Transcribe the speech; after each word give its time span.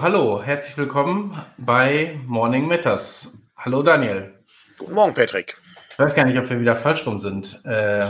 So, 0.00 0.04
hallo, 0.04 0.42
herzlich 0.42 0.78
willkommen 0.78 1.44
bei 1.58 2.18
Morning 2.24 2.66
Matters. 2.66 3.36
Hallo 3.54 3.82
Daniel. 3.82 4.32
Guten 4.78 4.94
Morgen, 4.94 5.12
Patrick. 5.12 5.58
Ich 5.90 5.98
weiß 5.98 6.14
gar 6.14 6.24
nicht, 6.24 6.38
ob 6.38 6.48
wir 6.48 6.58
wieder 6.58 6.74
falsch 6.74 7.06
rum 7.06 7.20
sind. 7.20 7.60
Äh, 7.66 8.00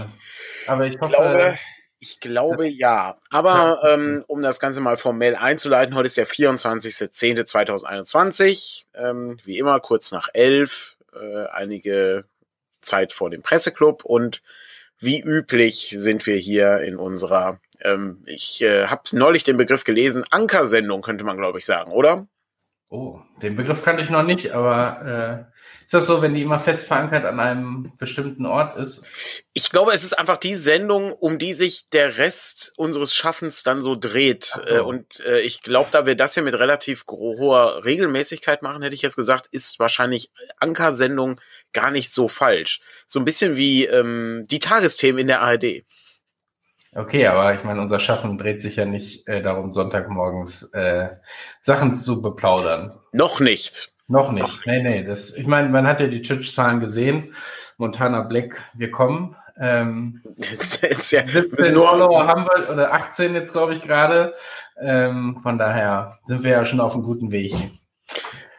aber 0.69 0.87
ich 0.87 1.01
hoffe. 1.01 1.11
Ich 1.11 1.17
glaube, 1.17 1.59
ich 1.99 2.21
glaube 2.21 2.69
ja. 2.69 3.19
Aber 3.33 3.81
ähm, 3.89 4.23
um 4.29 4.41
das 4.41 4.61
Ganze 4.61 4.81
mal 4.81 4.99
formell 4.99 5.35
einzuleiten, 5.35 5.97
heute 5.97 6.07
ist 6.07 6.17
der 6.17 6.29
24.10.2021. 6.29 8.85
Ähm, 8.95 9.39
wie 9.43 9.59
immer, 9.59 9.81
kurz 9.81 10.13
nach 10.13 10.29
elf. 10.33 10.97
Äh, 11.13 11.47
einige 11.47 12.23
Zeit 12.83 13.13
vor 13.13 13.31
dem 13.31 13.43
Presseclub 13.43 14.05
und 14.05 14.43
wie 15.01 15.21
üblich 15.21 15.95
sind 15.97 16.27
wir 16.27 16.37
hier 16.37 16.81
in 16.81 16.97
unserer 16.97 17.61
ähm, 17.83 18.23
ich 18.27 18.63
äh, 18.63 18.87
habe 18.87 19.03
neulich 19.13 19.45
den 19.45 19.57
Begriff 19.57 19.85
gelesen, 19.85 20.25
Ankersendung 20.31 21.03
könnte 21.03 21.25
man, 21.25 21.37
glaube 21.37 21.59
ich, 21.59 21.65
sagen, 21.65 21.93
oder? 21.93 22.29
Oh, 22.89 23.21
den 23.41 23.57
Begriff 23.57 23.85
kannte 23.85 24.03
ich 24.03 24.11
noch 24.11 24.25
nicht, 24.25 24.51
aber 24.53 25.47
äh, 25.49 25.51
ist 25.85 25.95
das 25.95 26.07
so, 26.07 26.23
wenn 26.23 26.35
die 26.35 26.43
immer 26.43 26.59
fest 26.59 26.87
verankert 26.87 27.25
an 27.25 27.39
einem 27.39 27.93
bestimmten 27.99 28.47
Ort 28.47 28.77
ist? 28.77 29.05
Ich 29.53 29.71
glaube, 29.71 29.93
es 29.93 30.03
ist 30.05 30.19
einfach 30.19 30.37
die 30.37 30.55
Sendung, 30.55 31.13
um 31.13 31.39
die 31.39 31.55
sich 31.55 31.89
der 31.91 32.19
Rest 32.19 32.73
unseres 32.77 33.15
Schaffens 33.15 33.63
dann 33.63 33.81
so 33.81 33.97
dreht. 33.97 34.45
So. 34.45 34.63
Äh, 34.63 34.81
und 34.81 35.21
äh, 35.21 35.41
ich 35.41 35.63
glaube, 35.63 35.89
da 35.93 36.07
wir 36.07 36.17
das 36.17 36.35
hier 36.35 36.43
mit 36.43 36.55
relativ 36.55 37.05
hoher 37.09 37.85
Regelmäßigkeit 37.85 38.63
machen, 38.63 38.83
hätte 38.83 38.95
ich 38.95 39.03
jetzt 39.03 39.17
gesagt, 39.17 39.47
ist 39.53 39.79
wahrscheinlich 39.79 40.31
Ankersendung 40.59 41.41
gar 41.73 41.91
nicht 41.91 42.13
so 42.13 42.29
falsch. 42.29 42.81
So 43.07 43.19
ein 43.19 43.25
bisschen 43.25 43.57
wie 43.57 43.85
ähm, 43.87 44.47
die 44.51 44.59
Tagesthemen 44.59 45.21
in 45.21 45.27
der 45.27 45.43
ARD. 45.43 45.85
Okay, 46.93 47.27
aber 47.27 47.55
ich 47.55 47.63
meine, 47.63 47.81
unser 47.81 48.01
Schaffen 48.01 48.37
dreht 48.37 48.63
sich 48.63 48.77
ja 48.77 48.85
nicht 48.85 49.29
äh, 49.29 49.43
darum, 49.43 49.73
Sonntagmorgens 49.73 50.65
äh, 50.73 51.11
Sachen 51.61 51.95
zu 51.95 52.21
beplaudern. 52.21 52.99
Noch 53.13 53.39
nicht. 53.39 53.93
Noch 54.09 54.33
nicht. 54.33 54.43
Noch 54.43 54.67
nee, 54.67 54.83
nee. 54.83 55.05
Das, 55.05 55.35
ich 55.37 55.47
meine, 55.47 55.69
man 55.69 55.87
hat 55.87 56.01
ja 56.01 56.09
die 56.09 56.23
Twitch-Zahlen 56.23 56.81
gesehen. 56.81 57.35
Montana 57.77 58.23
Black, 58.23 58.61
wir 58.75 58.91
kommen. 58.91 59.37
Ähm, 59.61 60.21
das 60.37 60.77
ist 60.83 61.13
ja, 61.13 61.27
17 61.27 61.75
Follower 61.75 62.27
haben 62.27 62.45
wir, 62.45 62.71
oder 62.71 62.93
18 62.93 63.35
jetzt, 63.35 63.53
glaube 63.53 63.75
ich, 63.75 63.83
gerade. 63.83 64.35
Ähm, 64.81 65.39
von 65.43 65.59
daher 65.59 66.19
sind 66.25 66.43
wir 66.43 66.51
ja 66.51 66.65
schon 66.65 66.81
auf 66.81 66.95
einem 66.95 67.05
guten 67.05 67.31
Weg 67.31 67.55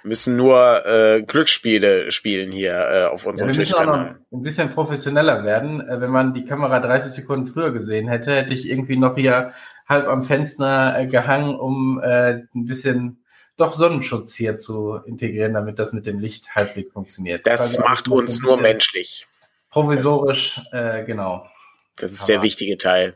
müssen 0.04 0.36
nur 0.36 0.86
äh, 0.86 1.22
Glücksspiele 1.22 2.12
spielen 2.12 2.52
hier 2.52 2.74
äh, 2.74 3.06
auf 3.06 3.26
unserem 3.26 3.50
ja, 3.50 3.56
wir 3.56 3.60
müssen 3.60 3.76
auch 3.76 3.86
noch 3.86 4.16
ein 4.32 4.42
bisschen 4.42 4.70
professioneller 4.70 5.44
werden. 5.44 5.82
Äh, 5.82 6.02
wenn 6.02 6.12
man 6.12 6.34
die 6.34 6.46
Kamera 6.46 6.80
30 6.80 7.12
Sekunden 7.12 7.48
früher 7.48 7.72
gesehen 7.72 8.08
hätte, 8.08 8.36
hätte 8.36 8.54
ich 8.54 8.70
irgendwie 8.70 8.98
noch 8.98 9.16
hier 9.16 9.54
halb 9.88 10.08
am 10.08 10.24
Fenster 10.24 10.98
äh, 10.98 11.08
gehangen, 11.08 11.56
um 11.56 12.02
äh, 12.02 12.44
ein 12.56 12.66
bisschen 12.66 13.24
doch 13.58 13.74
Sonnenschutz 13.74 14.36
hier 14.36 14.58
zu 14.58 14.96
integrieren, 15.06 15.54
damit 15.54 15.78
das 15.78 15.94
mit 15.94 16.06
dem 16.06 16.20
Licht 16.20 16.56
halbwegs 16.56 16.92
funktioniert. 16.94 17.46
Das 17.46 17.62
also 17.62 17.82
macht 17.82 18.08
uns 18.08 18.42
nur 18.42 18.60
menschlich. 18.60 19.28
Provisorisch, 19.70 20.60
äh, 20.72 21.04
genau. 21.04 21.48
Das 21.98 22.12
ist 22.12 22.24
Aber, 22.24 22.34
der 22.34 22.42
wichtige 22.42 22.78
Teil. 22.78 23.16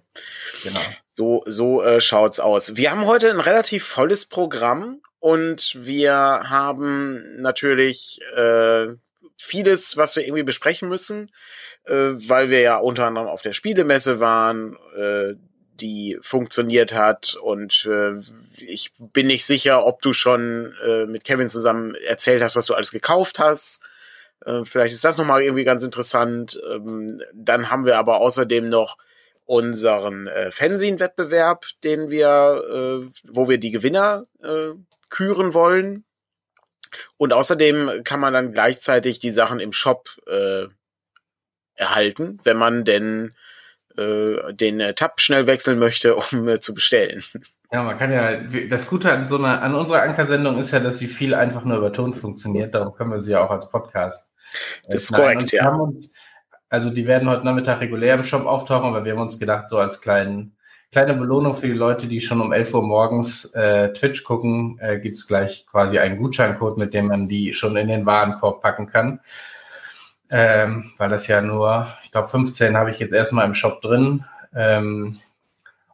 Genau. 0.63 0.79
So, 1.15 1.43
so 1.45 1.81
äh, 1.81 2.01
schaut's 2.01 2.39
aus. 2.39 2.75
Wir 2.75 2.91
haben 2.91 3.05
heute 3.05 3.31
ein 3.31 3.39
relativ 3.39 3.85
volles 3.85 4.25
Programm 4.25 5.01
und 5.25 5.73
wir 5.87 6.13
haben 6.13 7.41
natürlich 7.41 8.19
äh, 8.35 8.89
vieles, 9.35 9.97
was 9.97 10.15
wir 10.15 10.23
irgendwie 10.23 10.43
besprechen 10.43 10.87
müssen, 10.87 11.31
äh, 11.85 11.95
weil 11.95 12.51
wir 12.51 12.61
ja 12.61 12.77
unter 12.77 13.07
anderem 13.07 13.25
auf 13.25 13.41
der 13.41 13.53
Spielemesse 13.53 14.19
waren, 14.19 14.77
äh, 14.95 15.33
die 15.81 16.19
funktioniert 16.21 16.93
hat 16.93 17.35
und 17.41 17.89
äh, 17.91 18.21
ich 18.59 18.91
bin 18.99 19.25
nicht 19.25 19.47
sicher, 19.47 19.83
ob 19.87 20.03
du 20.03 20.13
schon 20.13 20.75
äh, 20.85 21.07
mit 21.07 21.23
Kevin 21.23 21.49
zusammen 21.49 21.95
erzählt 21.95 22.43
hast, 22.43 22.55
was 22.55 22.67
du 22.67 22.75
alles 22.75 22.91
gekauft 22.91 23.39
hast. 23.39 23.81
Äh, 24.45 24.63
vielleicht 24.63 24.93
ist 24.93 25.05
das 25.05 25.17
nochmal 25.17 25.41
irgendwie 25.41 25.63
ganz 25.63 25.83
interessant. 25.83 26.61
Ähm, 26.71 27.19
dann 27.33 27.71
haben 27.71 27.87
wir 27.87 27.97
aber 27.97 28.17
außerdem 28.17 28.69
noch 28.69 28.99
unseren 29.45 30.27
äh, 30.27 30.51
Fernsehen-Wettbewerb, 30.51 31.65
den 31.83 32.11
wir, 32.11 32.61
äh, 33.07 33.09
wo 33.23 33.49
wir 33.49 33.57
die 33.57 33.71
Gewinner 33.71 34.25
äh, 34.43 34.75
küren 35.15 35.53
wollen. 35.53 36.03
Und 37.17 37.33
außerdem 37.33 38.03
kann 38.03 38.19
man 38.19 38.33
dann 38.33 38.51
gleichzeitig 38.51 39.19
die 39.19 39.31
Sachen 39.31 39.59
im 39.59 39.71
Shop 39.71 40.09
äh, 40.27 40.65
erhalten, 41.75 42.39
wenn 42.43 42.57
man 42.57 42.83
denn 42.83 43.33
äh, 43.97 44.53
den 44.53 44.79
äh, 44.79 44.93
Tab 44.93 45.21
schnell 45.21 45.47
wechseln 45.47 45.79
möchte, 45.79 46.15
um 46.31 46.47
äh, 46.47 46.59
zu 46.59 46.73
bestellen. 46.73 47.23
Ja, 47.71 47.83
man 47.83 47.97
kann 47.97 48.11
ja, 48.11 48.41
das 48.69 48.87
Gute 48.87 49.11
an 49.11 49.27
so 49.27 49.37
einer, 49.37 49.61
an 49.61 49.73
unserer 49.73 50.01
Ankersendung 50.01 50.59
ist 50.59 50.71
ja, 50.71 50.79
dass 50.79 50.99
sie 50.99 51.07
viel 51.07 51.33
einfach 51.33 51.63
nur 51.63 51.77
über 51.77 51.91
Ton 51.91 52.13
funktioniert. 52.13 52.75
Darum 52.75 52.93
können 52.93 53.11
wir 53.11 53.21
sie 53.21 53.31
ja 53.31 53.43
auch 53.43 53.49
als 53.49 53.69
Podcast. 53.69 54.29
Äh, 54.83 54.91
das 54.91 55.03
ist 55.03 55.13
korrekt, 55.13 55.51
ja. 55.51 55.73
Uns, 55.73 56.13
also 56.69 56.89
die 56.89 57.07
werden 57.07 57.29
heute 57.29 57.45
Nachmittag 57.45 57.79
regulär 57.79 58.15
im 58.15 58.23
Shop 58.23 58.45
auftauchen, 58.45 58.87
aber 58.87 59.05
wir 59.05 59.13
haben 59.13 59.21
uns 59.21 59.39
gedacht, 59.39 59.69
so 59.69 59.77
als 59.77 60.01
kleinen 60.01 60.54
kleine 60.95 61.15
Belohnung 61.15 61.53
für 61.53 61.67
die 61.67 61.73
Leute, 61.73 62.07
die 62.07 62.21
schon 62.21 62.39
um 62.39 62.53
11 62.53 62.73
Uhr 62.73 62.81
morgens 62.81 63.43
äh, 63.53 63.91
Twitch 63.91 64.23
gucken, 64.23 64.79
äh, 64.79 64.97
gibt 64.97 65.17
es 65.17 65.27
gleich 65.27 65.67
quasi 65.69 65.99
einen 65.99 66.15
Gutscheincode, 66.15 66.77
mit 66.77 66.93
dem 66.93 67.07
man 67.07 67.27
die 67.27 67.53
schon 67.53 67.75
in 67.75 67.89
den 67.89 68.05
Warenkorb 68.05 68.61
packen 68.61 68.87
kann. 68.87 69.19
Ähm, 70.29 70.93
weil 70.97 71.09
das 71.09 71.27
ja 71.27 71.41
nur, 71.41 71.87
ich 72.05 72.13
glaube, 72.13 72.29
15 72.29 72.77
habe 72.77 72.91
ich 72.91 72.99
jetzt 72.99 73.11
erstmal 73.11 73.45
im 73.45 73.55
Shop 73.55 73.81
drin. 73.81 74.23
Ähm, 74.55 75.19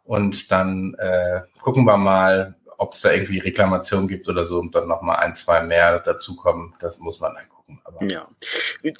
und 0.04 0.52
dann 0.52 0.94
äh, 1.00 1.42
gucken 1.64 1.86
wir 1.86 1.98
mal, 1.98 2.54
ob 2.78 2.94
es 2.94 3.02
da 3.02 3.12
irgendwie 3.12 3.40
Reklamationen 3.40 4.08
gibt 4.08 4.30
oder 4.30 4.46
so 4.46 4.60
und 4.60 4.76
dann 4.76 4.88
nochmal 4.88 5.18
ein, 5.18 5.34
zwei 5.34 5.64
mehr 5.64 5.98
dazukommen. 5.98 6.76
Das 6.80 7.00
muss 7.00 7.20
man 7.20 7.34
dann 7.34 7.50
gucken. 7.50 7.82
Aber 7.86 8.04
ja. 8.04 8.28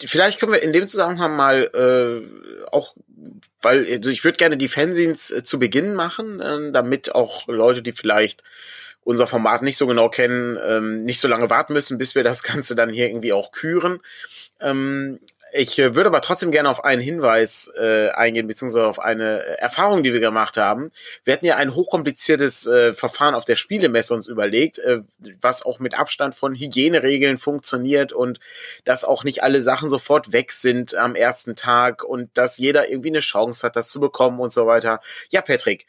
Vielleicht 0.04 0.40
können 0.40 0.54
wir 0.54 0.64
in 0.64 0.74
dem 0.74 0.88
Zusammenhang 0.88 1.36
mal 1.36 1.70
äh, 1.76 2.66
auch 2.72 2.96
weil 3.62 3.86
also 3.92 4.10
ich 4.10 4.24
würde 4.24 4.38
gerne 4.38 4.58
die 4.58 4.68
Fanzines 4.68 5.32
äh, 5.32 5.44
zu 5.44 5.60
Beginn 5.60 5.94
machen, 5.94 6.40
äh, 6.40 6.72
damit 6.72 7.14
auch 7.14 7.48
Leute, 7.48 7.82
die 7.82 7.92
vielleicht 7.92 8.44
unser 9.04 9.28
Format 9.28 9.64
nicht 9.64 9.78
so 9.78 9.88
genau 9.88 10.10
kennen, 10.10 10.60
ähm, 10.64 10.98
nicht 10.98 11.20
so 11.20 11.28
lange 11.28 11.50
warten 11.50 11.74
müssen, 11.74 11.98
bis 11.98 12.16
wir 12.16 12.24
das 12.24 12.44
Ganze 12.44 12.76
dann 12.76 12.90
hier 12.90 13.08
irgendwie 13.08 13.34
auch 13.34 13.52
küren. 13.52 14.00
Ähm, 14.62 15.20
ich 15.54 15.78
äh, 15.80 15.96
würde 15.96 16.08
aber 16.08 16.22
trotzdem 16.22 16.52
gerne 16.52 16.70
auf 16.70 16.84
einen 16.84 17.02
Hinweis 17.02 17.72
äh, 17.78 18.10
eingehen, 18.10 18.48
beziehungsweise 18.48 18.88
auf 18.88 19.00
eine 19.00 19.60
Erfahrung, 19.60 20.04
die 20.04 20.14
wir 20.14 20.20
gemacht 20.20 20.58
haben. 20.58 20.92
Wir 21.24 21.34
hatten 21.34 21.46
ja 21.46 21.58
ein 21.58 21.76
hochkompliziertes 21.76 22.68
äh, 22.68 22.94
Verfahren 22.94 23.36
auf 23.36 23.46
der 23.46 23.58
Spielemesse 23.58 24.14
uns 24.14 24.28
überlegt, 24.28 24.80
äh, 24.80 25.02
was 25.42 25.66
auch 25.66 25.80
mit 25.80 25.98
Abstand 25.98 26.36
von 26.36 26.56
Hygieneregeln 26.56 27.38
funktioniert 27.38 28.14
und 28.14 28.40
dass 28.86 29.04
auch 29.04 29.24
nicht 29.24 29.44
alle 29.44 29.62
Sachen 29.62 29.90
sofort 29.90 30.32
weg 30.32 30.52
sind 30.52 30.96
am 30.96 31.16
ersten 31.16 31.56
Tag 31.56 32.04
und 32.04 32.38
dass 32.38 32.58
jeder 32.58 32.90
irgendwie 32.90 33.10
eine 33.10 33.20
Chance 33.20 33.66
hat, 33.66 33.76
das 33.76 33.90
zu 33.90 34.00
bekommen 34.00 34.40
und 34.40 34.54
so 34.54 34.68
weiter. 34.68 35.02
Ja, 35.30 35.42
Patrick, 35.42 35.86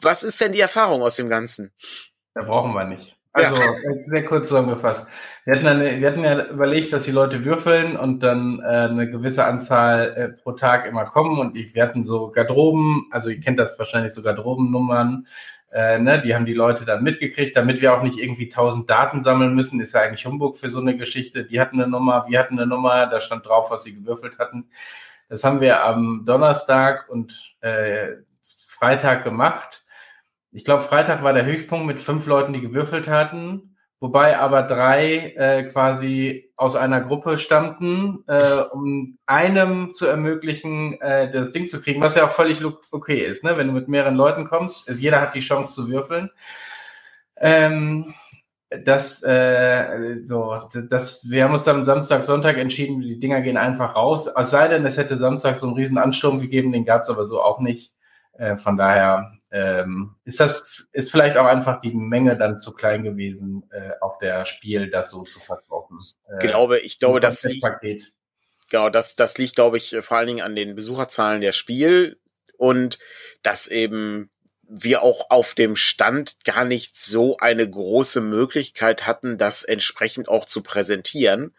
was 0.00 0.24
ist 0.24 0.40
denn 0.40 0.52
die 0.52 0.60
Erfahrung 0.60 1.02
aus 1.02 1.16
dem 1.16 1.28
Ganzen? 1.28 1.72
Da 2.34 2.42
brauchen 2.42 2.72
wir 2.72 2.84
nicht. 2.84 3.11
Also 3.34 3.54
ja. 3.54 3.72
sehr 4.08 4.24
kurz 4.26 4.48
zusammengefasst. 4.48 5.08
Wir 5.44 5.54
hatten, 5.54 5.66
eine, 5.66 6.00
wir 6.00 6.08
hatten 6.08 6.22
ja 6.22 6.46
überlegt, 6.48 6.92
dass 6.92 7.04
die 7.04 7.10
Leute 7.10 7.44
würfeln 7.44 7.96
und 7.96 8.20
dann 8.20 8.60
äh, 8.60 8.64
eine 8.64 9.10
gewisse 9.10 9.44
Anzahl 9.44 10.14
äh, 10.16 10.28
pro 10.28 10.52
Tag 10.52 10.86
immer 10.86 11.06
kommen 11.06 11.38
und 11.38 11.56
ich, 11.56 11.74
wir 11.74 11.82
hatten 11.82 12.04
so 12.04 12.30
Garderoben, 12.30 13.06
also 13.10 13.30
ihr 13.30 13.40
kennt 13.40 13.58
das 13.58 13.78
wahrscheinlich 13.78 14.12
so 14.12 14.22
Garderobennummern, 14.22 15.26
äh, 15.72 15.98
ne, 15.98 16.20
die 16.20 16.34
haben 16.34 16.44
die 16.44 16.52
Leute 16.52 16.84
dann 16.84 17.02
mitgekriegt, 17.02 17.56
damit 17.56 17.80
wir 17.80 17.94
auch 17.94 18.02
nicht 18.02 18.18
irgendwie 18.18 18.50
tausend 18.50 18.90
Daten 18.90 19.24
sammeln 19.24 19.54
müssen, 19.54 19.80
ist 19.80 19.94
ja 19.94 20.02
eigentlich 20.02 20.26
Humbug 20.26 20.58
für 20.58 20.68
so 20.68 20.80
eine 20.80 20.96
Geschichte. 20.98 21.44
Die 21.44 21.60
hatten 21.60 21.80
eine 21.80 21.90
Nummer, 21.90 22.26
wir 22.28 22.38
hatten 22.38 22.58
eine 22.58 22.66
Nummer, 22.66 23.06
da 23.06 23.22
stand 23.22 23.46
drauf, 23.46 23.70
was 23.70 23.84
sie 23.84 23.94
gewürfelt 23.94 24.38
hatten. 24.38 24.68
Das 25.30 25.44
haben 25.44 25.62
wir 25.62 25.82
am 25.82 26.24
Donnerstag 26.26 27.08
und 27.08 27.54
äh, 27.62 28.16
Freitag 28.42 29.24
gemacht 29.24 29.81
ich 30.52 30.64
glaube, 30.64 30.82
Freitag 30.82 31.22
war 31.22 31.32
der 31.32 31.46
Höchstpunkt 31.46 31.86
mit 31.86 32.00
fünf 32.00 32.26
Leuten, 32.26 32.52
die 32.52 32.60
gewürfelt 32.60 33.08
hatten, 33.08 33.76
wobei 34.00 34.38
aber 34.38 34.62
drei 34.62 35.34
äh, 35.36 35.64
quasi 35.64 36.52
aus 36.56 36.76
einer 36.76 37.00
Gruppe 37.00 37.38
stammten, 37.38 38.22
äh, 38.26 38.60
um 38.70 39.18
einem 39.26 39.94
zu 39.94 40.06
ermöglichen, 40.06 41.00
äh, 41.00 41.32
das 41.32 41.52
Ding 41.52 41.68
zu 41.68 41.80
kriegen, 41.80 42.02
was 42.02 42.16
ja 42.16 42.26
auch 42.26 42.32
völlig 42.32 42.62
okay 42.90 43.18
ist, 43.18 43.44
ne? 43.44 43.56
wenn 43.56 43.68
du 43.68 43.72
mit 43.72 43.88
mehreren 43.88 44.14
Leuten 44.14 44.44
kommst. 44.44 44.88
Jeder 44.90 45.20
hat 45.20 45.34
die 45.34 45.40
Chance 45.40 45.74
zu 45.74 45.88
würfeln. 45.88 46.30
Ähm, 47.36 48.14
das, 48.84 49.22
äh, 49.22 50.20
so, 50.24 50.68
das, 50.88 51.28
wir 51.28 51.44
haben 51.44 51.52
uns 51.52 51.64
dann 51.64 51.84
Samstag, 51.84 52.24
Sonntag 52.24 52.58
entschieden, 52.58 53.00
die 53.00 53.20
Dinger 53.20 53.40
gehen 53.40 53.56
einfach 53.56 53.96
raus. 53.96 54.28
Es 54.28 54.50
sei 54.50 54.68
denn, 54.68 54.86
es 54.86 54.96
hätte 54.96 55.16
Samstag 55.16 55.56
so 55.56 55.66
einen 55.66 55.76
riesen 55.76 55.98
Ansturm 55.98 56.40
gegeben, 56.40 56.72
den 56.72 56.84
gab 56.84 57.02
es 57.02 57.10
aber 57.10 57.24
so 57.26 57.42
auch 57.42 57.60
nicht. 57.60 57.94
Äh, 58.34 58.56
von 58.56 58.76
daher 58.76 59.32
ähm, 59.52 60.16
ist 60.24 60.40
das 60.40 60.86
ist 60.92 61.10
vielleicht 61.10 61.36
auch 61.36 61.44
einfach 61.44 61.80
die 61.80 61.92
Menge 61.92 62.38
dann 62.38 62.58
zu 62.58 62.72
klein 62.72 63.04
gewesen 63.04 63.68
äh, 63.70 63.90
auf 64.00 64.18
der 64.18 64.46
Spiel, 64.46 64.90
das 64.90 65.10
so 65.10 65.24
zu 65.24 65.40
verkaufen. 65.40 65.98
Äh, 66.26 66.38
glaube, 66.38 66.80
ich 66.80 66.98
glaube, 66.98 67.20
das 67.20 67.44
liegt, 67.44 67.62
Paket. 67.62 68.12
genau, 68.70 68.88
das 68.88 69.14
das 69.14 69.36
liegt, 69.36 69.54
glaube 69.54 69.76
ich, 69.76 69.94
vor 70.00 70.16
allen 70.16 70.26
Dingen 70.26 70.40
an 70.40 70.56
den 70.56 70.74
Besucherzahlen 70.74 71.42
der 71.42 71.52
Spiel 71.52 72.18
und 72.56 72.98
dass 73.42 73.68
eben 73.68 74.30
wir 74.62 75.02
auch 75.02 75.28
auf 75.28 75.54
dem 75.54 75.76
Stand 75.76 76.42
gar 76.44 76.64
nicht 76.64 76.96
so 76.96 77.36
eine 77.36 77.68
große 77.68 78.22
Möglichkeit 78.22 79.06
hatten, 79.06 79.36
das 79.36 79.64
entsprechend 79.64 80.28
auch 80.28 80.46
zu 80.46 80.62
präsentieren, 80.62 81.54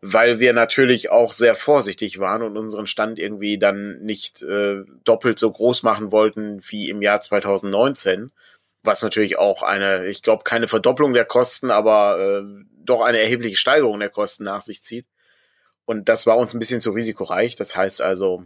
weil 0.00 0.40
wir 0.40 0.52
natürlich 0.52 1.10
auch 1.10 1.32
sehr 1.32 1.56
vorsichtig 1.56 2.18
waren 2.18 2.42
und 2.42 2.56
unseren 2.56 2.86
Stand 2.86 3.18
irgendwie 3.18 3.58
dann 3.58 4.00
nicht 4.00 4.42
äh, 4.42 4.82
doppelt 5.04 5.38
so 5.38 5.50
groß 5.50 5.82
machen 5.82 6.12
wollten 6.12 6.60
wie 6.68 6.90
im 6.90 7.02
Jahr 7.02 7.20
2019, 7.20 8.30
was 8.82 9.02
natürlich 9.02 9.38
auch 9.38 9.62
eine, 9.62 10.06
ich 10.06 10.22
glaube, 10.22 10.44
keine 10.44 10.68
Verdopplung 10.68 11.12
der 11.12 11.24
Kosten, 11.24 11.70
aber 11.70 12.18
äh, 12.18 12.64
doch 12.84 13.02
eine 13.02 13.18
erhebliche 13.18 13.56
Steigerung 13.56 13.98
der 13.98 14.10
Kosten 14.10 14.44
nach 14.44 14.62
sich 14.62 14.82
zieht. 14.82 15.06
Und 15.86 16.08
das 16.08 16.26
war 16.26 16.36
uns 16.36 16.52
ein 16.52 16.58
bisschen 16.58 16.80
zu 16.80 16.90
risikoreich. 16.90 17.56
Das 17.56 17.76
heißt 17.76 18.02
also, 18.02 18.44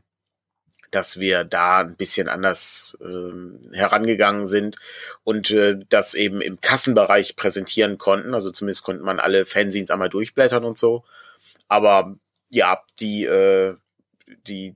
dass 0.90 1.20
wir 1.20 1.44
da 1.44 1.78
ein 1.78 1.96
bisschen 1.96 2.28
anders 2.28 2.96
äh, 3.00 3.76
herangegangen 3.76 4.46
sind 4.46 4.76
und 5.24 5.50
äh, 5.50 5.76
das 5.88 6.14
eben 6.14 6.40
im 6.40 6.60
Kassenbereich 6.60 7.36
präsentieren 7.36 7.98
konnten. 7.98 8.34
Also 8.34 8.50
zumindest 8.50 8.84
konnte 8.84 9.02
man 9.02 9.20
alle 9.20 9.46
Fanzines 9.46 9.90
einmal 9.90 10.10
durchblättern 10.10 10.64
und 10.64 10.78
so. 10.78 11.04
Aber 11.70 12.16
ja, 12.50 12.82
die, 12.98 13.24
äh, 13.24 13.76
die, 14.46 14.74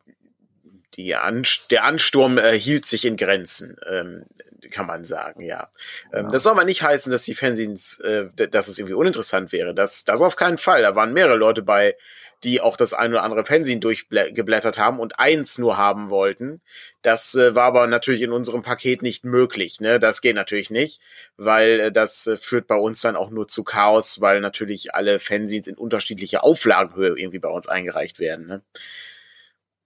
die 0.95 1.15
Anst 1.17 1.71
der 1.73 1.85
Ansturm 1.85 2.39
äh, 2.39 2.57
hielt 2.59 2.87
sich 2.87 3.05
in 3.05 3.17
Grenzen, 3.17 3.77
ähm, 3.87 4.25
kann 4.71 4.87
man 4.87 5.05
sagen, 5.05 5.43
ja. 5.43 5.71
Ähm, 6.13 6.27
ja. 6.27 6.31
Das 6.31 6.45
soll 6.45 6.53
aber 6.53 6.65
nicht 6.65 6.83
heißen, 6.83 7.11
dass 7.11 7.23
die 7.23 7.35
Fanzines, 7.35 7.99
äh, 7.99 8.27
dass 8.49 8.69
es 8.69 8.79
irgendwie 8.79 8.95
uninteressant 8.95 9.51
wäre. 9.53 9.75
Das, 9.75 10.05
das 10.05 10.23
auf 10.23 10.37
keinen 10.37 10.57
Fall. 10.57 10.83
Da 10.83 10.95
waren 10.95 11.13
mehrere 11.13 11.37
Leute 11.37 11.63
bei, 11.63 11.97
die 12.45 12.61
auch 12.61 12.77
das 12.77 12.93
ein 12.93 13.13
oder 13.13 13.23
andere 13.23 13.45
Fernsehen 13.45 13.81
durchgeblättert 13.81 14.79
haben 14.79 15.01
und 15.01 15.19
eins 15.19 15.59
nur 15.59 15.77
haben 15.77 16.11
wollten. 16.11 16.61
Das 17.03 17.35
äh, 17.35 17.55
war 17.55 17.65
aber 17.65 17.87
natürlich 17.87 18.23
in 18.23 18.33
unserem 18.33 18.63
Paket 18.63 19.03
nicht 19.03 19.25
möglich. 19.25 19.81
Ne? 19.81 19.99
Das 19.99 20.21
geht 20.21 20.37
natürlich 20.37 20.71
nicht, 20.71 21.01
weil 21.37 21.81
äh, 21.81 21.93
das 21.93 22.27
äh, 22.27 22.37
führt 22.37 22.67
bei 22.67 22.77
uns 22.77 23.01
dann 23.01 23.17
auch 23.17 23.31
nur 23.31 23.49
zu 23.49 23.65
Chaos, 23.65 24.21
weil 24.21 24.41
natürlich 24.41 24.95
alle 24.95 25.19
Fanzines 25.19 25.67
in 25.67 25.77
unterschiedlicher 25.77 26.45
Auflagenhöhe 26.45 27.19
irgendwie 27.19 27.39
bei 27.39 27.49
uns 27.49 27.69
eingereicht 27.69 28.21
werden. 28.21 28.47
Ne? 28.47 28.63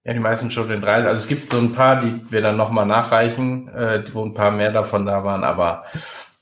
Ja, 0.04 0.12
die 0.12 0.20
meisten 0.20 0.50
schon 0.50 0.70
in 0.70 0.80
drei. 0.80 1.04
Also 1.04 1.20
es 1.20 1.28
gibt 1.28 1.52
so 1.52 1.58
ein 1.58 1.72
paar, 1.72 2.00
die 2.00 2.20
wir 2.30 2.40
dann 2.40 2.56
nochmal 2.56 2.86
nachreichen, 2.86 3.68
äh, 3.68 4.02
wo 4.12 4.24
ein 4.24 4.34
paar 4.34 4.50
mehr 4.50 4.72
davon 4.72 5.06
da 5.06 5.22
waren, 5.24 5.44
aber 5.44 5.84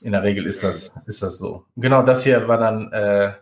in 0.01 0.11
der 0.11 0.23
Regel 0.23 0.45
ist 0.45 0.63
das, 0.63 0.93
ist 1.05 1.21
das 1.21 1.37
so. 1.37 1.65
Genau 1.75 2.03
das 2.03 2.23
hier 2.23 2.47
war 2.47 2.57
dann 2.57 2.91
äh, 2.93 3.33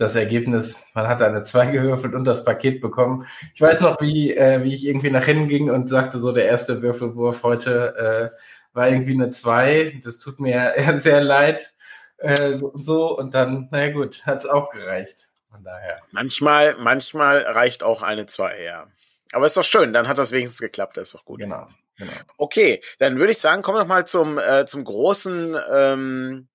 das 0.00 0.16
Ergebnis, 0.16 0.86
man 0.94 1.08
hat 1.08 1.20
eine 1.20 1.42
2 1.42 1.66
gewürfelt 1.66 2.14
und 2.14 2.24
das 2.24 2.42
Paket 2.42 2.80
bekommen. 2.80 3.26
Ich 3.54 3.60
weiß 3.60 3.82
noch, 3.82 4.00
wie, 4.00 4.34
äh, 4.34 4.64
wie 4.64 4.74
ich 4.74 4.86
irgendwie 4.86 5.10
nach 5.10 5.26
hinten 5.26 5.46
ging 5.46 5.70
und 5.70 5.90
sagte, 5.90 6.20
so 6.20 6.32
der 6.32 6.46
erste 6.46 6.80
Würfelwurf 6.80 7.42
heute 7.42 8.32
äh, 8.32 8.36
war 8.72 8.88
irgendwie 8.88 9.12
eine 9.12 9.28
2. 9.28 10.00
Das 10.02 10.18
tut 10.18 10.40
mir 10.40 10.72
sehr 11.00 11.20
leid. 11.20 11.74
Äh, 12.16 12.56
so, 12.56 12.72
so 12.76 13.18
und 13.18 13.34
dann, 13.34 13.68
naja 13.70 13.92
gut, 13.92 14.24
hat 14.24 14.38
es 14.38 14.46
auch 14.46 14.70
gereicht. 14.70 15.28
Von 15.50 15.64
daher. 15.64 15.98
Manchmal, 16.12 16.76
manchmal 16.78 17.42
reicht 17.42 17.82
auch 17.82 18.00
eine 18.00 18.24
2, 18.24 18.62
ja. 18.62 18.86
Aber 19.32 19.44
ist 19.44 19.58
doch 19.58 19.64
schön, 19.64 19.92
dann 19.92 20.08
hat 20.08 20.16
das 20.16 20.32
wenigstens 20.32 20.60
geklappt, 20.60 20.96
das 20.96 21.08
ist 21.08 21.14
doch 21.14 21.26
gut. 21.26 21.40
Genau. 21.40 21.68
genau. 21.98 22.12
Okay, 22.38 22.80
dann 22.98 23.18
würde 23.18 23.32
ich 23.32 23.38
sagen, 23.38 23.60
kommen 23.60 23.76
wir 23.76 23.82
noch 23.82 23.86
mal 23.86 24.06
zum, 24.06 24.38
äh, 24.38 24.64
zum 24.64 24.82
großen 24.82 25.56
ähm, 25.70 26.48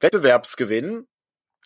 Wettbewerbsgewinn. 0.00 1.06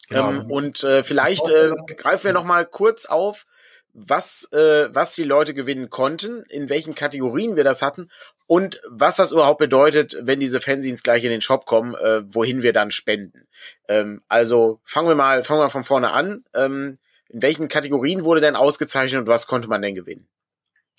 Genau. 0.09 0.31
Ähm, 0.31 0.51
und 0.51 0.85
äh, 0.85 1.03
vielleicht 1.03 1.49
äh, 1.49 1.73
greifen 1.97 2.25
wir 2.25 2.33
noch 2.33 2.45
mal 2.45 2.67
kurz 2.67 3.07
auf, 3.07 3.47
was, 3.95 4.49
äh, 4.53 4.89
was 4.93 5.15
die 5.15 5.25
Leute 5.25 5.55
gewinnen 5.55 5.91
konnten, 5.91 6.45
in 6.49 6.69
welchen 6.69 6.95
Kategorien 6.95 7.57
wir 7.57 7.65
das 7.65 7.83
hatten 7.83 8.09
und 8.47 8.81
was 8.89 9.17
das 9.17 9.33
überhaupt 9.33 9.59
bedeutet, 9.59 10.17
wenn 10.21 10.41
diese 10.41 10.61
Fanzines 10.61 11.03
gleich 11.03 11.25
in 11.25 11.31
den 11.31 11.43
Shop 11.43 11.67
kommen, 11.67 11.95
äh, 11.95 12.23
wohin 12.27 12.63
wir 12.63 12.73
dann 12.73 12.91
spenden. 12.91 13.47
Ähm, 13.89 14.23
also 14.29 14.81
fangen 14.85 15.09
wir 15.09 15.15
mal, 15.15 15.43
fangen 15.43 15.61
wir 15.61 15.71
von 15.71 15.85
vorne 15.85 16.13
an. 16.13 16.45
Ähm, 16.55 16.99
in 17.29 17.43
welchen 17.43 17.69
Kategorien 17.69 18.25
wurde 18.25 18.41
denn 18.41 18.57
ausgezeichnet 18.57 19.21
und 19.21 19.27
was 19.27 19.47
konnte 19.47 19.69
man 19.69 19.83
denn 19.83 19.95
gewinnen? 19.95 20.29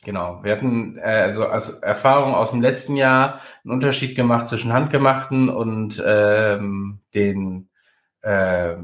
Genau, 0.03 0.43
wir 0.43 0.51
hatten 0.51 0.97
äh, 0.97 1.01
also 1.01 1.45
als 1.47 1.69
Erfahrung 1.79 2.33
aus 2.35 2.51
dem 2.51 2.61
letzten 2.61 2.95
Jahr 2.95 3.41
einen 3.63 3.73
Unterschied 3.73 4.15
gemacht 4.15 4.49
zwischen 4.49 4.73
handgemachten 4.73 5.49
und 5.49 6.01
ähm, 6.05 6.99
den 7.13 7.69
äh, 8.23 8.75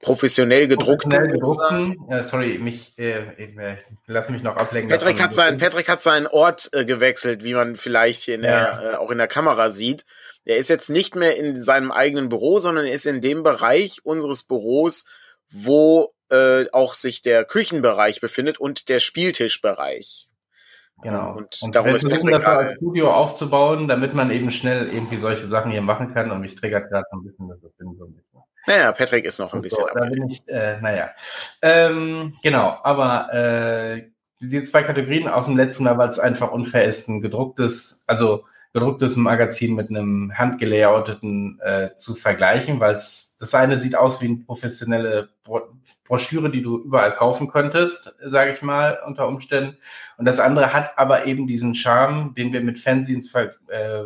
professionell 0.00 0.68
gedruckten. 0.68 1.10
Professionell 1.10 1.28
gedruckten. 1.28 2.06
Ja, 2.10 2.22
sorry, 2.22 2.58
mich, 2.58 2.98
äh, 2.98 3.32
ich, 3.36 3.56
äh, 3.56 3.76
lass 4.06 4.28
mich 4.28 4.42
noch 4.42 4.56
ablenken. 4.56 4.90
Patrick 4.90 5.20
hat, 5.22 5.34
sein, 5.34 5.58
Patrick 5.58 5.88
hat 5.88 6.02
seinen 6.02 6.26
Ort 6.26 6.70
äh, 6.72 6.84
gewechselt, 6.84 7.44
wie 7.44 7.54
man 7.54 7.76
vielleicht 7.76 8.22
hier 8.22 8.36
in 8.36 8.44
ja. 8.44 8.78
der, 8.78 8.92
äh, 8.92 8.96
auch 8.96 9.10
in 9.10 9.18
der 9.18 9.28
Kamera 9.28 9.68
sieht. 9.68 10.04
Er 10.44 10.58
ist 10.58 10.68
jetzt 10.68 10.90
nicht 10.90 11.16
mehr 11.16 11.36
in 11.36 11.60
seinem 11.62 11.90
eigenen 11.90 12.28
Büro, 12.28 12.58
sondern 12.58 12.86
er 12.86 12.92
ist 12.92 13.06
in 13.06 13.20
dem 13.20 13.42
Bereich 13.42 14.04
unseres 14.04 14.44
Büros, 14.44 15.06
wo 15.50 16.14
äh, 16.30 16.66
auch 16.72 16.94
sich 16.94 17.22
der 17.22 17.44
Küchenbereich 17.44 18.20
befindet 18.20 18.58
und 18.58 18.88
der 18.88 19.00
Spieltischbereich. 19.00 20.28
Genau. 21.02 21.36
Und, 21.36 21.58
und 21.62 21.74
darum 21.74 21.94
ist 21.94 22.08
Patrick 22.08 22.30
das 22.30 22.44
als 22.44 22.76
Studio 22.76 23.12
aufzubauen, 23.12 23.86
damit 23.86 24.14
man 24.14 24.30
eben 24.30 24.50
schnell 24.50 24.88
irgendwie 24.88 25.18
solche 25.18 25.46
Sachen 25.46 25.70
hier 25.70 25.82
machen 25.82 26.14
kann. 26.14 26.30
Und 26.30 26.40
mich 26.40 26.54
triggert 26.54 26.90
gerade 26.90 27.04
ein 27.12 27.22
bisschen 27.22 27.48
das 27.48 27.60
bin 27.60 27.94
so 27.98 28.04
ein 28.04 28.14
bisschen. 28.14 28.25
Naja, 28.66 28.92
Patrick 28.92 29.24
ist 29.24 29.38
noch 29.38 29.52
ein 29.54 29.62
bisschen. 29.62 29.84
So, 29.88 29.98
da 29.98 30.08
bin 30.08 30.28
ich, 30.28 30.46
äh, 30.48 30.80
naja. 30.80 31.10
Ähm, 31.62 32.34
genau, 32.42 32.78
aber 32.82 33.32
äh, 33.32 34.10
die 34.40 34.62
zwei 34.62 34.82
Kategorien 34.82 35.28
aus 35.28 35.46
dem 35.46 35.56
letzten 35.56 35.84
Mal, 35.84 35.98
weil 35.98 36.08
es 36.08 36.18
einfach 36.18 36.50
unfair 36.50 36.84
ist, 36.84 37.08
ein 37.08 37.20
gedrucktes, 37.20 38.04
also 38.06 38.44
gedrucktes 38.72 39.16
Magazin 39.16 39.74
mit 39.74 39.88
einem 39.88 40.36
handgelayouteten 40.36 41.60
äh, 41.60 41.94
zu 41.96 42.14
vergleichen, 42.14 42.80
weil 42.80 42.96
es 42.96 43.26
das 43.38 43.54
eine 43.54 43.78
sieht 43.78 43.96
aus 43.96 44.20
wie 44.22 44.26
eine 44.26 44.36
professionelle 44.38 45.28
Broschüre, 46.04 46.50
die 46.50 46.62
du 46.62 46.78
überall 46.78 47.12
kaufen 47.12 47.48
könntest, 47.48 48.14
sage 48.24 48.52
ich 48.52 48.62
mal, 48.62 48.98
unter 49.06 49.28
Umständen. 49.28 49.76
Und 50.16 50.24
das 50.24 50.40
andere 50.40 50.72
hat 50.72 50.98
aber 50.98 51.26
eben 51.26 51.46
diesen 51.46 51.74
Charme, 51.74 52.34
den 52.34 52.52
wir 52.52 52.62
mit 52.62 52.78
Fanzines 52.78 53.34
äh, 53.34 54.04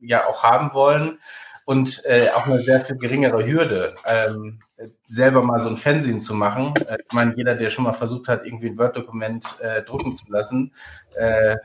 ja 0.00 0.26
auch 0.26 0.42
haben 0.42 0.74
wollen 0.74 1.18
und 1.64 2.02
äh, 2.04 2.28
auch 2.34 2.46
eine 2.46 2.62
sehr 2.62 2.80
viel 2.80 2.96
geringere 2.96 3.46
Hürde, 3.46 3.94
ähm, 4.06 4.60
selber 5.04 5.42
mal 5.42 5.60
so 5.60 5.68
ein 5.68 5.76
Fanzine 5.76 6.18
zu 6.18 6.34
machen. 6.34 6.74
Äh, 6.88 6.98
ich 7.06 7.14
meine, 7.14 7.34
jeder, 7.36 7.54
der 7.54 7.70
schon 7.70 7.84
mal 7.84 7.92
versucht 7.92 8.28
hat, 8.28 8.44
irgendwie 8.44 8.68
ein 8.68 8.78
Word-Dokument 8.78 9.44
äh, 9.60 9.82
drucken 9.82 10.16
zu 10.16 10.24
lassen, 10.28 10.72
äh, 11.14 11.56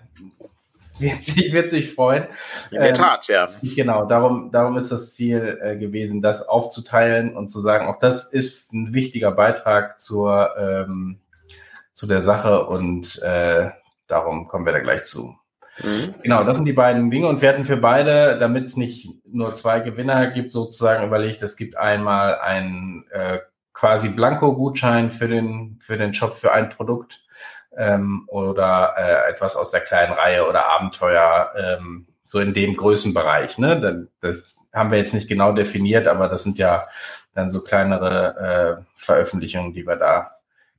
wird 1.00 1.24
sich, 1.24 1.54
wird 1.54 1.72
sich 1.72 1.94
freuen. 1.94 2.26
In 2.72 2.80
der 2.80 2.90
ähm, 2.90 2.94
Tat, 2.96 3.28
ja. 3.28 3.50
Genau, 3.62 4.06
darum, 4.06 4.52
darum 4.52 4.78
ist 4.78 4.92
das 4.92 5.14
Ziel 5.14 5.60
äh, 5.62 5.78
gewesen, 5.78 6.22
das 6.22 6.48
aufzuteilen 6.48 7.36
und 7.36 7.50
zu 7.50 7.62
sagen, 7.62 7.88
auch 7.88 8.00
das 8.00 8.32
ist 8.32 8.74
ein 8.74 8.94
wichtiger 8.94 9.32
Beitrag 9.32 10.00
zur, 10.00 10.56
ähm, 10.58 11.20
zu 11.94 12.08
der 12.08 12.22
Sache 12.22 12.66
und 12.66 13.22
äh, 13.22 13.70
darum 14.08 14.48
kommen 14.48 14.66
wir 14.66 14.74
da 14.74 14.80
gleich 14.80 15.04
zu. 15.04 15.36
Mhm. 15.84 16.16
Genau, 16.24 16.44
das 16.44 16.58
sind 16.58 16.66
die 16.66 16.74
beiden 16.74 17.10
Dinge 17.12 17.28
und 17.28 17.42
wir 17.42 17.50
hatten 17.50 17.66
für 17.66 17.78
beide, 17.78 18.38
damit 18.40 18.66
es 18.66 18.78
nicht 18.78 19.10
nur 19.26 19.54
zwei 19.54 19.80
Gewinner 19.80 20.28
gibt, 20.28 20.52
sozusagen 20.52 21.06
überlegt, 21.06 21.42
es 21.42 21.56
gibt 21.56 21.78
einmal 21.78 22.40
einen 22.40 23.06
äh, 23.12 23.40
quasi 23.74 24.10
Blanko-Gutschein 24.10 25.12
für 25.12 25.28
den, 25.28 25.78
für 25.82 25.98
den 25.98 26.14
Shop 26.14 26.36
für 26.36 26.52
ein 26.52 26.70
Produkt 26.70 27.24
ähm, 27.78 28.24
oder 28.28 28.96
äh, 28.98 29.30
etwas 29.30 29.56
aus 29.56 29.72
der 29.72 29.82
kleinen 29.82 30.14
Reihe 30.14 30.48
oder 30.48 30.66
Abenteuer, 30.66 31.52
ähm, 31.56 32.08
so 32.24 32.40
in 32.40 32.54
dem 32.54 32.76
Größenbereich. 32.76 33.58
Ne? 33.58 34.08
Das 34.20 34.60
haben 34.74 34.92
wir 34.92 34.98
jetzt 34.98 35.14
nicht 35.14 35.30
genau 35.30 35.54
definiert, 35.54 36.08
aber 36.08 36.28
das 36.28 36.44
sind 36.44 36.58
ja 36.58 36.88
dann 37.36 37.52
so 37.52 37.62
kleinere 37.62 38.82
äh, 38.82 38.84
Veröffentlichungen, 38.96 39.74
die 39.74 39.86
wir 39.86 39.96
da 39.96 40.32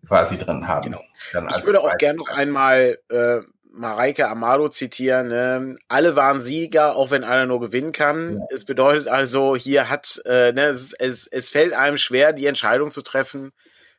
quasi 0.06 0.36
drin 0.36 0.66
haben. 0.66 0.96
Genau. 1.32 1.56
ich 1.56 1.64
würde 1.64 1.80
auch 1.80 1.96
gerne 1.98 2.18
noch 2.18 2.28
einmal 2.28 2.98
äh, 3.10 3.40
Mareike 3.78 4.28
Amado 4.28 4.68
zitieren. 4.68 5.28
Ne? 5.28 5.76
Alle 5.88 6.16
waren 6.16 6.40
Sieger, 6.40 6.96
auch 6.96 7.10
wenn 7.10 7.24
einer 7.24 7.46
nur 7.46 7.60
gewinnen 7.60 7.92
kann. 7.92 8.38
Ja. 8.38 8.46
Es 8.50 8.64
bedeutet 8.64 9.08
also, 9.08 9.56
hier 9.56 9.88
hat, 9.88 10.20
äh, 10.24 10.52
ne, 10.52 10.66
es, 10.66 10.92
es, 10.92 11.26
es 11.26 11.50
fällt 11.50 11.72
einem 11.72 11.96
schwer, 11.96 12.32
die 12.32 12.46
Entscheidung 12.46 12.90
zu 12.90 13.02
treffen, 13.02 13.52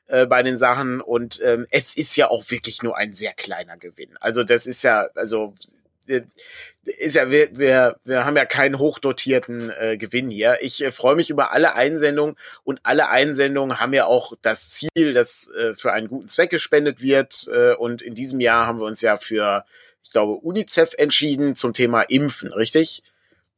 äh, 0.10 0.26
bei 0.26 0.42
den 0.42 0.58
Sachen 0.58 1.02
und 1.02 1.40
ähm, 1.44 1.68
es 1.70 1.96
ist 1.96 2.16
ja 2.16 2.30
auch 2.30 2.50
wirklich 2.50 2.82
nur 2.82 2.98
ein 2.98 3.14
sehr 3.14 3.34
kleiner 3.34 3.78
Gewinn. 3.78 4.18
Also 4.20 4.44
das 4.44 4.66
ist 4.66 4.84
ja, 4.84 5.08
also 5.14 5.54
ist 6.98 7.16
ja, 7.16 7.30
wir, 7.30 7.50
wir, 7.58 7.98
wir 8.04 8.26
haben 8.26 8.36
ja 8.36 8.46
keinen 8.46 8.80
hochdotierten 8.80 9.72
äh, 9.80 9.98
Gewinn 9.98 10.30
hier. 10.30 10.58
Ich 10.62 10.84
äh, 10.84 10.92
freue 10.92 11.16
mich 11.16 11.30
über 11.30 11.52
alle 11.52 11.76
Einsendungen 11.76 12.36
und 12.64 12.80
alle 12.84 13.10
Einsendungen 13.10 13.80
haben 13.80 13.94
ja 13.94 14.06
auch 14.06 14.34
das 14.42 14.70
Ziel, 14.70 15.14
dass 15.14 15.50
äh, 15.52 15.76
für 15.76 15.94
einen 15.94 16.08
guten 16.08 16.28
Zweck 16.28 16.50
gespendet 16.50 17.02
wird. 17.02 17.48
Äh, 17.54 17.74
und 17.74 18.02
in 18.02 18.16
diesem 18.16 18.40
Jahr 18.40 18.66
haben 18.66 18.80
wir 18.80 18.86
uns 18.86 19.02
ja 19.02 19.18
für, 19.18 19.66
ich 20.04 20.12
glaube, 20.12 20.34
UNICEF 20.34 20.94
entschieden 20.98 21.56
zum 21.56 21.74
Thema 21.74 22.02
Impfen, 22.02 22.52
richtig? 22.54 23.04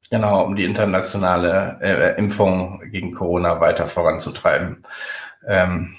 Genau, 0.09 0.43
um 0.43 0.55
die 0.55 0.65
internationale 0.65 1.79
äh, 1.81 2.17
Impfung 2.17 2.81
gegen 2.91 3.13
Corona 3.13 3.61
weiter 3.61 3.87
voranzutreiben. 3.87 4.85
Ähm, 5.47 5.95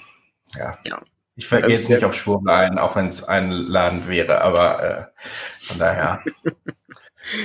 ja. 0.55 0.77
ja. 0.85 1.01
Ich 1.35 1.47
vergehe 1.47 1.69
jetzt 1.69 1.89
nicht 1.89 2.03
auf 2.03 2.13
Schwurbel 2.13 2.53
ein, 2.53 2.77
auch 2.77 2.95
wenn 2.95 3.07
es 3.07 3.23
einladend 3.23 4.07
wäre, 4.07 4.41
aber 4.41 4.83
äh, 4.83 5.65
von 5.65 5.79
daher. 5.79 6.23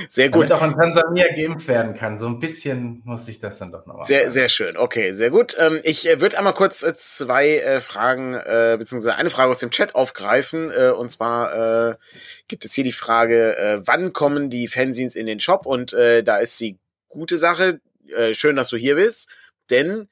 Sehr 0.09 0.29
gut. 0.29 0.49
Damit 0.49 0.61
auch 0.61 0.65
in 0.65 0.77
Tansania 0.77 1.27
geimpft 1.33 1.67
werden 1.67 1.95
kann. 1.95 2.19
So 2.19 2.27
ein 2.27 2.39
bisschen 2.39 3.01
muss 3.05 3.27
ich 3.27 3.39
das 3.39 3.59
dann 3.59 3.71
doch 3.71 3.85
noch 3.85 3.95
machen. 3.95 4.05
Sehr, 4.05 4.29
sehr 4.29 4.49
schön. 4.49 4.75
Okay, 4.75 5.13
sehr 5.13 5.29
gut. 5.29 5.55
Ähm, 5.57 5.79
ich 5.83 6.07
äh, 6.07 6.19
würde 6.19 6.37
einmal 6.37 6.53
kurz 6.53 6.83
äh, 6.83 6.93
zwei 6.93 7.57
äh, 7.57 7.79
Fragen, 7.79 8.33
beziehungsweise 8.77 9.15
eine 9.15 9.29
Frage 9.29 9.51
aus 9.51 9.59
dem 9.59 9.71
Chat 9.71 9.95
aufgreifen. 9.95 10.71
Und 10.71 11.09
zwar 11.09 11.97
gibt 12.47 12.65
es 12.65 12.73
hier 12.73 12.83
die 12.83 12.91
Frage, 12.91 13.81
wann 13.85 14.13
kommen 14.13 14.49
die 14.49 14.67
Fanzines 14.67 15.15
in 15.15 15.25
den 15.25 15.39
Shop? 15.39 15.65
Und 15.65 15.93
da 15.93 16.37
ist 16.37 16.59
die 16.59 16.77
gute 17.07 17.37
Sache. 17.37 17.79
Schön, 18.33 18.55
dass 18.55 18.69
du 18.69 18.77
hier 18.77 18.95
bist. 18.95 19.33
Denn 19.69 20.09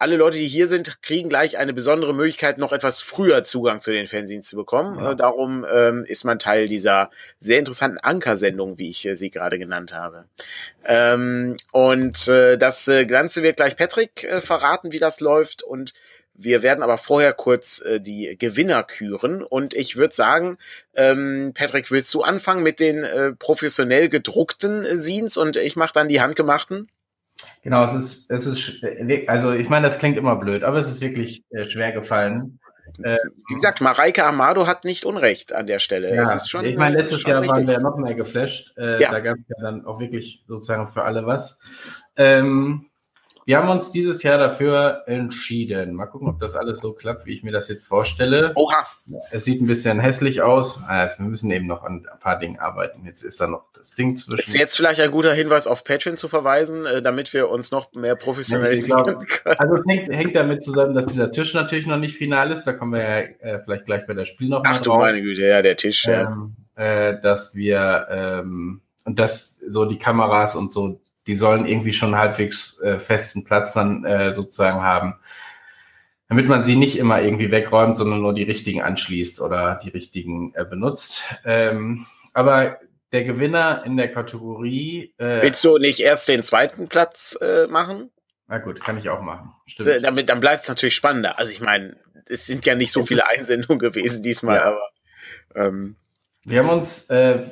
alle 0.00 0.16
Leute, 0.16 0.38
die 0.38 0.48
hier 0.48 0.66
sind, 0.66 1.02
kriegen 1.02 1.28
gleich 1.28 1.58
eine 1.58 1.74
besondere 1.74 2.14
Möglichkeit, 2.14 2.56
noch 2.56 2.72
etwas 2.72 3.02
früher 3.02 3.44
Zugang 3.44 3.82
zu 3.82 3.92
den 3.92 4.06
Fanzines 4.06 4.46
zu 4.46 4.56
bekommen. 4.56 4.98
Ja. 4.98 5.12
Äh, 5.12 5.16
darum 5.16 5.66
ähm, 5.70 6.04
ist 6.06 6.24
man 6.24 6.38
Teil 6.38 6.68
dieser 6.68 7.10
sehr 7.38 7.58
interessanten 7.58 7.98
Ankersendung, 7.98 8.78
wie 8.78 8.88
ich 8.88 9.04
äh, 9.04 9.14
sie 9.14 9.30
gerade 9.30 9.58
genannt 9.58 9.92
habe. 9.92 10.24
Ähm, 10.86 11.58
und 11.70 12.28
äh, 12.28 12.56
das 12.56 12.88
äh, 12.88 13.04
Ganze 13.04 13.42
wird 13.42 13.56
gleich 13.56 13.76
Patrick 13.76 14.24
äh, 14.24 14.40
verraten, 14.40 14.90
wie 14.90 14.98
das 14.98 15.20
läuft. 15.20 15.62
Und 15.62 15.92
wir 16.32 16.62
werden 16.62 16.82
aber 16.82 16.96
vorher 16.96 17.34
kurz 17.34 17.82
äh, 17.82 18.00
die 18.00 18.38
Gewinner 18.38 18.82
küren. 18.84 19.42
Und 19.42 19.74
ich 19.74 19.96
würde 19.96 20.14
sagen, 20.14 20.56
ähm, 20.94 21.52
Patrick, 21.54 21.90
willst 21.90 22.14
du 22.14 22.22
anfangen 22.22 22.62
mit 22.62 22.80
den 22.80 23.04
äh, 23.04 23.32
professionell 23.32 24.08
gedruckten 24.08 24.86
äh, 24.86 24.96
Scenes 24.96 25.36
und 25.36 25.58
ich 25.58 25.76
mache 25.76 25.92
dann 25.92 26.08
die 26.08 26.22
handgemachten? 26.22 26.88
Genau, 27.62 27.84
es 27.84 27.94
ist, 27.94 28.30
es 28.30 28.46
ist, 28.46 28.84
also 29.28 29.52
ich 29.52 29.68
meine, 29.68 29.86
das 29.86 29.98
klingt 29.98 30.16
immer 30.16 30.36
blöd, 30.36 30.64
aber 30.64 30.78
es 30.78 30.88
ist 30.88 31.00
wirklich 31.00 31.44
äh, 31.50 31.68
schwer 31.68 31.92
gefallen. 31.92 32.58
Äh, 33.02 33.16
Wie 33.48 33.54
gesagt, 33.54 33.80
Mareike 33.80 34.24
Amado 34.24 34.66
hat 34.66 34.84
nicht 34.84 35.04
Unrecht 35.04 35.52
an 35.52 35.66
der 35.66 35.78
Stelle. 35.78 36.14
Ja, 36.14 36.38
schon, 36.40 36.64
ich 36.64 36.76
meine, 36.76 36.96
letztes 36.96 37.22
Jahr 37.22 37.40
richtig. 37.40 37.56
waren 37.56 37.66
wir 37.66 37.80
noch 37.80 37.96
mehr 37.96 38.14
geflasht. 38.14 38.76
Äh, 38.76 39.00
ja. 39.00 39.10
Da 39.10 39.20
gab 39.20 39.36
es 39.36 39.44
ja 39.48 39.62
dann 39.62 39.86
auch 39.86 40.00
wirklich 40.00 40.44
sozusagen 40.48 40.88
für 40.88 41.04
alle 41.04 41.24
was. 41.26 41.58
Ähm, 42.16 42.89
wir 43.44 43.58
haben 43.58 43.68
uns 43.68 43.92
dieses 43.92 44.22
Jahr 44.22 44.38
dafür 44.38 45.02
entschieden. 45.06 45.94
Mal 45.94 46.06
gucken, 46.06 46.28
ob 46.28 46.38
das 46.38 46.54
alles 46.54 46.80
so 46.80 46.92
klappt, 46.92 47.26
wie 47.26 47.32
ich 47.32 47.42
mir 47.42 47.52
das 47.52 47.68
jetzt 47.68 47.86
vorstelle. 47.86 48.52
Oha. 48.54 48.86
Es 49.30 49.44
sieht 49.44 49.60
ein 49.60 49.66
bisschen 49.66 49.98
hässlich 50.00 50.42
aus. 50.42 50.82
Also 50.86 51.24
wir 51.24 51.26
müssen 51.26 51.50
eben 51.50 51.66
noch 51.66 51.82
an 51.82 52.06
ein 52.10 52.18
paar 52.20 52.38
Dingen 52.38 52.58
arbeiten. 52.58 53.04
Jetzt 53.04 53.22
ist 53.22 53.40
da 53.40 53.46
noch 53.46 53.64
das 53.74 53.94
Ding 53.94 54.16
zwischen. 54.16 54.38
Ist 54.38 54.54
jetzt 54.54 54.76
vielleicht 54.76 55.00
ein 55.00 55.10
guter 55.10 55.32
Hinweis 55.32 55.66
auf 55.66 55.84
Patreon 55.84 56.16
zu 56.16 56.28
verweisen, 56.28 56.86
äh, 56.86 57.02
damit 57.02 57.32
wir 57.32 57.48
uns 57.48 57.70
noch 57.70 57.92
mehr 57.94 58.16
professionalisieren 58.16 59.04
können. 59.04 59.58
Also 59.58 59.74
es 59.74 59.84
hängt, 59.86 60.08
hängt, 60.10 60.36
damit 60.36 60.62
zusammen, 60.62 60.94
dass 60.94 61.06
dieser 61.06 61.32
Tisch 61.32 61.54
natürlich 61.54 61.86
noch 61.86 61.98
nicht 61.98 62.16
final 62.16 62.52
ist. 62.52 62.64
Da 62.64 62.72
kommen 62.72 62.92
wir 62.92 63.02
ja 63.02 63.18
äh, 63.18 63.60
vielleicht 63.64 63.86
gleich 63.86 64.06
bei 64.06 64.14
der 64.14 64.26
Spiel 64.26 64.48
noch 64.48 64.62
Ach 64.64 64.74
mal 64.74 64.80
du 64.80 64.92
meine 64.94 65.22
Güte, 65.22 65.46
ja, 65.46 65.62
der 65.62 65.76
Tisch. 65.76 66.06
Ähm, 66.06 66.56
ja. 66.76 67.10
Äh, 67.10 67.20
dass 67.20 67.54
wir 67.54 68.06
ähm, 68.10 68.82
und 69.04 69.18
dass 69.18 69.58
so 69.58 69.86
die 69.86 69.98
Kameras 69.98 70.54
und 70.54 70.72
so 70.72 71.00
die 71.30 71.36
sollen 71.36 71.64
irgendwie 71.64 71.92
schon 71.92 72.16
halbwegs 72.16 72.80
äh, 72.80 72.98
festen 72.98 73.44
Platz 73.44 73.72
dann 73.72 74.04
äh, 74.04 74.34
sozusagen 74.34 74.82
haben, 74.82 75.14
damit 76.28 76.48
man 76.48 76.64
sie 76.64 76.74
nicht 76.74 76.98
immer 76.98 77.22
irgendwie 77.22 77.52
wegräumt, 77.52 77.94
sondern 77.94 78.20
nur 78.20 78.34
die 78.34 78.42
richtigen 78.42 78.82
anschließt 78.82 79.40
oder 79.40 79.78
die 79.80 79.90
richtigen 79.90 80.52
äh, 80.56 80.64
benutzt. 80.64 81.22
Ähm, 81.44 82.06
aber 82.34 82.80
der 83.12 83.22
Gewinner 83.22 83.84
in 83.86 83.96
der 83.96 84.10
Kategorie. 84.12 85.14
Äh, 85.18 85.40
Willst 85.42 85.62
du 85.62 85.78
nicht 85.78 86.00
erst 86.00 86.28
den 86.28 86.42
zweiten 86.42 86.88
Platz 86.88 87.38
äh, 87.40 87.68
machen? 87.68 88.10
Na 88.48 88.58
gut, 88.58 88.80
kann 88.80 88.98
ich 88.98 89.08
auch 89.08 89.20
machen. 89.20 89.52
Stimmt. 89.66 90.04
Damit, 90.04 90.28
dann 90.28 90.40
bleibt 90.40 90.64
es 90.64 90.68
natürlich 90.68 90.96
spannender. 90.96 91.38
Also 91.38 91.52
ich 91.52 91.60
meine, 91.60 91.96
es 92.26 92.44
sind 92.44 92.66
ja 92.66 92.74
nicht 92.74 92.90
so 92.90 93.02
viele 93.06 93.28
Einsendungen 93.28 93.78
gewesen 93.78 94.24
diesmal, 94.24 94.56
ja. 94.56 94.62
aber. 94.64 94.88
Ähm, 95.54 95.94
wir 96.42 96.58
haben 96.58 96.70
uns 96.70 97.08
äh, 97.08 97.44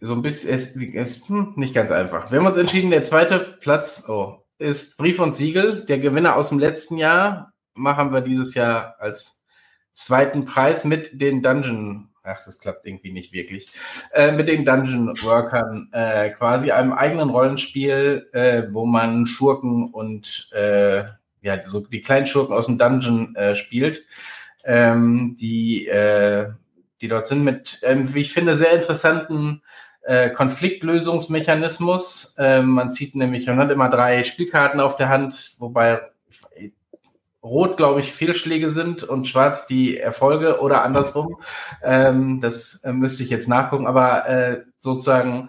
so 0.00 0.14
ein 0.14 0.22
bisschen, 0.22 0.50
es 0.50 0.70
ist 0.76 1.28
hm, 1.28 1.54
nicht 1.56 1.74
ganz 1.74 1.90
einfach. 1.90 2.30
Wir 2.30 2.38
haben 2.38 2.46
uns 2.46 2.56
entschieden, 2.56 2.90
der 2.90 3.04
zweite 3.04 3.38
Platz 3.60 4.04
oh, 4.08 4.38
ist 4.58 4.96
Brief 4.96 5.20
und 5.20 5.34
Siegel. 5.34 5.84
Der 5.86 5.98
Gewinner 5.98 6.36
aus 6.36 6.48
dem 6.48 6.58
letzten 6.58 6.96
Jahr 6.96 7.52
machen 7.74 8.12
wir 8.12 8.22
dieses 8.22 8.54
Jahr 8.54 8.96
als 8.98 9.42
zweiten 9.92 10.44
Preis 10.44 10.84
mit 10.84 11.20
den 11.20 11.42
Dungeon. 11.42 12.08
Ach, 12.22 12.42
das 12.44 12.58
klappt 12.58 12.86
irgendwie 12.86 13.12
nicht 13.12 13.32
wirklich. 13.32 13.70
Äh, 14.12 14.32
mit 14.32 14.48
den 14.48 14.64
Dungeon 14.64 15.08
Workern 15.22 15.88
äh, 15.92 16.30
quasi 16.30 16.70
einem 16.70 16.92
eigenen 16.92 17.30
Rollenspiel, 17.30 18.28
äh, 18.32 18.64
wo 18.70 18.86
man 18.86 19.26
Schurken 19.26 19.90
und 19.92 20.50
äh, 20.52 21.04
ja 21.42 21.62
so 21.62 21.80
die 21.80 22.02
kleinen 22.02 22.26
Schurken 22.26 22.54
aus 22.54 22.66
dem 22.66 22.78
Dungeon 22.78 23.34
äh, 23.36 23.56
spielt, 23.56 24.04
ähm, 24.64 25.36
die 25.38 25.86
äh, 25.86 26.50
die 27.00 27.08
dort 27.08 27.26
sind 27.26 27.44
mit, 27.44 27.80
ähm, 27.82 28.14
wie 28.14 28.20
ich 28.20 28.32
finde, 28.32 28.56
sehr 28.56 28.72
interessanten 28.72 29.62
äh, 30.02 30.30
Konfliktlösungsmechanismus. 30.30 32.34
Äh, 32.38 32.62
man 32.62 32.90
zieht 32.90 33.14
nämlich, 33.14 33.46
man 33.46 33.58
hat 33.58 33.70
immer 33.70 33.88
drei 33.88 34.24
Spielkarten 34.24 34.80
auf 34.80 34.96
der 34.96 35.08
Hand, 35.08 35.54
wobei 35.58 36.00
Rot, 37.42 37.78
glaube 37.78 38.00
ich, 38.00 38.12
Fehlschläge 38.12 38.70
sind 38.70 39.02
und 39.02 39.26
Schwarz 39.26 39.66
die 39.66 39.96
Erfolge 39.96 40.60
oder 40.60 40.84
andersrum. 40.84 41.38
Ähm, 41.82 42.40
das 42.40 42.80
äh, 42.84 42.92
müsste 42.92 43.22
ich 43.22 43.30
jetzt 43.30 43.48
nachgucken, 43.48 43.86
aber 43.86 44.28
äh, 44.28 44.60
sozusagen 44.78 45.48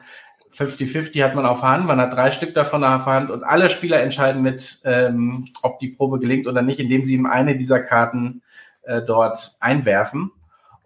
50-50 0.55 1.23
hat 1.23 1.35
man 1.35 1.45
auf 1.45 1.61
der 1.61 1.69
Hand, 1.69 1.85
man 1.85 1.99
hat 1.99 2.13
drei 2.13 2.31
Stück 2.31 2.55
davon 2.55 2.83
auf 2.83 3.05
der 3.05 3.13
Hand 3.13 3.29
und 3.29 3.43
alle 3.43 3.69
Spieler 3.69 4.01
entscheiden 4.01 4.41
mit, 4.41 4.79
ähm, 4.85 5.49
ob 5.63 5.79
die 5.79 5.89
Probe 5.89 6.19
gelingt 6.19 6.47
oder 6.47 6.61
nicht, 6.61 6.79
indem 6.79 7.03
sie 7.03 7.15
ihm 7.15 7.25
eine 7.25 7.57
dieser 7.57 7.81
Karten 7.81 8.41
äh, 8.83 9.01
dort 9.01 9.57
einwerfen. 9.59 10.31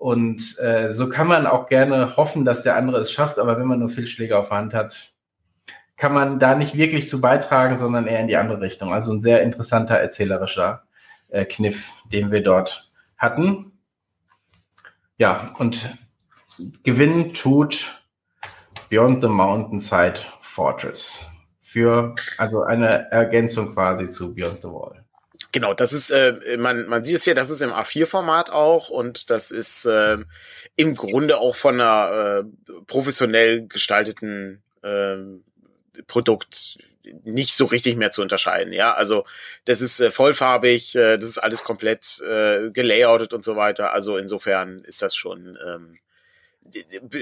Und 0.05 0.59
äh, 0.59 0.93
so 0.93 1.09
kann 1.09 1.25
man 1.25 1.47
auch 1.47 1.67
gerne 1.67 2.15
hoffen, 2.15 2.45
dass 2.45 2.61
der 2.61 2.75
andere 2.75 2.99
es 2.99 3.11
schafft, 3.11 3.39
aber 3.39 3.57
wenn 3.57 3.65
man 3.65 3.79
nur 3.79 3.89
Fehlschläge 3.89 4.37
auf 4.37 4.49
der 4.49 4.57
Hand 4.59 4.75
hat, 4.75 5.15
kann 5.97 6.13
man 6.13 6.37
da 6.37 6.53
nicht 6.53 6.77
wirklich 6.77 7.07
zu 7.07 7.19
beitragen, 7.19 7.79
sondern 7.79 8.05
eher 8.05 8.19
in 8.19 8.27
die 8.27 8.37
andere 8.37 8.61
Richtung. 8.61 8.93
Also 8.93 9.11
ein 9.11 9.19
sehr 9.19 9.41
interessanter 9.41 9.95
erzählerischer 9.95 10.83
äh, 11.29 11.43
Kniff, 11.45 12.03
den 12.13 12.29
wir 12.29 12.43
dort 12.43 12.91
hatten. 13.17 13.71
Ja, 15.17 15.55
und 15.57 15.97
gewinnen 16.83 17.33
tut 17.33 18.05
Beyond 18.89 19.23
the 19.23 19.27
Mountainside 19.27 20.19
Fortress. 20.39 21.25
Für, 21.61 22.13
also 22.37 22.61
eine 22.61 23.09
Ergänzung 23.09 23.73
quasi 23.73 24.09
zu 24.09 24.35
Beyond 24.35 24.61
the 24.61 24.67
Wall. 24.67 25.04
Genau, 25.55 25.73
das 25.73 25.93
ist, 25.93 26.09
äh, 26.09 26.57
man, 26.59 26.85
man 26.87 27.05
sieht 27.05 27.15
es 27.15 27.23
hier, 27.23 27.33
das 27.33 27.49
ist 27.49 27.61
im 27.61 27.71
A4-Format 27.71 28.49
auch 28.49 28.89
und 28.89 29.29
das 29.29 29.51
ist 29.51 29.85
äh, 29.85 30.17
im 30.75 30.95
Grunde 30.95 31.37
auch 31.37 31.55
von 31.55 31.79
einer 31.79 32.43
äh, 32.43 32.73
professionell 32.87 33.65
gestalteten 33.65 34.61
äh, 34.83 35.15
Produkt 36.07 36.77
nicht 37.23 37.55
so 37.55 37.67
richtig 37.67 37.95
mehr 37.95 38.11
zu 38.11 38.21
unterscheiden. 38.21 38.73
Ja, 38.73 38.95
also 38.95 39.23
das 39.63 39.79
ist 39.79 40.01
äh, 40.01 40.11
vollfarbig, 40.11 40.93
äh, 40.97 41.17
das 41.17 41.29
ist 41.29 41.37
alles 41.37 41.63
komplett 41.63 42.19
äh, 42.19 42.71
gelayoutet 42.71 43.31
und 43.31 43.45
so 43.45 43.55
weiter. 43.55 43.93
Also 43.93 44.17
insofern 44.17 44.79
ist 44.79 45.01
das 45.01 45.15
schon 45.15 45.57
ähm, 45.65 45.97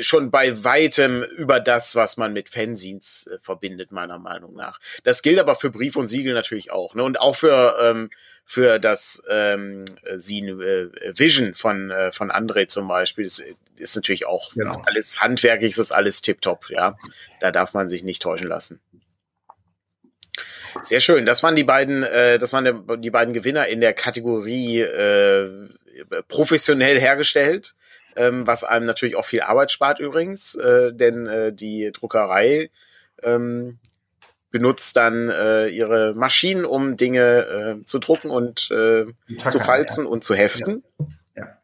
schon 0.01 0.31
bei 0.31 0.63
weitem 0.63 1.23
über 1.23 1.59
das, 1.59 1.95
was 1.95 2.17
man 2.17 2.33
mit 2.33 2.49
Fanzines 2.49 3.27
äh, 3.27 3.37
verbindet, 3.41 3.91
meiner 3.91 4.19
Meinung 4.19 4.55
nach. 4.55 4.79
Das 5.03 5.21
gilt 5.21 5.39
aber 5.39 5.55
für 5.55 5.69
Brief 5.69 5.95
und 5.95 6.07
Siegel 6.07 6.33
natürlich 6.33 6.71
auch. 6.71 6.95
Ne? 6.95 7.03
Und 7.03 7.19
auch 7.19 7.35
für, 7.35 7.77
ähm, 7.81 8.09
für 8.45 8.79
das 8.79 9.23
ähm, 9.29 9.85
Zine 10.17 10.51
äh, 10.51 11.17
Vision 11.17 11.55
von, 11.55 11.91
äh, 11.91 12.11
von 12.11 12.31
André 12.31 12.67
zum 12.67 12.87
Beispiel. 12.87 13.25
Das 13.25 13.43
ist 13.75 13.95
natürlich 13.95 14.25
auch 14.25 14.51
genau. 14.53 14.81
alles 14.85 15.21
handwerklich, 15.21 15.77
ist 15.77 15.91
alles 15.91 16.21
tipptopp, 16.21 16.69
ja. 16.69 16.97
Da 17.39 17.51
darf 17.51 17.73
man 17.73 17.89
sich 17.89 18.03
nicht 18.03 18.21
täuschen 18.21 18.47
lassen. 18.47 18.79
Sehr 20.81 20.99
schön. 20.99 21.25
Das 21.25 21.43
waren 21.43 21.55
die 21.55 21.63
beiden, 21.63 22.03
äh, 22.03 22.39
das 22.39 22.53
waren 22.53 23.01
die 23.01 23.11
beiden 23.11 23.33
Gewinner 23.33 23.67
in 23.67 23.81
der 23.81 23.93
Kategorie 23.93 24.79
äh, 24.81 25.49
professionell 26.27 26.99
hergestellt 26.99 27.75
ähm, 28.15 28.47
was 28.47 28.63
einem 28.63 28.85
natürlich 28.85 29.15
auch 29.15 29.25
viel 29.25 29.41
Arbeit 29.41 29.71
spart 29.71 29.99
übrigens, 29.99 30.55
äh, 30.55 30.93
denn 30.93 31.27
äh, 31.27 31.53
die 31.53 31.91
Druckerei 31.93 32.69
ähm, 33.21 33.79
benutzt 34.51 34.95
dann 34.95 35.29
äh, 35.29 35.67
ihre 35.67 36.13
Maschinen, 36.15 36.63
um 36.63 36.95
Dinge 36.95 37.79
äh, 37.81 37.85
zu 37.85 37.99
drucken 37.99 38.29
und 38.29 38.69
äh, 38.71 39.05
zu 39.49 39.59
falzen 39.59 40.05
ja. 40.05 40.09
und 40.09 40.23
zu 40.23 40.35
heften. 40.35 40.83
Ja. 41.35 41.43
ja. 41.43 41.57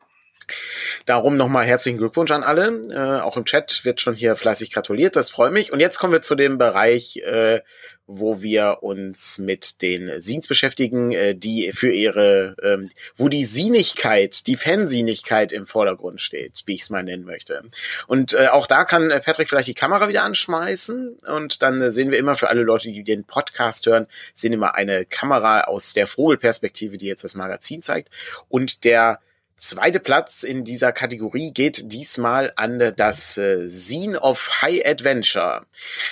Darum 1.10 1.38
nochmal 1.38 1.66
herzlichen 1.66 1.98
Glückwunsch 1.98 2.30
an 2.30 2.44
alle. 2.44 2.84
Äh, 2.92 3.22
auch 3.22 3.36
im 3.36 3.44
Chat 3.44 3.84
wird 3.84 4.00
schon 4.00 4.14
hier 4.14 4.36
fleißig 4.36 4.70
gratuliert, 4.70 5.16
das 5.16 5.32
freut 5.32 5.52
mich. 5.52 5.74
Und 5.74 5.80
jetzt 5.80 5.98
kommen 5.98 6.14
wir 6.14 6.22
zu 6.22 6.36
dem 6.36 6.60
Bereich, 6.60 7.18
äh, 7.26 7.62
wo 8.06 8.44
wir 8.44 8.84
uns 8.84 9.40
mit 9.40 9.82
den 9.82 10.22
Scenes 10.22 10.46
beschäftigen, 10.46 11.12
äh, 11.12 11.34
die 11.34 11.72
für 11.74 11.92
ihre, 11.92 12.56
ähm, 12.62 12.92
wo 13.16 13.28
die 13.28 13.44
Sinnigkeit, 13.44 14.46
die 14.46 14.56
Fansinnigkeit 14.56 15.52
im 15.52 15.66
Vordergrund 15.66 16.22
steht, 16.22 16.62
wie 16.68 16.76
ich 16.76 16.82
es 16.82 16.92
mal 16.92 17.02
nennen 17.02 17.24
möchte. 17.24 17.64
Und 18.06 18.36
äh, 18.36 18.50
auch 18.50 18.68
da 18.68 18.86
kann 18.86 19.10
äh, 19.10 19.20
Patrick 19.20 19.50
vielleicht 19.50 19.68
die 19.68 19.74
Kamera 19.74 20.10
wieder 20.10 20.22
anschmeißen 20.22 21.18
und 21.28 21.64
dann 21.64 21.82
äh, 21.82 21.90
sehen 21.90 22.12
wir 22.12 22.20
immer 22.20 22.36
für 22.36 22.50
alle 22.50 22.62
Leute, 22.62 22.88
die 22.92 23.04
den 23.04 23.24
Podcast 23.24 23.88
hören, 23.88 24.06
sehen 24.36 24.54
immer 24.54 24.76
eine 24.76 25.06
Kamera 25.06 25.62
aus 25.62 25.96
der 25.96 26.06
Vogelperspektive, 26.06 27.00
die 27.00 27.08
jetzt 27.08 27.24
das 27.24 27.34
Magazin 27.34 27.82
zeigt. 27.82 28.10
Und 28.48 28.84
der 28.84 29.20
zweite 29.60 30.00
Platz 30.00 30.44
in 30.44 30.64
dieser 30.64 30.92
Kategorie 30.92 31.52
geht 31.54 31.92
diesmal 31.92 32.54
an 32.56 32.94
das 32.96 33.38
äh, 33.38 33.68
Scene 33.68 34.20
of 34.20 34.62
High 34.62 34.86
Adventure. 34.86 35.66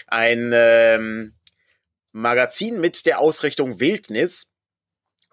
Ein 0.07 0.51
ähm, 0.53 1.33
Magazin 2.11 2.79
mit 2.79 3.05
der 3.05 3.19
Ausrichtung 3.19 3.79
Wildnis 3.79 4.53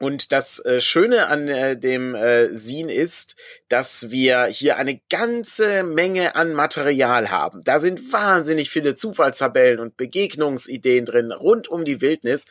und 0.04 0.32
das 0.32 0.62
äh, 0.62 0.82
Schöne 0.82 1.28
an 1.28 1.48
äh, 1.48 1.78
dem 1.78 2.14
äh, 2.14 2.54
Scene 2.54 2.92
ist, 2.92 3.36
dass 3.70 4.10
wir 4.10 4.44
hier 4.44 4.76
eine 4.76 5.00
ganze 5.08 5.82
Menge 5.82 6.36
an 6.36 6.52
Material 6.52 7.30
haben. 7.30 7.64
Da 7.64 7.78
sind 7.78 8.12
wahnsinnig 8.12 8.68
viele 8.68 8.94
Zufallstabellen 8.94 9.80
und 9.80 9.96
Begegnungsideen 9.96 11.06
drin 11.06 11.32
rund 11.32 11.68
um 11.68 11.86
die 11.86 12.02
Wildnis. 12.02 12.48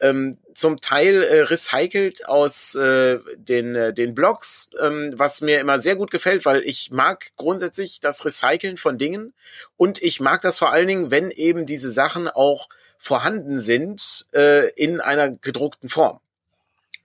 Ähm, 0.00 0.38
zum 0.54 0.80
Teil 0.80 1.22
äh, 1.22 1.40
recycelt 1.42 2.26
aus 2.26 2.74
äh, 2.74 3.18
den, 3.36 3.74
äh, 3.74 3.92
den 3.92 4.14
Blogs, 4.14 4.70
ähm, 4.80 5.12
was 5.14 5.42
mir 5.42 5.60
immer 5.60 5.78
sehr 5.78 5.96
gut 5.96 6.10
gefällt, 6.10 6.46
weil 6.46 6.62
ich 6.62 6.90
mag 6.90 7.26
grundsätzlich 7.36 8.00
das 8.00 8.24
Recyceln 8.24 8.78
von 8.78 8.96
Dingen 8.96 9.34
und 9.76 10.02
ich 10.02 10.20
mag 10.20 10.40
das 10.40 10.58
vor 10.58 10.72
allen 10.72 10.88
Dingen, 10.88 11.10
wenn 11.10 11.30
eben 11.30 11.66
diese 11.66 11.90
Sachen 11.90 12.28
auch 12.28 12.70
vorhanden 12.96 13.58
sind 13.58 14.24
äh, 14.32 14.70
in 14.70 15.02
einer 15.02 15.28
gedruckten 15.28 15.90
Form. 15.90 16.20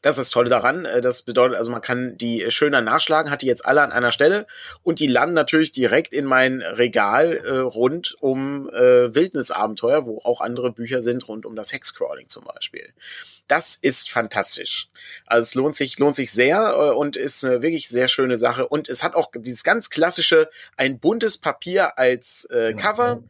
Das 0.02 0.18
ist 0.18 0.20
das 0.20 0.30
Tolle 0.30 0.50
daran. 0.50 0.86
Äh, 0.86 1.02
das 1.02 1.24
bedeutet 1.24 1.58
also, 1.58 1.72
man 1.72 1.82
kann 1.82 2.18
die 2.18 2.44
äh, 2.44 2.52
schöner 2.52 2.82
nachschlagen, 2.82 3.32
hat 3.32 3.42
die 3.42 3.48
jetzt 3.48 3.66
alle 3.66 3.82
an 3.82 3.92
einer 3.92 4.12
Stelle 4.12 4.48
und 4.84 5.00
die 5.00 5.08
landen 5.08 5.36
natürlich 5.36 5.72
direkt 5.72 6.14
in 6.14 6.26
mein 6.26 6.62
Regal 6.62 7.34
äh, 7.34 7.58
rund 7.58 8.16
um 8.22 8.70
äh, 8.70 9.14
Wildnisabenteuer, 9.14 10.06
wo 10.06 10.20
auch 10.24 10.42
andere 10.42 10.72
Bücher 10.72 11.02
sind, 11.02 11.28
rund 11.28 11.46
um 11.46 11.56
das 11.56 11.74
Hexcrawling 11.74 12.30
zum 12.30 12.46
Beispiel. 12.46 12.94
Das 13.48 13.76
ist 13.76 14.12
fantastisch. 14.12 14.90
Also 15.26 15.44
es 15.44 15.56
lohnt 15.56 15.76
sich, 15.76 15.98
lohnt 15.98 16.16
sich 16.16 16.32
sehr 16.32 16.74
äh, 16.76 16.94
und 16.94 17.18
ist 17.18 17.44
eine 17.44 17.62
wirklich 17.62 17.90
sehr 17.90 18.08
schöne 18.08 18.38
Sache. 18.38 18.68
Und 18.68 18.88
es 18.88 19.04
hat 19.04 19.16
auch 19.16 19.32
dieses 19.36 19.64
ganz 19.64 19.90
klassische, 19.90 20.50
ein 20.78 21.00
buntes 21.00 21.38
Papier 21.38 21.98
als 21.98 22.46
äh, 22.52 22.74
Cover 22.74 23.24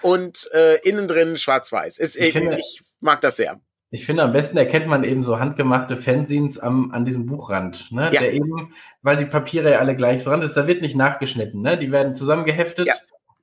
und 0.00 0.48
äh, 0.52 0.76
innen 0.88 1.08
drin 1.08 1.36
schwarz-weiß. 1.36 1.98
ich, 1.98 2.36
ich 2.36 2.82
mag 3.00 3.20
das 3.20 3.36
sehr. 3.36 3.60
Ich 3.94 4.06
finde, 4.06 4.24
am 4.24 4.32
besten 4.32 4.56
erkennt 4.56 4.88
man 4.88 5.04
eben 5.04 5.22
so 5.22 5.38
handgemachte 5.38 5.96
Fanzines 5.96 6.58
am, 6.58 6.90
an 6.90 7.04
diesem 7.04 7.26
Buchrand, 7.26 7.92
ne? 7.92 8.10
Ja. 8.12 8.22
Der 8.22 8.32
eben, 8.32 8.74
weil 9.02 9.16
die 9.16 9.24
Papiere 9.24 9.70
ja 9.70 9.78
alle 9.78 9.94
gleich 9.94 10.24
dran 10.24 10.42
ist, 10.42 10.56
da 10.56 10.66
wird 10.66 10.82
nicht 10.82 10.96
nachgeschnitten, 10.96 11.62
ne? 11.62 11.78
Die 11.78 11.92
werden 11.92 12.16
zusammengeheftet 12.16 12.88
ja. 12.88 12.94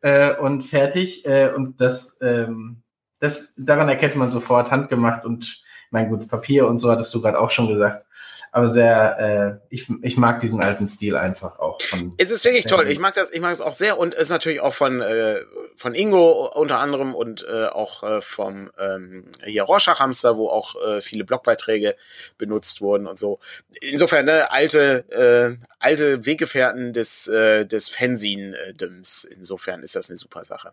äh, 0.01 0.37
und 0.37 0.63
fertig. 0.63 1.25
Äh, 1.25 1.53
und 1.55 1.79
das, 1.79 2.17
ähm, 2.21 2.81
das, 3.19 3.53
daran 3.57 3.87
erkennt 3.87 4.17
man 4.17 4.29
sofort 4.29 4.71
handgemacht 4.71 5.23
und 5.23 5.63
mein 5.89 6.09
gut, 6.09 6.27
Papier 6.27 6.67
und 6.67 6.79
so 6.79 6.91
hattest 6.91 7.15
du 7.15 7.21
gerade 7.21 7.39
auch 7.39 7.49
schon 7.49 7.69
gesagt 7.69 8.05
aber 8.53 8.69
sehr, 8.69 9.61
äh, 9.69 9.73
ich, 9.73 9.89
ich 10.01 10.17
mag 10.17 10.41
diesen 10.41 10.61
alten 10.61 10.87
Stil 10.87 11.15
einfach 11.15 11.59
auch. 11.59 11.81
Von 11.81 12.13
es 12.17 12.31
ist 12.31 12.43
wirklich 12.43 12.65
toll. 12.65 12.87
Ich 12.89 12.99
mag 12.99 13.13
das, 13.13 13.31
ich 13.31 13.39
mag 13.39 13.53
es 13.53 13.61
auch 13.61 13.73
sehr 13.73 13.97
und 13.97 14.13
es 14.13 14.23
ist 14.23 14.29
natürlich 14.29 14.59
auch 14.59 14.73
von 14.73 14.99
äh, 15.01 15.39
von 15.81 15.95
Ingo 15.95 16.45
unter 16.53 16.77
anderem 16.77 17.15
und 17.15 17.43
äh, 17.43 17.65
auch 17.65 18.03
äh, 18.03 18.21
vom 18.21 18.69
ähm, 18.79 19.31
hier 19.43 19.63
Rorschach 19.63 19.99
Hamster, 19.99 20.37
wo 20.37 20.47
auch 20.47 20.75
äh, 20.75 21.01
viele 21.01 21.23
Blogbeiträge 21.23 21.95
benutzt 22.37 22.81
wurden 22.81 23.07
und 23.07 23.17
so. 23.17 23.39
Insofern 23.81 24.25
ne, 24.25 24.51
alte 24.51 25.57
äh, 25.59 25.65
alte 25.79 26.27
Weggefährten 26.27 26.93
des 26.93 27.27
äh, 27.27 27.65
des 27.65 27.89
Fanzine-Dims. 27.89 29.23
Insofern 29.23 29.81
ist 29.81 29.95
das 29.95 30.09
eine 30.09 30.17
super 30.17 30.43
Sache. 30.43 30.71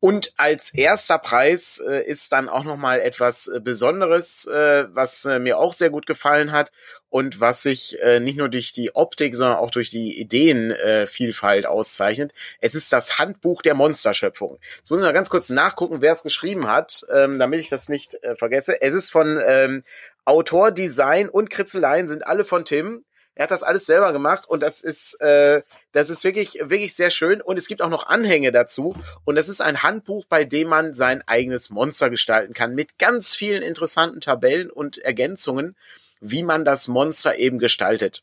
Und 0.00 0.32
als 0.36 0.74
erster 0.74 1.18
Preis 1.18 1.80
äh, 1.86 2.04
ist 2.04 2.32
dann 2.32 2.48
auch 2.48 2.64
noch 2.64 2.76
mal 2.76 3.00
etwas 3.00 3.46
äh, 3.46 3.60
Besonderes, 3.60 4.46
äh, 4.46 4.86
was 4.92 5.26
äh, 5.26 5.38
mir 5.38 5.58
auch 5.58 5.72
sehr 5.72 5.90
gut 5.90 6.06
gefallen 6.06 6.50
hat 6.50 6.72
und 7.10 7.40
was 7.40 7.62
sich 7.62 8.00
äh, 8.00 8.20
nicht 8.20 8.38
nur 8.38 8.48
durch 8.48 8.72
die 8.72 8.94
Optik, 8.94 9.34
sondern 9.34 9.58
auch 9.58 9.72
durch 9.72 9.90
die 9.90 10.18
Ideenvielfalt 10.18 11.64
äh, 11.64 11.68
auszeichnet. 11.68 12.32
Es 12.60 12.74
ist 12.74 12.92
das 12.92 13.18
Handbuch 13.18 13.62
der 13.62 13.74
Monsterschöpfung. 13.74 14.39
Jetzt 14.48 14.90
muss 14.90 14.98
ich 14.98 15.04
mal 15.04 15.12
ganz 15.12 15.30
kurz 15.30 15.50
nachgucken, 15.50 16.00
wer 16.00 16.12
es 16.12 16.22
geschrieben 16.22 16.66
hat, 16.66 17.04
ähm, 17.12 17.38
damit 17.38 17.60
ich 17.60 17.68
das 17.68 17.88
nicht 17.88 18.14
äh, 18.22 18.36
vergesse. 18.36 18.80
Es 18.80 18.94
ist 18.94 19.10
von 19.10 19.40
ähm, 19.44 19.84
Autor, 20.24 20.70
Design 20.70 21.28
und 21.28 21.50
Kritzeleien 21.50 22.08
sind 22.08 22.26
alle 22.26 22.44
von 22.44 22.64
Tim. 22.64 23.04
Er 23.34 23.44
hat 23.44 23.50
das 23.50 23.62
alles 23.62 23.86
selber 23.86 24.12
gemacht 24.12 24.48
und 24.48 24.62
das 24.62 24.80
ist, 24.80 25.20
äh, 25.20 25.62
das 25.92 26.10
ist 26.10 26.24
wirklich, 26.24 26.58
wirklich 26.60 26.94
sehr 26.94 27.10
schön. 27.10 27.40
Und 27.40 27.58
es 27.58 27.68
gibt 27.68 27.80
auch 27.80 27.88
noch 27.88 28.06
Anhänge 28.06 28.52
dazu. 28.52 28.94
Und 29.24 29.36
es 29.36 29.48
ist 29.48 29.60
ein 29.60 29.82
Handbuch, 29.82 30.24
bei 30.28 30.44
dem 30.44 30.68
man 30.68 30.92
sein 30.92 31.22
eigenes 31.26 31.70
Monster 31.70 32.10
gestalten 32.10 32.54
kann, 32.54 32.74
mit 32.74 32.98
ganz 32.98 33.34
vielen 33.34 33.62
interessanten 33.62 34.20
Tabellen 34.20 34.70
und 34.70 34.98
Ergänzungen 34.98 35.76
wie 36.20 36.42
man 36.42 36.64
das 36.64 36.86
Monster 36.86 37.38
eben 37.38 37.58
gestaltet. 37.58 38.22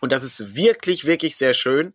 Und 0.00 0.12
das 0.12 0.24
ist 0.24 0.54
wirklich, 0.56 1.06
wirklich 1.06 1.36
sehr 1.36 1.54
schön 1.54 1.94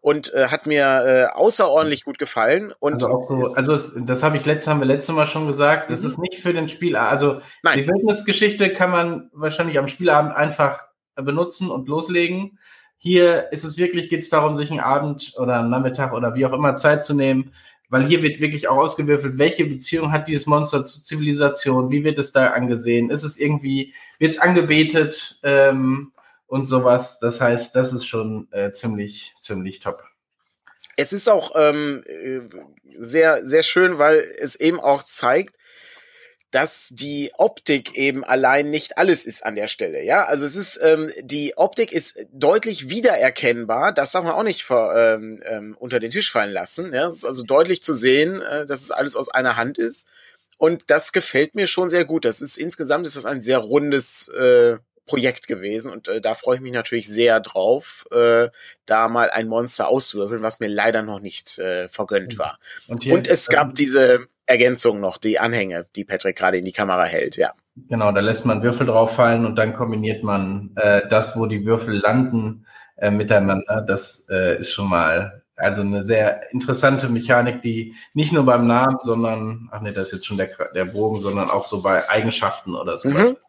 und 0.00 0.32
äh, 0.34 0.48
hat 0.48 0.66
mir 0.66 0.84
äh, 0.84 1.36
außerordentlich 1.36 2.04
gut 2.04 2.18
gefallen. 2.18 2.72
Und 2.78 2.94
also 2.94 3.08
auch 3.08 3.22
so, 3.22 3.54
also 3.54 3.72
es, 3.72 3.98
das 4.06 4.22
habe 4.22 4.36
ich 4.36 4.44
letztes, 4.44 4.68
haben 4.70 4.80
wir 4.80 4.86
letztes 4.86 5.14
Mal 5.14 5.26
schon 5.26 5.48
gesagt. 5.48 5.90
Das 5.90 6.02
mhm. 6.02 6.08
ist 6.08 6.18
nicht 6.18 6.36
für 6.36 6.52
den 6.52 6.68
Spielabend. 6.68 7.10
Also 7.10 7.40
Nein. 7.62 7.78
die 7.78 7.88
Wildnisgeschichte 7.88 8.72
kann 8.72 8.90
man 8.90 9.30
wahrscheinlich 9.32 9.78
am 9.78 9.88
Spielabend 9.88 10.32
einfach 10.34 10.80
benutzen 11.16 11.70
und 11.70 11.88
loslegen. 11.88 12.58
Hier 12.98 13.52
ist 13.52 13.64
es 13.64 13.78
wirklich, 13.78 14.08
geht 14.08 14.22
es 14.22 14.28
darum, 14.28 14.54
sich 14.54 14.70
einen 14.70 14.80
Abend 14.80 15.34
oder 15.38 15.58
einen 15.58 15.70
Nachmittag 15.70 16.12
oder 16.12 16.34
wie 16.34 16.46
auch 16.46 16.52
immer 16.52 16.76
Zeit 16.76 17.04
zu 17.04 17.14
nehmen, 17.14 17.52
weil 17.88 18.04
hier 18.04 18.22
wird 18.22 18.40
wirklich 18.40 18.68
auch 18.68 18.78
ausgewürfelt, 18.78 19.38
welche 19.38 19.64
Beziehung 19.66 20.12
hat 20.12 20.28
dieses 20.28 20.46
Monster 20.46 20.84
zur 20.84 21.02
Zivilisation, 21.02 21.90
wie 21.90 22.04
wird 22.04 22.18
es 22.18 22.32
da 22.32 22.48
angesehen, 22.48 23.10
ist 23.10 23.22
es 23.22 23.38
irgendwie, 23.38 23.94
wird 24.18 24.32
es 24.32 24.38
angebetet 24.38 25.38
ähm, 25.42 26.12
und 26.46 26.66
sowas. 26.66 27.18
Das 27.18 27.40
heißt, 27.40 27.74
das 27.74 27.92
ist 27.92 28.06
schon 28.06 28.48
äh, 28.52 28.70
ziemlich, 28.70 29.34
ziemlich 29.40 29.80
top. 29.80 30.02
Es 30.96 31.12
ist 31.12 31.28
auch 31.28 31.52
ähm, 31.54 32.02
äh, 32.06 32.40
sehr, 32.98 33.46
sehr 33.46 33.62
schön, 33.62 33.98
weil 33.98 34.20
es 34.38 34.56
eben 34.56 34.80
auch 34.80 35.02
zeigt, 35.02 35.56
dass 36.52 36.90
die 36.94 37.32
Optik 37.36 37.96
eben 37.96 38.24
allein 38.24 38.70
nicht 38.70 38.96
alles 38.96 39.26
ist 39.26 39.44
an 39.44 39.56
der 39.56 39.66
Stelle. 39.66 40.02
Ja, 40.02 40.24
also 40.24 40.46
es 40.46 40.56
ist 40.56 40.80
ähm, 40.82 41.12
die 41.20 41.56
Optik 41.56 41.92
ist 41.92 42.24
deutlich 42.32 42.88
wiedererkennbar. 42.88 43.92
Das 43.92 44.12
darf 44.12 44.24
man 44.24 44.32
auch 44.32 44.42
nicht 44.42 44.62
ver, 44.62 45.16
ähm, 45.16 45.42
ähm, 45.44 45.76
unter 45.78 46.00
den 46.00 46.10
Tisch 46.10 46.30
fallen 46.30 46.52
lassen. 46.52 46.94
Ja, 46.94 47.08
es 47.08 47.16
ist 47.16 47.24
also 47.26 47.42
deutlich 47.42 47.82
zu 47.82 47.92
sehen, 47.92 48.40
äh, 48.40 48.64
dass 48.64 48.80
es 48.80 48.90
alles 48.90 49.16
aus 49.16 49.28
einer 49.28 49.56
Hand 49.56 49.76
ist. 49.76 50.08
Und 50.56 50.84
das 50.86 51.12
gefällt 51.12 51.54
mir 51.54 51.66
schon 51.66 51.90
sehr 51.90 52.06
gut. 52.06 52.24
Das 52.24 52.40
ist 52.40 52.56
insgesamt 52.56 53.06
ist 53.06 53.16
das 53.16 53.26
ein 53.26 53.42
sehr 53.42 53.58
rundes 53.58 54.28
äh, 54.28 54.78
Projekt 55.06 55.46
gewesen 55.46 55.92
und 55.92 56.08
äh, 56.08 56.20
da 56.20 56.34
freue 56.34 56.56
ich 56.56 56.60
mich 56.60 56.72
natürlich 56.72 57.08
sehr 57.08 57.40
drauf, 57.40 58.04
äh, 58.10 58.48
da 58.86 59.08
mal 59.08 59.30
ein 59.30 59.48
Monster 59.48 59.88
auszuwürfeln, 59.88 60.42
was 60.42 60.60
mir 60.60 60.68
leider 60.68 61.02
noch 61.02 61.20
nicht 61.20 61.58
äh, 61.58 61.88
vergönnt 61.88 62.38
war. 62.38 62.58
Und, 62.88 63.06
und 63.06 63.28
es 63.28 63.48
gab 63.48 63.74
diese 63.74 64.26
Ergänzung 64.46 65.00
noch, 65.00 65.18
die 65.18 65.38
Anhänge, 65.38 65.86
die 65.96 66.04
Patrick 66.04 66.36
gerade 66.36 66.58
in 66.58 66.64
die 66.64 66.72
Kamera 66.72 67.04
hält, 67.04 67.36
ja. 67.36 67.52
Genau, 67.88 68.10
da 68.12 68.20
lässt 68.20 68.46
man 68.46 68.62
Würfel 68.62 68.86
drauf 68.86 69.14
fallen 69.14 69.44
und 69.44 69.56
dann 69.56 69.74
kombiniert 69.74 70.22
man 70.22 70.70
äh, 70.76 71.02
das, 71.08 71.36
wo 71.36 71.46
die 71.46 71.66
Würfel 71.66 71.94
landen, 71.94 72.66
äh, 72.96 73.10
miteinander. 73.10 73.84
Das 73.86 74.26
äh, 74.30 74.58
ist 74.58 74.72
schon 74.72 74.88
mal 74.88 75.42
also 75.56 75.82
eine 75.82 76.04
sehr 76.04 76.52
interessante 76.52 77.08
Mechanik, 77.08 77.62
die 77.62 77.94
nicht 78.12 78.32
nur 78.32 78.44
beim 78.44 78.66
Namen, 78.66 78.98
sondern, 79.02 79.68
ach 79.72 79.80
nee, 79.80 79.92
das 79.92 80.08
ist 80.08 80.12
jetzt 80.12 80.26
schon 80.26 80.36
der, 80.36 80.50
der 80.74 80.84
Bogen, 80.84 81.20
sondern 81.20 81.50
auch 81.50 81.66
so 81.66 81.82
bei 81.82 82.08
Eigenschaften 82.08 82.74
oder 82.74 82.98
sowas. 82.98 83.32
Mhm 83.32 83.45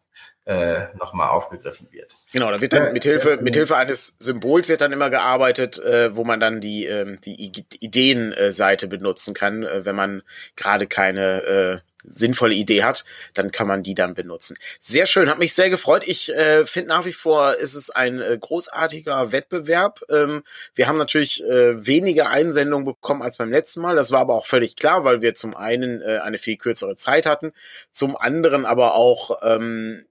äh, 0.48 0.86
nochmal 0.96 1.28
aufgegriffen 1.28 1.88
wird. 1.90 2.10
Genau, 2.32 2.50
da 2.50 2.60
wird 2.60 2.72
dann 2.72 2.94
mit 2.94 3.04
Hilfe, 3.04 3.38
mit 3.42 3.54
Hilfe 3.54 3.76
eines 3.76 4.16
Symbols 4.18 4.70
wird 4.70 4.80
dann 4.80 4.92
immer 4.92 5.10
gearbeitet, 5.10 5.78
äh, 5.78 6.16
wo 6.16 6.24
man 6.24 6.40
dann 6.40 6.62
die, 6.62 6.86
äh, 6.86 7.18
die 7.22 7.66
Ideenseite 7.80 8.88
benutzen 8.88 9.34
kann, 9.34 9.64
äh, 9.64 9.84
wenn 9.84 9.94
man 9.94 10.22
gerade 10.56 10.86
keine 10.86 11.42
äh, 11.42 11.78
sinnvolle 12.04 12.54
Idee 12.54 12.84
hat, 12.84 13.04
dann 13.34 13.50
kann 13.50 13.66
man 13.66 13.82
die 13.82 13.94
dann 13.94 14.14
benutzen. 14.14 14.56
Sehr 14.78 15.06
schön, 15.06 15.28
hat 15.28 15.38
mich 15.38 15.54
sehr 15.54 15.70
gefreut. 15.70 16.06
Ich 16.06 16.32
äh, 16.32 16.64
finde 16.64 16.88
nach 16.88 17.04
wie 17.04 17.12
vor 17.12 17.56
ist 17.56 17.74
es 17.74 17.90
ein 17.90 18.20
äh, 18.20 18.38
großartiger 18.40 19.32
Wettbewerb. 19.32 20.02
Ähm, 20.08 20.42
wir 20.74 20.86
haben 20.86 20.98
natürlich 20.98 21.42
äh, 21.44 21.86
weniger 21.86 22.30
Einsendungen 22.30 22.86
bekommen 22.86 23.22
als 23.22 23.36
beim 23.36 23.50
letzten 23.50 23.80
Mal. 23.80 23.96
Das 23.96 24.12
war 24.12 24.20
aber 24.20 24.34
auch 24.34 24.46
völlig 24.46 24.76
klar, 24.76 25.04
weil 25.04 25.22
wir 25.22 25.34
zum 25.34 25.56
einen 25.56 26.00
äh, 26.02 26.18
eine 26.18 26.38
viel 26.38 26.56
kürzere 26.56 26.96
Zeit 26.96 27.26
hatten, 27.26 27.52
zum 27.90 28.16
anderen 28.16 28.64
aber 28.64 28.94
auch 28.94 29.38
ähm, 29.42 30.04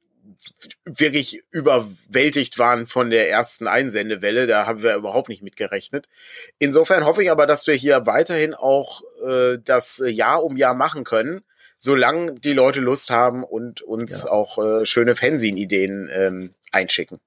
wirklich 0.86 1.44
überwältigt 1.52 2.60
waren 2.60 2.88
von 2.88 3.10
der 3.10 3.30
ersten 3.30 3.68
Einsendewelle. 3.68 4.48
Da 4.48 4.66
haben 4.66 4.84
wir 4.84 4.96
überhaupt 4.96 5.30
nicht 5.30 5.44
mitgerechnet. 5.44 6.08
Insofern 6.60 7.06
hoffe 7.06 7.24
ich 7.24 7.32
aber, 7.32 7.48
dass 7.48 7.68
wir 7.68 7.76
hier 7.76 8.06
weiterhin 8.06 8.54
auch 8.54 9.02
äh, 9.26 9.58
das 9.64 10.04
Jahr 10.06 10.44
um 10.44 10.58
Jahr 10.58 10.74
machen 10.74 11.04
können, 11.04 11.44
solange 11.78 12.36
die 12.36 12.54
Leute 12.54 12.80
Lust 12.80 13.10
haben 13.10 13.44
und 13.44 13.82
uns 13.82 14.24
ja. 14.24 14.32
auch 14.32 14.58
äh, 14.58 14.86
schöne 14.86 15.16
Fanzine-Ideen 15.16 16.10
ähm, 16.12 16.54
einschicken. 16.72 17.20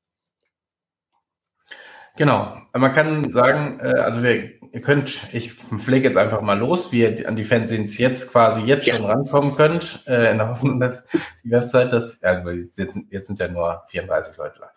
Genau. 2.16 2.60
Man 2.74 2.92
kann 2.92 3.32
sagen, 3.32 3.80
äh, 3.80 3.98
also 3.98 4.22
wir, 4.22 4.50
ihr 4.72 4.80
könnt, 4.82 5.26
ich 5.32 5.54
pflege 5.54 6.06
jetzt 6.08 6.18
einfach 6.18 6.42
mal 6.42 6.58
los, 6.58 6.92
wie 6.92 7.00
ihr 7.00 7.26
an 7.26 7.36
die 7.36 7.44
Fanzines 7.44 7.96
jetzt 7.98 8.30
quasi 8.30 8.60
jetzt 8.62 8.86
ja. 8.86 8.96
schon 8.96 9.06
rankommen 9.06 9.54
könnt, 9.54 10.04
äh, 10.06 10.30
in 10.30 10.38
der 10.38 10.48
Hoffnung, 10.48 10.80
dass 10.80 11.06
die 11.44 11.50
Website 11.50 11.92
das, 11.92 12.20
ja, 12.20 12.46
jetzt, 12.76 12.96
jetzt 13.08 13.26
sind 13.26 13.38
ja 13.38 13.48
nur 13.48 13.84
34 13.88 14.36
Leute 14.36 14.60
da. 14.60 14.70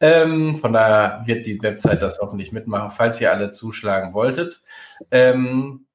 Ähm, 0.00 0.56
von 0.56 0.72
daher 0.72 1.22
wird 1.26 1.46
die 1.46 1.62
Website 1.62 2.00
das 2.02 2.18
hoffentlich 2.18 2.52
mitmachen, 2.52 2.90
falls 2.90 3.20
ihr 3.20 3.30
alle 3.30 3.50
zuschlagen 3.50 4.14
wolltet. 4.14 4.62
Ähm, 5.10 5.86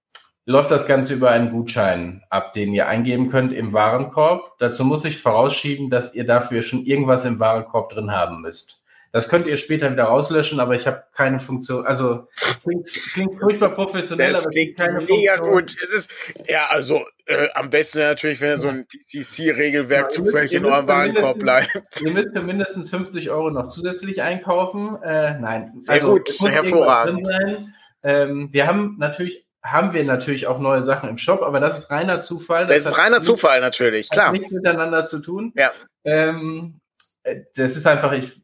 läuft 0.45 0.71
das 0.71 0.87
Ganze 0.87 1.13
über 1.13 1.29
einen 1.29 1.51
Gutschein 1.51 2.23
ab, 2.29 2.53
den 2.53 2.73
ihr 2.73 2.87
eingeben 2.87 3.29
könnt 3.29 3.53
im 3.53 3.73
Warenkorb. 3.73 4.57
Dazu 4.59 4.83
muss 4.83 5.05
ich 5.05 5.21
vorausschieben, 5.21 5.89
dass 5.89 6.13
ihr 6.13 6.25
dafür 6.25 6.61
schon 6.63 6.85
irgendwas 6.85 7.25
im 7.25 7.39
Warenkorb 7.39 7.91
drin 7.91 8.11
haben 8.11 8.41
müsst. 8.41 8.81
Das 9.13 9.27
könnt 9.27 9.45
ihr 9.45 9.57
später 9.57 9.91
wieder 9.91 10.05
rauslöschen, 10.05 10.61
aber 10.61 10.73
ich 10.73 10.87
habe 10.87 11.03
keine 11.13 11.39
Funktion. 11.39 11.85
Also 11.85 12.27
klingt, 12.63 12.87
klingt 13.13 13.39
furchtbar 13.41 13.69
professionell, 13.69 14.31
das 14.31 14.45
aber 14.45 14.53
klingt 14.53 14.77
keine 14.77 15.01
mega 15.01 15.35
Funktion. 15.35 15.51
gut. 15.51 15.75
Es 15.83 15.91
ist 15.91 16.11
ja 16.47 16.67
also 16.67 17.01
äh, 17.25 17.49
am 17.53 17.69
besten 17.69 17.99
natürlich, 17.99 18.39
wenn 18.39 18.55
so 18.55 18.69
ein 18.69 18.87
DC-Regelwerk 19.13 20.03
ja, 20.03 20.09
zufällig 20.09 20.53
in 20.53 20.65
eurem 20.65 20.87
Warenkorb 20.87 21.39
bleibt. 21.39 22.01
Ihr 22.01 22.13
müsst 22.13 22.33
mindestens 22.33 22.89
50 22.89 23.29
Euro 23.31 23.49
noch 23.51 23.67
zusätzlich 23.67 24.21
einkaufen. 24.21 24.95
Äh, 25.03 25.37
nein, 25.39 25.73
sehr 25.79 25.95
also, 25.95 26.11
gut, 26.13 26.29
hervorragend. 26.45 27.27
Ähm, 28.03 28.47
wir 28.51 28.65
haben 28.65 28.95
natürlich 28.97 29.45
haben 29.63 29.93
wir 29.93 30.03
natürlich 30.03 30.47
auch 30.47 30.59
neue 30.59 30.83
Sachen 30.83 31.09
im 31.09 31.17
Shop, 31.17 31.41
aber 31.41 31.59
das 31.59 31.77
ist 31.77 31.91
reiner 31.91 32.21
Zufall. 32.21 32.67
Das, 32.67 32.83
das 32.83 32.93
ist 32.93 32.97
reiner 32.97 33.21
Zufall 33.21 33.61
natürlich, 33.61 34.09
klar. 34.09 34.27
Hat 34.27 34.33
nichts 34.33 34.51
miteinander 34.51 35.05
zu 35.05 35.19
tun. 35.19 35.53
Ja. 35.55 35.71
Ähm, 36.03 36.79
äh, 37.23 37.41
das 37.55 37.75
ist 37.75 37.85
einfach, 37.85 38.11
ich 38.13 38.41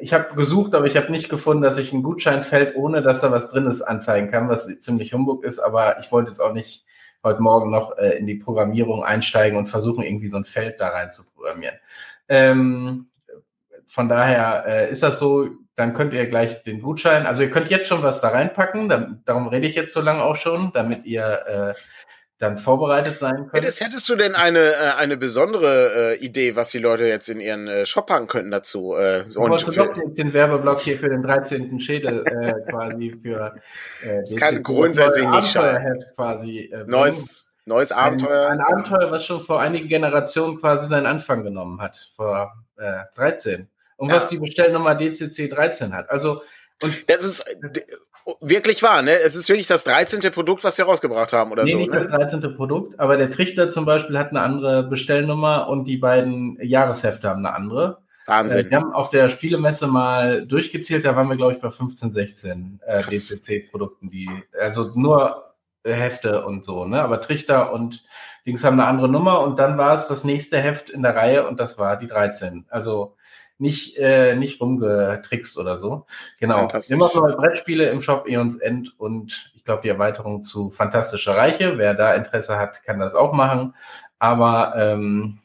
ich 0.00 0.12
habe 0.12 0.34
gesucht, 0.34 0.74
aber 0.74 0.86
ich 0.86 0.96
habe 0.96 1.10
nicht 1.10 1.28
gefunden, 1.28 1.62
dass 1.62 1.78
ich 1.78 1.92
ein 1.92 2.02
Gutscheinfeld, 2.02 2.76
ohne 2.76 3.02
dass 3.02 3.20
da 3.20 3.30
was 3.30 3.50
drin 3.50 3.66
ist, 3.66 3.82
anzeigen 3.82 4.30
kann, 4.30 4.48
was 4.48 4.66
ziemlich 4.80 5.12
Humbug 5.12 5.44
ist. 5.44 5.58
Aber 5.58 5.98
ich 6.00 6.10
wollte 6.12 6.30
jetzt 6.30 6.40
auch 6.40 6.52
nicht 6.52 6.84
heute 7.22 7.42
Morgen 7.42 7.70
noch 7.70 7.96
äh, 7.98 8.18
in 8.18 8.26
die 8.26 8.36
Programmierung 8.36 9.02
einsteigen 9.02 9.58
und 9.58 9.66
versuchen, 9.66 10.04
irgendwie 10.04 10.28
so 10.28 10.36
ein 10.36 10.44
Feld 10.44 10.80
da 10.80 10.88
rein 10.88 11.10
zu 11.10 11.24
programmieren. 11.24 11.76
Ähm, 12.28 13.08
von 13.86 14.08
daher 14.08 14.64
äh, 14.66 14.90
ist 14.90 15.02
das 15.02 15.18
so, 15.18 15.48
dann 15.78 15.94
könnt 15.94 16.12
ihr 16.12 16.26
gleich 16.26 16.64
den 16.64 16.82
Gutschein, 16.82 17.24
also 17.24 17.42
ihr 17.42 17.50
könnt 17.50 17.70
jetzt 17.70 17.86
schon 17.86 18.02
was 18.02 18.20
da 18.20 18.30
reinpacken, 18.30 18.88
da, 18.88 19.14
darum 19.24 19.46
rede 19.46 19.68
ich 19.68 19.76
jetzt 19.76 19.94
so 19.94 20.00
lange 20.00 20.24
auch 20.24 20.34
schon, 20.34 20.72
damit 20.74 21.06
ihr 21.06 21.22
äh, 21.46 21.80
dann 22.38 22.58
vorbereitet 22.58 23.20
sein 23.20 23.36
können. 23.36 23.50
Hättest, 23.52 23.80
hättest 23.80 24.08
du 24.08 24.16
denn 24.16 24.34
eine, 24.34 24.58
äh, 24.58 24.94
eine 24.96 25.16
besondere 25.16 26.16
äh, 26.16 26.24
Idee, 26.24 26.56
was 26.56 26.70
die 26.70 26.80
Leute 26.80 27.06
jetzt 27.06 27.28
in 27.28 27.38
ihren 27.38 27.68
äh, 27.68 27.86
Shop 27.86 28.06
packen 28.06 28.26
könnten 28.26 28.50
dazu? 28.50 28.96
Äh, 28.96 29.22
so 29.24 29.40
und 29.40 29.66
du 29.66 29.70
doch 29.70 29.96
jetzt 29.96 30.18
den 30.18 30.32
Werbeblock 30.32 30.80
hier 30.80 30.98
für 30.98 31.08
den 31.08 31.22
13. 31.22 31.78
Schädel 31.78 32.24
äh, 32.26 32.54
quasi 32.70 33.16
für 33.22 33.54
äh, 34.02 34.20
das 34.20 34.34
kann 34.34 34.64
grundsätzlich 34.64 35.28
nicht 35.28 35.48
schaden. 35.48 36.04
quasi 36.16 36.70
äh, 36.72 36.84
neues, 36.88 37.48
neues 37.66 37.92
Abenteuer. 37.92 38.48
Ein, 38.48 38.58
ein, 38.58 38.66
Abenteuer, 38.66 39.12
was 39.12 39.24
schon 39.24 39.40
vor 39.40 39.60
einigen 39.60 39.86
Generationen 39.86 40.58
quasi 40.58 40.88
seinen 40.88 41.06
Anfang 41.06 41.44
genommen 41.44 41.80
hat, 41.80 42.10
vor 42.16 42.52
äh, 42.78 43.04
13. 43.14 43.68
Und 43.98 44.08
ja. 44.08 44.16
was 44.16 44.28
die 44.28 44.38
Bestellnummer 44.38 44.94
DCC 44.94 45.48
13 45.48 45.92
hat. 45.92 46.08
Also 46.10 46.40
und 46.82 47.10
das 47.10 47.24
ist 47.24 47.44
wirklich 48.40 48.82
wahr, 48.82 49.02
ne? 49.02 49.18
Es 49.18 49.34
ist 49.34 49.48
wirklich 49.48 49.66
das 49.66 49.84
13. 49.84 50.32
Produkt, 50.32 50.64
was 50.64 50.78
wir 50.78 50.84
rausgebracht 50.84 51.32
haben 51.32 51.50
oder 51.50 51.64
nee, 51.64 51.72
so. 51.72 51.78
Nicht 51.78 51.90
ne? 51.90 52.00
das 52.00 52.08
13. 52.08 52.56
Produkt, 52.56 52.98
aber 53.00 53.16
der 53.16 53.30
Trichter 53.30 53.70
zum 53.70 53.84
Beispiel 53.84 54.18
hat 54.18 54.30
eine 54.30 54.40
andere 54.40 54.84
Bestellnummer 54.84 55.68
und 55.68 55.84
die 55.84 55.96
beiden 55.96 56.58
Jahreshefte 56.62 57.28
haben 57.28 57.44
eine 57.44 57.54
andere. 57.54 57.98
Wahnsinn. 58.26 58.66
Äh, 58.66 58.70
wir 58.70 58.76
haben 58.76 58.92
auf 58.92 59.10
der 59.10 59.30
Spielemesse 59.30 59.86
mal 59.86 60.46
durchgezählt, 60.46 61.04
da 61.04 61.16
waren 61.16 61.28
wir, 61.28 61.36
glaube 61.36 61.54
ich, 61.54 61.60
bei 61.60 61.70
15, 61.70 62.12
16 62.12 62.80
äh, 62.86 63.02
DCC-Produkten, 63.02 64.10
die, 64.10 64.28
also 64.60 64.92
nur 64.94 65.54
Hefte 65.84 66.44
und 66.44 66.64
so, 66.64 66.84
ne? 66.84 67.00
Aber 67.00 67.20
Trichter 67.20 67.72
und 67.72 68.04
Dings 68.46 68.62
haben 68.62 68.78
eine 68.78 68.88
andere 68.88 69.08
Nummer 69.08 69.40
und 69.40 69.58
dann 69.58 69.78
war 69.78 69.94
es 69.94 70.08
das 70.08 70.24
nächste 70.24 70.58
Heft 70.58 70.90
in 70.90 71.02
der 71.02 71.16
Reihe 71.16 71.48
und 71.48 71.58
das 71.58 71.78
war 71.78 71.96
die 71.96 72.06
13. 72.06 72.66
Also 72.68 73.16
nicht, 73.58 73.98
äh, 73.98 74.34
nicht 74.36 74.60
rumgetrickst 74.60 75.58
oder 75.58 75.78
so. 75.78 76.06
Genau. 76.38 76.68
Immer 76.88 77.10
neue 77.14 77.36
Brettspiele 77.36 77.90
im 77.90 78.00
Shop 78.00 78.26
Eons 78.28 78.56
End 78.56 78.98
und 78.98 79.52
ich 79.54 79.64
glaube 79.64 79.82
die 79.82 79.88
Erweiterung 79.88 80.42
zu 80.42 80.70
Fantastische 80.70 81.34
Reiche. 81.34 81.76
Wer 81.76 81.94
da 81.94 82.14
Interesse 82.14 82.58
hat, 82.58 82.82
kann 82.84 82.98
das 82.98 83.14
auch 83.14 83.32
machen. 83.32 83.74
Aber 84.18 84.74
ähm, 84.76 85.38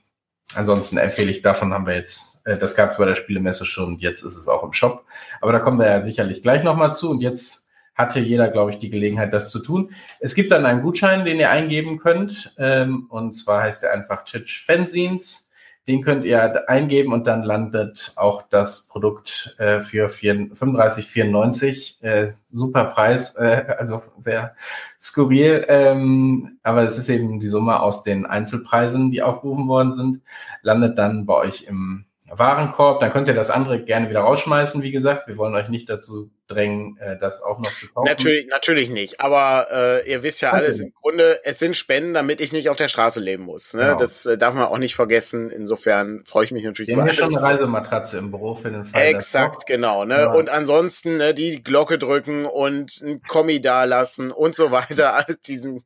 ansonsten 0.55 0.97
empfehle 0.97 1.31
ich, 1.31 1.41
davon 1.41 1.73
haben 1.73 1.87
wir 1.87 1.95
jetzt, 1.95 2.45
äh, 2.45 2.57
das 2.57 2.75
gab 2.75 2.91
es 2.91 2.97
bei 2.97 3.05
der 3.05 3.15
Spielemesse 3.15 3.65
schon, 3.65 3.97
jetzt 3.99 4.23
ist 4.23 4.37
es 4.37 4.47
auch 4.47 4.63
im 4.63 4.73
Shop. 4.73 5.05
Aber 5.41 5.51
da 5.51 5.59
kommen 5.59 5.79
wir 5.79 5.87
ja 5.87 6.01
sicherlich 6.01 6.41
gleich 6.41 6.63
nochmal 6.63 6.93
zu. 6.93 7.09
Und 7.09 7.21
jetzt 7.21 7.69
hatte 7.95 8.19
jeder, 8.19 8.49
glaube 8.49 8.71
ich, 8.71 8.79
die 8.79 8.89
Gelegenheit, 8.89 9.33
das 9.33 9.51
zu 9.51 9.59
tun. 9.59 9.93
Es 10.19 10.33
gibt 10.33 10.51
dann 10.51 10.65
einen 10.65 10.81
Gutschein, 10.81 11.25
den 11.25 11.39
ihr 11.39 11.51
eingeben 11.51 11.99
könnt. 11.99 12.53
Ähm, 12.57 13.07
und 13.09 13.33
zwar 13.33 13.61
heißt 13.61 13.83
er 13.83 13.93
einfach 13.93 14.25
Chitch 14.25 14.65
Fanzines. 14.65 15.42
Den 15.87 16.01
könnt 16.01 16.23
ihr 16.23 16.69
eingeben 16.69 17.11
und 17.11 17.27
dann 17.27 17.43
landet 17.43 18.13
auch 18.15 18.43
das 18.43 18.87
Produkt 18.87 19.55
äh, 19.59 19.81
für 19.81 20.07
35,94. 20.07 22.01
Äh, 22.01 22.31
super 22.51 22.85
Preis, 22.85 23.35
äh, 23.35 23.65
also 23.77 24.01
sehr 24.19 24.55
skurril. 25.01 25.65
Ähm, 25.67 26.59
aber 26.63 26.83
es 26.83 26.97
ist 26.97 27.09
eben 27.09 27.41
die 27.41 27.49
Summe 27.49 27.81
aus 27.81 28.03
den 28.03 28.25
Einzelpreisen, 28.25 29.11
die 29.11 29.21
aufgerufen 29.21 29.67
worden 29.67 29.93
sind, 29.93 30.21
landet 30.61 30.97
dann 30.97 31.25
bei 31.25 31.33
euch 31.35 31.63
im 31.63 32.05
Warenkorb. 32.37 32.99
Dann 32.99 33.11
könnt 33.11 33.27
ihr 33.27 33.33
das 33.33 33.49
andere 33.49 33.83
gerne 33.83 34.09
wieder 34.09 34.21
rausschmeißen, 34.21 34.81
wie 34.81 34.91
gesagt. 34.91 35.27
Wir 35.27 35.37
wollen 35.37 35.53
euch 35.55 35.69
nicht 35.69 35.89
dazu 35.89 36.31
drängen, 36.47 36.97
äh, 36.97 37.17
das 37.17 37.41
auch 37.41 37.59
noch 37.59 37.71
zu 37.71 37.87
kaufen. 37.87 38.07
Natürlich, 38.07 38.47
natürlich 38.47 38.89
nicht. 38.89 39.21
Aber 39.21 39.67
äh, 39.71 40.09
ihr 40.09 40.23
wisst 40.23 40.41
ja 40.41 40.49
okay. 40.49 40.57
alles 40.57 40.79
im 40.79 40.91
Grunde, 41.01 41.39
es 41.43 41.59
sind 41.59 41.77
Spenden, 41.77 42.13
damit 42.13 42.41
ich 42.41 42.51
nicht 42.51 42.69
auf 42.69 42.77
der 42.77 42.87
Straße 42.87 43.19
leben 43.19 43.43
muss. 43.43 43.73
Ne? 43.73 43.83
Genau. 43.83 43.97
Das 43.97 44.25
äh, 44.25 44.37
darf 44.37 44.53
man 44.53 44.65
auch 44.65 44.77
nicht 44.77 44.95
vergessen. 44.95 45.49
Insofern 45.49 46.23
freue 46.25 46.45
ich 46.45 46.51
mich 46.51 46.63
natürlich 46.63 46.89
Wir 46.89 46.97
haben 46.97 47.07
ja 47.07 47.13
schon 47.13 47.35
eine 47.35 47.41
Reisematratze 47.43 48.17
im 48.17 48.31
Büro 48.31 48.55
für 48.55 48.71
den 48.71 48.83
Fall. 48.83 49.01
Exakt, 49.03 49.65
genau. 49.65 50.05
Ne? 50.05 50.15
Ja. 50.15 50.33
Und 50.33 50.49
ansonsten 50.49 51.17
ne, 51.17 51.33
die 51.33 51.63
Glocke 51.63 51.97
drücken 51.97 52.45
und 52.45 53.01
ein 53.01 53.21
Kommi 53.21 53.61
da 53.61 53.85
lassen 53.85 54.31
und 54.31 54.55
so 54.55 54.71
weiter. 54.71 55.13
All 55.15 55.37
diesen 55.47 55.83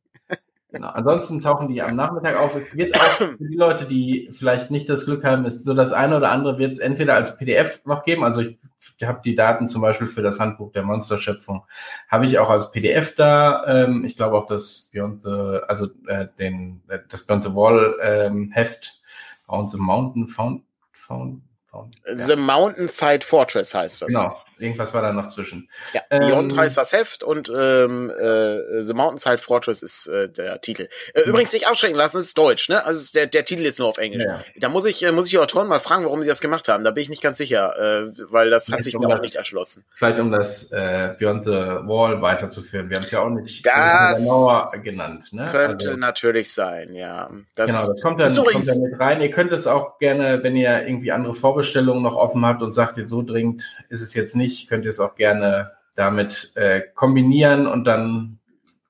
Genau. 0.70 0.90
Ansonsten 0.90 1.42
tauchen 1.42 1.70
die 1.70 1.82
am 1.82 1.96
Nachmittag 1.96 2.38
auf. 2.38 2.54
Es 2.56 2.76
wird 2.76 3.00
auch 3.00 3.12
für 3.14 3.38
die 3.40 3.56
Leute, 3.56 3.86
die 3.86 4.30
vielleicht 4.34 4.70
nicht 4.70 4.90
das 4.90 5.06
Glück 5.06 5.24
haben, 5.24 5.46
ist 5.46 5.64
so 5.64 5.74
das 5.74 5.94
eine 5.94 6.18
oder 6.18 6.30
andere 6.32 6.58
wird 6.58 6.74
es 6.74 6.80
entweder 6.80 7.16
als 7.16 7.38
PDF 7.38 7.86
noch 7.86 8.04
geben. 8.04 8.26
Also 8.26 8.42
ich, 8.42 8.58
habe 9.02 9.22
die 9.24 9.36
Daten 9.36 9.68
zum 9.68 9.82
Beispiel 9.82 10.08
für 10.08 10.22
das 10.22 10.40
Handbuch 10.40 10.72
der 10.72 10.84
Monsterschöpfung, 10.84 11.64
habe 12.10 12.26
ich 12.26 12.40
auch 12.40 12.50
als 12.50 12.72
PDF 12.72 13.16
da. 13.16 13.64
Ähm, 13.66 14.04
ich 14.04 14.18
glaube 14.18 14.38
auch 14.38 14.48
das 14.48 14.90
Beyond 14.92 15.24
the, 15.24 15.60
also 15.68 15.88
äh, 16.08 16.28
den, 16.38 16.82
das 17.10 17.26
Beyond 17.26 17.44
the 17.46 17.54
Wall 17.54 17.96
ähm, 18.02 18.52
Heft, 18.52 19.02
Beyond 19.48 19.72
the 19.72 19.78
Mountain 19.78 20.28
Found, 20.28 20.64
Found, 20.92 21.44
Found 21.68 21.96
The 22.14 22.34
ja. 22.34 22.36
Mountainside 22.36 23.26
Fortress 23.26 23.74
heißt 23.74 24.02
das. 24.02 24.08
Genau. 24.10 24.36
Irgendwas 24.60 24.94
war 24.94 25.02
da 25.02 25.14
noch 25.14 25.30
zwischen. 25.30 25.70
Ja, 25.94 26.02
Beyond 26.10 26.54
ähm, 26.54 26.60
heißt 26.60 26.78
das 26.78 26.94
Heft 26.94 27.24
und 27.24 27.52
ähm, 27.56 28.10
äh, 28.10 28.82
The 28.82 28.94
Mountainside 28.94 29.38
Fortress 29.38 29.84
ist 29.84 30.08
äh, 30.08 30.30
der 30.30 30.62
Titel. 30.62 30.88
Äh, 31.14 31.22
übrigens 31.22 31.54
nicht 31.54 31.68
abschrecken 31.68 31.96
lassen, 31.96 32.18
es 32.18 32.26
ist 32.26 32.38
Deutsch, 32.38 32.70
ne? 32.70 32.84
Also 32.86 33.12
der, 33.14 33.28
der 33.28 33.46
Titel 33.46 33.64
ist 33.64 33.80
nur 33.80 33.88
auf 33.88 33.98
Englisch. 33.98 34.24
Ja. 34.24 34.44
Da 34.58 34.70
muss 34.70 34.86
ich, 34.86 35.04
äh, 35.04 35.12
muss 35.12 35.26
ich 35.26 35.32
die 35.32 35.40
Autoren 35.40 35.68
mal 35.68 35.80
fragen, 35.80 36.06
warum 36.06 36.24
sie 36.24 36.30
das 36.30 36.42
gemacht 36.42 36.68
haben. 36.68 36.84
Da 36.84 36.92
bin 36.92 37.04
ich 37.04 37.10
nicht 37.10 37.22
ganz 37.22 37.38
sicher, 37.38 37.76
äh, 37.78 38.12
weil 38.30 38.50
das 38.50 38.66
vielleicht 38.66 38.78
hat 38.78 38.84
sich 38.84 38.96
um 38.96 39.02
mir 39.02 39.10
das, 39.10 39.18
auch 39.18 39.22
nicht 39.22 39.36
erschlossen. 39.36 39.86
Vielleicht 39.96 40.20
um 40.20 40.32
das 40.32 40.72
äh, 40.72 41.16
Beyond 41.20 41.44
the 41.46 41.52
Wall 41.52 42.22
weiterzuführen. 42.22 42.90
Wir 42.90 42.98
haben 42.98 43.04
es 43.04 43.12
ja 43.12 43.22
auch 43.22 43.30
nicht 43.30 43.66
das 43.66 44.20
genauer 44.20 44.72
genannt. 44.84 45.32
Ne? 45.32 45.46
Könnte 45.46 45.88
also, 45.90 46.00
natürlich 46.00 46.52
sein, 46.52 46.94
ja. 46.94 47.30
Das, 47.56 47.72
genau, 47.72 47.94
das 47.94 48.02
kommt 48.02 48.20
dann, 48.20 48.36
kommt 48.36 48.68
dann 48.68 48.82
mit 48.82 49.00
rein. 49.00 49.22
Ihr 49.22 49.32
könnt 49.32 49.52
es 49.52 49.68
auch 49.68 50.00
gerne, 50.00 50.44
wenn 50.44 50.56
ihr 50.56 50.88
irgendwie 50.88 51.12
andere 51.12 51.34
Vorbestellungen 51.34 52.04
noch 52.04 52.16
offen 52.16 52.46
habt 52.46 52.62
und 52.62 52.74
sagt, 52.74 52.98
jetzt 52.98 53.10
so 53.10 53.22
dringend 53.22 53.64
ist 53.90 54.02
es 54.02 54.14
jetzt 54.14 54.36
nicht, 54.36 54.47
nicht, 54.48 54.70
könnt 54.70 54.86
ihr 54.86 54.92
es 54.92 55.00
auch 55.00 55.16
gerne 55.16 55.72
damit 55.96 56.52
äh, 56.56 56.82
kombinieren 56.94 57.68
und 57.68 57.84
dann 57.84 58.40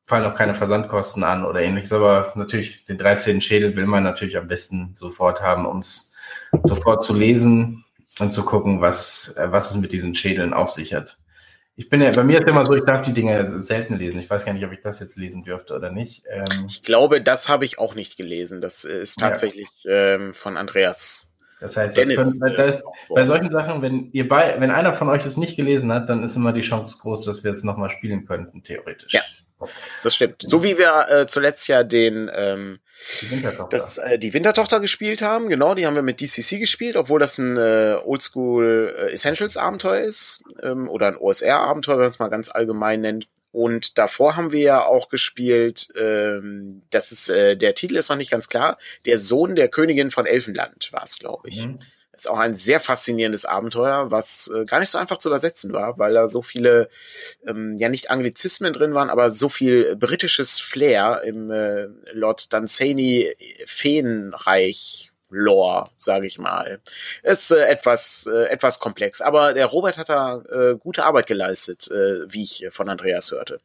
fallen 0.04 0.26
auch 0.26 0.36
keine 0.36 0.54
Versandkosten 0.54 1.24
an 1.24 1.46
oder 1.46 1.62
ähnliches. 1.62 1.92
Aber 1.92 2.32
natürlich, 2.36 2.86
den 2.86 2.98
13. 2.98 3.42
Schädel 3.42 3.76
will 3.76 3.88
man 3.88 4.04
natürlich 4.04 4.38
am 4.38 4.48
besten 4.48 4.92
sofort 4.96 5.42
haben, 5.42 5.66
um 5.66 5.80
es 5.80 6.14
sofort 6.64 7.04
zu 7.04 7.18
lesen 7.18 7.84
und 8.20 8.32
zu 8.32 8.44
gucken, 8.44 8.82
was, 8.82 9.36
äh, 9.38 9.52
was 9.52 9.72
es 9.72 9.78
mit 9.78 9.92
diesen 9.92 10.16
Schädeln 10.16 10.54
auf 10.54 10.72
sich 10.72 10.94
hat. 10.94 11.18
Ich 11.76 11.90
bin 11.90 12.02
ja, 12.02 12.10
bei 12.10 12.24
mir 12.24 12.40
ist 12.40 12.48
immer 12.48 12.66
so, 12.66 12.74
ich 12.74 12.86
darf 12.86 13.04
die 13.04 13.14
Dinge 13.14 13.62
selten 13.62 13.96
lesen. 13.96 14.20
Ich 14.20 14.30
weiß 14.30 14.46
gar 14.46 14.54
nicht, 14.54 14.66
ob 14.66 14.72
ich 14.72 14.82
das 14.82 15.00
jetzt 15.00 15.16
lesen 15.16 15.44
dürfte 15.44 15.76
oder 15.76 15.92
nicht. 15.92 16.24
Ähm, 16.28 16.66
ich 16.68 16.82
glaube, 16.82 17.22
das 17.22 17.50
habe 17.50 17.66
ich 17.66 17.78
auch 17.78 17.94
nicht 17.94 18.18
gelesen. 18.18 18.62
Das 18.62 18.84
ist 18.84 19.20
tatsächlich 19.20 19.70
ja. 19.84 20.16
ähm, 20.16 20.34
von 20.34 20.58
Andreas 20.58 21.27
das 21.60 21.76
heißt, 21.76 21.98
das 21.98 22.06
Dennis, 22.06 22.40
können, 22.40 22.56
das, 22.56 22.84
bei 23.10 23.26
solchen 23.26 23.50
Sachen, 23.52 23.82
wenn 23.82 24.12
ihr 24.12 24.28
bei, 24.28 24.60
wenn 24.60 24.72
einer 24.72 24.94
von 24.94 25.10
euch 25.10 25.26
es 25.26 25.38
nicht 25.38 25.56
gelesen 25.56 25.92
hat, 25.92 26.10
dann 26.10 26.24
ist 26.24 26.36
immer 26.36 26.54
die 26.54 26.62
Chance 26.62 26.98
groß, 27.02 27.26
dass 27.26 27.44
wir 27.44 27.52
es 27.52 27.64
nochmal 27.64 27.90
spielen 27.90 28.26
könnten, 28.26 28.64
theoretisch. 28.64 29.14
Ja. 29.14 29.22
Das 30.04 30.14
stimmt. 30.14 30.36
So 30.40 30.64
wie 30.64 30.78
wir 30.78 31.08
äh, 31.10 31.26
zuletzt 31.26 31.68
ja 31.68 31.84
den 31.84 32.30
ähm, 32.32 32.80
die 33.22 33.32
Wintertochter. 33.32 33.76
Das, 33.76 33.98
äh, 33.98 34.20
die 34.20 34.34
Wintertochter 34.34 34.80
gespielt 34.80 35.24
haben, 35.24 35.50
genau, 35.50 35.74
die 35.74 35.88
haben 35.88 35.96
wir 35.96 36.04
mit 36.04 36.22
DCC 36.22 36.60
gespielt, 36.60 36.96
obwohl 36.96 37.20
das 37.20 37.40
ein 37.40 37.58
äh, 37.58 37.98
Oldschool 38.06 38.96
äh, 38.96 39.14
Essentials 39.14 39.58
Abenteuer 39.58 40.02
ist 40.02 40.44
ähm, 40.62 40.88
oder 40.90 41.08
ein 41.08 41.18
OSR 41.18 41.60
Abenteuer, 41.60 41.96
wenn 41.96 42.04
man 42.04 42.10
es 42.12 42.20
mal 42.20 42.28
ganz 42.28 42.50
allgemein 42.50 43.02
nennt. 43.02 43.28
Und 43.58 43.98
davor 43.98 44.36
haben 44.36 44.52
wir 44.52 44.62
ja 44.62 44.86
auch 44.86 45.10
gespielt, 45.10 45.88
ähm, 46.00 46.84
das 46.92 47.12
ist, 47.12 47.30
äh, 47.30 47.58
der 47.58 47.74
Titel 47.74 47.96
ist 47.96 48.08
noch 48.08 48.16
nicht 48.16 48.30
ganz 48.30 48.50
klar, 48.50 48.78
der 49.08 49.18
Sohn 49.18 49.56
der 49.56 49.68
Königin 49.68 50.12
von 50.12 50.28
Elfenland 50.28 50.94
war 50.94 51.02
es, 51.02 51.18
glaube 51.18 51.50
ich. 51.50 51.66
Mhm. 51.66 51.80
Ist 52.14 52.30
auch 52.30 52.38
ein 52.38 52.54
sehr 52.54 52.80
faszinierendes 52.80 53.46
Abenteuer, 53.46 54.12
was 54.12 54.52
äh, 54.56 54.66
gar 54.66 54.80
nicht 54.80 54.92
so 54.92 55.00
einfach 55.00 55.18
zu 55.18 55.30
übersetzen 55.30 55.74
war, 55.74 55.98
weil 55.98 56.14
da 56.14 56.28
so 56.28 56.44
viele, 56.44 56.88
ähm, 57.48 57.78
ja 57.80 57.90
nicht 57.90 58.12
Anglizismen 58.12 58.74
drin 58.74 58.94
waren, 58.94 59.10
aber 59.10 59.32
so 59.32 59.50
viel 59.50 59.96
britisches 59.96 60.60
Flair 60.60 61.24
im 61.26 61.50
äh, 61.50 61.88
Lord 62.14 62.54
Dunsany 62.54 63.34
Feenreich 63.66 65.14
Lore, 65.30 65.90
sage 65.98 66.28
ich 66.28 66.40
mal. 66.40 66.80
Ist 67.24 67.52
äh, 67.52 67.68
etwas 67.68 68.30
äh, 68.32 68.46
etwas 68.46 68.80
komplex, 68.80 69.22
aber 69.22 69.54
der 69.54 69.66
Robert 69.66 69.98
hat 69.98 70.10
da 70.10 70.42
äh, 70.50 70.76
gute 70.78 71.04
Arbeit 71.06 71.28
geleistet, 71.28 71.90
äh, 71.92 72.32
wie 72.32 72.44
ich 72.44 72.68
von 72.72 72.90
Andreas 72.90 73.32
hörte. 73.32 73.60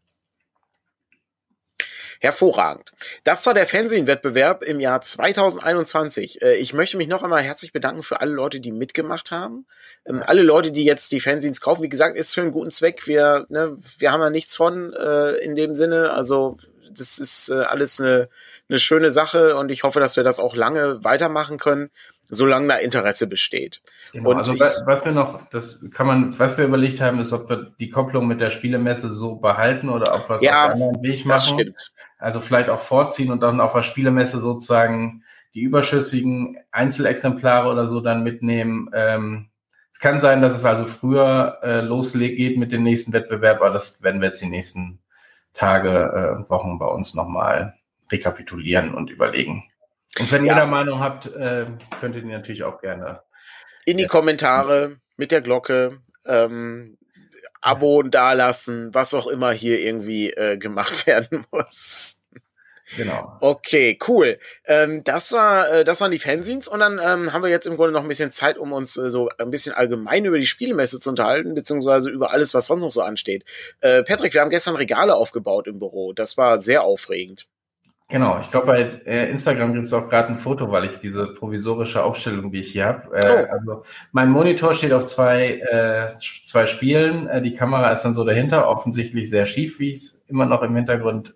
Hervorragend. 2.23 2.93
Das 3.25 3.45
war 3.47 3.55
der 3.55 3.67
Fernsehwettbewerb 3.67 4.63
im 4.63 4.79
Jahr 4.79 5.01
2021. 5.01 6.41
Äh, 6.41 6.55
ich 6.55 6.73
möchte 6.73 6.97
mich 6.97 7.09
noch 7.09 7.25
einmal 7.25 7.43
herzlich 7.43 7.73
bedanken 7.73 8.05
für 8.05 8.21
alle 8.21 8.33
Leute, 8.33 8.61
die 8.61 8.71
mitgemacht 8.71 9.33
haben. 9.33 9.67
Ähm, 10.07 10.23
alle 10.25 10.43
Leute, 10.43 10.71
die 10.71 10.85
jetzt 10.85 11.11
die 11.11 11.19
Fernsehens 11.19 11.61
kaufen. 11.61 11.83
Wie 11.83 11.89
gesagt, 11.89 12.17
ist 12.17 12.33
für 12.33 12.43
einen 12.43 12.53
guten 12.53 12.71
Zweck. 12.71 13.09
Wir, 13.09 13.47
ne, 13.49 13.77
wir 13.99 14.13
haben 14.13 14.21
ja 14.21 14.31
nichts 14.31 14.55
von 14.55 14.93
äh, 14.93 15.33
in 15.39 15.57
dem 15.57 15.75
Sinne. 15.75 16.13
Also 16.13 16.59
das 16.97 17.19
ist 17.19 17.49
äh, 17.49 17.55
alles 17.55 18.01
eine 18.01 18.29
eine 18.73 18.81
schöne 18.81 19.11
Sache 19.11 19.57
und 19.57 19.71
ich 19.71 19.85
hoffe, 19.85 20.01
dass 20.01 20.17
wir 20.17 20.25
das 20.25 20.41
auch 20.41 20.57
lange 20.57 21.05
weitermachen 21.05 21.59
können, 21.59 21.91
solange 22.29 22.69
da 22.69 22.77
Interesse 22.77 23.27
besteht. 23.27 23.83
Genau, 24.13 24.31
und 24.31 24.39
also 24.39 24.55
ich, 24.55 24.61
was 24.61 25.05
wir 25.05 25.13
noch, 25.13 25.49
das 25.51 25.85
kann 25.93 26.07
man, 26.07 26.39
was 26.39 26.57
wir 26.57 26.65
überlegt 26.65 27.01
haben, 27.01 27.21
ist, 27.21 27.33
ob 27.33 27.49
wir 27.51 27.73
die 27.79 27.91
Kopplung 27.91 28.27
mit 28.27 28.41
der 28.41 28.51
Spielemesse 28.51 29.13
so 29.13 29.37
behalten 29.37 29.91
oder 29.91 30.15
ob 30.15 30.29
wir 30.29 30.37
es 30.37 30.43
ja, 30.43 30.67
auf 30.67 30.73
einen 30.73 30.83
anderen 30.83 31.03
Weg 31.03 31.27
machen. 31.27 31.61
Stimmt. 31.61 31.93
Also 32.19 32.41
vielleicht 32.41 32.71
auch 32.71 32.81
vorziehen 32.81 33.31
und 33.31 33.41
dann 33.43 33.61
auf 33.61 33.75
der 33.75 33.83
Spielemesse 33.83 34.41
sozusagen 34.41 35.23
die 35.55 35.61
überschüssigen 35.61 36.57
Einzelexemplare 36.71 37.69
oder 37.71 37.87
so 37.87 38.01
dann 38.01 38.23
mitnehmen. 38.23 38.89
Ähm, 38.95 39.51
es 39.93 39.99
kann 39.99 40.19
sein, 40.19 40.41
dass 40.41 40.57
es 40.57 40.65
also 40.65 40.87
früher 40.87 41.59
äh, 41.63 41.83
losgeht 41.83 42.57
mit 42.57 42.73
dem 42.73 42.83
nächsten 42.83 43.13
Wettbewerb, 43.13 43.61
aber 43.61 43.71
das 43.71 44.03
werden 44.03 44.23
wir 44.23 44.29
jetzt 44.29 44.41
die 44.41 44.49
nächsten 44.49 44.99
Tage, 45.53 46.45
äh, 46.47 46.51
Wochen 46.51 46.79
bei 46.79 46.87
uns 46.87 47.15
nochmal 47.15 47.75
rekapitulieren 48.13 48.95
und 48.95 49.11
überlegen. 49.11 49.65
Und 50.21 50.31
wenn 50.31 50.45
ja. 50.45 50.53
ihr 50.53 50.61
da 50.61 50.67
Meinung 50.67 51.01
habt, 51.01 51.27
äh, 51.27 51.67
könnt 52.01 52.15
ihr 52.15 52.23
die 52.23 52.29
natürlich 52.29 52.63
auch 52.63 52.81
gerne 52.81 53.23
in 53.85 53.99
die 53.99 54.07
Kommentare 54.07 54.97
mit 55.17 55.31
der 55.31 55.41
Glocke, 55.41 55.99
ähm, 56.27 56.99
Abo 57.61 58.03
dalassen, 58.03 58.93
was 58.93 59.15
auch 59.15 59.27
immer 59.27 59.53
hier 59.53 59.81
irgendwie 59.81 60.31
äh, 60.31 60.57
gemacht 60.57 61.07
werden 61.07 61.47
muss. 61.51 62.19
Genau. 62.97 63.39
Okay, 63.41 63.99
cool. 64.07 64.39
Ähm, 64.67 65.03
das 65.05 65.33
war, 65.33 65.71
äh, 65.73 65.85
das 65.85 66.01
waren 66.03 66.11
die 66.11 66.19
Fanzines 66.19 66.69
und 66.69 66.81
dann 66.81 67.01
ähm, 67.03 67.33
haben 67.33 67.43
wir 67.43 67.49
jetzt 67.49 67.67
im 67.67 67.77
Grunde 67.77 67.93
noch 67.93 68.03
ein 68.03 68.09
bisschen 68.09 68.31
Zeit, 68.31 68.59
um 68.59 68.73
uns 68.73 68.99
äh, 68.99 69.09
so 69.09 69.31
ein 69.39 69.51
bisschen 69.51 69.73
allgemein 69.73 70.27
über 70.27 70.39
die 70.39 70.47
Spielemesse 70.47 71.01
zu 71.01 71.09
unterhalten, 71.09 71.55
beziehungsweise 71.55 72.11
über 72.11 72.33
alles, 72.33 72.53
was 72.53 72.67
sonst 72.67 72.83
noch 72.83 72.91
so 72.91 73.01
ansteht. 73.01 73.45
Äh, 73.81 74.03
Patrick, 74.03 74.35
wir 74.35 74.43
haben 74.43 74.51
gestern 74.51 74.77
Regale 74.77 75.15
aufgebaut 75.15 75.69
im 75.69 75.79
Büro. 75.79 76.13
Das 76.13 76.37
war 76.37 76.59
sehr 76.59 76.83
aufregend. 76.83 77.47
Genau, 78.13 78.39
ich 78.43 78.51
glaube, 78.51 78.67
bei 78.67 78.83
äh, 79.07 79.31
Instagram 79.31 79.73
gibt 79.73 79.87
es 79.87 79.93
auch 79.95 80.11
gerade 80.11 80.29
ein 80.29 80.37
Foto, 80.37 80.71
weil 80.71 80.85
ich 80.85 80.99
diese 80.99 81.29
provisorische 81.29 82.05
Aufstellung, 82.05 82.53
die 82.53 82.61
ich 82.61 82.73
hier 82.73 82.85
habe. 82.85 83.17
Äh, 83.17 83.47
oh. 83.49 83.51
Also 83.51 83.85
mein 84.13 84.29
Monitor 84.29 84.75
steht 84.75 84.93
auf 84.93 85.07
zwei, 85.07 85.61
äh, 85.61 86.19
zwei 86.45 86.67
Spielen. 86.67 87.27
Äh, 87.27 87.41
die 87.41 87.55
Kamera 87.55 87.91
ist 87.91 88.03
dann 88.03 88.15
so 88.15 88.23
dahinter, 88.23 88.69
offensichtlich 88.69 89.31
sehr 89.31 89.47
schief, 89.47 89.79
wie 89.79 89.95
es 89.95 90.27
immer 90.29 90.45
noch 90.45 90.63
im 90.63 90.77
Hintergrund 90.77 91.35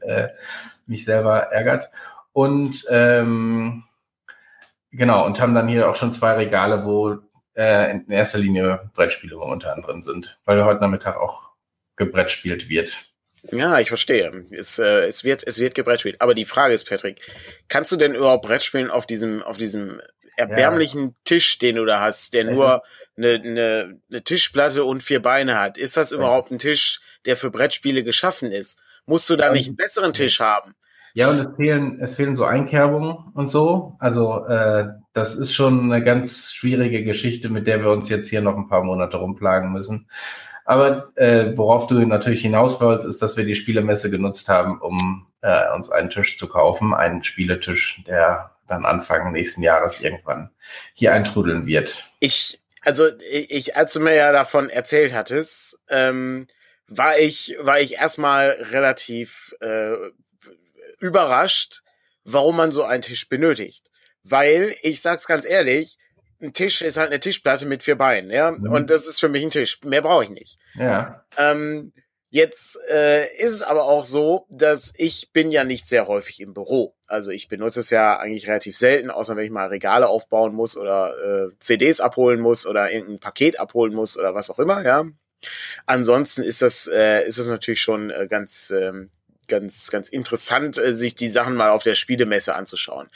mich 0.87 1.07
selber 1.07 1.45
ärgert. 1.45 1.89
Und 2.35 2.85
ähm, 2.91 3.85
genau, 4.91 5.25
und 5.25 5.41
haben 5.41 5.55
dann 5.55 5.69
hier 5.69 5.89
auch 5.89 5.95
schon 5.95 6.13
zwei 6.13 6.35
Regale, 6.35 6.85
wo 6.85 7.17
in 7.55 8.11
erster 8.11 8.39
Linie 8.39 8.91
Brettspiele 8.93 9.39
unter 9.39 9.73
anderem 9.73 10.03
sind, 10.03 10.39
weil 10.45 10.63
heute 10.63 10.83
Nachmittag 10.83 11.17
auch 11.17 11.53
gebrettspielt 11.97 12.69
wird. 12.69 13.06
Ja, 13.51 13.79
ich 13.79 13.89
verstehe. 13.89 14.47
Es, 14.51 14.79
äh, 14.79 15.07
es 15.07 15.25
wird, 15.25 15.47
es 15.47 15.59
wird 15.59 15.75
gebrettspielt. 15.75 16.21
Aber 16.21 16.35
die 16.35 16.45
Frage 16.45 16.75
ist, 16.75 16.89
Patrick, 16.89 17.21
kannst 17.69 17.93
du 17.93 17.97
denn 17.97 18.15
überhaupt 18.15 18.47
Brettspielen 18.47 18.91
auf 18.91 19.07
diesem, 19.07 19.43
auf 19.43 19.57
diesem 19.57 20.01
erbärmlichen 20.37 21.05
ja. 21.09 21.15
Tisch, 21.25 21.59
den 21.59 21.77
du 21.77 21.85
da 21.85 22.01
hast, 22.01 22.35
der 22.35 22.45
nur 22.45 22.83
eine, 23.17 23.35
eine, 23.35 24.01
eine 24.11 24.23
Tischplatte 24.23 24.85
und 24.85 25.03
vier 25.03 25.23
Beine 25.23 25.59
hat? 25.59 25.79
Ist 25.79 25.97
das 25.97 26.13
überhaupt 26.13 26.51
ein 26.51 26.59
Tisch, 26.59 27.01
der 27.25 27.37
für 27.37 27.51
Brettspiele 27.51 28.03
geschaffen 28.03 28.53
ist? 28.53 28.81
Musst 29.07 29.31
du 29.31 29.37
da 29.37 29.53
nicht 29.53 29.69
einen 29.69 29.77
besseren 29.77 30.13
Tisch 30.13 30.41
haben? 30.41 30.75
Ja, 31.15 31.31
und 31.31 31.39
es 31.39 31.49
fehlen, 31.57 31.99
es 32.03 32.15
fehlen 32.15 32.37
so 32.37 32.45
Einkerbungen 32.45 33.17
und 33.33 33.47
so. 33.47 33.97
Also 33.99 34.45
äh, 34.47 34.89
das 35.15 35.35
ist 35.35 35.55
schon 35.55 35.91
eine 35.91 36.05
ganz 36.05 36.53
schwierige 36.53 37.05
Geschichte, 37.05 37.49
mit 37.49 37.67
der 37.67 37.83
wir 37.83 37.91
uns 37.91 38.11
jetzt 38.11 38.29
hier 38.29 38.43
noch 38.43 38.55
ein 38.55 38.69
paar 38.69 38.85
Monate 38.85 39.17
rumplagen 39.17 39.73
müssen. 39.73 40.11
Aber 40.67 41.13
äh, 41.15 41.57
worauf 41.57 41.87
du 41.87 41.95
natürlich 42.05 42.43
hinaus 42.43 42.81
wolltest, 42.81 43.09
ist, 43.09 43.23
dass 43.23 43.37
wir 43.37 43.45
die 43.45 43.55
Spielemesse 43.55 44.11
genutzt 44.11 44.49
haben, 44.49 44.81
um 44.81 45.29
äh, 45.41 45.73
uns 45.73 45.91
einen 45.91 46.11
Tisch 46.11 46.39
zu 46.39 46.49
kaufen, 46.49 46.93
einen 46.93 47.23
Spieletisch, 47.23 48.03
der 48.07 48.51
dann 48.67 48.85
Anfang 48.85 49.33
nächsten 49.33 49.63
Jahres 49.63 50.01
irgendwann 50.01 50.51
hier 50.93 51.13
eintrudeln 51.13 51.67
wird. 51.67 52.05
Ich, 52.19 52.61
also 52.83 53.07
ich, 53.31 53.77
als 53.77 53.93
du 53.93 54.01
mir 54.01 54.17
ja 54.17 54.33
davon 54.33 54.69
erzählt 54.69 55.15
hattest, 55.15 55.79
ähm, 55.89 56.49
war 56.89 57.17
ich, 57.17 57.57
war 57.61 57.79
ich 57.79 57.95
erstmal 57.95 58.51
relativ 58.71 59.55
äh, 59.61 59.95
überrascht, 60.99 61.83
warum 62.25 62.57
man 62.57 62.73
so 62.73 62.83
einen 62.83 63.03
Tisch 63.03 63.29
benötigt. 63.29 63.89
Weil, 64.25 64.75
ich 64.83 65.01
sag's 65.01 65.29
ganz 65.29 65.47
ehrlich, 65.47 65.97
ein 66.41 66.53
Tisch 66.53 66.83
ist 66.83 66.97
halt 66.97 67.11
eine 67.11 67.21
Tischplatte 67.21 67.67
mit 67.67 67.83
vier 67.83 67.97
Beinen, 67.97 68.31
ja. 68.31 68.51
Mhm. 68.51 68.71
Und 68.71 68.91
das 68.91 69.07
ist 69.07 69.21
für 69.21 69.29
mich 69.29 69.43
ein 69.43 69.51
Tisch. 69.51 69.81
Mehr 69.85 70.03
brauche 70.03 70.25
ich 70.25 70.31
nicht. 70.31 70.59
Ja. 70.75 71.25
Ähm, 71.37 71.93
jetzt 72.31 72.79
äh, 72.91 73.27
ist 73.37 73.53
es 73.53 73.63
aber 73.63 73.85
auch 73.85 74.05
so, 74.05 74.47
dass 74.51 74.93
ich 74.97 75.33
bin 75.33 75.51
ja 75.51 75.65
nicht 75.65 75.87
sehr 75.89 76.07
häufig 76.07 76.41
im 76.41 76.55
Büro. 76.55 76.95
Also 77.07 77.31
ich 77.31 77.49
benutze 77.49 77.81
es 77.81 77.91
ja 77.91 78.19
eigentlich 78.19 78.49
relativ 78.49 78.77
selten, 78.77 79.11
außer 79.11 79.37
wenn 79.37 79.45
ich 79.45 79.51
mal 79.51 79.69
Regale 79.69 80.09
aufbauen 80.09 80.55
muss 80.55 80.77
oder 80.77 81.15
äh, 81.17 81.49
CDs 81.59 82.01
abholen 82.01 82.41
muss 82.41 82.67
oder 82.67 82.91
irgendein 82.91 83.21
Paket 83.21 83.59
abholen 83.59 83.95
muss 83.95 84.19
oder 84.19 84.35
was 84.35 84.51
auch 84.51 84.59
immer, 84.59 84.85
ja. 84.85 85.07
Ansonsten 85.85 86.43
ist 86.43 86.63
das, 86.63 86.89
äh, 86.89 87.27
ist 87.27 87.39
das 87.39 87.47
natürlich 87.47 87.81
schon 87.81 88.11
äh, 88.11 88.27
ganz, 88.29 88.71
ähm, 88.71 89.11
ganz, 89.49 89.91
ganz 89.91 90.09
interessant, 90.09 90.79
äh, 90.79 90.93
sich 90.93 91.15
die 91.15 91.29
Sachen 91.29 91.55
mal 91.55 91.71
auf 91.71 91.83
der 91.83 91.95
Spielemesse 91.95 92.55
anzuschauen. 92.55 93.09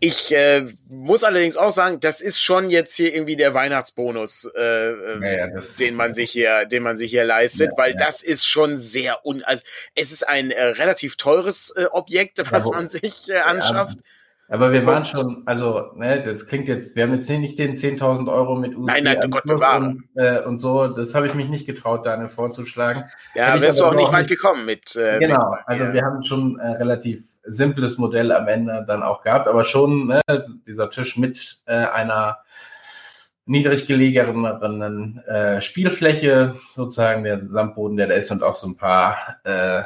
Ich 0.00 0.32
äh, 0.32 0.66
muss 0.88 1.24
allerdings 1.24 1.56
auch 1.56 1.70
sagen, 1.70 1.98
das 2.00 2.20
ist 2.20 2.40
schon 2.40 2.70
jetzt 2.70 2.94
hier 2.94 3.12
irgendwie 3.12 3.36
der 3.36 3.54
Weihnachtsbonus, 3.54 4.48
äh, 4.56 4.90
ähm, 4.90 5.22
ja, 5.22 5.48
ja, 5.48 5.60
den 5.78 5.94
man 5.94 6.14
sich 6.14 6.30
hier, 6.30 6.66
den 6.66 6.84
man 6.84 6.96
sich 6.96 7.10
hier 7.10 7.24
leistet, 7.24 7.70
ja, 7.72 7.78
weil 7.78 7.94
das 7.94 8.22
ist 8.22 8.46
schon 8.46 8.76
sehr 8.76 9.26
un, 9.26 9.42
also 9.42 9.64
es 9.96 10.12
ist 10.12 10.28
ein 10.28 10.52
äh, 10.52 10.62
relativ 10.62 11.16
teures 11.16 11.74
äh, 11.76 11.86
Objekt, 11.90 12.40
was 12.52 12.66
man 12.66 12.88
sich 12.88 13.28
äh, 13.28 13.38
anschafft. 13.38 13.98
Aber 14.50 14.72
wir 14.72 14.86
waren 14.86 15.04
schon, 15.04 15.42
also, 15.44 15.92
ne, 15.94 16.22
das 16.24 16.46
klingt 16.46 16.68
jetzt, 16.68 16.96
wir 16.96 17.02
haben 17.02 17.12
jetzt 17.12 17.28
nicht 17.28 17.58
den 17.58 17.76
10.000 17.76 18.32
Euro 18.32 18.56
mit 18.56 18.74
USB 18.74 18.86
nein, 18.86 19.04
nein, 19.04 19.30
Gott 19.30 19.44
und, 19.44 20.08
äh, 20.14 20.40
und 20.40 20.56
so, 20.56 20.88
das 20.88 21.14
habe 21.14 21.26
ich 21.26 21.34
mich 21.34 21.50
nicht 21.50 21.66
getraut, 21.66 22.06
Daniel 22.06 22.28
vorzuschlagen. 22.28 23.04
Ja, 23.34 23.60
wärst 23.60 23.80
du 23.80 23.84
auch 23.84 23.94
nicht 23.94 24.10
weit 24.10 24.26
gekommen 24.26 24.64
mit. 24.64 24.96
Äh, 24.96 25.18
genau, 25.18 25.50
mit, 25.50 25.60
also 25.66 25.84
ja. 25.84 25.92
wir 25.92 26.02
haben 26.02 26.22
schon 26.22 26.58
äh, 26.58 26.66
relativ 26.66 27.24
simples 27.44 27.98
Modell 27.98 28.32
am 28.32 28.48
Ende 28.48 28.84
dann 28.86 29.02
auch 29.02 29.22
gehabt, 29.22 29.48
aber 29.48 29.64
schon 29.64 30.06
ne, 30.06 30.22
dieser 30.66 30.90
Tisch 30.90 31.18
mit 31.18 31.58
äh, 31.66 31.74
einer 31.74 32.38
niedrig 33.44 33.86
gelegenen 33.86 35.18
äh, 35.26 35.60
Spielfläche, 35.60 36.54
sozusagen 36.72 37.22
der 37.24 37.40
Sandboden, 37.40 37.98
der 37.98 38.06
da 38.06 38.14
ist 38.14 38.30
und 38.30 38.42
auch 38.42 38.54
so 38.54 38.66
ein 38.68 38.76
paar 38.78 39.36
äh, 39.44 39.82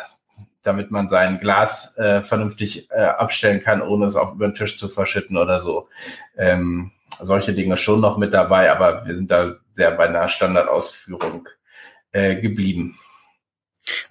damit 0.62 0.90
man 0.90 1.08
sein 1.08 1.40
Glas 1.40 1.96
äh, 1.98 2.22
vernünftig 2.22 2.90
äh, 2.90 3.00
abstellen 3.02 3.62
kann, 3.62 3.82
ohne 3.82 4.06
es 4.06 4.16
auch 4.16 4.34
über 4.34 4.46
den 4.46 4.54
Tisch 4.54 4.78
zu 4.78 4.88
verschütten 4.88 5.36
oder 5.36 5.60
so. 5.60 5.88
Ähm, 6.36 6.92
solche 7.20 7.52
Dinge 7.52 7.76
schon 7.76 8.00
noch 8.00 8.16
mit 8.16 8.32
dabei, 8.32 8.70
aber 8.70 9.06
wir 9.06 9.16
sind 9.16 9.30
da 9.30 9.56
sehr 9.74 9.90
bei 9.92 10.06
einer 10.06 10.28
Standardausführung 10.28 11.48
äh, 12.12 12.36
geblieben. 12.36 12.98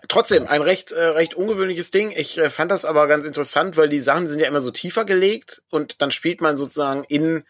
Trotzdem 0.07 0.47
ein 0.47 0.61
recht 0.61 0.91
äh, 0.91 1.01
recht 1.01 1.33
ungewöhnliches 1.33 1.91
Ding. 1.91 2.11
Ich 2.13 2.37
äh, 2.37 2.49
fand 2.49 2.71
das 2.71 2.83
aber 2.83 3.07
ganz 3.07 3.25
interessant, 3.25 3.77
weil 3.77 3.87
die 3.87 4.01
Sachen 4.01 4.27
sind 4.27 4.41
ja 4.41 4.47
immer 4.47 4.59
so 4.59 4.71
tiefer 4.71 5.05
gelegt 5.05 5.61
und 5.69 6.01
dann 6.01 6.11
spielt 6.11 6.41
man 6.41 6.57
sozusagen 6.57 7.05
in 7.05 7.45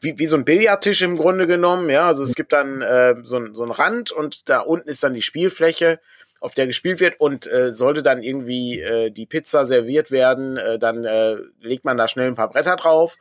wie, 0.00 0.18
wie 0.18 0.26
so 0.26 0.36
ein 0.36 0.44
Billardtisch 0.44 1.02
im 1.02 1.16
Grunde 1.16 1.46
genommen. 1.46 1.90
Ja, 1.90 2.06
also 2.06 2.22
es 2.22 2.34
gibt 2.34 2.52
dann 2.52 2.80
äh, 2.80 3.16
so, 3.22 3.52
so 3.52 3.62
einen 3.62 3.72
Rand 3.72 4.10
und 4.10 4.48
da 4.48 4.60
unten 4.60 4.88
ist 4.88 5.02
dann 5.02 5.14
die 5.14 5.22
Spielfläche 5.22 6.00
auf 6.40 6.54
der 6.54 6.66
gespielt 6.66 7.00
wird 7.00 7.18
und 7.18 7.50
äh, 7.50 7.70
sollte 7.70 8.02
dann 8.02 8.22
irgendwie 8.22 8.80
äh, 8.80 9.10
die 9.10 9.26
Pizza 9.26 9.64
serviert 9.64 10.10
werden, 10.10 10.56
äh, 10.56 10.78
dann 10.78 11.04
äh, 11.04 11.36
legt 11.60 11.84
man 11.84 11.96
da 11.96 12.08
schnell 12.08 12.28
ein 12.28 12.34
paar 12.34 12.50
Bretter 12.50 12.76
drauf 12.76 13.16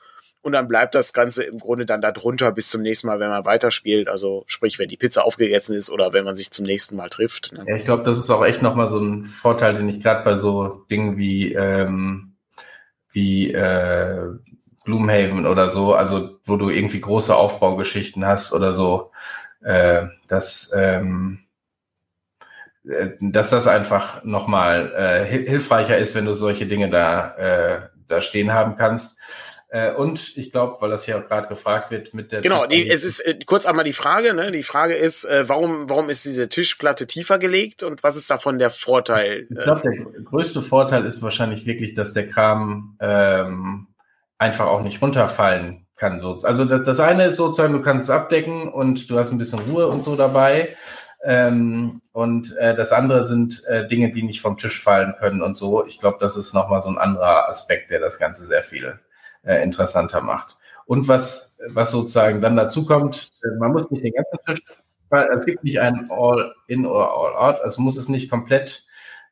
und 0.46 0.52
dann 0.52 0.68
bleibt 0.68 0.94
das 0.94 1.12
Ganze 1.12 1.44
im 1.44 1.58
Grunde 1.58 1.88
dann 1.88 2.02
da 2.02 2.12
drunter 2.12 2.52
bis 2.52 2.70
zum 2.70 2.84
nächsten 2.84 3.08
Mal, 3.08 3.20
wenn 3.20 3.32
man 3.32 3.46
weiterspielt. 3.46 4.08
Also 4.08 4.44
sprich, 4.46 4.78
wenn 4.78 4.90
die 4.90 4.96
Pizza 4.96 5.26
aufgegessen 5.26 5.76
ist 5.76 5.90
oder 5.90 6.14
wenn 6.14 6.24
man 6.24 6.36
sich 6.36 6.52
zum 6.52 6.66
nächsten 6.66 6.96
Mal 6.96 7.10
trifft. 7.10 7.52
Ne? 7.52 7.66
Ja, 7.68 7.76
ich 7.76 7.84
glaube, 7.84 8.04
das 8.04 8.20
ist 8.20 8.30
auch 8.30 8.46
echt 8.46 8.62
nochmal 8.62 8.88
so 8.88 9.00
ein 9.00 9.26
Vorteil, 9.26 9.74
den 9.74 9.90
ich 9.90 10.04
gerade 10.04 10.24
bei 10.24 10.36
so 10.36 10.86
Dingen 10.92 11.18
wie, 11.18 11.54
ähm, 11.54 12.36
wie 13.12 13.52
äh, 13.54 14.34
Gloomhaven 14.84 15.48
oder 15.48 15.72
so, 15.72 15.96
also 15.96 16.38
wo 16.44 16.58
du 16.58 16.70
irgendwie 16.70 17.02
große 17.02 17.36
Aufbaugeschichten 17.36 18.24
hast 18.24 18.54
oder 18.54 18.74
so, 18.74 19.12
äh, 19.64 20.06
dass, 20.28 20.72
ähm, 20.78 21.40
äh, 21.40 21.45
dass 23.20 23.50
das 23.50 23.68
einfach 23.68 24.24
nochmal 24.24 24.94
äh, 24.96 25.46
hilfreicher 25.46 25.98
ist, 25.98 26.16
wenn 26.16 26.26
du 26.26 26.34
solche 26.34 26.68
Dinge 26.68 26.90
da, 26.90 27.36
äh, 27.36 27.82
da 28.08 28.22
stehen 28.22 28.54
haben 28.54 28.76
kannst. 28.78 29.18
Äh, 29.70 29.94
und 29.94 30.38
ich 30.38 30.52
glaube, 30.52 30.78
weil 30.80 30.92
das 30.92 31.04
hier 31.04 31.18
auch 31.18 31.28
gerade 31.28 31.48
gefragt 31.48 31.92
wird 31.92 32.14
mit 32.14 32.32
der. 32.32 32.42
Genau, 32.42 32.66
die, 32.66 32.88
es 32.88 33.04
ist 33.04 33.20
äh, 33.22 33.38
kurz 33.46 33.66
einmal 33.66 33.84
die 33.84 33.94
Frage. 33.94 34.34
Ne? 34.34 34.52
Die 34.52 34.64
Frage 34.64 34.94
ist, 34.94 35.26
äh, 35.26 35.50
warum, 35.50 35.90
warum 35.90 36.10
ist 36.10 36.24
diese 36.24 36.48
Tischplatte 36.48 37.08
tiefer 37.08 37.40
gelegt 37.40 37.84
und 37.84 38.04
was 38.04 38.16
ist 38.16 38.30
davon 38.30 38.60
der 38.60 38.70
Vorteil? 38.70 39.48
Ich 39.50 39.64
glaube, 39.64 39.82
der 39.82 40.24
größte 40.24 40.62
Vorteil 40.62 41.06
ist 41.06 41.22
wahrscheinlich 41.24 41.66
wirklich, 41.66 41.96
dass 41.96 42.14
der 42.14 42.30
Kram 42.30 42.96
ähm, 43.02 43.88
einfach 44.38 44.68
auch 44.68 44.84
nicht 44.84 45.02
runterfallen 45.02 45.88
kann. 45.98 46.20
So. 46.20 46.40
Also 46.44 46.66
das, 46.66 46.86
das 46.86 47.00
eine 47.00 47.26
ist 47.26 47.38
sozusagen, 47.38 47.74
du 47.74 47.82
kannst 47.82 48.06
es 48.06 48.10
abdecken 48.10 48.70
und 48.70 49.10
du 49.10 49.18
hast 49.18 49.32
ein 49.32 49.38
bisschen 49.38 49.60
Ruhe 49.60 49.88
und 49.88 50.04
so 50.04 50.16
dabei. 50.16 50.76
Ähm, 51.28 52.02
und 52.12 52.56
äh, 52.58 52.76
das 52.76 52.92
andere 52.92 53.26
sind 53.26 53.66
äh, 53.66 53.88
Dinge, 53.88 54.12
die 54.12 54.22
nicht 54.22 54.42
vom 54.42 54.58
Tisch 54.58 54.82
fallen 54.82 55.16
können 55.20 55.42
und 55.42 55.58
so. 55.58 55.84
Ich 55.88 56.00
glaube, 56.00 56.18
das 56.20 56.38
ist 56.38 56.54
nochmal 56.54 56.84
so 56.84 56.90
ein 56.90 57.00
anderer 57.00 57.50
Aspekt, 57.50 57.90
der 57.90 58.00
das 58.00 58.20
Ganze 58.20 58.46
sehr 58.46 58.62
viel 58.62 59.00
äh, 59.44 59.64
interessanter 59.64 60.22
macht. 60.22 60.56
Und 60.86 61.08
was, 61.08 61.58
was 61.70 61.90
sozusagen 61.90 62.42
dann 62.42 62.56
dazu 62.56 62.86
kommt, 62.86 63.32
äh, 63.44 63.58
man 63.58 63.72
muss 63.72 63.90
nicht 63.90 64.04
den 64.04 64.14
ganzen 64.14 64.38
Tisch, 64.46 64.62
es 65.36 65.46
gibt 65.46 65.64
nicht 65.64 65.80
ein 65.80 66.08
All-In 66.12 66.86
oder 66.86 67.10
All-Out, 67.10 67.62
also 67.62 67.82
muss 67.82 67.98
es 67.98 68.08
nicht 68.08 68.30
komplett 68.30 68.86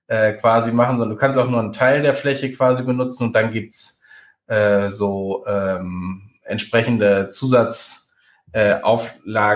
äh, 0.07 0.33
quasi 0.33 0.71
machen, 0.71 0.97
sondern 0.97 1.15
du 1.15 1.19
kannst 1.19 1.37
auch 1.37 1.49
nur 1.49 1.59
einen 1.59 1.73
Teil 1.73 2.01
der 2.01 2.15
Fläche 2.15 2.51
quasi 2.51 2.81
benutzen 2.83 3.23
und 3.25 3.35
dann 3.35 3.51
gibt's 3.51 4.01
äh, 4.47 4.89
so 4.89 5.45
ähm, 5.45 6.31
entsprechende 6.43 7.29
Zusatzauflagen, 7.29 8.02
äh, 8.53 8.79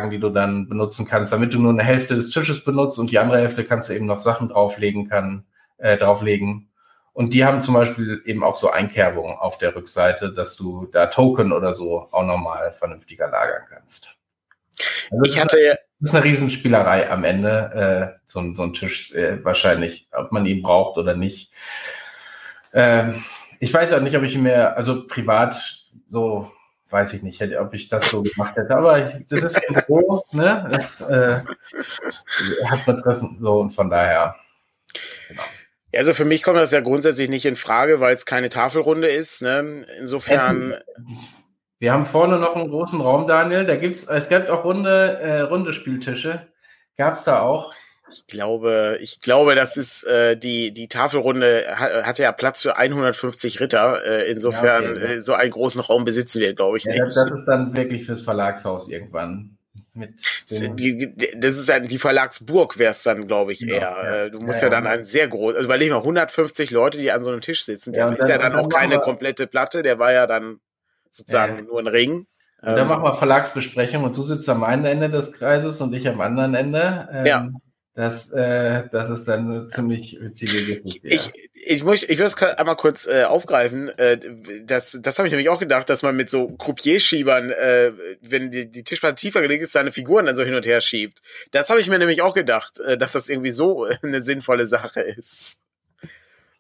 die 0.10 0.20
du 0.20 0.30
dann 0.30 0.68
benutzen 0.68 1.08
kannst, 1.08 1.32
damit 1.32 1.54
du 1.54 1.60
nur 1.60 1.72
eine 1.72 1.84
Hälfte 1.84 2.16
des 2.16 2.30
Tisches 2.30 2.64
benutzt 2.64 3.00
und 3.00 3.12
die 3.12 3.20
andere 3.20 3.40
Hälfte 3.40 3.64
kannst 3.64 3.90
du 3.90 3.94
eben 3.94 4.06
noch 4.06 4.20
Sachen 4.20 4.50
drauflegen 4.50 5.08
kann, 5.08 5.46
äh, 5.78 5.98
drauflegen 5.98 6.68
und 7.18 7.34
die 7.34 7.46
haben 7.46 7.60
zum 7.60 7.74
Beispiel 7.74 8.22
eben 8.26 8.44
auch 8.44 8.54
so 8.54 8.70
Einkerbungen 8.70 9.38
auf 9.38 9.58
der 9.58 9.76
Rückseite, 9.76 10.34
dass 10.34 10.56
du 10.56 10.88
da 10.92 11.08
Token 11.08 11.52
oder 11.52 11.74
so 11.74 12.08
auch 12.12 12.24
nochmal 12.24 12.74
vernünftiger 12.74 13.28
lagern 13.28 13.64
kannst. 13.68 14.16
Also 15.10 15.24
ich 15.26 15.42
hatte 15.42 15.60
ja. 15.60 15.74
Das 16.00 16.10
ist 16.10 16.16
eine 16.16 16.26
Riesenspielerei 16.26 17.10
am 17.10 17.24
Ende, 17.24 18.14
äh, 18.14 18.20
so, 18.26 18.54
so 18.54 18.62
ein 18.62 18.74
Tisch 18.74 19.12
äh, 19.14 19.44
wahrscheinlich, 19.44 20.08
ob 20.12 20.32
man 20.32 20.46
ihn 20.46 20.62
braucht 20.62 21.00
oder 21.00 21.16
nicht. 21.16 21.52
Ähm, 22.72 23.24
ich 23.60 23.74
weiß 23.74 23.94
auch 23.94 24.02
nicht, 24.02 24.16
ob 24.16 24.22
ich 24.22 24.36
ihn 24.36 24.44
mir, 24.44 24.78
also 24.78 25.08
privat 25.08 25.86
so, 26.06 26.52
weiß 26.90 27.14
ich 27.14 27.24
nicht, 27.24 27.42
ob 27.58 27.74
ich 27.74 27.90
das 27.90 28.10
so 28.10 28.24
gemacht 28.24 28.56
hätte, 28.56 28.76
aber 28.76 29.08
ich, 29.08 29.28
das 29.28 29.44
ist 29.44 29.62
ja 29.70 29.82
Büro, 29.82 30.22
ne? 30.32 30.68
Das 30.72 31.02
äh, 31.02 31.42
hat 32.66 32.88
man 32.88 32.98
treffen, 32.98 33.38
so 33.42 33.60
und 33.60 33.72
von 33.72 33.90
daher. 33.90 34.36
Genau. 35.28 35.44
Also 35.94 36.14
für 36.14 36.26
mich 36.26 36.44
kommt 36.44 36.58
das 36.58 36.72
ja 36.72 36.82
grundsätzlich 36.82 37.30
nicht 37.30 37.46
in 37.46 37.56
Frage, 37.56 38.00
weil 38.00 38.14
es 38.14 38.26
keine 38.26 38.50
Tafelrunde 38.50 39.08
ist. 39.08 39.42
Ne? 39.42 39.86
Insofern. 40.00 40.76
Wir 41.80 41.94
haben 41.94 42.06
vorne 42.06 42.40
noch 42.40 42.56
einen 42.56 42.70
großen 42.70 43.00
Raum, 43.02 43.28
Daniel. 43.28 43.66
Da 43.66 43.76
gibt's, 43.76 44.08
es 44.08 44.30
gibt 44.30 44.50
auch 44.50 44.64
runde, 44.64 45.20
äh, 45.20 45.42
runde 45.42 45.74
Spieltische. 45.74 46.48
Gab's 46.98 47.24
da 47.24 47.42
auch? 47.42 47.74
Ich 48.12 48.26
glaube, 48.28 48.98
ich 49.02 49.20
glaube, 49.20 49.56
das 49.56 49.78
ist 49.78 50.04
äh, 50.04 50.38
die 50.38 50.74
die 50.74 50.88
Tafelrunde 50.88 51.66
hat, 51.76 52.06
hatte 52.06 52.24
ja 52.24 52.32
Platz 52.32 52.62
für 52.62 52.78
150 52.78 53.60
Ritter. 53.60 54.04
Äh, 54.06 54.32
insofern 54.32 54.84
ja, 54.84 54.92
okay. 54.92 55.14
äh, 55.16 55.20
so 55.20 55.34
einen 55.34 55.52
großen 55.52 55.82
Raum 55.82 56.06
besitzen 56.06 56.40
wir, 56.40 56.54
glaube 56.54 56.78
ich, 56.78 56.86
ja, 56.86 56.92
nicht. 56.92 57.02
Das, 57.02 57.16
das 57.16 57.32
ist 57.32 57.46
dann 57.46 57.76
wirklich 57.76 58.06
fürs 58.06 58.22
Verlagshaus 58.22 58.90
irgendwann. 58.90 59.58
Das 59.96 60.60
ist 61.58 61.70
ja 61.70 61.80
die 61.80 61.98
Verlagsburg, 61.98 62.78
wäre 62.78 62.92
es 62.92 63.04
dann, 63.04 63.28
glaube 63.28 63.54
ich, 63.54 63.68
eher. 63.68 63.82
Ja, 63.82 64.04
äh, 64.04 64.32
Du 64.32 64.40
musst 64.40 64.62
ja, 64.62 64.68
ja, 64.68 64.72
dann 64.72 64.88
ein 64.88 65.04
sehr 65.04 65.28
groß, 65.28 65.56
also 65.56 65.66
überleg 65.66 65.90
mal, 65.90 65.98
150 65.98 66.72
Leute, 66.72 66.98
die 66.98 67.12
an 67.12 67.24
so 67.24 67.32
einem 67.32 67.42
Tisch 67.42 67.64
sitzen. 67.64 67.94
Der 67.94 68.10
ist 68.10 68.20
dann, 68.20 68.30
ja 68.30 68.38
dann 68.38 68.54
auch 68.54 68.70
dann 68.70 68.70
keine 68.70 69.00
komplette 69.00 69.48
Platte, 69.48 69.84
der 69.84 69.98
war 69.98 70.14
ja 70.14 70.28
dann 70.28 70.60
sozusagen 71.10 71.66
nur 71.66 71.80
ein 71.80 71.88
Ring. 71.88 72.28
Und 72.62 72.70
dann 72.70 72.80
ähm, 72.80 72.88
machen 72.88 73.04
wir 73.04 73.16
Verlagsbesprechung 73.16 74.04
und 74.04 74.18
du 74.18 74.24
sitzt 74.24 74.50
am 74.50 74.64
einen 74.64 74.86
Ende 74.86 75.10
des 75.10 75.32
Kreises 75.32 75.80
und 75.82 75.94
ich 75.94 76.08
am 76.08 76.22
anderen 76.22 76.56
Ende. 76.56 77.08
Ähm, 77.12 77.26
ja. 77.26 77.50
Das, 77.98 78.32
äh, 78.32 78.84
das 78.92 79.10
ist 79.10 79.28
dann 79.28 79.50
eine 79.50 79.66
ziemlich 79.66 80.20
witzige 80.22 80.82
Geschichte. 80.82 81.08
Ich, 81.08 81.34
ich, 81.52 81.84
muss, 81.84 82.04
ich 82.04 82.20
will 82.20 82.28
es 82.28 82.40
einmal 82.40 82.76
kurz 82.76 83.08
äh, 83.08 83.24
aufgreifen. 83.24 83.90
Äh, 83.98 84.20
das 84.66 85.00
das 85.02 85.18
habe 85.18 85.28
ich 85.28 85.32
nämlich 85.32 85.50
auch 85.50 85.58
gedacht, 85.58 85.90
dass 85.90 86.04
man 86.04 86.16
mit 86.16 86.30
so 86.30 86.48
Croupier-Schiebern, 86.48 87.50
äh, 87.50 87.94
wenn 88.22 88.52
die, 88.52 88.70
die 88.70 88.84
Tischplatte 88.84 89.16
tiefer 89.16 89.42
gelegt 89.42 89.64
ist, 89.64 89.72
seine 89.72 89.92
Figuren 89.92 90.28
dann 90.28 90.36
so 90.36 90.44
hin 90.44 90.54
und 90.54 90.68
her 90.68 90.80
schiebt. 90.80 91.24
Das 91.50 91.72
habe 91.72 91.82
ich 91.82 91.90
mir 91.90 91.98
nämlich 91.98 92.22
auch 92.22 92.36
gedacht, 92.36 92.80
äh, 92.82 93.00
dass 93.00 93.14
das 93.14 93.30
irgendwie 93.30 93.52
so 93.52 93.88
eine 94.04 94.22
sinnvolle 94.22 94.68
Sache 94.68 95.02
ist. 95.02 95.64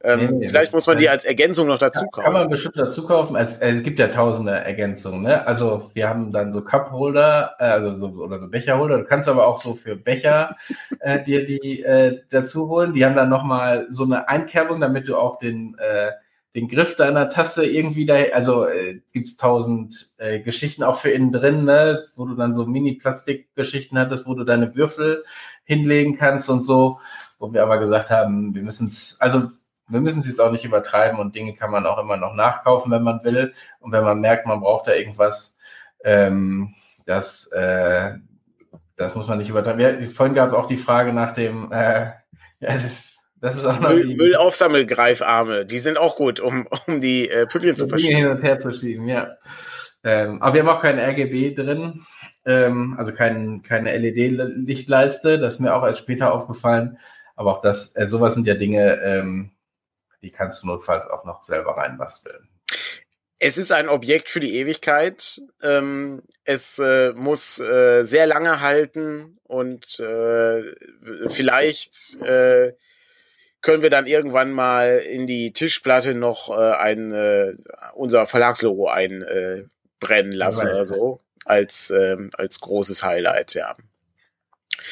Ähm, 0.03 0.37
nee, 0.37 0.47
vielleicht 0.47 0.73
muss 0.73 0.85
man 0.85 0.99
die 0.99 1.09
als 1.09 1.25
Ergänzung 1.25 1.67
noch 1.67 1.79
dazu 1.79 2.05
kaufen. 2.05 2.25
Kann 2.25 2.33
man 2.33 2.49
bestimmt 2.49 2.77
dazu 2.77 3.07
kaufen. 3.07 3.35
Es, 3.35 3.57
es 3.57 3.81
gibt 3.81 3.97
ja 3.97 4.09
tausende 4.09 4.51
Ergänzungen. 4.51 5.23
Ne? 5.23 5.45
Also 5.47 5.89
wir 5.95 6.07
haben 6.07 6.31
dann 6.31 6.51
so 6.51 6.63
Cup-Holder 6.63 7.55
äh, 7.57 7.63
also 7.63 7.97
so, 7.97 8.07
oder 8.21 8.39
so 8.39 8.47
Becherholder. 8.47 8.99
Du 8.99 9.05
kannst 9.05 9.27
aber 9.27 9.47
auch 9.47 9.57
so 9.57 9.73
für 9.73 9.95
Becher 9.95 10.55
äh, 10.99 11.23
dir 11.23 11.47
die 11.47 11.81
äh, 11.81 12.21
dazu 12.29 12.69
holen. 12.69 12.93
Die 12.93 13.05
haben 13.05 13.15
dann 13.15 13.29
nochmal 13.29 13.87
so 13.89 14.03
eine 14.03 14.29
Einkerbung, 14.29 14.79
damit 14.81 15.07
du 15.07 15.17
auch 15.17 15.39
den, 15.39 15.75
äh, 15.79 16.11
den 16.53 16.67
Griff 16.67 16.95
deiner 16.95 17.29
Tasse 17.29 17.65
irgendwie 17.65 18.05
da, 18.05 18.17
also 18.33 18.67
äh, 18.67 19.01
gibt's 19.13 19.35
tausend 19.35 20.11
äh, 20.17 20.41
Geschichten 20.41 20.83
auch 20.83 20.97
für 20.97 21.09
innen 21.09 21.31
drin, 21.31 21.65
ne? 21.65 22.05
wo 22.15 22.25
du 22.25 22.35
dann 22.35 22.53
so 22.53 22.67
Mini-Plastik-Geschichten 22.67 23.97
hattest, 23.97 24.27
wo 24.27 24.35
du 24.35 24.43
deine 24.43 24.75
Würfel 24.75 25.23
hinlegen 25.63 26.17
kannst 26.17 26.51
und 26.51 26.61
so 26.61 26.99
wo 27.39 27.53
wir 27.53 27.63
aber 27.63 27.77
gesagt 27.77 28.09
haben, 28.09 28.55
wir 28.55 28.63
müssen 28.63 28.87
es, 28.87 29.17
also 29.19 29.49
wir 29.87 30.01
müssen 30.01 30.19
es 30.19 30.27
jetzt 30.27 30.41
auch 30.41 30.51
nicht 30.51 30.65
übertreiben 30.65 31.19
und 31.19 31.35
Dinge 31.35 31.55
kann 31.55 31.71
man 31.71 31.85
auch 31.85 31.97
immer 31.97 32.17
noch 32.17 32.33
nachkaufen, 32.33 32.91
wenn 32.91 33.03
man 33.03 33.23
will. 33.23 33.53
Und 33.79 33.91
wenn 33.91 34.03
man 34.03 34.19
merkt, 34.19 34.45
man 34.45 34.59
braucht 34.59 34.87
da 34.87 34.93
irgendwas, 34.93 35.57
ähm, 36.03 36.73
das, 37.05 37.47
äh, 37.47 38.13
das 38.95 39.15
muss 39.15 39.27
man 39.27 39.37
nicht 39.37 39.49
übertreiben. 39.49 39.79
Ja, 39.79 40.09
vorhin 40.09 40.35
gab 40.35 40.49
es 40.49 40.53
auch 40.53 40.67
die 40.67 40.77
Frage 40.77 41.13
nach 41.13 41.33
dem, 41.33 41.71
äh, 41.71 42.11
ja, 42.59 42.73
das, 42.73 43.13
das 43.39 43.55
ist 43.55 43.65
auch 43.65 43.79
noch 43.79 43.91
Müll, 43.91 44.15
Müllaufsammelgreifarme, 44.15 45.65
die 45.65 45.77
sind 45.77 45.97
auch 45.97 46.15
gut, 46.15 46.39
um, 46.39 46.67
um 46.87 46.99
die 46.99 47.29
äh, 47.29 47.45
Püppchen 47.45 47.75
zu 47.75 47.87
verschieben. 47.87 48.17
hin 48.17 48.27
und 48.27 48.43
her 48.43 48.59
zu 48.59 48.73
schieben, 48.73 49.07
ja. 49.07 49.35
Ähm, 50.03 50.41
aber 50.41 50.53
wir 50.53 50.61
haben 50.61 50.69
auch 50.69 50.81
kein 50.81 50.99
RGB 50.99 51.53
drin, 51.55 52.05
ähm, 52.45 52.95
also 52.97 53.11
kein, 53.13 53.61
keine 53.61 53.95
LED-Lichtleiste, 53.97 55.39
das 55.39 55.55
ist 55.55 55.59
mir 55.59 55.75
auch 55.75 55.85
erst 55.85 55.99
später 55.99 56.33
aufgefallen. 56.33 56.97
Aber 57.35 57.51
auch 57.51 57.61
das, 57.61 57.95
äh, 57.95 58.07
sowas 58.07 58.33
sind 58.33 58.47
ja 58.47 58.55
Dinge, 58.55 58.99
ähm, 59.03 59.51
die 60.21 60.31
kannst 60.31 60.63
du 60.63 60.67
notfalls 60.67 61.07
auch 61.07 61.25
noch 61.25 61.43
selber 61.43 61.77
reinbasteln. 61.77 62.49
Es 63.39 63.57
ist 63.57 63.71
ein 63.71 63.87
Objekt 63.87 64.29
für 64.29 64.39
die 64.39 64.55
Ewigkeit. 64.55 65.41
Ähm, 65.61 66.23
es 66.43 66.79
äh, 66.79 67.11
muss 67.13 67.59
äh, 67.59 68.01
sehr 68.01 68.25
lange 68.25 68.61
halten 68.61 69.37
und 69.43 69.99
äh, 69.99 70.63
vielleicht 71.27 72.19
äh, 72.21 72.73
können 73.61 73.83
wir 73.83 73.89
dann 73.89 74.07
irgendwann 74.07 74.51
mal 74.51 74.97
in 74.99 75.27
die 75.27 75.51
Tischplatte 75.53 76.15
noch 76.15 76.49
äh, 76.49 76.71
ein 76.77 77.11
äh, 77.11 77.53
unser 77.93 78.25
Verlagslogo 78.25 78.87
einbrennen 78.87 80.31
lassen 80.31 80.69
oder 80.69 80.83
so 80.83 81.21
als 81.45 81.91
ähm, 81.91 82.31
als 82.33 82.59
großes 82.59 83.03
Highlight. 83.03 83.53
Ja. 83.53 83.75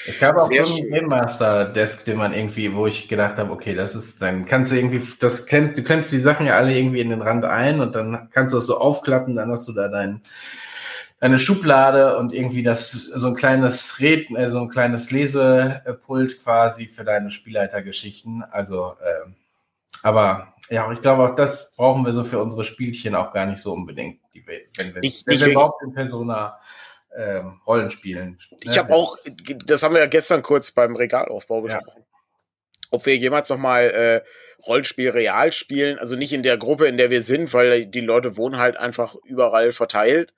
Ich 0.08 0.22
habe 0.22 0.42
auch 0.42 0.48
Sehr 0.48 0.66
so 0.66 0.76
einen 0.76 0.92
Game 0.92 1.08
Master 1.08 1.66
Desk, 1.66 2.06
den 2.06 2.18
man 2.18 2.34
irgendwie, 2.34 2.74
wo 2.74 2.86
ich 2.86 3.08
gedacht 3.08 3.38
habe, 3.38 3.52
okay, 3.52 3.74
das 3.74 3.96
ist, 3.96 4.22
dann 4.22 4.46
kannst 4.46 4.72
du 4.72 4.76
irgendwie, 4.76 5.02
das 5.20 5.46
kennt, 5.46 5.78
du 5.78 5.84
kennst 5.84 6.12
die 6.12 6.20
Sachen 6.20 6.46
ja 6.46 6.56
alle 6.58 6.78
irgendwie 6.78 7.02
in 7.02 7.10
den 7.10 7.22
Rand 7.22 7.46
ein 7.46 7.80
und 7.80 7.96
dann 7.96 8.30
kannst 8.32 8.54
du 8.54 8.58
das 8.58 8.68
so 8.68 8.78
aufklappen, 8.78 9.36
dann 9.36 9.52
hast 9.52 9.68
du 9.68 9.74
da 9.74 9.88
dein, 9.88 10.22
deine 11.20 11.40
Schublade 11.40 12.18
und 12.18 12.34
irgendwie 12.34 12.62
das, 12.62 12.92
so 12.92 13.28
ein 13.28 13.36
kleines 13.36 14.00
Red, 14.00 14.30
äh, 14.32 14.52
so 14.52 14.60
ein 14.60 14.70
kleines 14.70 15.12
Lesepult 15.12 16.44
quasi 16.44 16.86
für 16.86 17.04
deine 17.04 17.32
Spielleitergeschichten. 17.32 18.44
Also, 18.44 18.94
äh, 19.02 19.30
aber 20.04 20.54
ja, 20.70 20.92
ich 20.92 21.02
glaube 21.02 21.24
auch 21.24 21.36
das 21.36 21.76
brauchen 21.76 22.06
wir 22.06 22.14
so 22.14 22.24
für 22.24 22.40
unsere 22.42 22.64
Spielchen 22.64 23.16
auch 23.16 23.34
gar 23.34 23.46
nicht 23.46 23.60
so 23.60 23.74
unbedingt, 23.74 24.20
die, 24.34 24.46
wenn 24.46 24.94
wir, 24.94 25.04
ich, 25.04 25.24
wenn 25.26 25.36
ich 25.36 25.46
wir 25.46 25.52
überhaupt 25.52 25.82
in 25.84 25.94
Persona 25.94 26.60
ähm, 27.16 27.62
Rollenspielen. 27.66 28.40
Ich 28.62 28.72
ne? 28.72 28.78
habe 28.78 28.94
auch, 28.94 29.18
das 29.66 29.84
haben 29.84 29.94
wir 29.94 30.02
ja 30.02 30.08
gestern 30.08 30.44
kurz 30.44 30.72
beim 30.72 30.96
Regalaufbau 30.96 31.62
gesprochen. 31.62 31.86
Ja. 31.98 32.88
ob 32.92 33.06
wir 33.06 33.16
jemals 33.16 33.50
noch 33.50 33.58
mal 33.58 33.84
äh, 33.84 34.22
Rollspiel 34.66 35.10
real 35.10 35.54
spielen. 35.54 36.00
Also 36.00 36.16
nicht 36.16 36.34
in 36.34 36.44
der 36.44 36.58
Gruppe, 36.58 36.88
in 36.88 36.98
der 36.98 37.10
wir 37.10 37.22
sind, 37.22 37.54
weil 37.54 37.86
die 37.86 38.02
Leute 38.02 38.38
wohnen 38.38 38.58
halt 38.58 38.78
einfach 38.78 39.16
überall 39.24 39.72
verteilt. 39.72 40.34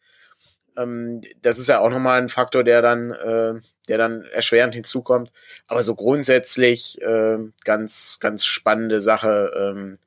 Ähm, 0.77 1.21
das 1.41 1.59
ist 1.59 1.69
ja 1.69 1.79
auch 1.79 1.89
nochmal 1.89 2.21
ein 2.21 2.29
Faktor, 2.29 2.63
der 2.63 2.81
dann, 2.81 3.11
äh, 3.11 3.61
der 3.87 3.97
dann 3.97 4.23
erschwerend 4.25 4.75
hinzukommt. 4.75 5.31
Aber 5.67 5.81
so 5.81 5.95
grundsätzlich 5.95 7.01
äh, 7.01 7.37
ganz, 7.63 8.19
ganz 8.19 8.45
spannende 8.45 9.01
Sache, 9.01 9.51
ähm, 9.55 9.97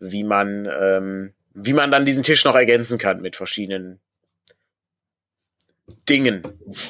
wie 0.00 0.24
man, 0.24 0.68
ähm, 0.70 1.34
wie 1.54 1.72
man 1.72 1.90
dann 1.90 2.04
diesen 2.04 2.22
Tisch 2.22 2.44
noch 2.44 2.54
ergänzen 2.54 2.98
kann 2.98 3.20
mit 3.20 3.36
verschiedenen 3.36 4.00
Dingen. 6.08 6.42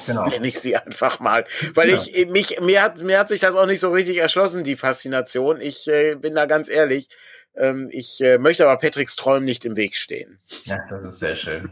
Genau. 0.07 0.27
Nenne 0.27 0.47
ich 0.47 0.61
sie 0.61 0.77
einfach 0.77 1.21
mal. 1.21 1.45
Weil 1.75 1.89
genau. 1.89 2.03
ich, 2.03 2.27
mich, 2.29 2.61
mir 2.61 2.83
hat, 2.83 3.03
mir 3.03 3.19
hat 3.19 3.29
sich 3.29 3.41
das 3.41 3.55
auch 3.55 3.67
nicht 3.67 3.81
so 3.81 3.91
richtig 3.91 4.19
erschlossen, 4.19 4.65
die 4.65 4.77
Faszination. 4.77 5.61
Ich 5.61 5.89
äh, 5.89 6.17
bin 6.17 6.35
da 6.35 6.47
ganz 6.47 6.69
ehrlich. 6.69 7.09
Ähm, 7.57 7.89
ich 7.91 8.21
äh, 8.21 8.39
möchte 8.39 8.65
aber 8.67 8.79
Patricks 8.79 9.17
Träumen 9.17 9.45
nicht 9.45 9.65
im 9.65 9.77
Weg 9.77 9.97
stehen. 9.97 10.39
Ja, 10.65 10.79
das 10.91 11.05
ist 11.05 11.19
sehr 11.19 11.37
schön. 11.37 11.71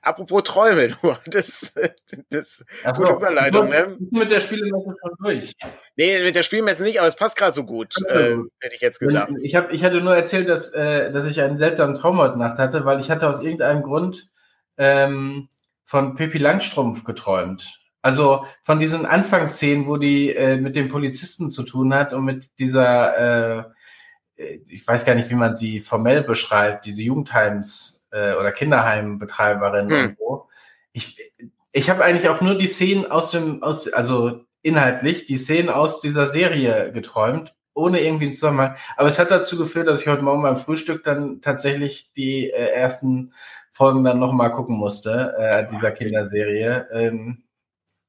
Apropos 0.00 0.42
Träume, 0.42 0.88
du 1.02 1.14
hattest 1.14 1.78
das 2.30 2.64
Ach 2.84 2.96
gute 2.96 3.12
Überleitung, 3.12 3.68
ne? 3.68 3.96
Mit 4.10 4.30
der 4.30 4.40
Spielemesse 4.40 4.96
schon 5.00 5.12
durch. 5.20 5.52
Nee, 5.96 6.22
mit 6.22 6.34
der 6.34 6.42
Spielmesse 6.42 6.82
nicht, 6.82 6.98
aber 6.98 7.06
es 7.06 7.14
passt 7.14 7.38
gerade 7.38 7.52
so 7.52 7.64
gut, 7.64 7.94
äh, 8.08 8.36
hätte 8.60 8.74
ich 8.74 8.80
jetzt 8.80 8.98
gesagt. 8.98 9.32
Ich, 9.42 9.54
hab, 9.54 9.72
ich 9.72 9.84
hatte 9.84 10.00
nur 10.00 10.16
erzählt, 10.16 10.48
dass, 10.48 10.72
äh, 10.72 11.12
dass 11.12 11.24
ich 11.26 11.40
einen 11.40 11.58
seltsamen 11.58 11.94
Traum 11.94 12.18
heute 12.18 12.36
Nacht 12.36 12.58
hatte, 12.58 12.84
weil 12.84 12.98
ich 12.98 13.10
hatte 13.10 13.28
aus 13.28 13.40
irgendeinem 13.40 13.82
Grund 13.82 14.31
ähm, 14.82 15.48
von 15.84 16.14
Pippi 16.14 16.38
Langstrumpf 16.38 17.04
geträumt. 17.04 17.78
Also 18.02 18.44
von 18.62 18.80
diesen 18.80 19.06
Anfangsszenen, 19.06 19.86
wo 19.86 19.96
die 19.96 20.34
äh, 20.34 20.56
mit 20.56 20.74
dem 20.74 20.88
Polizisten 20.88 21.50
zu 21.50 21.62
tun 21.62 21.94
hat 21.94 22.12
und 22.12 22.24
mit 22.24 22.50
dieser, 22.58 23.60
äh, 24.36 24.58
ich 24.66 24.86
weiß 24.86 25.04
gar 25.04 25.14
nicht, 25.14 25.30
wie 25.30 25.36
man 25.36 25.54
sie 25.54 25.80
formell 25.80 26.22
beschreibt, 26.22 26.84
diese 26.84 27.02
Jugendheims- 27.02 28.02
äh, 28.10 28.34
oder 28.34 28.50
Kinderheimbetreiberin 28.50 29.90
hm. 29.90 30.04
und 30.04 30.18
so. 30.18 30.48
Ich, 30.92 31.16
ich 31.72 31.90
habe 31.90 32.04
eigentlich 32.04 32.28
auch 32.28 32.40
nur 32.40 32.56
die 32.58 32.66
Szenen 32.66 33.10
aus 33.10 33.30
dem, 33.30 33.62
aus, 33.62 33.90
also 33.92 34.44
inhaltlich, 34.62 35.26
die 35.26 35.38
Szenen 35.38 35.68
aus 35.68 36.00
dieser 36.00 36.26
Serie 36.26 36.92
geträumt, 36.92 37.54
ohne 37.74 38.00
irgendwie 38.00 38.26
einen 38.26 38.34
Zusammenhang. 38.34 38.76
Aber 38.96 39.08
es 39.08 39.18
hat 39.18 39.30
dazu 39.30 39.56
geführt, 39.56 39.88
dass 39.88 40.02
ich 40.02 40.08
heute 40.08 40.22
Morgen 40.22 40.42
beim 40.42 40.56
Frühstück 40.56 41.04
dann 41.04 41.40
tatsächlich 41.40 42.10
die 42.16 42.50
äh, 42.50 42.72
ersten 42.72 43.32
Folgen 43.82 44.04
dann 44.04 44.20
nochmal 44.20 44.52
gucken 44.52 44.76
musste, 44.76 45.34
äh, 45.36 45.66
dieser 45.74 45.90
Kinderserie. 45.90 46.86
Ähm, 46.92 47.42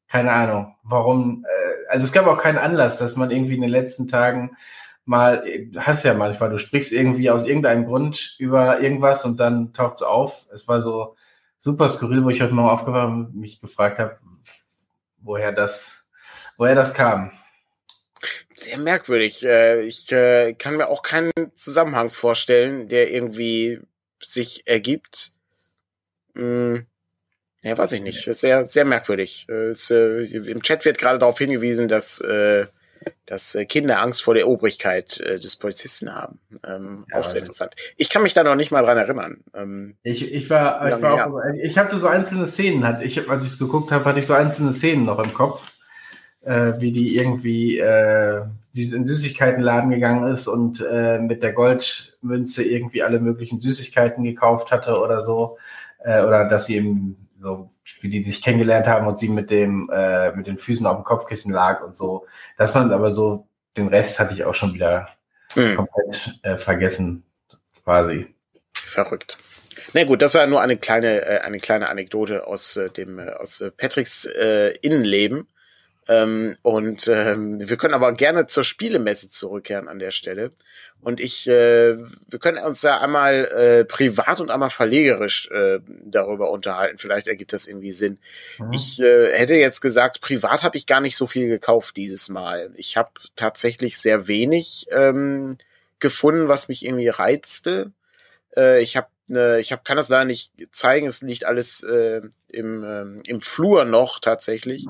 keine 0.08 0.32
Ahnung, 0.32 0.76
warum. 0.84 1.44
Äh, 1.50 1.90
also 1.90 2.06
es 2.06 2.12
gab 2.12 2.28
auch 2.28 2.38
keinen 2.38 2.60
Anlass, 2.60 3.00
dass 3.00 3.16
man 3.16 3.32
irgendwie 3.32 3.56
in 3.56 3.62
den 3.62 3.72
letzten 3.72 4.08
Tagen 4.08 4.56
mal, 5.04 5.44
hast 5.78 6.04
ja 6.04 6.14
manchmal, 6.14 6.52
du 6.52 6.60
sprichst 6.60 6.92
irgendwie 6.92 7.32
aus 7.32 7.48
irgendeinem 7.48 7.88
Grund 7.88 8.36
über 8.38 8.82
irgendwas 8.82 9.26
und 9.26 9.40
dann 9.40 9.74
taucht 9.74 9.96
es 9.96 10.02
auf. 10.04 10.46
Es 10.54 10.68
war 10.68 10.80
so 10.80 11.16
super 11.58 11.90
skurril, 11.90 12.24
wo 12.24 12.30
ich 12.30 12.44
heute 12.44 12.54
Morgen 12.54 12.70
aufgewacht 12.70 13.08
und 13.08 13.36
mich 13.36 13.60
gefragt 13.60 13.98
habe, 13.98 14.20
woher 15.24 15.52
das, 15.52 16.06
woher 16.56 16.76
das 16.76 16.94
kam. 16.94 17.32
Sehr 18.54 18.78
merkwürdig. 18.78 19.44
Äh, 19.44 19.82
ich 19.82 20.12
äh, 20.12 20.54
kann 20.54 20.78
mir 20.78 20.88
auch 20.88 21.02
keinen 21.02 21.32
Zusammenhang 21.56 22.12
vorstellen, 22.12 22.90
der 22.90 23.10
irgendwie 23.10 23.80
sich 24.24 24.68
ergibt. 24.68 25.33
Hm, 26.36 26.86
ja, 27.64 27.78
weiß 27.78 27.94
ich 27.94 28.02
nicht. 28.02 28.28
Ist 28.28 28.42
sehr, 28.42 28.66
sehr 28.66 28.86
merkwürdig. 28.86 29.48
Es, 29.48 29.90
äh, 29.90 30.26
Im 30.26 30.62
Chat 30.62 30.84
wird 30.86 30.98
gerade 30.98 31.18
darauf 31.18 31.38
hingewiesen, 31.38 31.88
dass, 31.88 32.20
äh, 32.20 32.66
dass 33.26 33.56
äh, 33.56 33.66
Kinder 33.66 34.02
Angst 34.02 34.22
vor 34.22 34.34
der 34.34 34.48
Obrigkeit 34.50 35.20
äh, 35.22 35.40
des 35.40 35.56
Polizisten 35.56 36.14
haben. 36.14 36.40
Ähm, 36.68 37.06
ja, 37.12 37.20
auch 37.20 37.26
sehr 37.26 37.40
interessant. 37.40 37.76
Ich 37.96 38.10
kann 38.10 38.24
mich 38.24 38.34
da 38.34 38.44
noch 38.44 38.56
nicht 38.56 38.72
mal 38.72 38.84
dran 38.84 38.98
erinnern. 38.98 39.38
Ähm, 39.54 39.96
ich, 40.04 40.34
ich 40.34 40.50
war, 40.50 40.94
ich, 40.94 41.02
war 41.02 41.28
auch, 41.28 41.40
ich 41.62 41.78
hatte 41.78 42.00
so 42.00 42.08
einzelne 42.08 42.48
Szenen, 42.48 42.86
hatte 42.86 43.06
ich, 43.06 43.30
als 43.30 43.46
ich 43.46 43.54
es 43.54 43.60
geguckt 43.60 43.92
habe, 43.92 44.06
hatte 44.06 44.20
ich 44.20 44.28
so 44.28 44.34
einzelne 44.34 44.74
Szenen 44.74 45.06
noch 45.06 45.24
im 45.24 45.34
Kopf, 45.34 45.72
äh, 46.42 46.74
wie 46.80 46.92
die 46.92 47.16
irgendwie 47.16 47.80
äh, 47.80 48.42
in 48.76 49.06
Süßigkeitenladen 49.06 49.90
gegangen 49.92 50.34
ist 50.34 50.48
und 50.48 50.82
äh, 50.82 51.20
mit 51.20 51.44
der 51.44 51.54
Goldmünze 51.54 52.64
irgendwie 52.64 53.04
alle 53.04 53.20
möglichen 53.20 53.62
Süßigkeiten 53.62 54.24
gekauft 54.26 54.72
hatte 54.72 55.00
oder 55.00 55.24
so 55.24 55.58
äh, 56.04 56.24
oder 56.24 56.46
dass 56.46 56.66
sie 56.66 56.76
eben 56.76 57.30
so, 57.42 57.72
wie 58.02 58.10
die 58.10 58.24
sich 58.24 58.42
kennengelernt 58.42 58.88
haben 58.88 59.08
und 59.08 59.20
sie 59.20 59.30
mit 59.30 59.50
dem, 59.50 59.90
äh, 59.94 60.32
mit 60.36 60.48
den 60.48 60.58
Füßen 60.58 60.86
auf 60.86 60.98
dem 60.98 61.04
Kopfkissen 61.04 61.52
lag 61.52 61.82
und 61.84 61.96
so. 61.96 62.26
Das 62.58 62.72
fand 62.72 62.92
aber 62.92 63.12
so, 63.12 63.48
den 63.76 63.88
Rest 63.88 64.20
hatte 64.20 64.34
ich 64.34 64.46
auch 64.46 64.56
schon 64.56 64.74
wieder 64.74 65.10
hm. 65.54 65.76
komplett 65.76 66.40
äh, 66.44 66.58
vergessen, 66.58 67.24
quasi. 67.84 68.34
Verrückt. 68.74 69.38
Na 69.94 70.04
gut, 70.06 70.22
das 70.22 70.36
war 70.36 70.48
nur 70.48 70.62
eine 70.62 70.78
kleine, 70.78 71.26
äh, 71.26 71.40
eine 71.40 71.60
kleine 71.60 71.90
Anekdote 71.90 72.48
aus 72.48 72.78
äh, 72.78 72.90
dem, 72.90 73.20
äh, 73.20 73.32
aus 73.32 73.62
äh, 73.62 73.72
Patricks 73.72 74.26
äh, 74.26 74.74
Innenleben. 74.82 75.48
Ähm, 76.08 76.58
und 76.62 77.08
ähm, 77.08 77.68
wir 77.68 77.78
können 77.78 77.94
aber 77.94 78.12
gerne 78.14 78.46
zur 78.46 78.64
Spielemesse 78.64 79.30
zurückkehren 79.30 79.88
an 79.88 80.00
der 80.00 80.12
Stelle. 80.12 80.52
Und 81.02 81.20
ich, 81.20 81.48
äh, 81.48 81.98
wir 81.98 82.40
können 82.40 82.64
uns 82.64 82.82
ja 82.82 83.00
einmal 83.02 83.46
äh, 83.46 83.86
privat 83.86 84.40
und 84.40 84.50
einmal 84.50 84.70
verlegerisch 84.70 85.50
äh, 85.52 85.80
darüber 86.06 86.50
unterhalten. 86.52 86.98
Vielleicht 86.98 87.28
ergibt 87.28 87.52
das 87.52 87.68
irgendwie 87.68 87.92
Sinn. 87.92 88.20
Mhm. 88.58 88.72
Ich 88.72 89.02
äh, 89.02 89.38
hätte 89.38 89.56
jetzt 89.56 89.82
gesagt, 89.82 90.22
privat 90.22 90.64
habe 90.64 90.78
ich 90.78 90.86
gar 90.86 91.02
nicht 91.02 91.18
so 91.18 91.28
viel 91.28 91.50
gekauft 91.50 91.98
dieses 91.98 92.30
Mal. 92.30 92.72
Ich 92.76 92.96
habe 92.96 93.12
tatsächlich 93.36 93.98
sehr 93.98 94.28
wenig 94.28 94.88
ähm, 94.92 95.58
gefunden, 96.00 96.48
was 96.48 96.70
mich 96.70 96.86
irgendwie 96.86 97.10
reizte. 97.10 97.92
Äh, 98.56 98.82
ich 98.82 98.96
habe 98.96 99.08
ne, 99.28 99.60
ich 99.60 99.74
hab, 99.74 99.84
kann 99.84 99.98
das 99.98 100.08
leider 100.08 100.26
nicht 100.26 100.54
zeigen. 100.72 101.08
Es 101.08 101.22
liegt 101.22 101.46
alles 101.46 101.84
äh, 101.84 102.22
im, 102.48 102.84
ähm, 102.84 103.22
im 103.26 103.42
Flur 103.42 103.84
noch 103.84 104.20
tatsächlich 104.20 104.86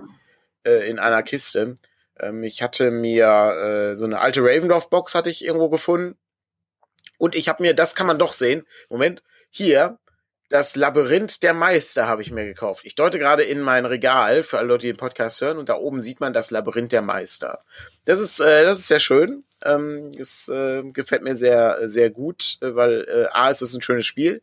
äh, 0.65 0.89
in 0.89 0.99
einer 0.99 1.23
Kiste. 1.23 1.75
Ähm, 2.19 2.43
ich 2.43 2.61
hatte 2.61 2.91
mir 2.91 3.91
äh, 3.91 3.95
so 3.95 4.05
eine 4.05 4.19
alte 4.19 4.41
Ravendorf-Box 4.41 5.15
hatte 5.15 5.29
ich 5.29 5.43
irgendwo 5.43 5.69
gefunden. 5.69 6.17
Und 7.17 7.35
ich 7.35 7.47
habe 7.47 7.63
mir, 7.63 7.73
das 7.73 7.95
kann 7.95 8.07
man 8.07 8.19
doch 8.19 8.33
sehen. 8.33 8.65
Moment, 8.89 9.23
hier, 9.49 9.99
das 10.49 10.75
Labyrinth 10.75 11.41
der 11.41 11.53
Meister 11.53 12.07
habe 12.07 12.21
ich 12.21 12.31
mir 12.31 12.45
gekauft. 12.45 12.85
Ich 12.85 12.95
deute 12.95 13.17
gerade 13.17 13.43
in 13.43 13.61
mein 13.61 13.85
Regal 13.85 14.43
für 14.43 14.59
alle 14.59 14.67
Leute, 14.67 14.81
die 14.81 14.91
den 14.91 14.97
Podcast 14.97 15.41
hören, 15.41 15.57
und 15.57 15.69
da 15.69 15.75
oben 15.75 15.99
sieht 16.01 16.19
man 16.19 16.33
das 16.33 16.51
Labyrinth 16.51 16.91
der 16.91 17.01
Meister. 17.01 17.63
Das 18.05 18.19
ist, 18.19 18.39
äh, 18.39 18.63
das 18.63 18.79
ist 18.79 18.87
sehr 18.87 18.99
schön. 18.99 19.45
Ähm, 19.63 20.11
das 20.15 20.49
äh, 20.49 20.83
gefällt 20.91 21.23
mir 21.23 21.35
sehr, 21.35 21.87
sehr 21.87 22.09
gut, 22.09 22.57
äh, 22.61 22.75
weil 22.75 23.05
äh, 23.07 23.25
A 23.31 23.49
ist 23.49 23.61
es 23.61 23.73
ein 23.73 23.81
schönes 23.81 24.05
Spiel, 24.05 24.41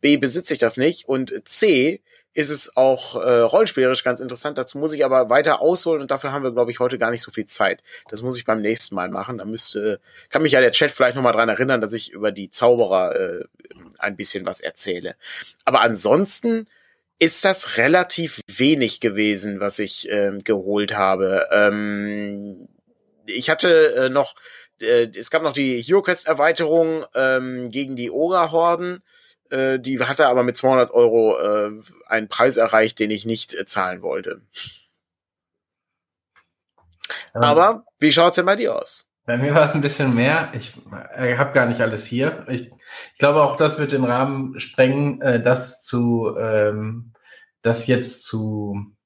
B 0.00 0.16
besitze 0.16 0.54
ich 0.54 0.58
das 0.58 0.76
nicht 0.76 1.08
und 1.08 1.32
C 1.44 2.02
ist 2.34 2.50
es 2.50 2.76
auch 2.76 3.16
äh, 3.16 3.40
rollenspielerisch 3.40 4.04
ganz 4.04 4.20
interessant. 4.20 4.56
Dazu 4.56 4.78
muss 4.78 4.92
ich 4.92 5.04
aber 5.04 5.28
weiter 5.28 5.60
ausholen 5.60 6.00
und 6.00 6.10
dafür 6.10 6.32
haben 6.32 6.42
wir, 6.42 6.52
glaube 6.52 6.70
ich, 6.70 6.80
heute 6.80 6.98
gar 6.98 7.10
nicht 7.10 7.22
so 7.22 7.30
viel 7.30 7.44
Zeit. 7.44 7.82
Das 8.08 8.22
muss 8.22 8.38
ich 8.38 8.44
beim 8.44 8.62
nächsten 8.62 8.94
Mal 8.94 9.10
machen. 9.10 9.38
Da 9.38 9.44
müsste, 9.44 10.00
kann 10.30 10.42
mich 10.42 10.52
ja 10.52 10.60
der 10.60 10.72
Chat 10.72 10.90
vielleicht 10.90 11.14
nochmal 11.14 11.34
dran 11.34 11.48
erinnern, 11.48 11.80
dass 11.80 11.92
ich 11.92 12.10
über 12.12 12.32
die 12.32 12.50
Zauberer 12.50 13.14
äh, 13.14 13.44
ein 13.98 14.16
bisschen 14.16 14.46
was 14.46 14.60
erzähle. 14.60 15.14
Aber 15.64 15.82
ansonsten 15.82 16.66
ist 17.18 17.44
das 17.44 17.76
relativ 17.76 18.40
wenig 18.48 19.00
gewesen, 19.00 19.60
was 19.60 19.78
ich 19.78 20.08
ähm, 20.10 20.42
geholt 20.42 20.96
habe. 20.96 21.46
Ähm, 21.52 22.68
ich 23.26 23.50
hatte 23.50 23.94
äh, 23.94 24.08
noch, 24.08 24.34
äh, 24.80 25.06
es 25.14 25.30
gab 25.30 25.42
noch 25.42 25.52
die 25.52 25.82
HeroQuest 25.82 26.26
Erweiterung 26.26 27.04
ähm, 27.14 27.70
gegen 27.70 27.94
die 27.94 28.10
Ogre-Horden 28.10 29.02
äh, 29.52 29.78
die 29.78 30.00
hatte 30.00 30.26
aber 30.26 30.42
mit 30.42 30.56
200 30.56 30.90
Euro 30.90 31.38
äh, 31.38 31.70
einen 32.06 32.28
Preis 32.28 32.56
erreicht, 32.56 32.98
den 32.98 33.10
ich 33.10 33.26
nicht 33.26 33.54
äh, 33.54 33.64
zahlen 33.64 34.02
wollte. 34.02 34.40
Ähm, 37.34 37.42
aber 37.42 37.84
wie 37.98 38.12
schaut's 38.12 38.36
denn 38.36 38.46
bei 38.46 38.56
dir 38.56 38.76
aus? 38.76 39.08
Bei 39.24 39.36
mir 39.36 39.54
war 39.54 39.64
es 39.64 39.74
ein 39.74 39.82
bisschen 39.82 40.14
mehr. 40.14 40.48
Ich 40.52 40.72
äh, 41.14 41.36
habe 41.36 41.52
gar 41.52 41.66
nicht 41.66 41.80
alles 41.80 42.04
hier. 42.06 42.44
Ich, 42.48 42.72
ich, 43.12 43.18
glaube 43.18 43.42
auch, 43.42 43.56
das 43.56 43.78
wird 43.78 43.92
den 43.92 44.04
Rahmen 44.04 44.58
sprengen, 44.58 45.20
äh, 45.20 45.40
das 45.40 45.82
zu, 45.82 46.34
ähm, 46.38 47.12
das 47.62 47.86
jetzt 47.86 48.24
zu 48.24 48.96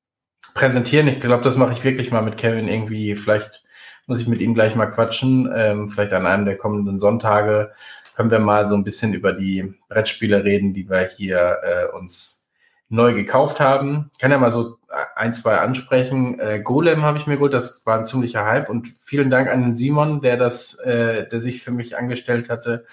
präsentieren. 0.55 1.09
Ich 1.09 1.21
glaube, 1.21 1.45
das 1.45 1.57
mache 1.57 1.75
ich 1.75 1.85
wirklich 1.85 2.11
mal 2.11 2.23
mit 2.23 2.39
Kevin 2.39 2.67
irgendwie. 2.67 3.15
Vielleicht 3.15 3.63
muss 4.07 4.21
ich 4.21 4.27
mit 4.27 4.41
ihm 4.41 4.55
gleich 4.55 4.75
mal 4.75 4.87
quatschen. 4.87 5.53
Ähm, 5.55 5.91
vielleicht 5.91 6.15
an 6.15 6.27
einem 6.27 6.47
der 6.47 6.57
kommenden 6.57 6.99
Sonntage 6.99 7.73
können 8.17 8.31
wir 8.31 8.39
mal 8.39 8.67
so 8.67 8.75
ein 8.75 8.85
bisschen 8.85 9.13
über 9.13 9.33
die 9.33 9.75
Brettspiele 9.89 10.43
reden, 10.43 10.73
die 10.73 10.89
wir 10.89 11.07
hier 11.17 11.59
äh, 11.63 11.97
uns 11.97 12.49
neu 12.89 13.13
gekauft 13.13 13.61
haben. 13.61 14.11
Ich 14.13 14.19
kann 14.19 14.31
ja 14.31 14.39
mal 14.39 14.53
so 14.53 14.79
ein, 15.15 15.35
zwei 15.35 15.59
ansprechen. 15.59 16.41
Äh, 16.41 16.61
Golem 16.61 17.03
habe 17.03 17.19
ich 17.19 17.27
mir 17.27 17.35
geholt, 17.35 17.53
das 17.53 17.85
war 17.85 17.99
ein 17.99 18.07
ziemlicher 18.07 18.47
Hype 18.47 18.71
und 18.71 18.89
vielen 19.03 19.29
Dank 19.29 19.51
an 19.51 19.61
den 19.61 19.77
Simon, 19.77 20.23
der 20.23 20.39
das, 20.39 20.77
äh, 20.77 21.29
der 21.29 21.41
sich 21.41 21.63
für 21.63 21.73
mich 21.73 21.99
angestellt 21.99 22.49
hatte, 22.49 22.87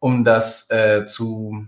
um 0.00 0.22
das 0.22 0.70
äh, 0.70 1.06
zu 1.06 1.66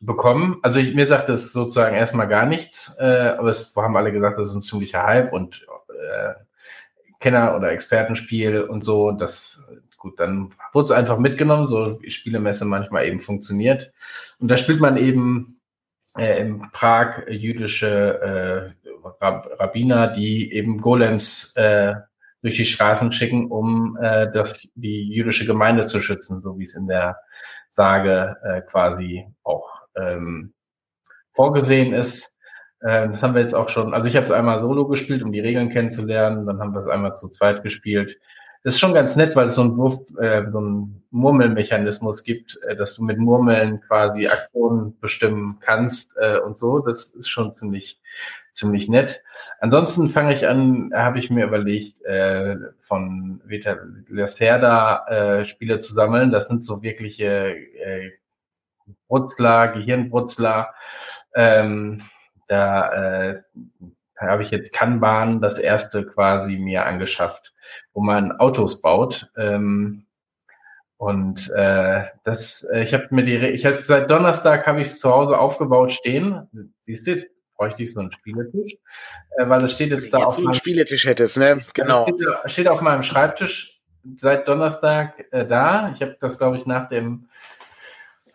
bekommen. 0.00 0.58
Also 0.62 0.80
ich, 0.80 0.94
mir 0.94 1.06
sagt 1.06 1.28
das 1.28 1.52
sozusagen 1.52 1.94
erstmal 1.94 2.28
gar 2.28 2.46
nichts, 2.46 2.96
äh, 2.98 3.34
aber 3.38 3.50
es 3.50 3.74
haben 3.76 3.96
alle 3.96 4.12
gesagt, 4.12 4.38
das 4.38 4.48
ist 4.48 4.54
ein 4.54 4.62
ziemlicher 4.62 5.04
Hype 5.04 5.32
und 5.32 5.66
äh, 5.90 6.34
Kenner- 7.20 7.56
oder 7.56 7.70
Expertenspiel 7.70 8.62
und 8.62 8.84
so. 8.84 9.12
Das 9.12 9.67
gut, 9.98 10.18
dann 10.18 10.54
wurde 10.72 10.86
es 10.86 10.90
einfach 10.92 11.18
mitgenommen, 11.18 11.66
so 11.66 12.00
wie 12.00 12.10
Spielemesse 12.10 12.64
manchmal 12.64 13.06
eben 13.06 13.20
funktioniert. 13.20 13.92
Und 14.38 14.48
da 14.48 14.56
spielt 14.56 14.80
man 14.80 14.96
eben 14.96 15.60
äh, 16.16 16.40
in 16.40 16.70
Prag 16.72 17.28
jüdische 17.28 18.74
äh, 18.74 18.88
Rabbiner, 19.20 20.08
die 20.08 20.52
eben 20.52 20.78
Golems 20.78 21.54
äh, 21.56 21.94
durch 22.42 22.56
die 22.56 22.64
Straßen 22.64 23.12
schicken, 23.12 23.50
um 23.50 23.98
äh, 24.00 24.30
das, 24.32 24.66
die 24.74 25.08
jüdische 25.08 25.44
Gemeinde 25.44 25.86
zu 25.86 26.00
schützen, 26.00 26.40
so 26.40 26.58
wie 26.58 26.64
es 26.64 26.74
in 26.74 26.86
der 26.86 27.18
Sage 27.70 28.36
äh, 28.44 28.62
quasi 28.62 29.26
auch 29.42 29.68
ähm, 29.96 30.54
vorgesehen 31.32 31.92
ist. 31.92 32.32
Äh, 32.80 33.08
das 33.08 33.22
haben 33.22 33.34
wir 33.34 33.40
jetzt 33.40 33.54
auch 33.54 33.68
schon, 33.68 33.92
also 33.92 34.08
ich 34.08 34.16
habe 34.16 34.24
es 34.24 34.32
einmal 34.32 34.60
solo 34.60 34.86
gespielt, 34.86 35.22
um 35.22 35.32
die 35.32 35.40
Regeln 35.40 35.70
kennenzulernen, 35.70 36.46
dann 36.46 36.60
haben 36.60 36.74
wir 36.74 36.82
es 36.82 36.88
einmal 36.88 37.16
zu 37.16 37.28
zweit 37.28 37.62
gespielt. 37.62 38.18
Das 38.68 38.74
ist 38.74 38.80
schon 38.80 38.92
ganz 38.92 39.16
nett, 39.16 39.34
weil 39.34 39.46
es 39.46 39.54
so 39.54 39.62
ein 39.62 39.78
Wurf, 39.78 39.98
äh, 40.18 40.44
so 40.50 40.60
ein 40.60 41.02
Murmelmechanismus 41.10 42.22
gibt, 42.22 42.60
äh, 42.68 42.76
dass 42.76 42.94
du 42.94 43.02
mit 43.02 43.16
Murmeln 43.16 43.80
quasi 43.80 44.28
Aktionen 44.28 44.94
bestimmen 45.00 45.56
kannst 45.60 46.14
äh, 46.20 46.38
und 46.38 46.58
so. 46.58 46.80
Das 46.80 47.04
ist 47.04 47.30
schon 47.30 47.54
ziemlich 47.54 47.98
ziemlich 48.52 48.86
nett. 48.86 49.22
Ansonsten 49.60 50.10
fange 50.10 50.34
ich 50.34 50.46
an, 50.46 50.90
habe 50.94 51.18
ich 51.18 51.30
mir 51.30 51.46
überlegt, 51.46 52.02
äh, 52.04 52.56
von 52.78 53.40
Vita 53.46 53.78
Lacerda 54.10 55.06
äh, 55.06 55.46
Spiele 55.46 55.78
zu 55.78 55.94
sammeln. 55.94 56.30
Das 56.30 56.48
sind 56.48 56.62
so 56.62 56.82
wirkliche 56.82 57.56
äh, 57.56 58.10
Brutzler, 59.06 59.68
Gehirnbrutzler. 59.68 60.74
Ähm, 61.34 62.02
da 62.48 63.30
äh, 63.30 63.42
habe 64.18 64.42
ich 64.42 64.50
jetzt 64.50 64.72
Kanban, 64.72 65.40
das 65.40 65.58
erste 65.58 66.04
quasi 66.04 66.58
mir 66.58 66.86
angeschafft, 66.86 67.54
wo 67.92 68.00
man 68.00 68.32
Autos 68.32 68.80
baut. 68.80 69.30
Ähm, 69.36 70.06
und 70.96 71.48
äh, 71.50 72.04
das, 72.24 72.64
äh, 72.72 72.82
ich 72.82 72.92
habe 72.92 73.06
mir 73.10 73.24
die, 73.24 73.36
ich 73.36 73.64
habe 73.64 73.80
seit 73.80 74.10
Donnerstag 74.10 74.66
habe 74.66 74.80
ich 74.80 74.88
es 74.88 74.98
zu 74.98 75.10
Hause 75.10 75.38
aufgebaut 75.38 75.92
stehen. 75.92 76.48
Siehst 76.86 77.06
du, 77.06 77.24
bräuchte 77.56 77.84
ich 77.84 77.92
so 77.92 78.00
einen 78.00 78.10
Spieletisch, 78.10 78.76
äh, 79.36 79.48
weil 79.48 79.62
es 79.64 79.72
steht 79.72 79.90
jetzt 79.90 80.12
da 80.12 80.18
jetzt 80.18 80.26
auf 80.26 80.34
so 80.34 80.44
einen 80.44 80.54
Spieletisch 80.54 81.06
hättest, 81.06 81.38
ne? 81.38 81.60
Genau. 81.74 82.04
Steht, 82.08 82.50
steht, 82.50 82.68
auf 82.68 82.80
meinem 82.80 83.04
Schreibtisch 83.04 83.80
seit 84.16 84.48
Donnerstag 84.48 85.24
äh, 85.30 85.46
da. 85.46 85.92
Ich 85.94 86.02
habe 86.02 86.16
das, 86.20 86.38
glaube 86.38 86.56
ich, 86.56 86.66
nach 86.66 86.88
dem 86.88 87.28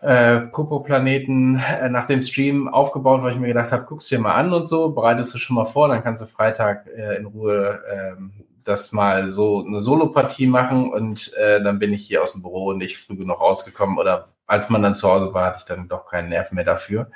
äh, 0.04 0.42
Popo-Planeten, 0.48 1.58
äh, 1.58 1.90
nach 1.90 2.08
dem 2.08 2.22
Stream 2.22 2.68
aufgebaut, 2.68 3.24
weil 3.24 3.34
ich 3.34 3.40
mir 3.40 3.48
gedacht 3.48 3.72
habe, 3.72 3.86
guckst 3.86 4.12
dir 4.12 4.20
mal 4.20 4.36
an 4.36 4.54
und 4.54 4.68
so, 4.68 4.90
bereitest 4.90 5.34
du 5.34 5.38
schon 5.38 5.56
mal 5.56 5.66
vor, 5.66 5.88
dann 5.88 6.04
kannst 6.04 6.22
du 6.22 6.28
Freitag 6.28 6.88
äh, 6.88 7.16
in 7.16 7.26
Ruhe 7.26 7.82
äh, 7.90 8.22
das 8.64 8.92
mal 8.92 9.32
so 9.32 9.66
eine 9.66 9.82
Solo-Partie 9.82 10.48
machen 10.48 10.92
und 10.92 11.34
äh, 11.36 11.62
dann 11.62 11.80
bin 11.80 11.94
ich 11.94 12.06
hier 12.06 12.24
aus 12.24 12.34
dem 12.34 12.42
Büro 12.42 12.74
nicht 12.74 12.98
früh 12.98 13.18
genug 13.18 13.40
rausgekommen 13.40 13.98
oder 13.98 14.30
als 14.46 14.70
man 14.70 14.84
dann 14.84 14.94
zu 14.94 15.10
Hause 15.10 15.34
war, 15.34 15.48
hatte 15.48 15.60
ich 15.60 15.66
dann 15.66 15.88
doch 15.88 16.06
keinen 16.06 16.30
Nerv 16.30 16.52
mehr 16.52 16.66
dafür. 16.66 17.10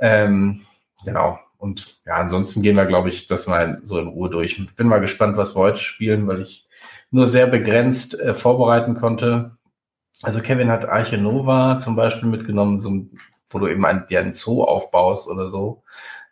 Ähm, 0.00 0.62
Genau. 1.04 1.38
Und 1.58 2.00
ja, 2.06 2.14
ansonsten 2.16 2.62
gehen 2.62 2.76
wir, 2.76 2.86
glaube 2.86 3.08
ich, 3.08 3.26
das 3.26 3.46
mal 3.46 3.80
so 3.82 3.98
in 3.98 4.08
Ruhe 4.08 4.30
durch. 4.30 4.60
Bin 4.76 4.86
mal 4.86 5.00
gespannt, 5.00 5.36
was 5.36 5.56
wir 5.56 5.60
heute 5.60 5.78
spielen, 5.78 6.26
weil 6.28 6.42
ich 6.42 6.68
nur 7.10 7.26
sehr 7.26 7.46
begrenzt 7.46 8.18
äh, 8.18 8.34
vorbereiten 8.34 8.94
konnte. 8.94 9.56
Also 10.22 10.40
Kevin 10.40 10.70
hat 10.70 10.88
Arche 10.88 11.18
Nova 11.18 11.78
zum 11.78 11.94
Beispiel 11.94 12.28
mitgenommen, 12.28 12.80
so, 12.80 13.06
wo 13.50 13.58
du 13.58 13.68
eben 13.68 13.84
einen, 13.84 14.06
dir 14.06 14.20
einen 14.20 14.32
Zoo 14.32 14.64
aufbaust 14.64 15.28
oder 15.28 15.48
so, 15.48 15.82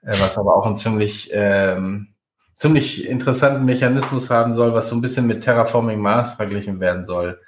äh, 0.03 0.11
was 0.11 0.37
aber 0.39 0.57
auch 0.57 0.66
einen 0.66 0.76
ziemlich, 0.76 1.30
ähm, 1.32 2.09
ziemlich 2.55 3.07
interessanten 3.07 3.64
Mechanismus 3.64 4.30
haben 4.30 4.55
soll, 4.55 4.74
was 4.74 4.89
so 4.89 4.97
ein 4.97 5.03
bisschen 5.03 5.26
mit 5.26 5.45
Terraforming 5.45 6.01
Mars 6.01 6.34
verglichen 6.34 6.80
werden 6.80 7.07
soll. 7.07 7.41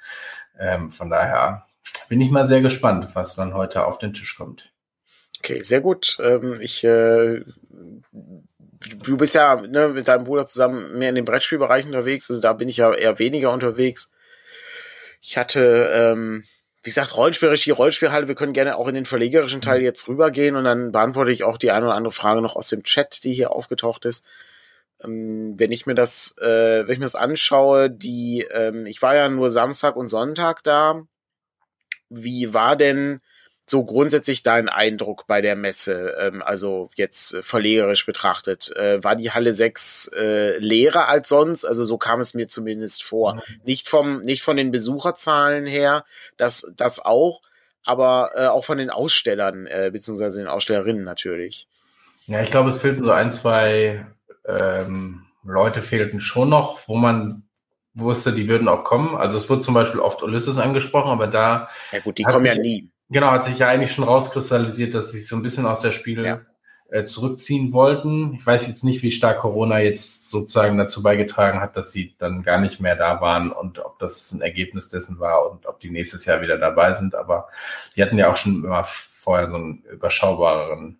Ähm, 0.57 0.91
von 0.91 1.09
daher 1.09 1.65
bin 2.09 2.21
ich 2.21 2.31
mal 2.31 2.47
sehr 2.47 2.61
gespannt, 2.61 3.09
was 3.13 3.35
dann 3.35 3.53
heute 3.53 3.85
auf 3.85 3.97
den 3.97 4.13
Tisch 4.13 4.37
kommt. 4.37 4.71
Okay, 5.39 5.61
sehr 5.63 5.81
gut. 5.81 6.17
Ähm, 6.21 6.57
ich, 6.61 6.83
äh, 6.83 7.43
du 7.71 9.17
bist 9.17 9.35
ja 9.35 9.61
ne, 9.61 9.89
mit 9.89 10.07
deinem 10.07 10.25
Bruder 10.25 10.45
zusammen 10.45 10.97
mehr 10.97 11.09
in 11.09 11.15
den 11.15 11.25
Brettspielbereich 11.25 11.85
unterwegs. 11.85 12.29
Also 12.29 12.41
da 12.41 12.53
bin 12.53 12.69
ich 12.69 12.77
ja 12.77 12.93
eher 12.93 13.19
weniger 13.19 13.51
unterwegs. 13.51 14.11
Ich 15.21 15.37
hatte, 15.37 15.91
ähm, 15.93 16.43
wie 16.83 16.89
gesagt, 16.89 17.15
Rollenspielerisch, 17.15 17.63
die 17.63 17.71
Rollenspielhalle. 17.71 18.27
Wir 18.27 18.35
können 18.35 18.53
gerne 18.53 18.77
auch 18.77 18.87
in 18.87 18.95
den 18.95 19.05
verlegerischen 19.05 19.61
Teil 19.61 19.79
mhm. 19.79 19.85
jetzt 19.85 20.07
rübergehen 20.07 20.55
und 20.55 20.63
dann 20.63 20.91
beantworte 20.91 21.31
ich 21.31 21.43
auch 21.43 21.57
die 21.57 21.71
eine 21.71 21.85
oder 21.85 21.95
andere 21.95 22.13
Frage 22.13 22.41
noch 22.41 22.55
aus 22.55 22.69
dem 22.69 22.83
Chat, 22.83 23.23
die 23.23 23.33
hier 23.33 23.51
aufgetaucht 23.51 24.05
ist. 24.05 24.25
Ähm, 25.03 25.55
wenn 25.57 25.71
ich 25.71 25.85
mir 25.85 25.95
das, 25.95 26.37
äh, 26.39 26.87
wenn 26.87 26.93
ich 26.93 26.99
mir 26.99 27.05
das 27.05 27.15
anschaue, 27.15 27.89
die, 27.89 28.45
ähm, 28.51 28.85
ich 28.85 29.01
war 29.01 29.15
ja 29.15 29.29
nur 29.29 29.49
Samstag 29.49 29.95
und 29.95 30.07
Sonntag 30.07 30.63
da. 30.63 31.03
Wie 32.09 32.53
war 32.53 32.75
denn 32.75 33.21
so 33.69 33.83
grundsätzlich 33.83 34.43
dein 34.43 34.69
Eindruck 34.69 35.27
bei 35.27 35.41
der 35.41 35.55
Messe, 35.55 36.15
ähm, 36.19 36.41
also 36.41 36.89
jetzt 36.95 37.33
äh, 37.33 37.43
verlegerisch 37.43 38.05
betrachtet? 38.05 38.75
Äh, 38.75 39.03
war 39.03 39.15
die 39.15 39.31
Halle 39.31 39.51
6 39.51 40.11
äh, 40.15 40.57
leerer 40.57 41.07
als 41.07 41.29
sonst? 41.29 41.65
Also 41.65 41.83
so 41.83 41.97
kam 41.97 42.19
es 42.19 42.33
mir 42.33 42.47
zumindest 42.47 43.03
vor. 43.03 43.35
Mhm. 43.35 43.41
Nicht 43.63 43.89
vom, 43.89 44.21
nicht 44.21 44.41
von 44.41 44.57
den 44.57 44.71
Besucherzahlen 44.71 45.65
her, 45.65 46.05
das, 46.37 46.71
das 46.75 47.03
auch, 47.03 47.41
aber 47.83 48.31
äh, 48.35 48.47
auch 48.47 48.65
von 48.65 48.77
den 48.77 48.89
Ausstellern, 48.89 49.67
äh, 49.67 49.89
beziehungsweise 49.91 50.39
den 50.39 50.47
Ausstellerinnen 50.47 51.03
natürlich. 51.03 51.67
Ja, 52.27 52.41
ich 52.41 52.51
glaube, 52.51 52.69
es 52.69 52.77
fehlten 52.77 53.03
so 53.03 53.11
ein, 53.11 53.33
zwei 53.33 54.05
ähm, 54.45 55.25
Leute 55.43 55.81
fehlten 55.81 56.21
schon 56.21 56.49
noch, 56.49 56.87
wo 56.87 56.95
man 56.95 57.43
wusste, 57.93 58.33
die 58.33 58.47
würden 58.47 58.67
auch 58.67 58.83
kommen. 58.83 59.15
Also 59.15 59.37
es 59.37 59.49
wird 59.49 59.63
zum 59.63 59.73
Beispiel 59.73 59.99
oft 59.99 60.21
Ulysses 60.23 60.57
angesprochen, 60.57 61.11
aber 61.11 61.27
da. 61.27 61.69
Ja 61.91 61.99
gut, 61.99 62.17
die 62.17 62.23
kommen 62.23 62.45
ja 62.45 62.55
nie. 62.55 62.89
Genau, 63.09 63.31
hat 63.31 63.45
sich 63.45 63.57
ja 63.57 63.67
eigentlich 63.67 63.91
schon 63.91 64.03
rauskristallisiert, 64.03 64.93
dass 64.93 65.11
sie 65.11 65.19
sich 65.19 65.27
so 65.27 65.35
ein 65.35 65.41
bisschen 65.41 65.65
aus 65.65 65.81
der 65.81 65.91
Spiel 65.91 66.23
ja. 66.23 66.41
äh, 66.89 67.03
zurückziehen 67.03 67.73
wollten. 67.73 68.35
Ich 68.35 68.45
weiß 68.45 68.67
jetzt 68.67 68.83
nicht, 68.83 69.01
wie 69.01 69.11
stark 69.11 69.39
Corona 69.39 69.79
jetzt 69.79 70.29
sozusagen 70.29 70.77
dazu 70.77 71.01
beigetragen 71.01 71.59
hat, 71.59 71.75
dass 71.75 71.91
sie 71.91 72.15
dann 72.19 72.43
gar 72.43 72.61
nicht 72.61 72.79
mehr 72.79 72.95
da 72.95 73.19
waren 73.19 73.51
und 73.51 73.79
ob 73.79 73.97
das 73.97 74.31
ein 74.31 74.41
Ergebnis 74.41 74.89
dessen 74.89 75.19
war 75.19 75.51
und 75.51 75.65
ob 75.65 75.79
die 75.79 75.89
nächstes 75.89 76.25
Jahr 76.25 76.41
wieder 76.41 76.59
dabei 76.59 76.93
sind. 76.93 77.15
Aber 77.15 77.47
die 77.95 78.03
hatten 78.03 78.17
ja 78.19 78.31
auch 78.31 78.37
schon 78.37 78.63
immer 78.63 78.83
vorher 78.83 79.49
so 79.49 79.57
einen 79.57 79.83
überschaubareren 79.91 80.98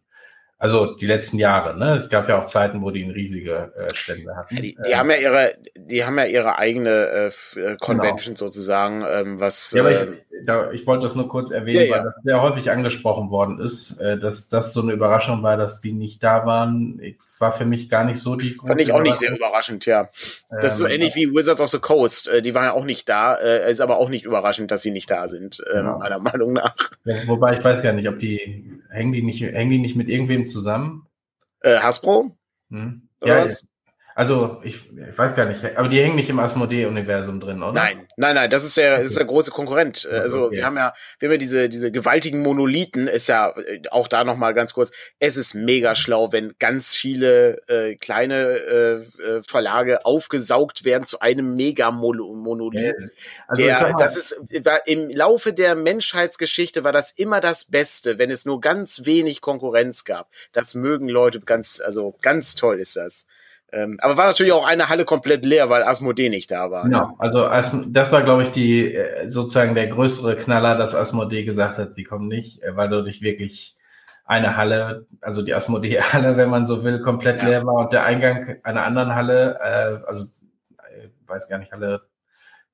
also 0.62 0.94
die 0.96 1.06
letzten 1.06 1.40
Jahre, 1.40 1.78
ne? 1.78 1.96
Es 1.96 2.10
gab 2.10 2.28
ja 2.28 2.42
auch 2.42 2.44
Zeiten, 2.44 2.82
wo 2.82 2.92
die 2.92 3.06
eine 3.06 3.16
riesige 3.16 3.72
äh, 3.78 3.96
Stände 3.96 4.36
hatten. 4.36 4.56
Ja, 4.56 4.62
die, 4.62 4.76
die 4.76 4.92
äh, 4.92 4.96
haben 4.96 5.10
ja 5.10 5.16
ihre, 5.16 5.54
die 5.78 6.04
haben 6.04 6.18
ja 6.18 6.26
ihre 6.26 6.58
eigene 6.58 6.90
äh, 6.90 7.60
äh 7.60 7.78
Convention 7.80 8.36
genau. 8.36 8.48
sozusagen, 8.48 9.06
ähm, 9.10 9.40
was. 9.40 9.72
Ja, 9.72 9.84
aber 9.84 10.04
ich, 10.04 10.10
äh, 10.10 10.46
da, 10.46 10.72
ich 10.72 10.86
wollte 10.86 11.04
das 11.04 11.16
nur 11.16 11.30
kurz 11.30 11.52
erwähnen, 11.52 11.88
ja, 11.88 11.96
weil 11.96 12.04
das 12.04 12.14
sehr 12.26 12.42
häufig 12.42 12.70
angesprochen 12.72 13.30
worden 13.30 13.62
ist, 13.62 14.02
äh, 14.02 14.20
dass 14.20 14.50
das 14.50 14.74
so 14.74 14.82
eine 14.82 14.92
Überraschung 14.92 15.42
war, 15.44 15.56
dass 15.56 15.80
die 15.80 15.94
nicht 15.94 16.22
da 16.22 16.46
waren. 16.46 17.00
Ich, 17.02 17.16
war 17.40 17.52
für 17.52 17.66
mich 17.66 17.90
gar 17.90 18.04
nicht 18.04 18.20
so 18.20 18.36
die 18.36 18.58
große 18.58 18.68
Fand 18.68 18.82
ich 18.82 18.94
auch 18.94 19.02
nicht 19.02 19.18
sehr 19.18 19.36
überraschend, 19.36 19.86
ja. 19.86 20.10
Das 20.50 20.74
ist 20.74 20.78
so 20.78 20.86
ähm, 20.86 20.94
ähnlich 20.94 21.16
wie 21.16 21.34
Wizards 21.34 21.62
of 21.62 21.70
the 21.70 21.80
Coast. 21.80 22.28
Äh, 22.28 22.42
die 22.42 22.54
waren 22.54 22.66
ja 22.66 22.74
auch 22.74 22.86
nicht 22.86 23.08
da. 23.10 23.36
Äh, 23.36 23.72
ist 23.72 23.82
aber 23.82 23.98
auch 23.98 24.10
nicht 24.10 24.26
überraschend, 24.26 24.72
dass 24.72 24.82
sie 24.82 24.92
nicht 24.92 25.10
da 25.10 25.28
sind, 25.28 25.64
genau. 25.72 26.00
meiner 26.00 26.20
Meinung 26.20 26.54
nach. 26.54 26.76
Ja, 27.06 27.16
wobei 27.28 27.58
ich 27.58 27.64
weiß 27.64 27.82
gar 27.82 27.94
nicht, 27.94 28.08
ob 28.08 28.20
die 28.20 28.82
hängen 28.90 29.12
die 29.12 29.22
nicht, 29.22 29.42
hängen 29.42 29.72
die 29.72 29.80
nicht 29.80 29.96
mit 29.96 30.10
irgendwem 30.10 30.46
zusammen? 30.46 31.08
Äh, 31.62 31.80
Hasbro? 31.80 32.32
Hm? 32.70 33.10
Ja, 33.24 33.38
was? 33.38 33.66
Also, 34.20 34.60
ich, 34.66 34.76
ich 34.76 35.18
weiß 35.18 35.34
gar 35.34 35.46
nicht, 35.46 35.64
aber 35.78 35.88
die 35.88 36.02
hängen 36.02 36.18
nicht 36.18 36.30
im 36.30 36.42
Asmodee-Universum 36.42 37.40
drin, 37.40 37.64
oder? 37.64 37.72
Nein, 37.72 38.06
nein, 38.18 38.36
nein, 38.36 38.50
das 38.50 38.66
ist 38.66 38.76
der, 38.76 38.98
das 38.98 39.12
ist 39.12 39.18
der 39.18 39.26
große 39.26 39.50
Konkurrent. 39.50 40.06
Also, 40.12 40.48
okay. 40.48 40.58
wir 40.58 40.66
haben 40.66 40.76
ja, 40.76 40.94
wir 41.20 41.30
haben 41.30 41.34
ja 41.36 41.38
diese, 41.38 41.70
diese 41.70 41.90
gewaltigen 41.90 42.42
Monolithen, 42.44 43.08
ist 43.08 43.30
ja 43.30 43.52
äh, 43.52 43.82
auch 43.92 44.10
da 44.10 44.26
nochmal 44.26 44.54
ganz 44.54 44.74
kurz, 44.74 44.92
es 45.20 45.38
ist 45.38 45.54
mega 45.54 45.96
schlau, 45.96 46.34
wenn 46.34 46.54
ganz 46.60 46.94
viele 46.94 47.62
äh, 47.70 47.96
kleine 47.96 48.36
äh, 48.36 48.94
äh 48.96 49.42
Verlage 49.48 50.06
aufgesaugt 50.06 50.84
werden 50.84 51.06
zu 51.06 51.22
einem 51.22 51.56
Mega-Monolith. 51.56 52.96
Ja. 53.00 53.08
Also, 53.48 53.62
der, 53.62 53.94
das 53.98 54.18
ist, 54.18 54.66
war, 54.66 54.86
im 54.86 55.10
Laufe 55.12 55.54
der 55.54 55.76
Menschheitsgeschichte 55.76 56.84
war 56.84 56.92
das 56.92 57.12
immer 57.12 57.40
das 57.40 57.64
Beste, 57.64 58.20
wenn 58.20 58.32
es 58.32 58.44
nur 58.44 58.60
ganz 58.60 59.06
wenig 59.06 59.40
Konkurrenz 59.40 60.04
gab. 60.04 60.28
Das 60.52 60.76
mögen 60.76 61.08
Leute 61.08 61.40
ganz, 61.40 61.80
also 61.80 62.18
ganz 62.22 62.56
toll 62.56 62.82
ist 62.82 62.98
das. 62.98 63.26
Ähm, 63.72 63.98
aber 64.02 64.18
war 64.18 64.28
natürlich 64.28 64.52
auch 64.54 64.66
eine 64.66 64.90
Halle 64.90 65.06
komplett 65.06 65.46
leer, 65.46 65.70
weil 65.70 65.84
Asmodee 65.84 66.30
nicht 66.30 66.52
da 66.52 66.72
war. 66.72 66.84
Genau, 66.84 67.16
also 67.20 67.48
das 67.88 68.12
war, 68.12 68.24
glaube 68.24 68.44
ich, 68.44 68.50
die 68.50 68.94
äh, 68.94 69.30
sozusagen 69.30 69.76
der 69.76 69.88
größere 69.88 70.36
Knaller, 70.36 70.76
dass 70.76 70.96
Asmodee 70.96 71.44
gesagt 71.44 71.78
hat, 71.78 71.94
sie 71.94 72.04
kommen 72.04 72.28
nicht, 72.28 72.64
äh, 72.64 72.76
weil 72.76 72.90
dadurch 72.90 73.22
wirklich 73.22 73.76
eine 74.26 74.58
Halle, 74.58 75.08
also 75.22 75.42
die 75.42 75.54
Asmodee-Halle, 75.54 76.38
wenn 76.38 76.50
man 76.50 76.66
so 76.66 76.84
will, 76.84 77.02
komplett 77.02 77.42
ja. 77.42 77.50
leer 77.50 77.66
war 77.66 77.76
und 77.76 77.94
der 77.94 78.06
Eingang 78.06 78.58
einer 78.64 78.84
anderen 78.84 79.16
Halle, 79.16 79.58
äh, 79.62 80.08
also 80.08 80.26
ich 81.04 81.28
weiß 81.28 81.48
gar 81.50 81.60
nicht, 81.60 81.72
Halle 81.72 82.02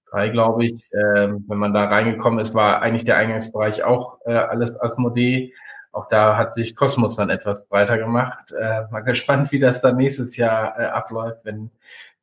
drei, 0.09 0.29
glaube 0.29 0.65
ich, 0.65 0.73
äh, 0.91 1.27
wenn 1.47 1.57
man 1.57 1.73
da 1.73 1.85
reingekommen 1.85 2.39
ist, 2.39 2.53
war 2.53 2.81
eigentlich 2.81 3.05
der 3.05 3.17
Eingangsbereich 3.17 3.83
auch 3.83 4.19
äh, 4.25 4.33
alles 4.33 4.79
Asmodee. 4.79 5.53
Auch 5.95 6.09
da 6.09 6.35
hat 6.35 6.55
sich 6.55 6.75
Kosmos 6.75 7.15
dann 7.15 7.29
etwas 7.29 7.65
breiter 7.69 7.97
gemacht. 7.97 8.51
Äh, 8.51 8.83
mal 8.91 8.99
gespannt, 8.99 9.53
wie 9.53 9.61
das 9.61 9.79
dann 9.79 9.95
nächstes 9.95 10.35
Jahr 10.35 10.77
äh, 10.77 10.87
abläuft, 10.87 11.45
wenn 11.45 11.71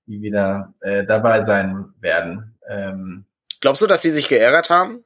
die 0.05 0.20
wieder 0.20 0.75
äh, 0.81 1.07
dabei 1.07 1.43
sein 1.45 1.95
werden. 1.99 2.55
Ähm, 2.68 3.25
Glaubst 3.62 3.81
du, 3.81 3.87
dass 3.87 4.03
sie 4.03 4.11
sich 4.11 4.29
geärgert 4.29 4.68
haben? 4.68 5.05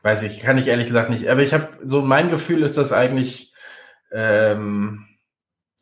Weiß 0.00 0.22
ich, 0.22 0.40
kann 0.40 0.56
ich 0.56 0.68
ehrlich 0.68 0.86
gesagt 0.86 1.10
nicht. 1.10 1.28
Aber 1.28 1.42
ich 1.42 1.52
habe 1.52 1.68
so 1.82 2.00
mein 2.00 2.30
Gefühl 2.30 2.62
ist 2.62 2.78
das 2.78 2.90
eigentlich. 2.90 3.52
Ähm, 4.10 5.04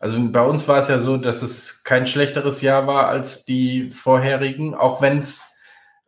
also 0.00 0.18
bei 0.32 0.42
uns 0.42 0.66
war 0.66 0.80
es 0.80 0.88
ja 0.88 0.98
so, 0.98 1.16
dass 1.16 1.42
es 1.42 1.84
kein 1.84 2.08
schlechteres 2.08 2.60
Jahr 2.60 2.88
war 2.88 3.06
als 3.06 3.44
die 3.44 3.88
vorherigen, 3.88 4.74
auch 4.74 5.00
wenn 5.00 5.18
es 5.18 5.55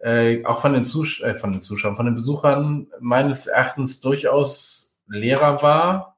äh, 0.00 0.44
auch 0.44 0.60
von 0.60 0.72
den, 0.72 0.84
Zus 0.84 1.20
äh, 1.20 1.34
von 1.34 1.52
den 1.52 1.60
Zuschauern, 1.60 1.96
von 1.96 2.06
den 2.06 2.14
Besuchern 2.14 2.86
meines 3.00 3.46
Erachtens 3.46 4.00
durchaus 4.00 4.96
leerer 5.08 5.62
war. 5.62 6.16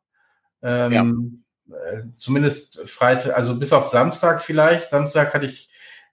Ähm, 0.63 1.43
ja. 1.67 1.77
äh, 1.77 2.03
zumindest 2.17 2.89
Freitag, 2.89 3.35
also 3.35 3.59
bis 3.59 3.73
auf 3.73 3.89
Samstag 3.89 4.43
vielleicht. 4.43 4.91
Samstag 4.91 5.33
hatte 5.33 5.47
ich 5.47 5.71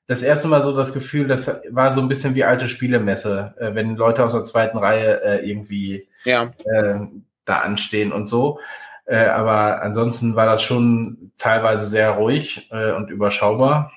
das 0.08 0.22
erste 0.22 0.48
Mal 0.48 0.64
so 0.64 0.76
das 0.76 0.94
Gefühl, 0.94 1.28
das 1.28 1.48
war 1.70 1.94
so 1.94 2.00
ein 2.00 2.08
bisschen 2.08 2.34
wie 2.34 2.46
alte 2.46 2.70
Spielemesse, 2.70 3.54
äh, 3.60 3.76
wenn 3.76 3.98
Leute 3.98 4.24
aus 4.24 4.32
der 4.32 4.46
zweiten 4.46 4.78
Reihe 4.78 5.22
äh, 5.22 5.50
irgendwie 5.50 6.08
ja. 6.24 6.54
äh, 6.64 7.00
da 7.44 7.60
anstehen 7.60 8.14
und 8.14 8.28
so. 8.28 8.60
Äh, 9.06 9.26
aber 9.28 9.82
ansonsten 9.82 10.36
war 10.36 10.46
das 10.46 10.62
schon 10.62 11.32
teilweise 11.38 11.88
sehr 11.88 12.12
ruhig 12.12 12.70
äh, 12.72 12.92
und 12.92 13.10
überschaubar. 13.10 13.92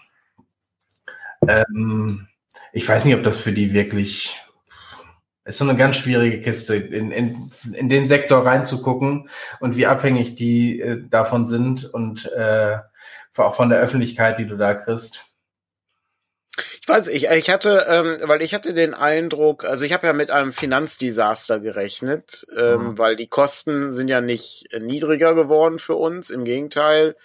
Ähm, 1.46 2.28
ich 2.72 2.88
weiß 2.88 3.04
nicht, 3.04 3.14
ob 3.14 3.22
das 3.22 3.38
für 3.38 3.52
die 3.52 3.72
wirklich 3.72 4.40
ist 5.44 5.58
so 5.58 5.64
eine 5.64 5.76
ganz 5.76 5.96
schwierige 5.96 6.40
Kiste, 6.40 6.76
in, 6.76 7.10
in, 7.10 7.50
in 7.72 7.88
den 7.88 8.06
Sektor 8.06 8.44
reinzugucken 8.44 9.28
und 9.58 9.76
wie 9.76 9.86
abhängig 9.86 10.36
die 10.36 10.80
äh, 10.80 11.02
davon 11.08 11.46
sind 11.46 11.84
und 11.84 12.26
äh, 12.32 12.78
auch 13.36 13.54
von 13.54 13.70
der 13.70 13.80
Öffentlichkeit, 13.80 14.38
die 14.38 14.46
du 14.46 14.56
da 14.56 14.74
kriegst. 14.74 15.24
Ich 16.82 16.88
weiß, 16.88 17.08
ich, 17.08 17.28
ich 17.30 17.50
hatte, 17.50 17.86
ähm, 17.88 18.28
weil 18.28 18.42
ich 18.42 18.52
hatte 18.52 18.74
den 18.74 18.92
Eindruck, 18.92 19.64
also 19.64 19.86
ich 19.86 19.92
habe 19.92 20.06
ja 20.06 20.12
mit 20.12 20.30
einem 20.30 20.52
Finanzdesaster 20.52 21.60
gerechnet, 21.60 22.46
ähm, 22.56 22.88
mhm. 22.88 22.98
weil 22.98 23.16
die 23.16 23.28
Kosten 23.28 23.90
sind 23.92 24.08
ja 24.08 24.20
nicht 24.20 24.68
niedriger 24.78 25.34
geworden 25.34 25.78
für 25.78 25.94
uns, 25.94 26.30
im 26.30 26.44
Gegenteil. 26.44 27.16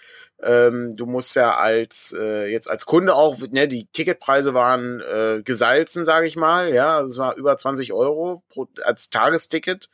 Ähm, 0.42 0.96
du 0.96 1.06
musst 1.06 1.34
ja 1.34 1.56
als 1.56 2.14
äh, 2.18 2.46
jetzt 2.50 2.68
als 2.68 2.84
Kunde 2.84 3.14
auch, 3.14 3.38
ne, 3.50 3.68
die 3.68 3.86
Ticketpreise 3.86 4.52
waren 4.52 5.00
äh, 5.00 5.42
gesalzen, 5.42 6.04
sage 6.04 6.26
ich 6.26 6.36
mal, 6.36 6.74
ja, 6.74 7.00
es 7.00 7.16
war 7.16 7.36
über 7.36 7.56
20 7.56 7.92
Euro 7.94 8.42
pro, 8.50 8.68
als 8.82 9.08
Tagesticket. 9.08 9.88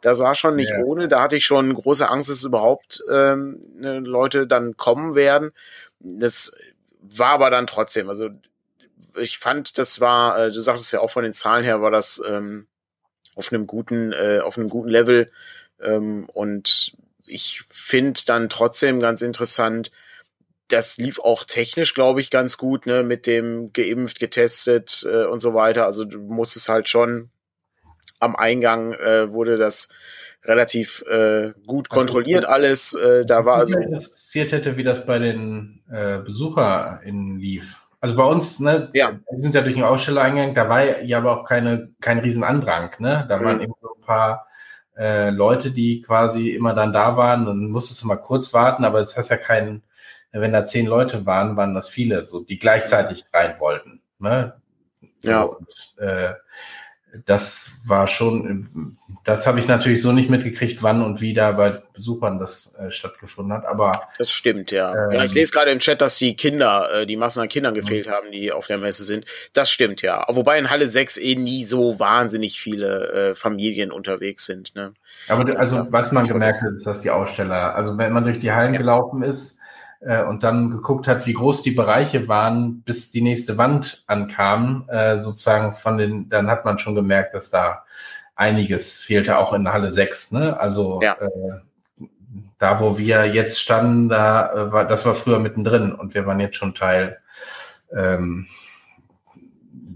Das 0.00 0.18
war 0.18 0.34
schon 0.34 0.56
nicht 0.56 0.70
ja. 0.70 0.82
ohne. 0.82 1.08
Da 1.08 1.22
hatte 1.22 1.36
ich 1.36 1.46
schon 1.46 1.72
große 1.72 2.08
Angst, 2.08 2.28
dass 2.28 2.44
überhaupt 2.44 3.02
ähm, 3.10 3.60
ne, 3.74 4.00
Leute 4.00 4.46
dann 4.46 4.76
kommen 4.76 5.14
werden. 5.14 5.52
Das 6.00 6.52
war 7.00 7.30
aber 7.30 7.50
dann 7.50 7.66
trotzdem. 7.66 8.08
Also 8.08 8.30
ich 9.16 9.38
fand, 9.38 9.78
das 9.78 10.00
war, 10.00 10.38
äh, 10.38 10.50
du 10.50 10.60
sagtest 10.60 10.92
ja 10.92 11.00
auch 11.00 11.10
von 11.10 11.22
den 11.22 11.32
Zahlen 11.32 11.64
her, 11.64 11.82
war 11.82 11.90
das 11.90 12.20
ähm, 12.26 12.66
auf 13.34 13.52
einem 13.52 13.66
guten, 13.66 14.12
äh, 14.12 14.40
auf 14.42 14.58
einem 14.58 14.68
guten 14.68 14.88
Level. 14.88 15.30
Ähm, 15.80 16.28
und 16.32 16.96
ich 17.26 17.62
finde 17.70 18.20
dann 18.26 18.48
trotzdem 18.48 19.00
ganz 19.00 19.22
interessant, 19.22 19.90
das 20.68 20.96
lief 20.96 21.20
auch 21.20 21.44
technisch, 21.44 21.94
glaube 21.94 22.20
ich, 22.20 22.30
ganz 22.30 22.56
gut, 22.56 22.86
ne, 22.86 23.02
mit 23.02 23.26
dem 23.26 23.72
geimpft, 23.72 24.18
getestet 24.18 25.06
äh, 25.08 25.24
und 25.24 25.40
so 25.40 25.54
weiter. 25.54 25.84
Also 25.84 26.04
du 26.04 26.18
musstest 26.18 26.68
halt 26.68 26.88
schon 26.88 27.30
am 28.18 28.34
Eingang 28.34 28.92
äh, 28.94 29.30
wurde 29.32 29.58
das 29.58 29.90
relativ 30.44 31.02
äh, 31.06 31.52
gut 31.66 31.90
also, 31.90 32.00
kontrolliert 32.00 32.44
alles. 32.44 32.94
Äh, 32.94 33.24
da 33.26 33.44
war 33.44 33.56
also 33.56 33.78
interessiert 33.78 34.52
hätte, 34.52 34.76
wie 34.76 34.84
das 34.84 35.04
bei 35.06 35.18
den 35.18 35.82
äh, 35.90 36.18
BesucherInnen 36.18 37.38
lief. 37.38 37.86
Also 38.00 38.16
bei 38.16 38.24
uns, 38.24 38.60
ne, 38.60 38.90
ja. 38.92 39.18
wir 39.30 39.40
sind 39.40 39.54
ja 39.54 39.62
durch 39.62 39.74
den 39.74 39.84
Ausstellereingang, 39.84 40.54
da 40.54 40.68
war 40.68 41.02
ja 41.02 41.18
aber 41.18 41.40
auch 41.40 41.44
keine, 41.44 41.90
kein 42.00 42.18
Riesenandrang, 42.18 42.90
ne? 42.98 43.24
Da 43.28 43.38
mhm. 43.38 43.44
waren 43.44 43.60
eben 43.62 43.72
so 43.80 43.88
ein 43.94 44.02
paar 44.02 44.46
äh, 44.96 45.30
Leute, 45.30 45.70
die 45.70 46.02
quasi 46.02 46.50
immer 46.50 46.74
dann 46.74 46.92
da 46.92 47.16
waren, 47.16 47.46
dann 47.46 47.66
musstest 47.66 48.02
du 48.02 48.06
mal 48.06 48.16
kurz 48.16 48.52
warten, 48.52 48.84
aber 48.84 49.00
das 49.00 49.16
heißt 49.16 49.30
ja 49.30 49.36
keinen, 49.36 49.82
wenn 50.32 50.52
da 50.52 50.64
zehn 50.64 50.86
Leute 50.86 51.26
waren, 51.26 51.56
waren 51.56 51.74
das 51.74 51.88
viele, 51.88 52.24
so 52.24 52.40
die 52.40 52.58
gleichzeitig 52.58 53.24
rein 53.32 53.58
wollten. 53.58 54.00
Ne? 54.18 54.54
Ja. 55.22 55.42
Und, 55.42 55.94
äh, 55.98 56.34
das 57.26 57.70
war 57.84 58.06
schon, 58.08 58.96
das 59.24 59.46
habe 59.46 59.60
ich 59.60 59.68
natürlich 59.68 60.02
so 60.02 60.12
nicht 60.12 60.30
mitgekriegt, 60.30 60.82
wann 60.82 61.02
und 61.02 61.20
wie 61.20 61.34
da 61.34 61.52
bei 61.52 61.82
Besuchern 61.92 62.38
das 62.38 62.74
äh, 62.74 62.90
stattgefunden 62.90 63.52
hat. 63.52 63.66
Aber 63.66 64.02
das 64.18 64.30
stimmt, 64.30 64.70
ja. 64.72 64.92
Ähm, 64.92 65.12
ja. 65.12 65.24
Ich 65.24 65.32
lese 65.32 65.52
gerade 65.52 65.70
im 65.70 65.78
Chat, 65.78 66.00
dass 66.00 66.18
die 66.18 66.34
Kinder, 66.34 66.88
äh, 66.92 67.06
die 67.06 67.16
Massen 67.16 67.40
an 67.40 67.48
Kindern 67.48 67.74
gefehlt 67.74 68.08
haben, 68.08 68.32
die 68.32 68.52
auf 68.52 68.66
der 68.66 68.78
Messe 68.78 69.04
sind. 69.04 69.26
Das 69.52 69.70
stimmt, 69.70 70.02
ja. 70.02 70.24
Wobei 70.28 70.58
in 70.58 70.70
Halle 70.70 70.88
6 70.88 71.18
eh 71.18 71.36
nie 71.36 71.64
so 71.64 72.00
wahnsinnig 72.00 72.60
viele 72.60 73.30
äh, 73.30 73.34
Familien 73.34 73.92
unterwegs 73.92 74.44
sind. 74.46 74.74
Ne? 74.74 74.94
Aber 75.28 75.44
das 75.44 75.56
also, 75.56 75.86
was 75.90 76.10
man 76.12 76.26
gemerkt 76.26 76.62
hat, 76.62 76.72
ist, 76.72 76.86
dass 76.86 77.00
die 77.02 77.10
Aussteller, 77.10 77.74
also 77.74 77.96
wenn 77.96 78.12
man 78.12 78.24
durch 78.24 78.40
die 78.40 78.52
Hallen 78.52 78.74
ja. 78.74 78.80
gelaufen 78.80 79.22
ist, 79.22 79.60
äh, 80.04 80.22
und 80.22 80.42
dann 80.42 80.70
geguckt 80.70 81.06
hat, 81.06 81.26
wie 81.26 81.32
groß 81.32 81.62
die 81.62 81.70
Bereiche 81.70 82.28
waren, 82.28 82.82
bis 82.82 83.10
die 83.10 83.22
nächste 83.22 83.56
Wand 83.58 84.04
ankam, 84.06 84.84
äh, 84.88 85.18
sozusagen 85.18 85.74
von 85.74 85.98
den, 85.98 86.28
dann 86.28 86.50
hat 86.50 86.64
man 86.64 86.78
schon 86.78 86.94
gemerkt, 86.94 87.34
dass 87.34 87.50
da 87.50 87.84
einiges 88.36 88.98
fehlte, 88.98 89.38
auch 89.38 89.52
in 89.52 89.72
Halle 89.72 89.92
6. 89.92 90.32
Ne? 90.32 90.58
Also 90.58 91.00
ja. 91.02 91.16
äh, 91.20 92.06
da, 92.58 92.80
wo 92.80 92.98
wir 92.98 93.26
jetzt 93.26 93.60
standen, 93.60 94.08
da 94.08 94.52
äh, 94.52 94.72
war, 94.72 94.84
das 94.84 95.06
war 95.06 95.14
früher 95.14 95.38
mittendrin 95.38 95.92
und 95.92 96.14
wir 96.14 96.26
waren 96.26 96.40
jetzt 96.40 96.56
schon 96.56 96.74
Teil 96.74 97.18
ähm, 97.94 98.46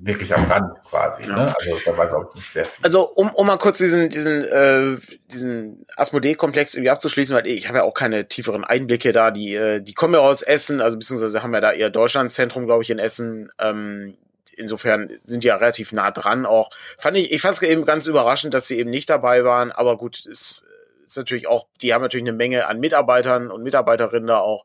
wirklich 0.09 0.35
am 0.35 0.45
Rand 0.45 0.77
quasi. 0.85 1.23
Ja. 1.23 1.37
Ne? 1.37 1.55
Also 1.57 1.79
da 1.85 1.97
war 1.97 2.09
glaube 2.09 2.27
ich 2.31 2.37
nicht 2.37 2.51
sehr 2.51 2.65
viel. 2.65 2.85
Also 2.85 3.09
um, 3.09 3.33
um 3.35 3.47
mal 3.47 3.59
kurz 3.59 3.79
diesen 3.79 4.09
diesen 4.09 4.45
äh, 4.45 4.97
diesen 5.31 5.87
Asmodee-Komplex 5.97 6.75
irgendwie 6.75 6.91
abzuschließen, 6.91 7.37
weil 7.37 7.47
ich 7.47 7.69
habe 7.69 7.79
ja 7.79 7.85
auch 7.85 7.95
keine 7.95 8.27
tieferen 8.27 8.65
Einblicke 8.65 9.13
da. 9.13 9.31
Die 9.31 9.55
äh, 9.55 9.81
die 9.81 9.95
kommen 9.95 10.15
ja 10.15 10.21
aus 10.21 10.43
Essen, 10.43 10.81
also 10.81 10.99
beziehungsweise 10.99 11.43
haben 11.43 11.55
ja 11.55 11.61
da 11.61 11.73
eher 11.73 11.91
Deutschlandzentrum, 11.91 12.67
glaube 12.67 12.83
ich, 12.83 12.91
in 12.91 12.99
Essen. 12.99 13.51
Ähm, 13.59 14.17
insofern 14.57 15.11
sind 15.25 15.45
die 15.45 15.49
ja 15.49 15.57
relativ 15.57 15.93
nah 15.93 16.11
dran. 16.11 16.47
Auch 16.47 16.71
fand 16.99 17.17
ich 17.17 17.31
ich 17.31 17.41
fand 17.41 17.55
es 17.55 17.63
eben 17.63 17.85
ganz 17.85 18.07
überraschend, 18.07 18.55
dass 18.55 18.67
sie 18.67 18.79
eben 18.79 18.91
nicht 18.91 19.09
dabei 19.09 19.45
waren. 19.45 19.71
Aber 19.71 19.97
gut, 19.97 20.27
es 20.27 20.67
ist 21.07 21.17
natürlich 21.17 21.47
auch, 21.47 21.67
die 21.83 21.95
haben 21.95 22.03
natürlich 22.03 22.27
eine 22.27 22.37
Menge 22.37 22.67
an 22.67 22.81
Mitarbeitern 22.81 23.51
und 23.51 23.63
Mitarbeiterinnen 23.63 24.27
da 24.27 24.39
auch. 24.39 24.65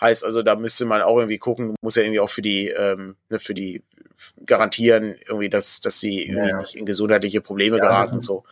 Heißt 0.00 0.24
also, 0.24 0.42
da 0.42 0.56
müsste 0.56 0.86
man 0.86 1.02
auch 1.02 1.18
irgendwie 1.18 1.38
gucken, 1.38 1.74
muss 1.82 1.96
ja 1.96 2.02
irgendwie 2.02 2.20
auch 2.20 2.30
für 2.30 2.40
die, 2.40 2.68
ähm, 2.68 3.16
ne, 3.28 3.38
für 3.38 3.52
die 3.52 3.82
garantieren, 4.44 5.16
irgendwie, 5.26 5.48
dass, 5.48 5.80
dass 5.80 5.98
sie 5.98 6.26
irgendwie 6.26 6.48
ja. 6.48 6.58
nicht 6.58 6.74
in 6.74 6.86
gesundheitliche 6.86 7.40
Probleme 7.40 7.78
ja, 7.78 7.84
geraten 7.84 8.14
und 8.14 8.24
so. 8.24 8.44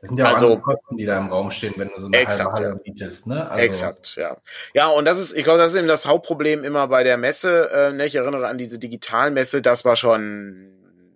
Das 0.00 0.08
sind 0.08 0.18
ja 0.18 0.26
also, 0.26 0.54
auch 0.54 0.62
Kosten, 0.62 0.96
die 0.96 1.04
da 1.04 1.18
im 1.18 1.28
Raum 1.28 1.50
stehen, 1.50 1.74
wenn 1.76 1.88
du 1.88 2.00
so 2.00 2.06
eine 2.06 2.16
exakt, 2.16 2.54
halbe 2.54 2.70
Halle 2.70 2.80
mietest, 2.86 3.26
ne? 3.26 3.50
Also, 3.50 3.62
exakt, 3.62 4.16
ja. 4.16 4.38
Ja, 4.72 4.88
und 4.88 5.04
das 5.04 5.20
ist, 5.20 5.36
ich 5.36 5.44
glaube, 5.44 5.58
das 5.58 5.72
ist 5.72 5.76
eben 5.76 5.88
das 5.88 6.06
Hauptproblem 6.06 6.64
immer 6.64 6.88
bei 6.88 7.04
der 7.04 7.18
Messe. 7.18 7.70
Äh, 7.70 7.92
ne? 7.92 8.06
Ich 8.06 8.14
erinnere 8.14 8.48
an 8.48 8.56
diese 8.56 8.78
Digitalmesse, 8.78 9.60
das 9.60 9.84
war 9.84 9.96
schon 9.96 10.72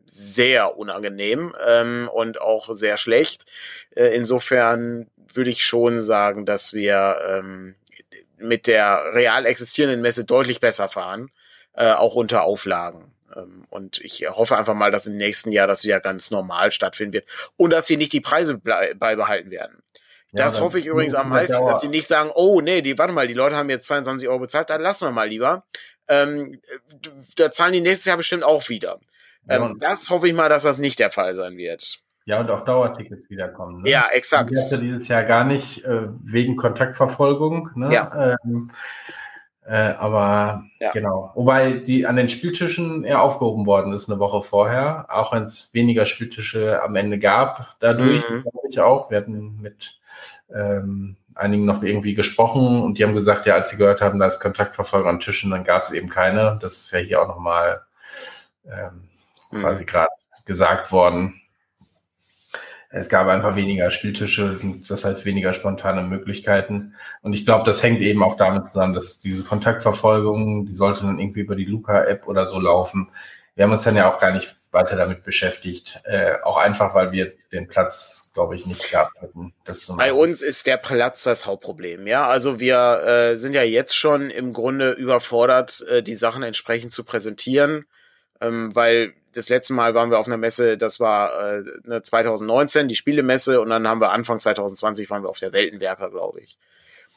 sehr 0.06 0.76
unangenehm 0.76 1.54
ähm, 1.66 2.10
und 2.12 2.40
auch 2.40 2.70
sehr 2.72 2.98
schlecht. 2.98 3.46
Äh, 3.96 4.14
insofern 4.14 5.08
würde 5.32 5.50
ich 5.50 5.64
schon 5.64 5.98
sagen, 5.98 6.44
dass 6.44 6.74
wir 6.74 7.16
ähm, 7.26 7.76
mit 8.36 8.66
der 8.66 9.14
real 9.14 9.46
existierenden 9.46 10.02
Messe 10.02 10.24
deutlich 10.24 10.60
besser 10.60 10.88
fahren, 10.88 11.30
äh, 11.72 11.92
auch 11.92 12.14
unter 12.14 12.42
Auflagen. 12.42 13.13
Ähm, 13.36 13.64
und 13.70 14.00
ich 14.00 14.28
hoffe 14.28 14.56
einfach 14.56 14.74
mal, 14.74 14.90
dass 14.90 15.06
im 15.06 15.16
nächsten 15.16 15.52
Jahr 15.52 15.66
das 15.66 15.84
wieder 15.84 16.00
ganz 16.00 16.30
normal 16.30 16.72
stattfinden 16.72 17.14
wird 17.14 17.28
und 17.56 17.70
dass 17.70 17.86
sie 17.86 17.96
nicht 17.96 18.12
die 18.12 18.20
Preise 18.20 18.58
beibehalten 18.58 19.50
werden. 19.50 19.82
Das 20.32 20.56
ja, 20.56 20.62
hoffe 20.62 20.80
ich 20.80 20.86
übrigens 20.86 21.14
am 21.14 21.28
meisten, 21.28 21.64
dass 21.64 21.80
sie 21.80 21.88
nicht 21.88 22.08
sagen, 22.08 22.30
oh 22.34 22.60
nee, 22.60 22.82
die, 22.82 22.98
warte 22.98 23.12
mal, 23.12 23.28
die 23.28 23.34
Leute 23.34 23.56
haben 23.56 23.70
jetzt 23.70 23.86
22 23.86 24.28
Euro 24.28 24.40
bezahlt, 24.40 24.68
dann 24.68 24.82
lassen 24.82 25.06
wir 25.06 25.12
mal 25.12 25.28
lieber. 25.28 25.64
Ähm, 26.08 26.60
da 27.36 27.52
zahlen 27.52 27.72
die 27.72 27.80
nächstes 27.80 28.06
Jahr 28.06 28.16
bestimmt 28.16 28.42
auch 28.42 28.68
wieder. 28.68 28.98
Ähm, 29.48 29.62
ja, 29.62 29.88
das 29.90 30.10
hoffe 30.10 30.26
ich 30.26 30.34
mal, 30.34 30.48
dass 30.48 30.64
das 30.64 30.80
nicht 30.80 30.98
der 30.98 31.10
Fall 31.10 31.34
sein 31.34 31.56
wird. 31.56 32.00
Ja, 32.26 32.40
und 32.40 32.50
auch 32.50 32.64
Dauertickets 32.64 33.28
wiederkommen. 33.28 33.82
Ne? 33.82 33.90
Ja, 33.90 34.08
exakt. 34.12 34.50
Die 34.50 34.56
hatte 34.58 34.80
dieses 34.80 35.08
Jahr 35.08 35.24
gar 35.24 35.44
nicht 35.44 35.84
äh, 35.84 36.08
wegen 36.22 36.56
Kontaktverfolgung. 36.56 37.70
Ne? 37.74 37.92
Ja. 37.92 38.36
Ähm, 38.44 38.70
äh, 39.66 39.94
aber 39.98 40.64
ja. 40.78 40.92
genau. 40.92 41.32
Wobei 41.34 41.72
die 41.72 42.06
an 42.06 42.16
den 42.16 42.28
Spieltischen 42.28 43.04
eher 43.04 43.22
aufgehoben 43.22 43.64
worden 43.66 43.92
ist 43.94 44.10
eine 44.10 44.18
Woche 44.18 44.42
vorher, 44.42 45.06
auch 45.08 45.32
wenn 45.32 45.44
es 45.44 45.72
weniger 45.72 46.04
Spieltische 46.04 46.82
am 46.82 46.96
Ende 46.96 47.18
gab, 47.18 47.76
dadurch, 47.80 48.28
mhm. 48.28 48.42
glaube 48.42 48.68
ich 48.68 48.80
auch. 48.80 49.10
Wir 49.10 49.18
hatten 49.18 49.60
mit 49.62 49.98
ähm, 50.54 51.16
einigen 51.34 51.64
noch 51.64 51.82
irgendwie 51.82 52.14
gesprochen 52.14 52.82
und 52.82 52.98
die 52.98 53.04
haben 53.04 53.14
gesagt, 53.14 53.46
ja, 53.46 53.54
als 53.54 53.70
sie 53.70 53.76
gehört 53.76 54.02
haben, 54.02 54.18
da 54.18 54.26
ist 54.26 54.40
Kontaktverfolgung 54.40 55.08
an 55.08 55.20
Tischen, 55.20 55.50
dann 55.50 55.64
gab 55.64 55.84
es 55.84 55.92
eben 55.92 56.08
keine. 56.08 56.58
Das 56.60 56.74
ist 56.74 56.90
ja 56.92 56.98
hier 56.98 57.22
auch 57.22 57.28
nochmal 57.28 57.82
ähm, 58.66 59.08
mhm. 59.50 59.60
quasi 59.60 59.84
gerade 59.86 60.10
gesagt 60.44 60.92
worden. 60.92 61.40
Es 62.96 63.08
gab 63.08 63.26
einfach 63.26 63.56
weniger 63.56 63.90
Spieltische, 63.90 64.60
das 64.88 65.04
heißt 65.04 65.24
weniger 65.24 65.52
spontane 65.52 66.02
Möglichkeiten. 66.02 66.94
Und 67.22 67.32
ich 67.32 67.44
glaube, 67.44 67.64
das 67.64 67.82
hängt 67.82 68.00
eben 68.00 68.22
auch 68.22 68.36
damit 68.36 68.68
zusammen, 68.68 68.94
dass 68.94 69.18
diese 69.18 69.42
Kontaktverfolgung, 69.42 70.66
die 70.66 70.74
sollte 70.74 71.02
dann 71.02 71.18
irgendwie 71.18 71.40
über 71.40 71.56
die 71.56 71.64
Luca-App 71.64 72.28
oder 72.28 72.46
so 72.46 72.60
laufen. 72.60 73.10
Wir 73.56 73.64
haben 73.64 73.72
uns 73.72 73.82
dann 73.82 73.96
ja 73.96 74.12
auch 74.12 74.20
gar 74.20 74.32
nicht 74.32 74.56
weiter 74.70 74.94
damit 74.94 75.24
beschäftigt. 75.24 76.00
Äh, 76.04 76.34
auch 76.44 76.56
einfach, 76.56 76.94
weil 76.94 77.10
wir 77.10 77.32
den 77.50 77.66
Platz, 77.66 78.30
glaube 78.32 78.54
ich, 78.54 78.64
nicht 78.64 78.88
gehabt 78.90 79.20
hätten. 79.20 79.52
Bei 79.96 80.12
uns 80.12 80.42
ist 80.42 80.66
der 80.68 80.76
Platz 80.76 81.24
das 81.24 81.46
Hauptproblem. 81.46 82.06
Ja, 82.06 82.28
also 82.28 82.60
wir 82.60 83.02
äh, 83.04 83.36
sind 83.36 83.54
ja 83.54 83.64
jetzt 83.64 83.96
schon 83.96 84.30
im 84.30 84.52
Grunde 84.52 84.92
überfordert, 84.92 85.84
äh, 85.88 86.02
die 86.04 86.14
Sachen 86.14 86.44
entsprechend 86.44 86.92
zu 86.92 87.02
präsentieren, 87.02 87.86
ähm, 88.40 88.72
weil 88.74 89.14
das 89.34 89.48
letzte 89.48 89.74
Mal 89.74 89.94
waren 89.94 90.10
wir 90.10 90.18
auf 90.18 90.26
einer 90.26 90.36
Messe, 90.36 90.78
das 90.78 91.00
war 91.00 91.58
äh, 91.88 92.02
2019, 92.02 92.88
die 92.88 92.96
Spielemesse, 92.96 93.60
und 93.60 93.70
dann 93.70 93.86
haben 93.86 94.00
wir 94.00 94.12
Anfang 94.12 94.38
2020 94.38 95.10
waren 95.10 95.22
wir 95.22 95.28
auf 95.28 95.38
der 95.38 95.52
Weltenwerker, 95.52 96.10
glaube 96.10 96.40
ich. 96.40 96.58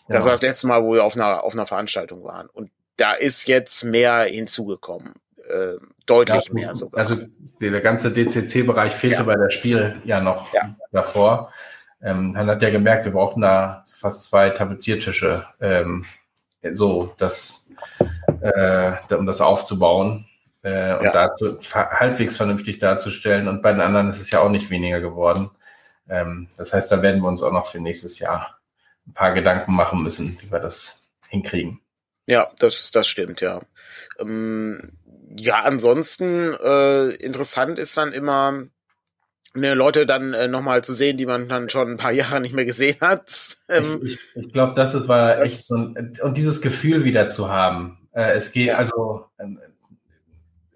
Das 0.08 0.24
ja. 0.24 0.26
war 0.26 0.32
das 0.32 0.42
letzte 0.42 0.68
Mal, 0.68 0.84
wo 0.84 0.94
wir 0.94 1.04
auf 1.04 1.16
einer, 1.16 1.44
auf 1.44 1.54
einer 1.54 1.66
Veranstaltung 1.66 2.24
waren. 2.24 2.48
Und 2.48 2.72
da 2.96 3.14
ist 3.14 3.48
jetzt 3.48 3.84
mehr 3.84 4.24
hinzugekommen. 4.24 5.16
Äh, 5.48 5.78
deutlich 6.06 6.48
ja, 6.48 6.54
mehr 6.54 6.76
sogar. 6.76 7.02
Also 7.02 7.26
der 7.62 7.82
ganze 7.82 8.12
DCC-Bereich 8.12 8.94
fehlte 8.94 9.18
ja. 9.18 9.24
bei 9.24 9.36
der 9.36 9.50
Spiel 9.50 10.02
ja 10.04 10.20
noch 10.20 10.54
davor. 10.92 11.52
Ähm, 12.02 12.34
man 12.34 12.48
hat 12.48 12.62
ja 12.62 12.70
gemerkt, 12.70 13.06
wir 13.06 13.12
brauchten 13.12 13.42
da 13.42 13.84
fast 13.92 14.26
zwei 14.26 14.50
Tapeziertische, 14.50 15.46
ähm, 15.60 16.06
so 16.74 17.14
das, 17.18 17.70
äh, 18.42 18.94
um 19.14 19.26
das 19.26 19.42
aufzubauen 19.42 20.27
äh, 20.68 20.98
und 20.98 21.06
ja. 21.06 21.12
dazu 21.14 21.58
halbwegs 21.74 22.36
vernünftig 22.36 22.80
darzustellen. 22.80 23.48
Und 23.48 23.62
bei 23.62 23.72
den 23.72 23.82
anderen 23.82 24.10
ist 24.10 24.20
es 24.20 24.32
ja 24.32 24.40
auch 24.40 24.50
nicht 24.50 24.70
weniger 24.70 25.00
geworden. 25.00 25.50
Ähm, 26.10 26.50
das 26.58 26.74
heißt, 26.74 26.92
da 26.92 27.02
werden 27.02 27.22
wir 27.22 27.28
uns 27.30 27.42
auch 27.42 27.54
noch 27.54 27.68
für 27.68 27.80
nächstes 27.80 28.20
Jahr 28.20 28.60
ein 29.08 29.14
paar 29.14 29.34
Gedanken 29.34 29.74
machen 29.74 30.04
müssen, 30.04 30.38
wie 30.42 30.52
wir 30.52 30.60
das 30.60 31.10
hinkriegen. 31.30 31.80
Ja, 32.26 32.50
das, 32.60 32.92
das 32.92 33.08
stimmt, 33.08 33.40
ja. 33.40 33.62
Ähm, 34.20 34.92
ja, 35.38 35.64
ansonsten 35.64 36.54
äh, 36.54 37.10
interessant 37.16 37.80
ist 37.80 37.96
dann 37.96 38.12
immer, 38.12 38.66
ne, 39.54 39.74
Leute 39.74 40.06
dann 40.06 40.34
äh, 40.34 40.50
nochmal 40.50 40.84
zu 40.84 40.94
sehen, 40.94 41.18
die 41.18 41.26
man 41.26 41.48
dann 41.48 41.70
schon 41.70 41.92
ein 41.92 41.98
paar 41.98 42.12
Jahre 42.12 42.42
nicht 42.42 42.54
mehr 42.54 42.66
gesehen 42.66 42.98
hat. 43.00 43.58
Ähm, 43.70 44.02
ich 44.04 44.16
ich, 44.16 44.46
ich 44.48 44.54
glaube, 44.54 44.74
das 44.76 45.08
war 45.08 45.36
das, 45.36 45.52
echt 45.52 45.68
so 45.68 45.76
ein, 45.76 46.18
und 46.22 46.38
dieses 46.38 46.62
Gefühl 46.62 47.06
wieder 47.06 47.30
zu 47.30 47.50
haben. 47.50 48.10
Äh, 48.12 48.34
es 48.34 48.52
geht, 48.52 48.72
also 48.72 49.26
ähm, 49.40 49.60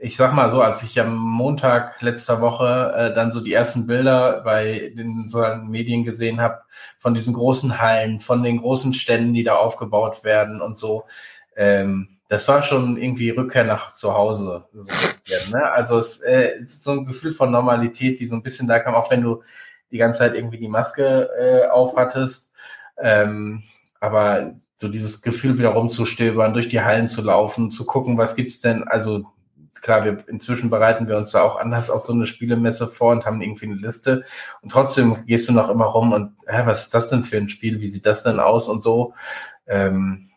ich 0.03 0.17
sag 0.17 0.33
mal 0.33 0.51
so, 0.51 0.61
als 0.61 0.81
ich 0.81 0.99
am 0.99 1.15
Montag 1.15 2.01
letzter 2.01 2.41
Woche 2.41 2.91
äh, 2.95 3.13
dann 3.13 3.31
so 3.31 3.39
die 3.39 3.53
ersten 3.53 3.85
Bilder 3.85 4.41
bei 4.41 4.91
den 4.95 5.27
sozialen 5.27 5.69
Medien 5.69 6.03
gesehen 6.03 6.41
habe 6.41 6.61
von 6.97 7.13
diesen 7.13 7.33
großen 7.33 7.79
Hallen, 7.79 8.19
von 8.19 8.41
den 8.41 8.57
großen 8.57 8.95
Ständen, 8.95 9.35
die 9.35 9.43
da 9.43 9.55
aufgebaut 9.55 10.23
werden 10.23 10.59
und 10.59 10.75
so, 10.75 11.03
ähm, 11.55 12.17
das 12.29 12.47
war 12.47 12.63
schon 12.63 12.97
irgendwie 12.97 13.29
Rückkehr 13.29 13.63
nach 13.63 13.93
zu 13.93 14.13
Hause. 14.13 14.65
So 14.73 14.85
ne? 15.51 15.71
Also 15.71 15.99
es 15.99 16.21
äh, 16.21 16.59
ist 16.61 16.83
so 16.83 16.91
ein 16.91 17.05
Gefühl 17.05 17.31
von 17.31 17.51
Normalität, 17.51 18.19
die 18.19 18.25
so 18.25 18.35
ein 18.35 18.43
bisschen 18.43 18.67
da 18.67 18.79
kam, 18.79 18.95
auch 18.95 19.11
wenn 19.11 19.21
du 19.21 19.43
die 19.91 19.97
ganze 19.97 20.19
Zeit 20.19 20.33
irgendwie 20.33 20.57
die 20.57 20.69
Maske 20.69 21.29
äh, 21.39 21.67
aufhattest. 21.67 22.51
Ähm, 22.97 23.63
aber 23.99 24.55
so 24.77 24.87
dieses 24.87 25.21
Gefühl 25.21 25.59
wieder 25.59 25.69
rumzustöbern, 25.69 26.53
durch 26.53 26.69
die 26.69 26.81
Hallen 26.81 27.07
zu 27.07 27.21
laufen, 27.21 27.69
zu 27.69 27.85
gucken, 27.85 28.17
was 28.17 28.35
gibt's 28.35 28.61
denn, 28.61 28.83
also 28.83 29.27
klar, 29.81 30.05
wir 30.05 30.23
inzwischen 30.27 30.69
bereiten 30.69 31.07
wir 31.07 31.17
uns 31.17 31.31
da 31.31 31.41
auch 31.41 31.57
anders 31.57 31.89
auf 31.89 32.03
so 32.03 32.13
eine 32.13 32.27
Spielemesse 32.27 32.87
vor 32.87 33.11
und 33.11 33.25
haben 33.25 33.41
irgendwie 33.41 33.65
eine 33.65 33.75
Liste. 33.75 34.25
Und 34.61 34.71
trotzdem 34.71 35.25
gehst 35.25 35.49
du 35.49 35.53
noch 35.53 35.69
immer 35.69 35.85
rum 35.85 36.13
und, 36.13 36.33
hä, 36.47 36.61
was 36.65 36.83
ist 36.83 36.93
das 36.93 37.09
denn 37.09 37.23
für 37.23 37.37
ein 37.37 37.49
Spiel? 37.49 37.81
Wie 37.81 37.89
sieht 37.89 38.05
das 38.05 38.23
denn 38.23 38.39
aus 38.39 38.67
und 38.67 38.83
so? 38.83 39.13
Ähm, 39.67 40.29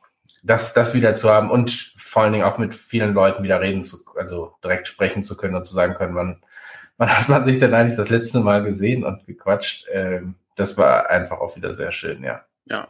das, 0.42 0.74
das 0.74 0.94
wieder 0.94 1.14
zu 1.14 1.30
haben 1.30 1.50
und 1.50 1.94
vor 1.96 2.22
allen 2.22 2.32
Dingen 2.32 2.44
auch 2.44 2.58
mit 2.58 2.74
vielen 2.74 3.14
Leuten 3.14 3.42
wieder 3.42 3.60
reden 3.60 3.82
zu, 3.82 3.98
also 4.16 4.54
direkt 4.62 4.86
sprechen 4.86 5.24
zu 5.24 5.36
können 5.36 5.54
und 5.54 5.66
zu 5.66 5.74
sagen 5.74 5.94
können, 5.94 6.14
wann, 6.14 6.42
wann 6.98 7.08
hat 7.18 7.28
man 7.28 7.44
sich 7.44 7.58
denn 7.58 7.74
eigentlich 7.74 7.96
das 7.96 8.10
letzte 8.10 8.40
Mal 8.40 8.62
gesehen 8.62 9.04
und 9.04 9.26
gequatscht? 9.26 9.86
Ähm, 9.90 10.36
das 10.54 10.78
war 10.78 11.10
einfach 11.10 11.40
auch 11.40 11.56
wieder 11.56 11.74
sehr 11.74 11.92
schön, 11.92 12.22
ja. 12.22 12.42
Ja, 12.66 12.88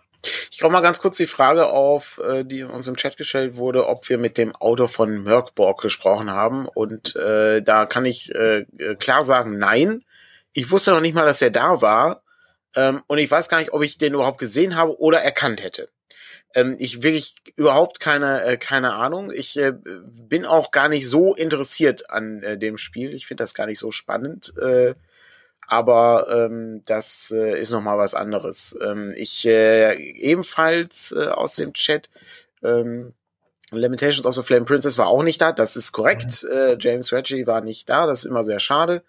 ich 0.50 0.58
glaube 0.58 0.72
mal 0.72 0.80
ganz 0.80 1.00
kurz 1.00 1.16
die 1.16 1.26
Frage 1.26 1.66
auf, 1.66 2.20
äh, 2.26 2.44
die 2.44 2.62
uns 2.62 2.88
im 2.88 2.96
Chat 2.96 3.16
gestellt 3.16 3.56
wurde, 3.56 3.86
ob 3.86 4.08
wir 4.08 4.18
mit 4.18 4.38
dem 4.38 4.54
Autor 4.54 4.88
von 4.88 5.22
Merkborg 5.22 5.80
gesprochen 5.80 6.30
haben. 6.30 6.66
Und 6.66 7.16
äh, 7.16 7.62
da 7.62 7.86
kann 7.86 8.04
ich 8.04 8.34
äh, 8.34 8.64
klar 8.98 9.22
sagen, 9.22 9.58
nein. 9.58 10.04
Ich 10.52 10.70
wusste 10.70 10.92
noch 10.92 11.00
nicht 11.00 11.14
mal, 11.14 11.26
dass 11.26 11.42
er 11.42 11.50
da 11.50 11.82
war. 11.82 12.22
Ähm, 12.76 13.02
und 13.06 13.18
ich 13.18 13.30
weiß 13.30 13.48
gar 13.48 13.58
nicht, 13.58 13.72
ob 13.72 13.82
ich 13.82 13.98
den 13.98 14.14
überhaupt 14.14 14.38
gesehen 14.38 14.76
habe 14.76 14.98
oder 15.00 15.20
erkannt 15.20 15.62
hätte. 15.62 15.88
Ähm, 16.54 16.76
ich 16.78 17.02
wirklich 17.02 17.34
überhaupt 17.56 18.00
keine, 18.00 18.44
äh, 18.44 18.56
keine 18.56 18.94
Ahnung. 18.94 19.30
Ich 19.32 19.56
äh, 19.56 19.72
bin 19.72 20.44
auch 20.44 20.70
gar 20.70 20.88
nicht 20.88 21.08
so 21.08 21.34
interessiert 21.34 22.10
an 22.10 22.42
äh, 22.42 22.58
dem 22.58 22.78
Spiel. 22.78 23.12
Ich 23.12 23.26
finde 23.26 23.42
das 23.42 23.54
gar 23.54 23.66
nicht 23.66 23.78
so 23.78 23.90
spannend. 23.90 24.52
Äh, 24.60 24.94
aber 25.66 26.26
ähm, 26.30 26.82
das 26.86 27.32
äh, 27.34 27.58
ist 27.60 27.70
noch 27.70 27.80
mal 27.80 27.98
was 27.98 28.14
anderes. 28.14 28.78
Ähm, 28.82 29.12
ich 29.16 29.46
äh, 29.46 29.94
ebenfalls 29.94 31.14
äh, 31.16 31.28
aus 31.28 31.56
dem 31.56 31.72
Chat 31.72 32.10
ähm, 32.62 33.14
Limitations 33.70 34.26
of 34.26 34.34
the 34.34 34.42
Flame 34.42 34.64
Princess 34.64 34.98
war 34.98 35.08
auch 35.08 35.22
nicht 35.22 35.40
da, 35.40 35.52
das 35.52 35.76
ist 35.76 35.92
korrekt. 35.92 36.44
Mhm. 36.44 36.50
Äh, 36.50 36.76
James 36.78 37.12
Reggie 37.12 37.46
war 37.46 37.60
nicht 37.60 37.88
da, 37.88 38.06
das 38.06 38.20
ist 38.20 38.30
immer 38.30 38.42
sehr 38.42 38.60
schade. 38.60 39.02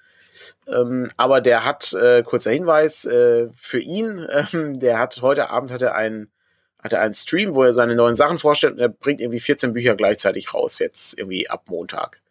Ähm, 0.67 1.09
aber 1.17 1.41
der 1.41 1.65
hat, 1.65 1.93
äh, 1.93 2.23
kurzer 2.23 2.51
Hinweis, 2.51 3.05
äh, 3.05 3.47
für 3.55 3.79
ihn, 3.79 4.19
äh, 4.19 4.43
der 4.77 4.99
hat 4.99 5.21
heute 5.21 5.49
Abend 5.49 5.71
hatte 5.71 5.93
einen, 5.93 6.29
hatte 6.81 6.99
einen 6.99 7.13
Stream, 7.13 7.55
wo 7.55 7.63
er 7.63 7.73
seine 7.73 7.95
neuen 7.95 8.15
Sachen 8.15 8.37
vorstellt 8.37 8.73
und 8.73 8.79
er 8.79 8.89
bringt 8.89 9.21
irgendwie 9.21 9.39
14 9.39 9.73
Bücher 9.73 9.95
gleichzeitig 9.95 10.53
raus, 10.53 10.79
jetzt 10.79 11.17
irgendwie 11.17 11.49
ab 11.49 11.63
Montag. 11.67 12.21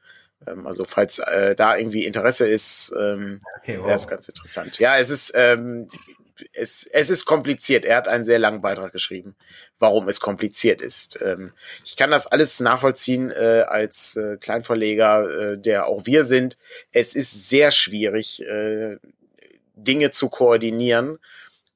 Ähm, 0.47 0.67
also 0.67 0.85
falls 0.85 1.19
äh, 1.19 1.55
da 1.55 1.77
irgendwie 1.77 2.05
Interesse 2.05 2.49
ist, 2.49 2.95
ähm, 2.99 3.41
okay, 3.61 3.79
wow. 3.79 3.87
wäre 3.87 3.95
es 3.95 4.09
ganz 4.09 4.29
interessant. 4.29 4.79
Ja, 4.79 4.99
es 4.99 5.11
ist 5.11 5.33
ähm, 5.35 5.89
es, 6.53 6.87
es 6.87 7.11
ist 7.11 7.25
kompliziert. 7.25 7.85
Er 7.85 7.97
hat 7.97 8.09
einen 8.09 8.25
sehr 8.25 8.39
langen 8.39 8.61
Beitrag 8.61 8.93
geschrieben, 8.93 9.35
warum 9.79 10.09
es 10.09 10.21
kompliziert 10.21 10.81
ist. 10.81 11.21
Ähm, 11.23 11.53
ich 11.85 11.97
kann 11.97 12.11
das 12.11 12.27
alles 12.27 12.61
nachvollziehen 12.61 13.31
äh, 13.31 13.65
als 13.67 14.17
äh, 14.17 14.37
Kleinverleger, 14.39 15.53
äh, 15.53 15.59
der 15.59 15.87
auch 15.87 16.07
wir 16.07 16.25
sind. 16.25 16.59
Es 16.93 17.15
ist 17.15 17.49
sehr 17.49 17.71
schwierig, 17.71 18.43
äh, 18.43 18.97
Dinge 19.77 20.11
zu 20.11 20.29
koordinieren. 20.29 21.19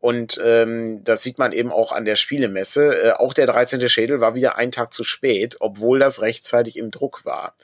Und 0.00 0.40
ähm, 0.44 1.02
das 1.02 1.22
sieht 1.22 1.38
man 1.38 1.52
eben 1.52 1.72
auch 1.72 1.90
an 1.92 2.04
der 2.04 2.16
Spielemesse. 2.16 3.02
Äh, 3.02 3.12
auch 3.12 3.34
der 3.34 3.46
13. 3.46 3.88
Schädel 3.88 4.20
war 4.20 4.34
wieder 4.34 4.56
einen 4.56 4.72
Tag 4.72 4.92
zu 4.92 5.02
spät, 5.02 5.56
obwohl 5.60 5.98
das 5.98 6.22
rechtzeitig 6.22 6.76
im 6.76 6.90
Druck 6.90 7.24
war. 7.24 7.54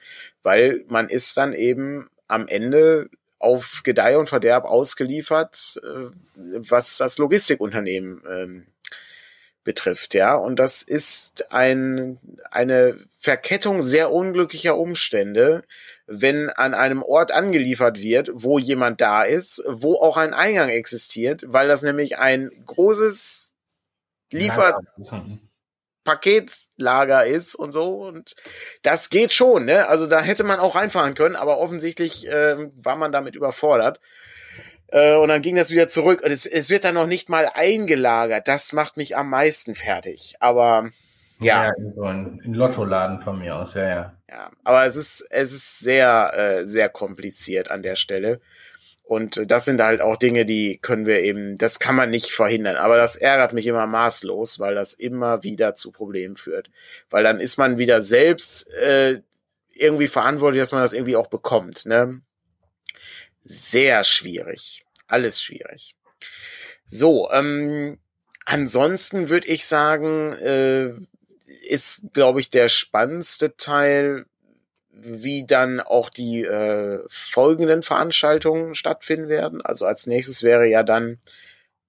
Weil 0.43 0.85
man 0.89 1.09
ist 1.09 1.37
dann 1.37 1.53
eben 1.53 2.11
am 2.26 2.49
Ende 2.49 3.09
auf 3.39 3.82
Gedeih 3.85 4.18
und 4.18 4.28
Verderb 4.28 4.64
ausgeliefert, 4.64 5.80
äh, 5.85 6.11
was 6.35 6.97
das 6.97 7.18
Logistikunternehmen 7.18 8.22
ähm, 8.28 8.66
betrifft, 9.64 10.14
ja. 10.14 10.35
Und 10.35 10.57
das 10.59 10.82
ist 10.82 11.53
ein, 11.53 12.18
eine 12.51 12.99
Verkettung 13.18 13.82
sehr 13.82 14.12
unglücklicher 14.12 14.76
Umstände, 14.76 15.62
wenn 16.07 16.50
an 16.50 16.74
einem 16.74 17.02
Ort 17.02 17.32
angeliefert 17.32 17.98
wird, 17.98 18.30
wo 18.34 18.59
jemand 18.59 19.00
da 19.00 19.22
ist, 19.22 19.62
wo 19.66 19.94
auch 19.94 20.16
ein 20.16 20.34
Eingang 20.34 20.68
existiert, 20.68 21.44
weil 21.46 21.68
das 21.68 21.82
nämlich 21.82 22.18
ein 22.18 22.50
großes 22.66 23.55
Lieferpaketlager 24.30 27.24
ist 27.24 27.55
und 27.55 27.72
so. 27.72 28.02
Und 28.02 28.34
das 28.82 29.09
geht 29.09 29.32
schon, 29.32 29.64
ne? 29.64 29.88
Also 29.88 30.07
da 30.07 30.20
hätte 30.20 30.44
man 30.44 30.61
auch 30.61 30.74
reinfahren 30.74 31.14
können, 31.14 31.36
aber 31.36 31.59
offensichtlich 31.59 32.28
äh, 32.28 32.68
war 32.76 32.96
man 32.96 33.12
damit 33.12 33.36
überfordert. 33.36 34.00
Äh, 34.88 35.16
und 35.16 35.28
dann 35.28 35.42
ging 35.42 35.57
das 35.57 35.70
wieder 35.70 35.88
zurück. 35.88 36.22
Und 36.22 36.30
es, 36.30 36.46
es 36.46 36.68
wird 36.68 36.84
dann 36.84 36.94
noch 36.94 37.07
nicht 37.07 37.28
mal 37.28 37.50
eingelagert. 37.52 38.46
Das 38.46 38.72
macht 38.72 38.96
mich 38.96 39.16
am 39.16 39.30
meisten 39.30 39.74
fertig. 39.74 40.36
Aber 40.40 40.90
ja. 41.39 41.66
ja 41.66 41.72
ein, 42.03 42.41
ein 42.45 42.55
Lottoladen 42.55 43.20
von 43.20 43.39
mir 43.39 43.57
aus, 43.57 43.74
ja, 43.74 43.89
ja. 43.89 44.14
Ja, 44.28 44.51
aber 44.64 44.85
es 44.85 44.97
ist, 44.97 45.26
es 45.30 45.53
ist 45.53 45.78
sehr, 45.78 46.32
äh, 46.35 46.66
sehr 46.66 46.89
kompliziert 46.89 47.70
an 47.70 47.82
der 47.82 47.95
Stelle. 47.95 48.41
Und 49.05 49.51
das 49.51 49.66
sind 49.66 49.82
halt 49.82 50.01
auch 50.01 50.16
Dinge, 50.16 50.47
die 50.47 50.78
können 50.78 51.07
wir 51.07 51.20
eben, 51.20 51.57
das 51.59 51.78
kann 51.78 51.95
man 51.95 52.11
nicht 52.11 52.30
verhindern. 52.30 52.76
Aber 52.76 52.97
das 52.97 53.16
ärgert 53.16 53.53
mich 53.53 53.66
immer 53.66 53.87
maßlos, 53.87 54.59
weil 54.59 54.74
das 54.74 54.95
immer 54.95 55.45
wieder 55.45 55.74
zu 55.74 55.93
Problemen 55.93 56.37
führt. 56.37 56.70
Weil 57.11 57.22
dann 57.22 57.39
ist 57.39 57.59
man 57.59 57.78
wieder 57.78 58.01
selbst 58.01 58.72
äh, 58.72 59.20
irgendwie 59.74 60.09
verantwortlich, 60.09 60.62
dass 60.62 60.72
man 60.72 60.80
das 60.80 60.95
irgendwie 60.95 61.16
auch 61.16 61.28
bekommt. 61.28 61.85
Ne? 61.85 62.22
Sehr 63.45 64.05
schwierig. 64.05 64.85
Alles 65.07 65.41
schwierig. 65.43 65.97
So, 66.87 67.30
ähm, 67.30 67.99
ansonsten 68.47 69.28
würde 69.28 69.49
ich 69.49 69.66
sagen, 69.66 70.32
äh, 70.32 70.95
ist, 71.64 72.12
glaube 72.12 72.40
ich, 72.40 72.50
der 72.50 72.68
spannendste 72.68 73.56
Teil 73.56 74.26
wie 74.96 75.44
dann 75.44 75.80
auch 75.80 76.08
die 76.08 76.42
äh, 76.42 77.00
folgenden 77.08 77.82
Veranstaltungen 77.82 78.74
stattfinden 78.74 79.28
werden. 79.28 79.60
Also 79.60 79.86
als 79.86 80.06
nächstes 80.06 80.42
wäre 80.42 80.66
ja 80.66 80.82
dann 80.82 81.18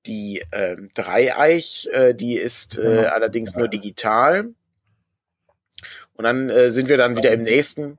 die 0.05 0.43
äh, 0.51 0.75
Dreieich, 0.93 1.87
äh, 1.91 2.13
die 2.13 2.37
ist 2.37 2.77
äh, 2.77 2.81
genau. 2.81 3.09
allerdings 3.09 3.55
nur 3.55 3.67
digital. 3.67 4.53
Und 6.13 6.23
dann 6.23 6.49
äh, 6.49 6.69
sind 6.69 6.89
wir 6.89 6.97
dann 6.97 7.15
wieder 7.15 7.31
im 7.31 7.43
nächsten. 7.43 7.97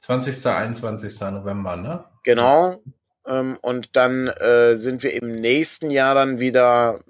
20. 0.00 0.44
21. 0.46 1.20
November, 1.20 1.76
ne? 1.76 2.04
Genau. 2.24 2.82
Ähm, 3.26 3.58
und 3.60 3.96
dann 3.96 4.28
äh, 4.28 4.74
sind 4.74 5.02
wir 5.02 5.12
im 5.14 5.40
nächsten 5.40 5.90
Jahr 5.90 6.14
dann 6.14 6.40
wieder, 6.40 7.00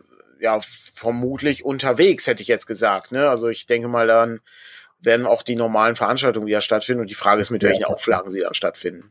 ja, 0.40 0.58
vermutlich 0.60 1.64
unterwegs, 1.64 2.26
hätte 2.26 2.42
ich 2.42 2.48
jetzt 2.48 2.66
gesagt. 2.66 3.12
Ne? 3.12 3.28
Also 3.28 3.48
ich 3.48 3.66
denke 3.66 3.88
mal, 3.88 4.06
dann 4.06 4.40
werden 5.00 5.26
auch 5.26 5.42
die 5.42 5.56
normalen 5.56 5.96
Veranstaltungen 5.96 6.46
wieder 6.46 6.60
stattfinden. 6.60 7.02
Und 7.02 7.10
die 7.10 7.14
Frage 7.14 7.40
ist, 7.40 7.50
mit 7.50 7.62
welchen 7.62 7.84
Auflagen 7.84 8.30
sie 8.30 8.40
dann 8.40 8.54
stattfinden. 8.54 9.10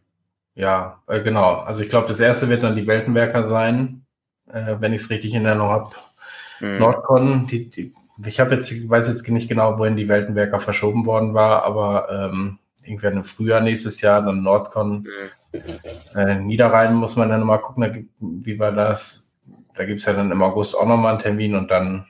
Ja, 0.56 1.02
äh, 1.08 1.22
genau. 1.22 1.56
Also 1.56 1.84
ich 1.84 1.90
glaube, 1.90 2.08
das 2.08 2.20
erste 2.20 2.50
wird 2.50 2.64
dann 2.64 2.76
die 2.76 2.88
Weltenwerker 2.88 3.48
sein, 3.48 4.06
äh, 4.52 4.76
wenn 4.80 4.94
ich 4.94 5.02
es 5.02 5.10
richtig 5.10 5.34
in 5.34 5.46
Erinnerung 5.46 5.72
habe. 5.72 5.96
Mhm. 6.60 6.80
Nordcon, 6.80 7.48
die, 7.48 7.70
die, 7.70 7.94
ich 8.26 8.40
habe 8.40 8.56
jetzt, 8.56 8.90
weiß 8.90 9.08
jetzt 9.08 9.28
nicht 9.28 9.48
genau, 9.48 9.78
wohin 9.78 9.96
die 9.96 10.08
Weltenwerker 10.08 10.60
verschoben 10.60 11.06
worden 11.06 11.34
war, 11.34 11.64
aber 11.64 12.10
ähm, 12.10 12.60
irgendwann 12.84 13.18
im 13.18 13.24
Frühjahr 13.24 13.62
nächstes 13.62 14.02
Jahr, 14.02 14.22
dann 14.24 14.42
Nordcon. 14.42 15.08
Mhm. 15.54 15.62
Äh, 16.16 16.36
Niederrhein 16.40 16.96
muss 16.96 17.16
man 17.16 17.30
dann 17.30 17.44
mal 17.44 17.60
gucken, 17.60 18.10
wie 18.20 18.60
war 18.60 18.72
das? 18.72 19.27
Da 19.78 19.86
gibt 19.86 20.00
es 20.00 20.06
ja 20.06 20.14
dann 20.14 20.32
im 20.32 20.42
August 20.42 20.76
auch 20.76 20.88
nochmal 20.88 21.14
einen 21.14 21.22
Termin 21.22 21.56
und 21.56 21.70
dann 21.70 22.08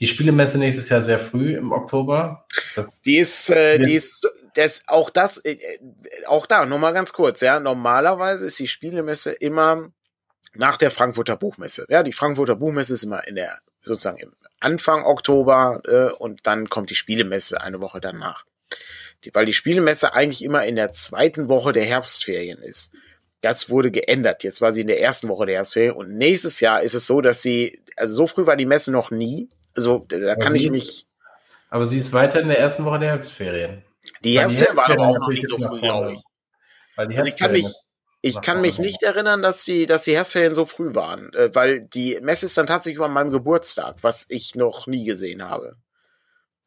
die 0.00 0.06
Spielemesse 0.06 0.58
nächstes 0.58 0.88
Jahr 0.88 1.02
sehr 1.02 1.18
früh 1.18 1.56
im 1.56 1.72
Oktober. 1.72 2.46
Die 3.04 3.18
ist, 3.18 3.50
äh, 3.50 3.78
die 3.78 3.94
ist, 3.94 4.28
das, 4.54 4.84
auch 4.86 5.10
das, 5.10 5.38
äh, 5.44 5.58
auch 6.26 6.46
da, 6.46 6.66
nochmal 6.66 6.92
ganz 6.92 7.12
kurz, 7.12 7.40
ja. 7.40 7.60
Normalerweise 7.60 8.46
ist 8.46 8.58
die 8.58 8.68
Spielemesse 8.68 9.32
immer 9.32 9.90
nach 10.54 10.76
der 10.76 10.90
Frankfurter 10.90 11.36
Buchmesse. 11.36 11.86
Ja, 11.88 12.02
die 12.02 12.12
Frankfurter 12.12 12.56
Buchmesse 12.56 12.94
ist 12.94 13.02
immer 13.02 13.26
in 13.26 13.36
der, 13.36 13.58
sozusagen 13.80 14.18
im 14.18 14.34
Anfang 14.60 15.04
Oktober 15.04 15.82
äh, 15.86 16.12
und 16.12 16.46
dann 16.46 16.68
kommt 16.68 16.90
die 16.90 16.94
Spielemesse 16.94 17.60
eine 17.60 17.80
Woche 17.80 18.00
danach. 18.00 18.44
Die, 19.24 19.34
weil 19.34 19.46
die 19.46 19.52
Spielemesse 19.52 20.14
eigentlich 20.14 20.42
immer 20.42 20.64
in 20.64 20.76
der 20.76 20.90
zweiten 20.90 21.48
Woche 21.48 21.72
der 21.72 21.84
Herbstferien 21.84 22.58
ist. 22.58 22.92
Das 23.44 23.68
wurde 23.68 23.90
geändert. 23.90 24.42
Jetzt 24.42 24.62
war 24.62 24.72
sie 24.72 24.80
in 24.80 24.86
der 24.86 25.02
ersten 25.02 25.28
Woche 25.28 25.44
der 25.44 25.56
Herbstferien 25.56 25.94
und 25.94 26.16
nächstes 26.16 26.60
Jahr 26.60 26.80
ist 26.80 26.94
es 26.94 27.06
so, 27.06 27.20
dass 27.20 27.42
sie, 27.42 27.78
also 27.94 28.14
so 28.14 28.26
früh 28.26 28.46
war 28.46 28.56
die 28.56 28.64
Messe 28.64 28.90
noch 28.90 29.10
nie. 29.10 29.50
Also 29.76 30.06
da 30.08 30.16
aber 30.16 30.36
kann 30.36 30.54
ich 30.54 30.70
mich. 30.70 31.06
Aber 31.68 31.86
sie 31.86 31.98
ist 31.98 32.14
weiter 32.14 32.40
in 32.40 32.48
der 32.48 32.58
ersten 32.58 32.86
Woche 32.86 33.00
der 33.00 33.10
Herbstferien. 33.10 33.82
Die 34.22 34.38
Herbstferien 34.38 34.76
waren 34.78 34.92
aber 34.92 35.08
auch 35.08 35.18
noch 35.18 35.28
nicht 35.28 35.46
so 35.46 35.58
früh, 35.58 35.80
glaube 35.80 36.12
ich. 36.14 36.22
Also 36.96 37.26
ich 37.26 37.36
kann 37.36 37.52
mich, 37.52 37.66
ich 38.22 38.40
kann 38.40 38.62
mich 38.62 38.78
nicht 38.78 39.02
erinnern, 39.02 39.42
dass 39.42 39.64
die, 39.64 39.84
dass 39.84 40.04
die 40.04 40.14
Herbstferien 40.14 40.54
so 40.54 40.64
früh 40.64 40.94
waren, 40.94 41.30
äh, 41.34 41.54
weil 41.54 41.82
die 41.82 42.18
Messe 42.22 42.46
ist 42.46 42.56
dann 42.56 42.66
tatsächlich 42.66 42.96
über 42.96 43.08
meinem 43.08 43.30
Geburtstag, 43.30 43.96
was 44.00 44.30
ich 44.30 44.54
noch 44.54 44.86
nie 44.86 45.04
gesehen 45.04 45.42
habe. 45.42 45.76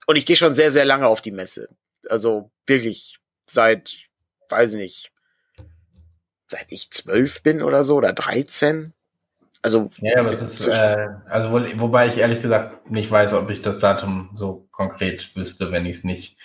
Und 0.05 0.15
ich 0.15 0.27
gehe 0.27 0.35
schon 0.35 0.53
sehr, 0.53 0.69
sehr 0.69 0.85
lange 0.85 1.07
auf 1.07 1.21
die 1.21 1.31
Messe. 1.31 1.69
Also 2.07 2.51
wirklich 2.67 3.17
seit, 3.47 3.97
weiß 4.49 4.73
ich 4.73 4.79
nicht, 4.79 5.11
seit 6.47 6.67
ich 6.69 6.91
zwölf 6.91 7.43
bin 7.43 7.61
oder 7.61 7.83
so 7.83 7.95
oder 7.95 8.13
dreizehn. 8.13 8.93
Also, 9.61 9.89
ja, 9.99 10.19
aber 10.19 10.31
es 10.31 10.41
ist, 10.41 10.67
äh, 10.67 11.07
also 11.27 11.51
wo, 11.51 11.59
wobei 11.79 12.07
ich 12.07 12.17
ehrlich 12.17 12.41
gesagt 12.41 12.89
nicht 12.89 13.11
weiß, 13.11 13.33
ob 13.33 13.49
ich 13.49 13.61
das 13.61 13.79
Datum 13.79 14.29
so 14.35 14.67
konkret 14.71 15.35
wüsste, 15.35 15.71
wenn 15.71 15.85
ich 15.85 15.97
es 15.97 16.03
nicht 16.03 16.37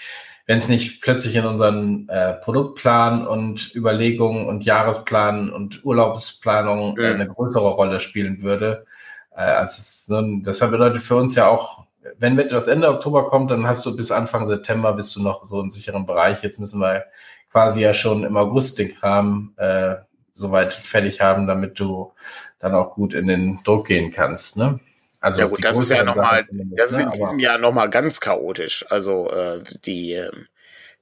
wenn 0.47 0.59
es 0.59 0.69
nicht 0.69 1.03
plötzlich 1.03 1.37
in 1.37 1.45
unseren 1.45 2.09
äh, 2.09 2.35
Produktplan 2.35 3.27
und 3.27 3.75
Überlegungen 3.75 4.49
und 4.49 4.65
Jahresplan 4.65 5.53
und 5.53 5.85
Urlaubsplanung 5.85 6.99
äh, 6.99 7.07
eine 7.07 7.29
größere 7.29 7.71
Rolle 7.71 8.01
spielen 8.01 8.43
würde. 8.43 8.87
Äh, 9.31 9.43
als 9.43 9.79
es, 9.79 10.09
ne, 10.09 10.43
deshalb 10.45 10.73
bedeutet 10.73 11.03
für 11.03 11.17
uns 11.17 11.35
ja 11.37 11.47
auch, 11.49 11.87
wenn 12.19 12.37
das 12.37 12.67
Ende 12.67 12.89
Oktober 12.89 13.27
kommt, 13.27 13.53
dann 13.53 13.67
hast 13.67 13.87
du 13.87 13.95
bis 13.95 14.11
Anfang 14.11 14.49
September 14.49 14.93
bist 14.93 15.15
du 15.15 15.23
noch 15.23 15.47
so 15.47 15.61
im 15.61 15.71
sicheren 15.71 16.07
Bereich. 16.07 16.43
Jetzt 16.43 16.59
müssen 16.59 16.81
wir 16.81 17.05
quasi 17.53 17.83
ja 17.83 17.95
schon 17.95 18.25
im 18.25 18.37
August 18.37 18.79
den 18.79 18.95
Kram 18.95 19.53
äh, 19.57 19.97
soweit 20.33 20.75
fertig 20.75 21.21
haben, 21.21 21.47
damit 21.47 21.79
du 21.79 22.13
dann 22.59 22.75
auch 22.75 22.95
gut 22.95 23.15
in 23.15 23.27
den 23.27 23.61
Druck 23.63 23.87
gehen 23.87 24.11
kannst. 24.13 24.57
Ne? 24.57 24.81
Also 25.21 25.41
ja 25.43 25.47
gut, 25.47 25.65
das 25.65 25.79
ist 25.79 25.91
ja 25.91 26.03
nochmal, 26.03 26.47
das 26.51 26.93
ist 26.93 26.99
in 26.99 27.07
ne, 27.07 27.13
diesem 27.13 27.39
Jahr 27.39 27.59
nochmal 27.59 27.91
ganz 27.91 28.21
chaotisch. 28.21 28.85
Also 28.89 29.31
äh, 29.31 29.63
die 29.85 30.15
äh, 30.15 30.33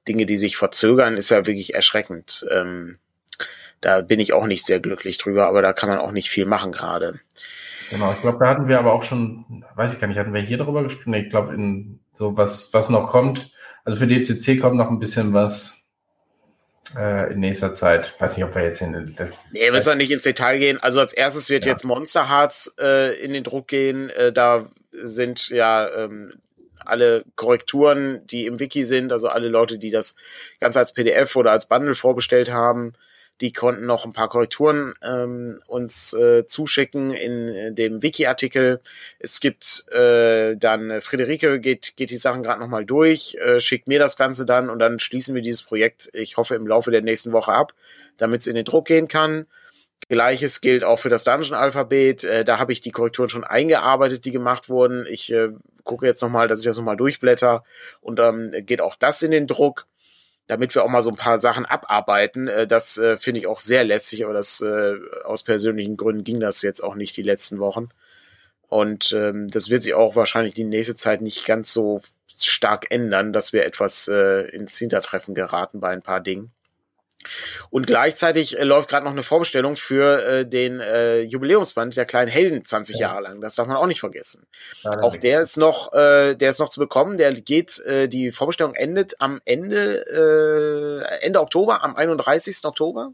Dinge, 0.07 0.25
die 0.25 0.37
sich 0.37 0.57
verzögern, 0.57 1.17
ist 1.17 1.29
ja 1.29 1.47
wirklich 1.47 1.73
erschreckend. 1.73 2.45
Ähm, 2.51 2.97
da 3.79 4.01
bin 4.01 4.19
ich 4.19 4.33
auch 4.33 4.45
nicht 4.45 4.65
sehr 4.65 4.79
glücklich 4.79 5.17
drüber, 5.17 5.47
aber 5.47 5.61
da 5.61 5.73
kann 5.73 5.89
man 5.89 5.97
auch 5.97 6.11
nicht 6.11 6.29
viel 6.29 6.45
machen 6.45 6.71
gerade. 6.71 7.19
Genau, 7.89 8.11
ich 8.13 8.21
glaube, 8.21 8.37
da 8.39 8.47
hatten 8.47 8.67
wir 8.67 8.79
aber 8.79 8.93
auch 8.93 9.03
schon, 9.03 9.65
weiß 9.75 9.93
ich 9.93 9.99
gar 9.99 10.07
nicht, 10.07 10.17
hatten 10.17 10.33
wir 10.33 10.41
hier 10.41 10.57
darüber 10.57 10.83
gesprochen? 10.83 11.13
Ich 11.15 11.29
glaube, 11.29 11.53
in 11.53 11.99
so 12.13 12.37
was, 12.37 12.73
was 12.73 12.89
noch 12.89 13.07
kommt, 13.07 13.51
also 13.83 13.97
für 13.97 14.07
DCC 14.07 14.59
kommt 14.59 14.77
noch 14.77 14.89
ein 14.89 14.99
bisschen 14.99 15.33
was 15.33 15.80
in 16.95 17.39
nächster 17.39 17.73
Zeit. 17.73 18.13
Weiß 18.19 18.35
nicht, 18.35 18.45
ob 18.45 18.55
wir 18.55 18.63
jetzt 18.63 18.81
in. 18.81 18.91
Nee, 19.51 19.61
wir 19.61 19.71
müssen 19.71 19.97
nicht 19.97 20.11
ins 20.11 20.23
Detail 20.23 20.57
gehen. 20.59 20.79
Also 20.81 20.99
als 20.99 21.13
erstes 21.13 21.49
wird 21.49 21.65
ja. 21.65 21.71
jetzt 21.71 21.83
Monster 21.83 22.29
Hearts 22.29 22.75
äh, 22.79 23.15
in 23.23 23.33
den 23.33 23.43
Druck 23.43 23.67
gehen. 23.67 24.09
Äh, 24.09 24.33
da 24.33 24.69
sind 24.91 25.49
ja 25.49 25.89
ähm, 25.95 26.33
alle 26.85 27.23
Korrekturen, 27.35 28.25
die 28.27 28.45
im 28.45 28.59
Wiki 28.59 28.83
sind, 28.83 29.11
also 29.11 29.29
alle 29.29 29.47
Leute, 29.47 29.77
die 29.77 29.91
das 29.91 30.15
Ganze 30.59 30.79
als 30.79 30.93
PDF 30.93 31.35
oder 31.35 31.51
als 31.51 31.67
Bundle 31.67 31.95
vorbestellt 31.95 32.51
haben, 32.51 32.93
die 33.41 33.51
konnten 33.51 33.85
noch 33.85 34.05
ein 34.05 34.13
paar 34.13 34.29
Korrekturen 34.29 34.93
ähm, 35.01 35.61
uns 35.67 36.13
äh, 36.13 36.45
zuschicken 36.45 37.11
in 37.11 37.49
äh, 37.49 37.73
dem 37.73 38.03
Wiki-Artikel. 38.03 38.81
Es 39.19 39.39
gibt 39.39 39.91
äh, 39.91 40.55
dann, 40.55 40.91
äh, 40.91 41.01
Friederike 41.01 41.59
geht, 41.59 41.97
geht 41.97 42.11
die 42.11 42.17
Sachen 42.17 42.43
gerade 42.43 42.59
nochmal 42.59 42.85
durch, 42.85 43.35
äh, 43.35 43.59
schickt 43.59 43.87
mir 43.87 43.99
das 43.99 44.15
Ganze 44.15 44.45
dann 44.45 44.69
und 44.69 44.79
dann 44.79 44.99
schließen 44.99 45.33
wir 45.33 45.41
dieses 45.41 45.63
Projekt, 45.63 46.09
ich 46.13 46.37
hoffe, 46.37 46.55
im 46.55 46.67
Laufe 46.67 46.91
der 46.91 47.01
nächsten 47.01 47.31
Woche 47.31 47.51
ab, 47.51 47.73
damit 48.17 48.41
es 48.41 48.47
in 48.47 48.55
den 48.55 48.65
Druck 48.65 48.85
gehen 48.85 49.07
kann. 49.07 49.47
Gleiches 50.07 50.61
gilt 50.61 50.83
auch 50.83 50.99
für 50.99 51.09
das 51.09 51.23
Dungeon-Alphabet. 51.23 52.23
Äh, 52.23 52.45
da 52.45 52.59
habe 52.59 52.73
ich 52.73 52.81
die 52.81 52.91
Korrekturen 52.91 53.29
schon 53.29 53.43
eingearbeitet, 53.43 54.25
die 54.25 54.31
gemacht 54.31 54.69
wurden. 54.69 55.05
Ich 55.09 55.31
äh, 55.31 55.49
gucke 55.83 56.05
jetzt 56.05 56.21
nochmal, 56.21 56.47
dass 56.47 56.59
ich 56.59 56.65
das 56.65 56.77
nochmal 56.77 56.97
durchblätter 56.97 57.63
und 58.01 58.19
dann 58.19 58.53
ähm, 58.53 58.65
geht 58.65 58.81
auch 58.81 58.95
das 58.95 59.23
in 59.23 59.31
den 59.31 59.47
Druck 59.47 59.87
damit 60.51 60.75
wir 60.75 60.83
auch 60.83 60.89
mal 60.89 61.01
so 61.01 61.09
ein 61.09 61.15
paar 61.15 61.39
Sachen 61.39 61.65
abarbeiten. 61.65 62.49
Äh, 62.49 62.67
das 62.67 62.97
äh, 62.97 63.15
finde 63.15 63.39
ich 63.39 63.47
auch 63.47 63.59
sehr 63.59 63.85
lässig, 63.85 64.25
aber 64.25 64.33
das 64.33 64.59
äh, 64.59 64.95
aus 65.23 65.43
persönlichen 65.43 65.95
Gründen 65.95 66.25
ging 66.25 66.41
das 66.41 66.61
jetzt 66.61 66.83
auch 66.83 66.95
nicht 66.95 67.15
die 67.15 67.23
letzten 67.23 67.59
Wochen. 67.59 67.87
Und 68.67 69.13
ähm, 69.13 69.47
das 69.47 69.69
wird 69.69 69.83
sich 69.83 69.93
auch 69.93 70.17
wahrscheinlich 70.17 70.53
die 70.53 70.65
nächste 70.65 70.95
Zeit 70.97 71.21
nicht 71.21 71.45
ganz 71.45 71.71
so 71.71 72.01
stark 72.27 72.91
ändern, 72.91 73.31
dass 73.31 73.53
wir 73.53 73.65
etwas 73.65 74.09
äh, 74.09 74.49
ins 74.49 74.77
Hintertreffen 74.77 75.35
geraten 75.35 75.79
bei 75.79 75.89
ein 75.89 76.01
paar 76.01 76.19
Dingen. 76.19 76.51
Und 77.69 77.87
gleichzeitig 77.87 78.57
äh, 78.57 78.63
läuft 78.63 78.89
gerade 78.89 79.05
noch 79.05 79.11
eine 79.11 79.23
Vorbestellung 79.23 79.75
für 79.75 80.23
äh, 80.23 80.45
den 80.45 80.79
äh, 80.79 81.21
Jubiläumsband 81.21 81.95
der 81.95 82.05
kleinen 82.05 82.29
Helden 82.29 82.65
20 82.65 82.95
ja. 82.95 83.07
Jahre 83.07 83.21
lang. 83.21 83.41
Das 83.41 83.55
darf 83.55 83.67
man 83.67 83.77
auch 83.77 83.87
nicht 83.87 83.99
vergessen. 83.99 84.47
Ja, 84.83 85.01
auch 85.01 85.17
der 85.17 85.41
ist 85.41 85.57
noch, 85.57 85.93
äh, 85.93 86.35
der 86.35 86.49
ist 86.49 86.59
noch 86.59 86.69
zu 86.69 86.79
bekommen. 86.79 87.17
Der 87.17 87.33
geht, 87.33 87.79
äh, 87.85 88.07
die 88.07 88.31
Vorbestellung 88.31 88.75
endet 88.75 89.19
am 89.19 89.41
Ende, 89.45 91.05
äh, 91.19 91.25
Ende 91.25 91.41
Oktober, 91.41 91.83
am 91.83 91.95
31. 91.95 92.65
Oktober. 92.65 93.13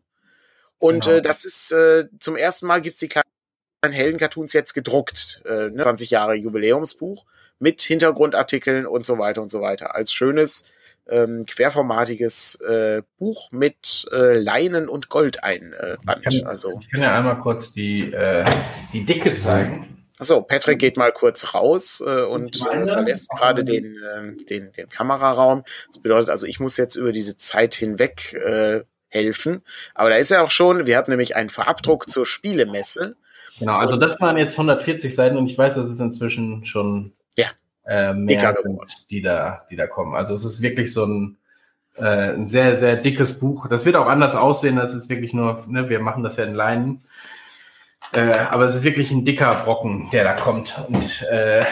Und 0.80 1.06
genau. 1.06 1.18
äh, 1.18 1.22
das 1.22 1.46
ist 1.46 1.72
äh, 1.72 2.06
zum 2.20 2.36
ersten 2.36 2.68
Mal 2.68 2.82
gibt's 2.82 3.00
die 3.00 3.10
kleinen 3.10 3.24
Helden-Cartoons 3.84 4.54
jetzt 4.54 4.74
gedruckt. 4.74 5.42
Äh, 5.46 5.70
ne? 5.70 5.82
20 5.82 6.12
Jahre 6.12 6.36
Jubiläumsbuch 6.36 7.26
mit 7.60 7.82
Hintergrundartikeln 7.82 8.86
und 8.86 9.06
so 9.06 9.18
weiter 9.18 9.42
und 9.42 9.52
so 9.52 9.62
weiter. 9.62 9.96
Als 9.96 10.14
schönes 10.14 10.72
ähm, 11.10 11.46
querformatiges 11.46 12.62
äh, 12.62 13.02
Buch 13.18 13.52
mit 13.52 14.08
äh, 14.12 14.38
Leinen 14.38 14.90
und 14.90 15.10
Gold 15.10 15.44
einband. 15.44 16.26
Ich 16.30 16.42
kann, 16.42 16.48
also, 16.48 16.80
ich 16.82 16.92
kann 16.92 17.02
ja 17.02 17.18
einmal 17.18 17.40
kurz 17.40 17.74
die, 17.74 18.12
äh, 18.12 18.46
die 18.94 19.06
Dicke 19.06 19.36
zeigen. 19.36 19.98
Achso, 20.20 20.42
Patrick 20.42 20.80
geht 20.80 20.98
mal 20.98 21.12
kurz 21.12 21.54
raus 21.54 22.04
äh, 22.06 22.24
und 22.24 22.66
äh, 22.66 22.88
verlässt 22.88 23.30
gerade 23.30 23.64
den, 23.64 23.98
äh, 23.98 24.36
den, 24.46 24.72
den 24.72 24.90
Kameraraum. 24.90 25.64
Das 25.88 26.02
bedeutet 26.02 26.30
also, 26.30 26.48
ich 26.48 26.60
muss 26.60 26.78
jetzt 26.78 26.96
über 26.96 27.12
diese 27.12 27.38
Zeit 27.38 27.76
hinweg 27.76 28.34
äh, 28.34 28.82
helfen. 29.10 29.62
Aber 29.94 30.10
da 30.10 30.16
ist 30.16 30.32
er 30.32 30.44
auch 30.44 30.50
schon, 30.50 30.88
wir 30.88 30.98
hatten 30.98 31.12
nämlich 31.12 31.36
einen 31.36 31.50
Verabdruck 31.50 32.10
zur 32.10 32.26
Spielemesse. 32.26 33.16
Genau, 33.60 33.78
also 33.78 33.98
das 33.98 34.20
waren 34.20 34.38
jetzt 34.38 34.54
140 34.54 35.14
Seiten 35.14 35.38
und 35.38 35.48
ich 35.48 35.58
weiß, 35.58 35.76
dass 35.76 35.88
es 35.88 36.00
inzwischen 36.00 36.66
schon 36.66 37.14
äh, 37.88 38.14
mehr 38.14 38.56
die 39.10 39.22
da, 39.22 39.66
die 39.70 39.76
da 39.76 39.88
kommen. 39.88 40.16
Also 40.16 40.34
es 40.34 40.46
ist 40.46 40.62
wirklich 40.62 40.94
so 40.94 41.06
ein, 41.06 41.38
äh, 41.96 42.34
ein 42.34 42.48
sehr, 42.48 42.78
sehr 42.78 42.96
dickes 42.96 43.40
Buch. 43.40 43.68
Das 43.68 43.86
wird 43.86 43.96
auch 43.96 44.08
anders 44.08 44.36
aussehen. 44.36 44.76
Das 44.76 44.94
ist 44.94 45.10
wirklich 45.10 45.34
nur, 45.34 45.64
ne, 45.68 45.90
wir 45.90 46.00
machen 46.00 46.24
das 46.24 46.38
ja 46.38 46.44
in 46.44 46.54
Leinen. 46.54 47.04
Äh, 48.14 48.34
aber 48.50 48.66
es 48.66 48.76
ist 48.76 48.84
wirklich 48.84 49.12
ein 49.12 49.26
dicker 49.26 49.54
Brocken, 49.66 50.10
der 50.12 50.24
da 50.24 50.34
kommt 50.34 50.80
und 50.88 51.24
äh, 51.24 51.64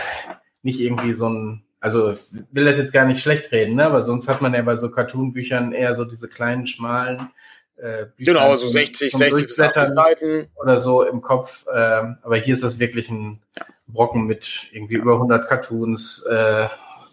nicht 0.64 0.80
irgendwie 0.80 1.14
so 1.14 1.30
ein 1.30 1.62
also 1.86 2.18
will 2.52 2.66
das 2.66 2.80
jetzt 2.80 2.94
gar 2.94 3.06
nicht 3.06 3.22
schlecht 3.22 3.52
reden, 3.52 3.76
ne? 3.76 3.86
aber 3.86 4.04
sonst 4.04 4.28
hat 4.28 4.42
man 4.42 4.56
ja 4.56 4.64
bei 4.64 4.76
so 4.76 4.90
Cartoon-Büchern 4.90 5.72
eher 5.72 5.94
so 5.94 6.04
diese 6.04 6.28
kleinen, 6.28 6.66
schmalen 6.66 7.30
äh. 7.78 8.06
Genau, 8.18 8.56
so 8.56 8.68
60, 8.68 9.12
60 9.14 9.48
bis 9.48 9.60
80 9.60 9.88
Seiten. 9.90 10.50
Oder 10.56 10.78
so 10.78 11.04
im 11.04 11.22
Kopf. 11.22 11.66
Äh, 11.68 11.76
aber 12.22 12.38
hier 12.38 12.54
ist 12.54 12.64
das 12.64 12.80
wirklich 12.80 13.10
ein 13.10 13.42
ja. 13.58 13.66
Brocken 13.88 14.26
mit 14.26 14.64
irgendwie 14.72 14.96
über 14.96 15.14
100 15.14 15.48
Cartoons, 15.48 16.24
äh, 16.24 16.68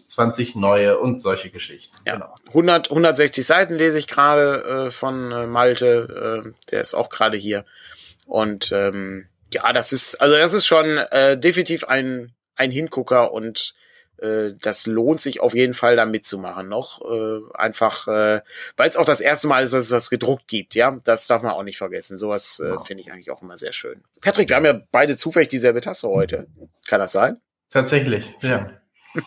20 0.07 0.55
neue 0.55 0.99
und 0.99 1.21
solche 1.21 1.49
Geschichten. 1.49 1.95
Ja. 2.05 2.13
Genau. 2.13 2.33
100, 2.47 2.89
160 2.89 3.45
Seiten 3.45 3.73
lese 3.75 3.99
ich 3.99 4.07
gerade 4.07 4.87
äh, 4.87 4.91
von 4.91 5.31
äh, 5.31 5.47
Malte, 5.47 6.43
äh, 6.45 6.51
der 6.71 6.81
ist 6.81 6.93
auch 6.93 7.09
gerade 7.09 7.37
hier. 7.37 7.65
Und 8.25 8.71
ähm, 8.71 9.27
ja, 9.51 9.71
das 9.73 9.91
ist, 9.91 10.15
also 10.21 10.35
das 10.35 10.53
ist 10.53 10.65
schon 10.65 10.97
äh, 10.97 11.37
definitiv 11.37 11.83
ein, 11.83 12.31
ein 12.55 12.71
Hingucker 12.71 13.31
und 13.31 13.75
äh, 14.23 14.55
das 14.61 14.87
lohnt 14.87 15.19
sich 15.19 15.41
auf 15.41 15.53
jeden 15.53 15.73
Fall 15.73 15.95
da 15.95 16.05
mitzumachen 16.05 16.69
noch. 16.69 17.01
Äh, 17.01 17.39
einfach, 17.53 18.07
äh, 18.07 18.41
weil 18.77 18.89
es 18.89 18.97
auch 18.97 19.05
das 19.05 19.21
erste 19.21 19.47
Mal 19.47 19.63
ist, 19.63 19.73
dass 19.73 19.83
es 19.83 19.89
das 19.89 20.09
gedruckt 20.09 20.47
gibt, 20.47 20.75
ja. 20.75 20.97
Das 21.03 21.27
darf 21.27 21.43
man 21.43 21.51
auch 21.51 21.63
nicht 21.63 21.77
vergessen. 21.77 22.17
Sowas 22.17 22.59
äh, 22.59 22.79
finde 22.85 23.01
ich 23.01 23.11
eigentlich 23.11 23.31
auch 23.31 23.41
immer 23.41 23.57
sehr 23.57 23.73
schön. 23.73 24.03
Patrick, 24.21 24.49
wir 24.49 24.55
haben 24.55 24.65
ja 24.65 24.79
beide 24.91 25.17
zufällig 25.17 25.49
dieselbe 25.49 25.81
Tasse 25.81 26.07
heute. 26.07 26.47
Kann 26.87 26.99
das 26.99 27.11
sein? 27.11 27.41
Tatsächlich, 27.69 28.33
ja. 28.41 28.69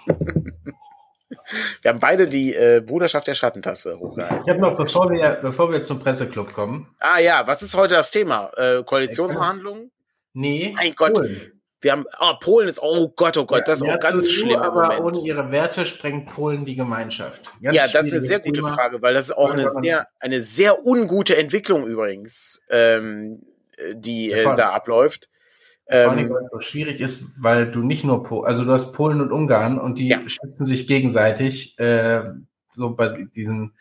wir 1.83 1.89
haben 1.89 2.01
beide 2.01 2.29
die 2.29 2.55
äh, 2.55 2.81
Bruderschaft 2.81 3.27
der 3.27 3.35
Schattentasse 3.35 3.99
hochgehalten. 3.99 4.45
Ich 4.47 4.51
habe 4.51 4.61
noch, 4.61 4.77
bevor 4.77 5.11
wir, 5.11 5.39
bevor 5.43 5.71
wir 5.71 5.83
zum 5.83 5.99
Presseclub 5.99 6.55
kommen. 6.55 6.95
Ah 6.99 7.19
ja, 7.19 7.47
was 7.47 7.63
ist 7.63 7.77
heute 7.77 7.95
das 7.95 8.11
Thema? 8.11 8.51
Äh, 8.57 8.83
Koalitionsverhandlungen? 8.83 9.91
Nee. 10.33 10.73
Mein 10.77 10.95
Gott. 10.95 11.15
Polen. 11.15 11.56
Wir 11.81 11.93
haben, 11.93 12.05
ah, 12.13 12.33
oh, 12.33 12.39
Polen 12.41 12.69
ist, 12.69 12.83
oh 12.83 13.13
Gott, 13.15 13.37
oh 13.37 13.45
Gott, 13.45 13.61
ja, 13.61 13.65
das 13.67 13.83
ist 13.83 13.89
auch 13.89 14.01
ganz 14.01 14.31
schlimm. 14.31 14.57
Aber 14.57 14.83
Moment. 14.83 15.01
ohne 15.01 15.27
ihre 15.27 15.51
Werte 15.51 15.85
sprengt 15.85 16.31
Polen 16.31 16.65
die 16.65 16.75
Gemeinschaft. 16.75 17.51
Ganz 17.61 17.77
ja, 17.77 17.87
das 17.87 18.07
ist 18.07 18.13
eine 18.13 18.21
sehr 18.21 18.41
gute 18.41 18.61
Thema. 18.61 18.75
Frage, 18.75 19.03
weil 19.03 19.15
das 19.15 19.27
ist 19.27 19.37
auch 19.37 19.51
eine 19.51 19.69
sehr, 19.69 20.07
eine 20.19 20.41
sehr 20.41 20.87
ungute 20.87 21.37
Entwicklung 21.37 21.87
übrigens, 21.87 22.63
ähm, 22.71 23.43
die 23.95 24.33
äh, 24.33 24.45
da 24.57 24.71
abläuft. 24.71 25.29
Vor 25.89 25.97
allem, 25.99 26.19
ähm, 26.19 26.31
weil 26.31 26.45
es 26.45 26.51
so 26.51 26.61
schwierig 26.61 27.01
ist, 27.01 27.25
weil 27.39 27.71
du 27.71 27.81
nicht 27.81 28.03
nur, 28.03 28.25
po 28.25 28.43
also 28.43 28.65
du 28.65 28.73
hast 28.73 28.93
Polen 28.93 29.21
und 29.21 29.31
Ungarn 29.31 29.79
und 29.79 29.99
die 29.99 30.09
ja. 30.09 30.21
schützen 30.27 30.67
sich 30.67 30.89
gegenseitig, 30.89 31.79
äh, 31.79 32.25
so 32.73 32.91
bei 32.91 33.29
diesen, 33.37 33.75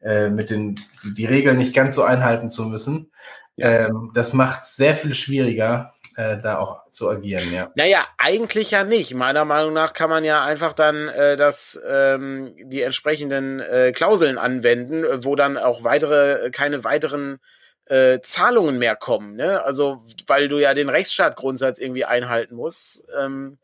äh, 0.00 0.30
mit 0.30 0.50
den, 0.50 0.76
die 1.02 1.24
Regeln 1.24 1.58
nicht 1.58 1.74
ganz 1.74 1.96
so 1.96 2.04
einhalten 2.04 2.48
zu 2.48 2.64
müssen. 2.64 3.10
Ja. 3.56 3.88
Ähm, 3.88 4.12
das 4.14 4.32
macht 4.34 4.62
es 4.62 4.76
sehr 4.76 4.94
viel 4.94 5.14
schwieriger, 5.14 5.94
äh, 6.18 6.36
da 6.36 6.58
auch 6.58 6.90
zu 6.90 7.08
agieren, 7.08 7.44
ja. 7.54 7.70
Naja, 7.76 8.04
eigentlich 8.18 8.72
ja 8.72 8.82
nicht. 8.82 9.14
Meiner 9.14 9.44
Meinung 9.44 9.72
nach 9.72 9.92
kann 9.92 10.10
man 10.10 10.24
ja 10.24 10.44
einfach 10.44 10.74
dann 10.74 11.06
äh, 11.06 11.36
das, 11.36 11.80
ähm, 11.88 12.56
die 12.64 12.82
entsprechenden 12.82 13.60
äh, 13.60 13.92
Klauseln 13.92 14.36
anwenden, 14.36 15.04
wo 15.24 15.36
dann 15.36 15.56
auch 15.56 15.84
weitere, 15.84 16.50
keine 16.50 16.82
weiteren 16.82 17.38
äh, 17.86 18.18
Zahlungen 18.20 18.78
mehr 18.78 18.96
kommen. 18.96 19.36
Ne? 19.36 19.62
Also, 19.62 20.02
weil 20.26 20.48
du 20.48 20.58
ja 20.58 20.74
den 20.74 20.88
Rechtsstaatgrundsatz 20.88 21.78
irgendwie 21.78 22.04
einhalten 22.04 22.56
musst. 22.56 23.04
Ähm, 23.16 23.58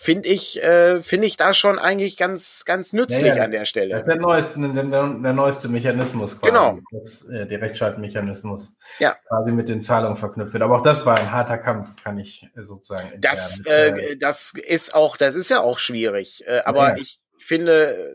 finde 0.00 0.28
ich, 0.28 0.62
äh, 0.62 1.00
finde 1.00 1.26
ich 1.26 1.36
da 1.36 1.52
schon 1.52 1.76
eigentlich 1.80 2.16
ganz, 2.16 2.64
ganz 2.64 2.92
nützlich 2.92 3.30
ja, 3.30 3.36
ja. 3.38 3.44
an 3.44 3.50
der 3.50 3.64
Stelle. 3.64 3.90
Das 3.90 4.00
ist 4.02 4.06
der 4.06 4.16
neueste, 4.16 4.60
der, 4.60 4.84
der 4.84 5.32
neueste 5.32 5.68
Mechanismus 5.68 6.40
quasi. 6.40 6.52
Genau. 6.52 6.78
Das, 6.92 7.28
äh, 7.28 7.46
der 7.48 7.60
Rechtsstaatmechanismus. 7.60 8.76
Ja. 9.00 9.16
Quasi 9.26 9.50
mit 9.50 9.68
den 9.68 9.80
Zahlungen 9.80 10.16
verknüpft 10.16 10.52
wird. 10.52 10.62
Aber 10.62 10.76
auch 10.76 10.82
das 10.82 11.04
war 11.04 11.18
ein 11.18 11.32
harter 11.32 11.58
Kampf, 11.58 12.00
kann 12.00 12.16
ich 12.16 12.48
äh, 12.56 12.62
sozusagen. 12.62 13.10
Das, 13.18 13.60
äh, 13.66 14.16
das 14.16 14.52
ist 14.54 14.94
auch, 14.94 15.16
das 15.16 15.34
ist 15.34 15.48
ja 15.48 15.62
auch 15.62 15.80
schwierig. 15.80 16.44
Äh, 16.46 16.60
aber 16.64 16.90
ja. 16.90 16.96
ich 16.98 17.18
finde, 17.40 17.96
äh, 17.96 18.14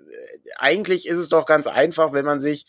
eigentlich 0.58 1.06
ist 1.06 1.18
es 1.18 1.28
doch 1.28 1.46
ganz 1.46 1.68
einfach, 1.68 2.14
wenn 2.14 2.26
man 2.26 2.40
sich 2.40 2.66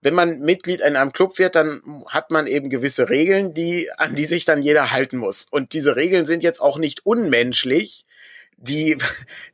wenn 0.00 0.14
man 0.14 0.38
Mitglied 0.40 0.80
in 0.80 0.94
einem 0.94 1.12
Club 1.12 1.38
wird, 1.40 1.56
dann 1.56 2.04
hat 2.08 2.30
man 2.30 2.46
eben 2.46 2.70
gewisse 2.70 3.10
Regeln, 3.10 3.52
die, 3.52 3.90
an 3.96 4.14
die 4.14 4.26
sich 4.26 4.44
dann 4.44 4.62
jeder 4.62 4.92
halten 4.92 5.16
muss. 5.16 5.48
Und 5.50 5.72
diese 5.72 5.96
Regeln 5.96 6.24
sind 6.24 6.44
jetzt 6.44 6.60
auch 6.60 6.78
nicht 6.78 7.04
unmenschlich, 7.04 8.04
die, 8.58 8.98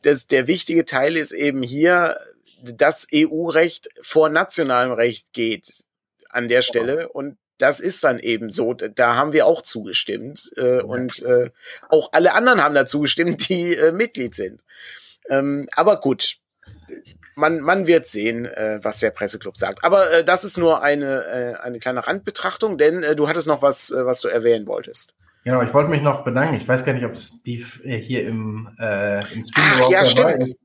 das, 0.02 0.26
der 0.26 0.46
wichtige 0.46 0.84
Teil 0.84 1.16
ist 1.16 1.32
eben 1.32 1.62
hier, 1.62 2.18
dass 2.62 3.06
EU-Recht 3.14 3.88
vor 4.00 4.28
nationalem 4.28 4.92
Recht 4.92 5.32
geht 5.32 5.84
an 6.30 6.48
der 6.48 6.62
Stelle 6.62 7.08
und 7.08 7.36
das 7.58 7.78
ist 7.78 8.02
dann 8.02 8.18
eben 8.18 8.50
so. 8.50 8.74
Da 8.74 9.14
haben 9.14 9.32
wir 9.32 9.46
auch 9.46 9.62
zugestimmt 9.62 10.50
äh, 10.56 10.80
und 10.80 11.22
äh, 11.22 11.50
auch 11.88 12.12
alle 12.12 12.34
anderen 12.34 12.62
haben 12.62 12.74
da 12.74 12.84
zugestimmt, 12.84 13.48
die 13.48 13.76
äh, 13.76 13.92
Mitglied 13.92 14.34
sind. 14.34 14.60
Ähm, 15.28 15.68
aber 15.76 16.00
gut, 16.00 16.38
man, 17.36 17.60
man 17.60 17.86
wird 17.86 18.06
sehen, 18.06 18.44
äh, 18.46 18.80
was 18.82 18.98
der 18.98 19.10
Presseclub 19.10 19.56
sagt. 19.56 19.84
Aber 19.84 20.10
äh, 20.10 20.24
das 20.24 20.44
ist 20.44 20.56
nur 20.56 20.82
eine, 20.82 21.24
äh, 21.24 21.62
eine 21.62 21.78
kleine 21.78 22.06
Randbetrachtung, 22.06 22.78
denn 22.78 23.02
äh, 23.02 23.16
du 23.16 23.28
hattest 23.28 23.46
noch 23.46 23.62
was, 23.62 23.90
äh, 23.90 24.04
was 24.04 24.20
du 24.20 24.28
erwähnen 24.28 24.66
wolltest. 24.66 25.14
Genau, 25.44 25.62
ich 25.62 25.74
wollte 25.74 25.90
mich 25.90 26.02
noch 26.02 26.24
bedanken. 26.24 26.54
Ich 26.54 26.66
weiß 26.66 26.84
gar 26.84 26.94
nicht, 26.94 27.04
ob 27.04 27.16
Steve 27.16 27.84
äh, 27.84 27.98
hier 27.98 28.26
im, 28.26 28.70
äh, 28.80 29.18
im 29.18 29.46
Stream 29.46 29.50
Ach, 29.54 29.90
ja, 29.90 30.06
stimmt. 30.06 30.42
Ist. 30.42 30.56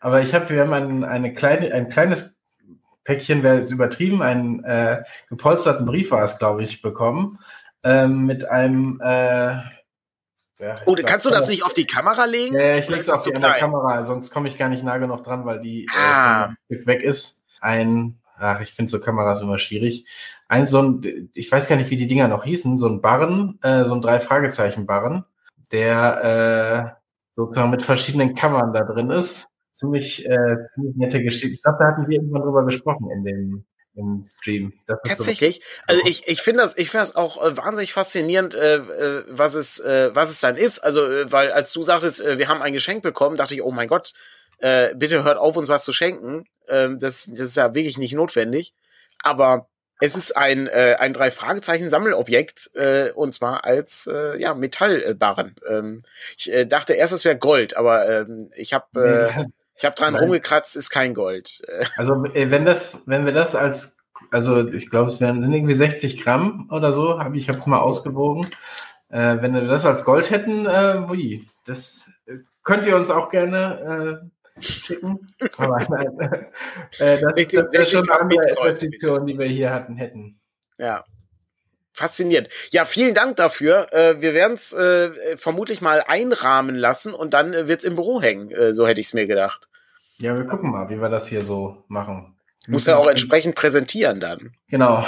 Aber 0.00 0.22
ich 0.22 0.34
habe, 0.34 0.50
wir 0.50 0.60
haben 0.60 0.72
ein, 0.72 1.04
eine 1.04 1.32
kleine, 1.32 1.72
ein 1.72 1.88
kleines 1.88 2.30
Päckchen, 3.04 3.42
wäre 3.42 3.58
jetzt 3.58 3.70
übertrieben, 3.70 4.22
einen 4.22 4.64
äh, 4.64 5.02
gepolsterten 5.28 5.86
Brief 5.86 6.10
war 6.10 6.24
es, 6.24 6.38
glaube 6.38 6.64
ich, 6.64 6.82
bekommen. 6.82 7.38
Ähm, 7.84 8.26
mit 8.26 8.48
einem 8.48 9.00
äh, 9.02 9.58
ja, 10.58 10.74
oh, 10.86 10.94
glaub, 10.94 11.06
kannst 11.06 11.26
du 11.26 11.30
das 11.30 11.48
nicht 11.48 11.64
auf 11.64 11.74
die 11.74 11.86
Kamera 11.86 12.24
legen? 12.24 12.54
Ja, 12.54 12.76
ich 12.76 12.88
lege 12.88 13.00
es 13.00 13.10
auf 13.10 13.22
die 13.22 13.32
Kamera, 13.32 14.04
sonst 14.04 14.30
komme 14.30 14.48
ich 14.48 14.56
gar 14.56 14.68
nicht 14.68 14.82
nah 14.82 14.98
genug 14.98 15.24
dran, 15.24 15.44
weil 15.44 15.60
die 15.60 15.88
ah. 15.94 16.54
äh, 16.68 16.86
weg 16.86 17.02
ist. 17.02 17.42
Ein, 17.60 18.18
ach, 18.36 18.60
ich 18.60 18.72
finde 18.72 18.90
so 18.90 19.00
Kameras 19.00 19.40
immer 19.40 19.58
schwierig 19.58 20.06
ein 20.48 20.66
so 20.66 20.82
ein, 20.82 21.30
ich 21.34 21.50
weiß 21.50 21.68
gar 21.68 21.76
nicht, 21.76 21.90
wie 21.90 21.96
die 21.96 22.06
Dinger 22.06 22.28
noch 22.28 22.44
hießen, 22.44 22.78
so 22.78 22.86
ein 22.86 23.00
Barren, 23.00 23.58
äh, 23.62 23.84
so 23.84 23.94
ein 23.94 24.02
Drei-Fragezeichen-Barren, 24.02 25.24
der 25.72 26.94
äh, 26.94 27.00
sozusagen 27.36 27.70
mit 27.70 27.82
verschiedenen 27.82 28.34
Kammern 28.34 28.72
da 28.72 28.84
drin 28.84 29.10
ist. 29.10 29.48
Ziemlich, 29.72 30.24
äh, 30.24 30.56
ziemlich 30.74 30.96
nette 30.96 31.22
Geschichte. 31.22 31.48
Ich 31.48 31.62
glaube, 31.62 31.78
da 31.80 31.88
hatten 31.88 32.08
wir 32.08 32.16
irgendwann 32.16 32.42
drüber 32.42 32.64
gesprochen 32.64 33.10
in 33.10 33.24
dem 33.24 33.64
im 33.96 34.24
Stream. 34.26 34.72
Tatsächlich. 35.06 35.56
So 35.56 35.94
also 35.94 36.06
ich, 36.06 36.26
ich 36.26 36.42
finde 36.42 36.62
das, 36.62 36.76
ich 36.76 36.90
finde 36.90 37.02
das 37.02 37.14
auch 37.14 37.40
äh, 37.40 37.56
wahnsinnig 37.56 37.92
faszinierend, 37.92 38.52
äh, 38.52 38.78
äh, 38.78 39.24
was 39.28 39.54
es, 39.54 39.78
äh, 39.78 40.10
was 40.12 40.30
es 40.30 40.40
dann 40.40 40.56
ist. 40.56 40.80
Also, 40.80 41.06
äh, 41.06 41.30
weil 41.30 41.52
als 41.52 41.72
du 41.72 41.82
sagtest, 41.84 42.20
äh, 42.20 42.38
wir 42.38 42.48
haben 42.48 42.60
ein 42.60 42.72
Geschenk 42.72 43.04
bekommen, 43.04 43.36
dachte 43.36 43.54
ich, 43.54 43.62
oh 43.62 43.70
mein 43.70 43.86
Gott, 43.86 44.12
äh, 44.58 44.94
bitte 44.94 45.24
hört 45.24 45.38
auf, 45.38 45.56
uns 45.56 45.68
was 45.68 45.84
zu 45.84 45.92
schenken. 45.92 46.44
Ähm, 46.68 46.98
das, 46.98 47.26
das 47.26 47.40
ist 47.40 47.56
ja 47.56 47.74
wirklich 47.74 47.98
nicht 47.98 48.14
notwendig. 48.14 48.74
Aber 49.22 49.68
es 50.00 50.16
ist 50.16 50.36
ein, 50.36 50.66
äh, 50.66 50.96
ein 50.98 51.12
Drei-Fragezeichen-Sammelobjekt 51.12 52.70
äh, 52.74 53.10
und 53.12 53.32
zwar 53.32 53.64
als 53.64 54.08
äh, 54.12 54.40
ja, 54.40 54.54
Metallbarren. 54.54 55.54
Ähm, 55.68 56.02
ich 56.36 56.52
äh, 56.52 56.66
dachte 56.66 56.94
erst, 56.94 57.12
es 57.12 57.24
wäre 57.24 57.38
Gold, 57.38 57.76
aber 57.76 58.08
ähm, 58.08 58.50
ich 58.56 58.72
habe 58.74 59.30
äh, 59.34 59.44
ich 59.76 59.84
hab 59.84 59.96
dran 59.96 60.14
Nein. 60.14 60.24
rumgekratzt, 60.24 60.76
ist 60.76 60.90
kein 60.90 61.14
Gold. 61.14 61.62
Also 61.96 62.24
äh, 62.26 62.50
wenn 62.50 62.64
das, 62.64 63.02
wenn 63.06 63.24
wir 63.24 63.32
das 63.32 63.54
als, 63.54 63.98
also 64.30 64.68
ich 64.68 64.90
glaube, 64.90 65.08
es 65.08 65.20
werden 65.20 65.42
sind 65.42 65.52
irgendwie 65.52 65.74
60 65.74 66.22
Gramm 66.22 66.68
oder 66.70 66.92
so, 66.92 67.20
habe 67.20 67.36
ich 67.36 67.48
habe 67.48 67.58
es 67.58 67.66
mal 67.66 67.80
ausgewogen. 67.80 68.50
Äh, 69.08 69.38
wenn 69.40 69.54
wir 69.54 69.62
das 69.66 69.86
als 69.86 70.04
Gold 70.04 70.30
hätten, 70.30 70.66
äh, 70.66 71.06
ui, 71.08 71.46
das 71.66 72.10
äh, 72.26 72.38
könnt 72.62 72.86
ihr 72.86 72.96
uns 72.96 73.10
auch 73.10 73.30
gerne 73.30 74.20
äh, 74.22 74.28
schicken. 74.60 75.26
Aber 75.56 75.86
nein, 75.88 76.18
äh, 76.98 77.20
das, 77.20 77.36
richtig, 77.36 77.60
das 77.60 77.72
wäre 77.72 77.88
schon 77.88 78.08
eine 78.08 78.20
andere 78.20 78.50
Investition, 78.50 79.26
die 79.26 79.38
wir 79.38 79.46
hier 79.46 79.70
hatten, 79.72 79.96
hätten. 79.96 80.40
Ja. 80.78 81.04
Faszinierend. 81.96 82.48
Ja, 82.72 82.84
vielen 82.84 83.14
Dank 83.14 83.36
dafür. 83.36 83.92
Äh, 83.92 84.20
wir 84.20 84.34
werden 84.34 84.54
es 84.54 84.72
äh, 84.72 85.36
vermutlich 85.36 85.80
mal 85.80 86.02
einrahmen 86.06 86.74
lassen 86.74 87.14
und 87.14 87.34
dann 87.34 87.54
äh, 87.54 87.68
wird 87.68 87.80
es 87.80 87.84
im 87.84 87.94
Büro 87.94 88.20
hängen. 88.20 88.50
Äh, 88.50 88.72
so 88.72 88.86
hätte 88.86 89.00
ich 89.00 89.06
es 89.06 89.14
mir 89.14 89.28
gedacht. 89.28 89.68
Ja, 90.18 90.36
wir 90.36 90.44
gucken 90.44 90.72
mal, 90.72 90.88
wie 90.90 91.00
wir 91.00 91.08
das 91.08 91.28
hier 91.28 91.42
so 91.42 91.84
machen. 91.86 92.34
Muss 92.66 92.86
ja 92.86 92.96
auch 92.96 93.06
entsprechend 93.06 93.54
präsentieren 93.54 94.20
dann. 94.20 94.54
Genau. 94.68 95.04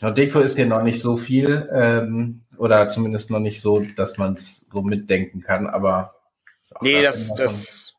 Ja, 0.00 0.10
Deko 0.10 0.38
ist 0.38 0.56
hier 0.56 0.66
noch 0.66 0.82
nicht 0.82 1.00
so 1.00 1.16
viel 1.16 1.68
ähm, 1.72 2.42
oder 2.58 2.88
zumindest 2.88 3.30
noch 3.30 3.38
nicht 3.38 3.60
so, 3.60 3.80
dass 3.96 4.18
man 4.18 4.34
es 4.34 4.66
so 4.72 4.82
mitdenken 4.82 5.42
kann, 5.42 5.66
aber. 5.66 6.14
Nee, 6.80 7.02
das, 7.02 7.34
das, 7.34 7.91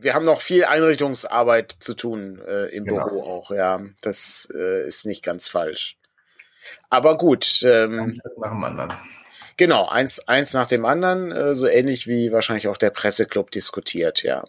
wir 0.00 0.14
haben 0.14 0.24
noch 0.24 0.40
viel 0.40 0.64
Einrichtungsarbeit 0.64 1.76
zu 1.78 1.94
tun 1.94 2.40
äh, 2.46 2.66
im 2.74 2.84
genau. 2.84 3.04
Büro 3.04 3.22
auch, 3.22 3.50
ja. 3.50 3.80
Das 4.00 4.52
äh, 4.54 4.86
ist 4.86 5.06
nicht 5.06 5.24
ganz 5.24 5.48
falsch. 5.48 5.96
Aber 6.88 7.18
gut. 7.18 7.62
Ähm, 7.62 7.98
Ein 8.00 8.20
Schritt 8.20 8.38
nach 8.38 8.50
dem 8.50 8.64
anderen. 8.64 8.92
Genau, 9.56 9.86
eins, 9.88 10.26
eins 10.26 10.54
nach 10.54 10.66
dem 10.66 10.84
anderen, 10.84 11.32
äh, 11.32 11.54
so 11.54 11.66
ähnlich 11.66 12.06
wie 12.06 12.32
wahrscheinlich 12.32 12.68
auch 12.68 12.78
der 12.78 12.90
Presseclub 12.90 13.50
diskutiert, 13.50 14.22
ja. 14.22 14.44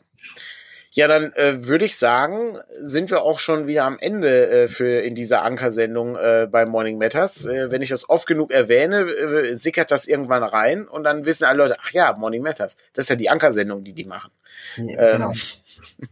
Ja, 0.93 1.07
dann 1.07 1.31
äh, 1.33 1.65
würde 1.67 1.85
ich 1.85 1.97
sagen, 1.97 2.57
sind 2.77 3.11
wir 3.11 3.21
auch 3.21 3.39
schon 3.39 3.65
wieder 3.65 3.85
am 3.85 3.97
Ende 3.97 4.49
äh, 4.49 4.67
für 4.67 4.99
in 4.99 5.15
dieser 5.15 5.41
Ankersendung 5.43 6.17
äh, 6.17 6.49
bei 6.51 6.65
Morning 6.65 6.97
Matters. 6.97 7.45
Äh, 7.45 7.71
wenn 7.71 7.81
ich 7.81 7.89
das 7.89 8.09
oft 8.09 8.27
genug 8.27 8.51
erwähne, 8.51 9.01
äh, 9.01 9.55
sickert 9.55 9.89
das 9.91 10.05
irgendwann 10.05 10.43
rein 10.43 10.89
und 10.89 11.05
dann 11.05 11.23
wissen 11.25 11.45
alle 11.45 11.59
Leute, 11.59 11.75
ach 11.81 11.91
ja, 11.91 12.11
Morning 12.17 12.41
Matters, 12.41 12.77
das 12.93 13.05
ist 13.05 13.09
ja 13.09 13.15
die 13.15 13.29
Ankersendung, 13.29 13.85
die 13.85 13.93
die 13.93 14.03
machen. 14.03 14.31
Ja, 14.77 15.13
genau. 15.13 15.31
Ähm, 15.31 15.37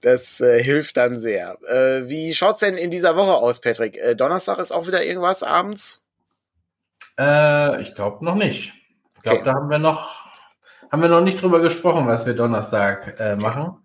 das 0.00 0.40
äh, 0.40 0.62
hilft 0.62 0.96
dann 0.96 1.16
sehr. 1.16 1.58
Äh, 1.68 2.08
wie 2.08 2.34
schaut's 2.34 2.60
denn 2.60 2.76
in 2.76 2.90
dieser 2.90 3.16
Woche 3.16 3.34
aus, 3.34 3.60
Patrick? 3.60 3.96
Äh, 3.96 4.14
Donnerstag 4.14 4.58
ist 4.58 4.72
auch 4.72 4.86
wieder 4.86 5.04
irgendwas 5.04 5.42
abends? 5.42 6.06
Äh, 7.18 7.82
ich 7.82 7.94
glaube 7.94 8.24
noch 8.24 8.34
nicht. 8.34 8.72
Ich 9.16 9.22
glaube, 9.22 9.40
okay. 9.40 9.44
da 9.46 9.54
haben 9.54 9.70
wir 9.70 9.78
noch 9.78 10.24
haben 10.94 11.02
wir 11.02 11.08
noch 11.08 11.22
nicht 11.22 11.42
drüber 11.42 11.60
gesprochen, 11.60 12.06
was 12.06 12.24
wir 12.24 12.34
Donnerstag 12.34 13.18
äh, 13.18 13.34
machen. 13.34 13.78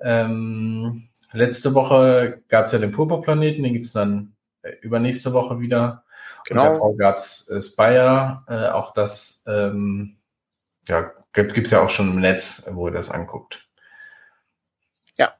Ähm, 0.00 1.08
letzte 1.32 1.72
Woche 1.72 2.42
gab 2.48 2.66
es 2.66 2.72
ja 2.72 2.78
den 2.78 2.92
Purpurplaneten, 2.92 3.62
den 3.62 3.72
gibt 3.72 3.86
es 3.86 3.94
dann 3.94 4.34
äh, 4.60 4.72
übernächste 4.82 5.32
Woche 5.32 5.60
wieder. 5.60 6.04
Genau. 6.44 6.66
Und 6.66 6.72
davor 6.74 6.96
gab 6.98 7.16
es 7.16 7.48
äh, 7.48 7.62
Spire, 7.62 8.42
äh, 8.48 8.68
auch 8.68 8.92
das 8.92 9.42
ähm, 9.46 10.18
ja, 10.88 11.10
gibt 11.32 11.58
es 11.58 11.70
ja 11.70 11.82
auch 11.82 11.90
schon 11.90 12.10
im 12.10 12.20
Netz, 12.20 12.64
wo 12.70 12.88
ihr 12.88 12.92
das 12.92 13.10
anguckt. 13.10 13.66
Ja, 15.16 15.34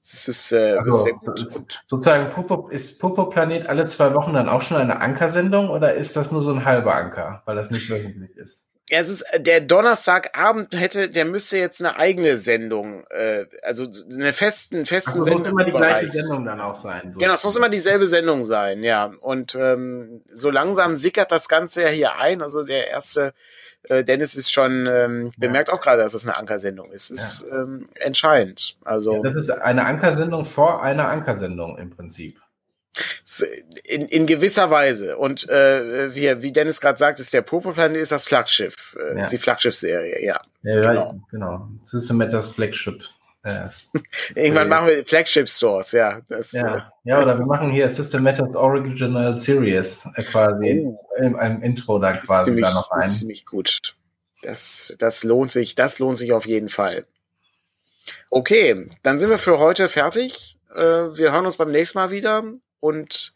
das 0.00 0.28
ist, 0.28 0.52
äh, 0.52 0.76
also, 0.78 0.98
sehr 0.98 1.12
gut. 1.14 1.64
Sozusagen, 1.86 2.30
Popo, 2.30 2.68
ist 2.68 3.00
Popo 3.00 3.26
Planet 3.26 3.66
alle 3.66 3.86
zwei 3.86 4.14
Wochen 4.14 4.34
dann 4.34 4.48
auch 4.48 4.62
schon 4.62 4.76
eine 4.76 5.00
Ankersendung 5.00 5.68
oder 5.70 5.94
ist 5.94 6.16
das 6.16 6.30
nur 6.30 6.42
so 6.42 6.52
ein 6.52 6.64
halber 6.64 6.94
Anker, 6.94 7.42
weil 7.46 7.56
das 7.56 7.70
nicht 7.70 7.88
wöchentlich 7.90 8.36
ist? 8.36 8.66
Ja, 8.90 9.00
es 9.00 9.08
ist 9.08 9.22
äh, 9.32 9.40
der 9.40 9.60
Donnerstagabend 9.62 10.78
hätte, 10.78 11.08
der 11.08 11.24
müsste 11.24 11.56
jetzt 11.56 11.80
eine 11.82 11.96
eigene 11.96 12.36
Sendung, 12.36 13.04
äh, 13.10 13.46
also 13.62 13.86
eine 14.12 14.32
festen, 14.34 14.84
festen 14.84 15.20
also, 15.20 15.24
Sendung. 15.24 15.42
muss 15.42 15.50
immer 15.50 15.64
die 15.64 15.72
gleiche 15.72 16.10
Sendung 16.12 16.44
dann 16.44 16.60
auch 16.60 16.76
sein. 16.76 17.12
So. 17.12 17.18
Genau, 17.18 17.32
es 17.32 17.44
muss 17.44 17.56
immer 17.56 17.70
dieselbe 17.70 18.04
Sendung 18.04 18.44
sein, 18.44 18.82
ja. 18.82 19.10
Und 19.20 19.54
ähm, 19.54 20.22
so 20.32 20.50
langsam 20.50 20.96
sickert 20.96 21.32
das 21.32 21.48
Ganze 21.48 21.82
ja 21.82 21.88
hier 21.88 22.16
ein. 22.16 22.42
Also 22.42 22.62
der 22.62 22.88
erste 22.88 23.32
äh, 23.84 24.04
Dennis 24.04 24.34
ist 24.34 24.52
schon 24.52 24.86
ähm, 24.86 25.32
bemerkt 25.38 25.70
auch 25.70 25.80
gerade, 25.80 26.02
dass 26.02 26.12
es 26.12 26.26
eine 26.26 26.36
Ankersendung 26.36 26.92
ist. 26.92 27.10
Das 27.10 27.18
ist 27.18 27.46
ja. 27.50 27.62
ähm, 27.62 27.86
entscheidend. 27.94 28.76
Also 28.84 29.14
ja, 29.14 29.20
das 29.22 29.34
ist 29.34 29.50
eine 29.50 29.84
Ankersendung 29.84 30.44
vor 30.44 30.82
einer 30.82 31.08
Ankersendung 31.08 31.78
im 31.78 31.90
Prinzip. 31.90 32.38
In, 33.84 34.06
in 34.06 34.26
gewisser 34.26 34.70
Weise. 34.70 35.16
Und 35.16 35.48
äh, 35.48 36.14
wie, 36.14 36.42
wie 36.42 36.52
Dennis 36.52 36.80
gerade 36.80 36.98
sagt, 36.98 37.18
ist 37.18 37.34
der 37.34 37.42
Purple 37.42 37.98
ist 37.98 38.12
das 38.12 38.26
Flaggschiff. 38.26 38.96
Äh, 38.98 39.14
ja. 39.14 39.20
Ist 39.20 39.32
die 39.32 39.38
Flaggschiffserie, 39.38 40.24
ja. 40.24 40.40
Ja, 40.62 40.76
genau. 40.76 41.20
genau. 41.30 41.68
System 41.84 42.18
das 42.30 42.48
Flagship. 42.48 43.04
Yes. 43.44 43.90
Irgendwann 44.34 44.68
machen 44.68 44.86
wir 44.86 45.04
Flagship 45.04 45.48
Stores, 45.48 45.92
ja. 45.92 46.20
Das, 46.28 46.52
ja. 46.52 46.76
Äh, 46.76 46.82
ja, 47.04 47.22
oder 47.22 47.38
wir 47.38 47.44
machen 47.46 47.70
hier 47.70 47.88
System 47.90 48.22
Matters 48.22 48.56
Original 48.56 49.36
Series 49.36 50.08
äh, 50.14 50.22
quasi 50.22 50.82
oh. 50.86 50.98
im, 51.18 51.38
im 51.38 51.62
Intro 51.62 51.98
da 51.98 52.14
quasi 52.14 52.50
ziemlich, 52.50 52.64
da 52.64 52.72
noch 52.72 52.90
ein. 52.90 53.00
Das 53.00 53.08
ist 53.08 53.18
ziemlich 53.18 53.44
gut. 53.44 53.96
Das, 54.42 54.94
das 54.98 55.24
lohnt 55.24 55.50
sich, 55.50 55.74
das 55.74 55.98
lohnt 55.98 56.16
sich 56.16 56.32
auf 56.32 56.46
jeden 56.46 56.68
Fall. 56.68 57.06
Okay, 58.30 58.88
dann 59.02 59.18
sind 59.18 59.30
wir 59.30 59.38
für 59.38 59.58
heute 59.58 59.88
fertig. 59.88 60.58
Äh, 60.74 60.80
wir 60.80 61.32
hören 61.32 61.44
uns 61.44 61.56
beim 61.56 61.70
nächsten 61.70 61.98
Mal 61.98 62.10
wieder 62.10 62.44
und 62.84 63.32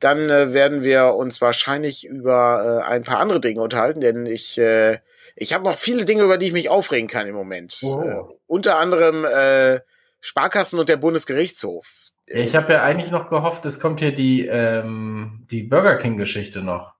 dann 0.00 0.28
äh, 0.28 0.52
werden 0.52 0.82
wir 0.82 1.14
uns 1.14 1.40
wahrscheinlich 1.40 2.04
über 2.04 2.82
äh, 2.84 2.88
ein 2.88 3.04
paar 3.04 3.18
andere 3.18 3.40
Dinge 3.40 3.62
unterhalten, 3.62 4.00
denn 4.00 4.26
ich 4.26 4.58
äh, 4.58 4.98
ich 5.36 5.52
habe 5.52 5.64
noch 5.64 5.78
viele 5.78 6.04
Dinge, 6.04 6.24
über 6.24 6.36
die 6.36 6.46
ich 6.46 6.52
mich 6.52 6.68
aufregen 6.68 7.08
kann 7.08 7.28
im 7.28 7.34
Moment. 7.34 7.78
Oh. 7.82 8.02
Äh, 8.02 8.22
unter 8.48 8.76
anderem 8.78 9.24
äh, 9.24 9.80
Sparkassen 10.20 10.80
und 10.80 10.88
der 10.88 10.96
Bundesgerichtshof. 10.96 11.86
Ich 12.26 12.54
habe 12.56 12.74
ja 12.74 12.82
eigentlich 12.82 13.10
noch 13.10 13.28
gehofft, 13.28 13.64
es 13.64 13.80
kommt 13.80 14.00
hier 14.00 14.14
die 14.14 14.46
ähm, 14.46 15.46
die 15.50 15.62
Burger 15.62 15.96
King 15.96 16.18
Geschichte 16.18 16.60
noch. 16.60 16.94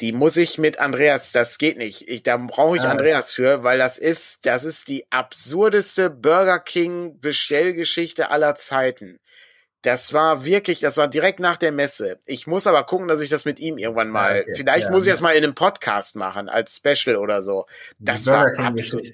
Die 0.00 0.12
muss 0.12 0.36
ich 0.36 0.58
mit 0.58 0.80
Andreas, 0.80 1.30
das 1.30 1.58
geht 1.58 1.78
nicht. 1.78 2.08
Ich, 2.08 2.24
da 2.24 2.36
brauche 2.36 2.76
ich 2.76 2.82
ah, 2.82 2.90
Andreas 2.90 3.32
für, 3.32 3.62
weil 3.62 3.78
das 3.78 3.98
ist, 3.98 4.44
das 4.46 4.64
ist 4.64 4.88
die 4.88 5.06
absurdeste 5.10 6.10
Burger 6.10 6.58
King 6.58 7.20
Bestellgeschichte 7.20 8.30
aller 8.30 8.56
Zeiten. 8.56 9.20
Das 9.82 10.12
war 10.12 10.44
wirklich, 10.44 10.80
das 10.80 10.96
war 10.96 11.08
direkt 11.08 11.40
nach 11.40 11.56
der 11.56 11.72
Messe. 11.72 12.18
Ich 12.26 12.46
muss 12.46 12.66
aber 12.66 12.84
gucken, 12.84 13.08
dass 13.08 13.20
ich 13.20 13.28
das 13.28 13.44
mit 13.44 13.58
ihm 13.58 13.78
irgendwann 13.78 14.08
mal, 14.08 14.42
okay, 14.42 14.54
vielleicht 14.54 14.84
ja, 14.84 14.90
muss 14.90 15.06
ich 15.06 15.12
das 15.12 15.20
mal 15.20 15.34
in 15.34 15.44
einem 15.44 15.54
Podcast 15.54 16.16
machen, 16.16 16.48
als 16.48 16.76
Special 16.76 17.16
oder 17.16 17.40
so. 17.40 17.66
Das 17.98 18.26
war 18.26 18.58
absolut. 18.58 19.06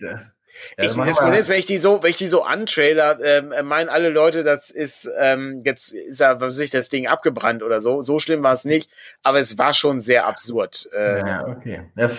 Ja, 0.76 0.84
ich, 0.84 0.94
das 0.94 1.16
Problem 1.16 1.40
ist, 1.40 1.48
wenn 1.48 1.58
ich 1.58 1.66
die 1.66 1.78
so, 1.78 2.02
wenn 2.02 2.10
ich 2.10 2.16
die 2.16 2.26
so 2.26 2.42
antrailer, 2.42 3.18
ähm, 3.22 3.52
meinen 3.66 3.88
alle 3.88 4.08
Leute, 4.08 4.42
das 4.42 4.70
ist 4.70 5.10
ähm, 5.18 5.62
jetzt 5.64 5.92
ist 5.92 6.20
ja 6.20 6.40
was 6.40 6.56
sich 6.56 6.70
das 6.70 6.88
Ding 6.88 7.06
abgebrannt 7.06 7.62
oder 7.62 7.80
so. 7.80 8.00
So 8.00 8.18
schlimm 8.18 8.42
war 8.42 8.52
es 8.52 8.64
nicht, 8.64 8.90
aber 9.22 9.38
es 9.38 9.58
war 9.58 9.72
schon 9.72 10.00
sehr 10.00 10.26
absurd. 10.26 10.88
Äh, 10.92 11.20
ja, 11.20 11.46
okay. 11.46 11.90
Ja, 11.96 12.10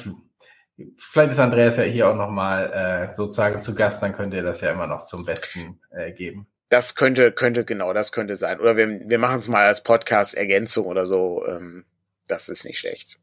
vielleicht 0.98 1.32
ist 1.32 1.40
Andreas 1.40 1.78
ja 1.78 1.84
hier 1.84 2.10
auch 2.10 2.16
noch 2.16 2.30
mal 2.30 2.72
äh, 2.72 3.14
sozusagen 3.14 3.62
zu 3.62 3.76
Gast, 3.76 4.02
dann 4.02 4.16
könnt 4.16 4.34
ihr 4.34 4.44
das 4.44 4.62
ja 4.62 4.72
immer 4.72 4.88
noch 4.88 5.06
zum 5.06 5.26
Besten 5.26 5.80
äh, 5.92 6.12
geben. 6.12 6.48
Das 6.70 6.96
könnte, 6.96 7.32
könnte, 7.32 7.66
genau, 7.66 7.94
das 7.94 8.12
könnte 8.12 8.36
sein. 8.36 8.60
Oder 8.60 8.78
wir, 8.78 8.88
wir 8.88 9.18
machen 9.18 9.40
es 9.40 9.48
mal 9.48 9.66
als 9.66 9.84
Podcast-Ergänzung 9.84 10.86
oder 10.86 11.06
so. 11.06 11.44
Ähm, 11.48 11.86
das 12.28 12.48
ist 12.48 12.64
nicht 12.66 12.78
schlecht. 12.78 13.20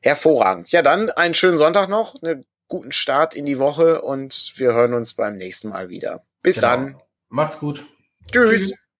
Hervorragend. 0.00 0.70
Ja, 0.72 0.82
dann 0.82 1.10
einen 1.10 1.34
schönen 1.34 1.56
Sonntag 1.56 1.88
noch, 1.88 2.20
einen 2.22 2.44
guten 2.66 2.92
Start 2.92 3.34
in 3.34 3.46
die 3.46 3.58
Woche 3.58 4.02
und 4.02 4.52
wir 4.56 4.72
hören 4.72 4.94
uns 4.94 5.14
beim 5.14 5.36
nächsten 5.36 5.68
Mal 5.68 5.88
wieder. 5.88 6.24
Bis 6.42 6.56
genau. 6.56 6.68
dann. 6.68 7.02
Macht's 7.28 7.58
gut. 7.58 7.84
Tschüss. 8.32 8.70
Tschüss. 8.70 8.80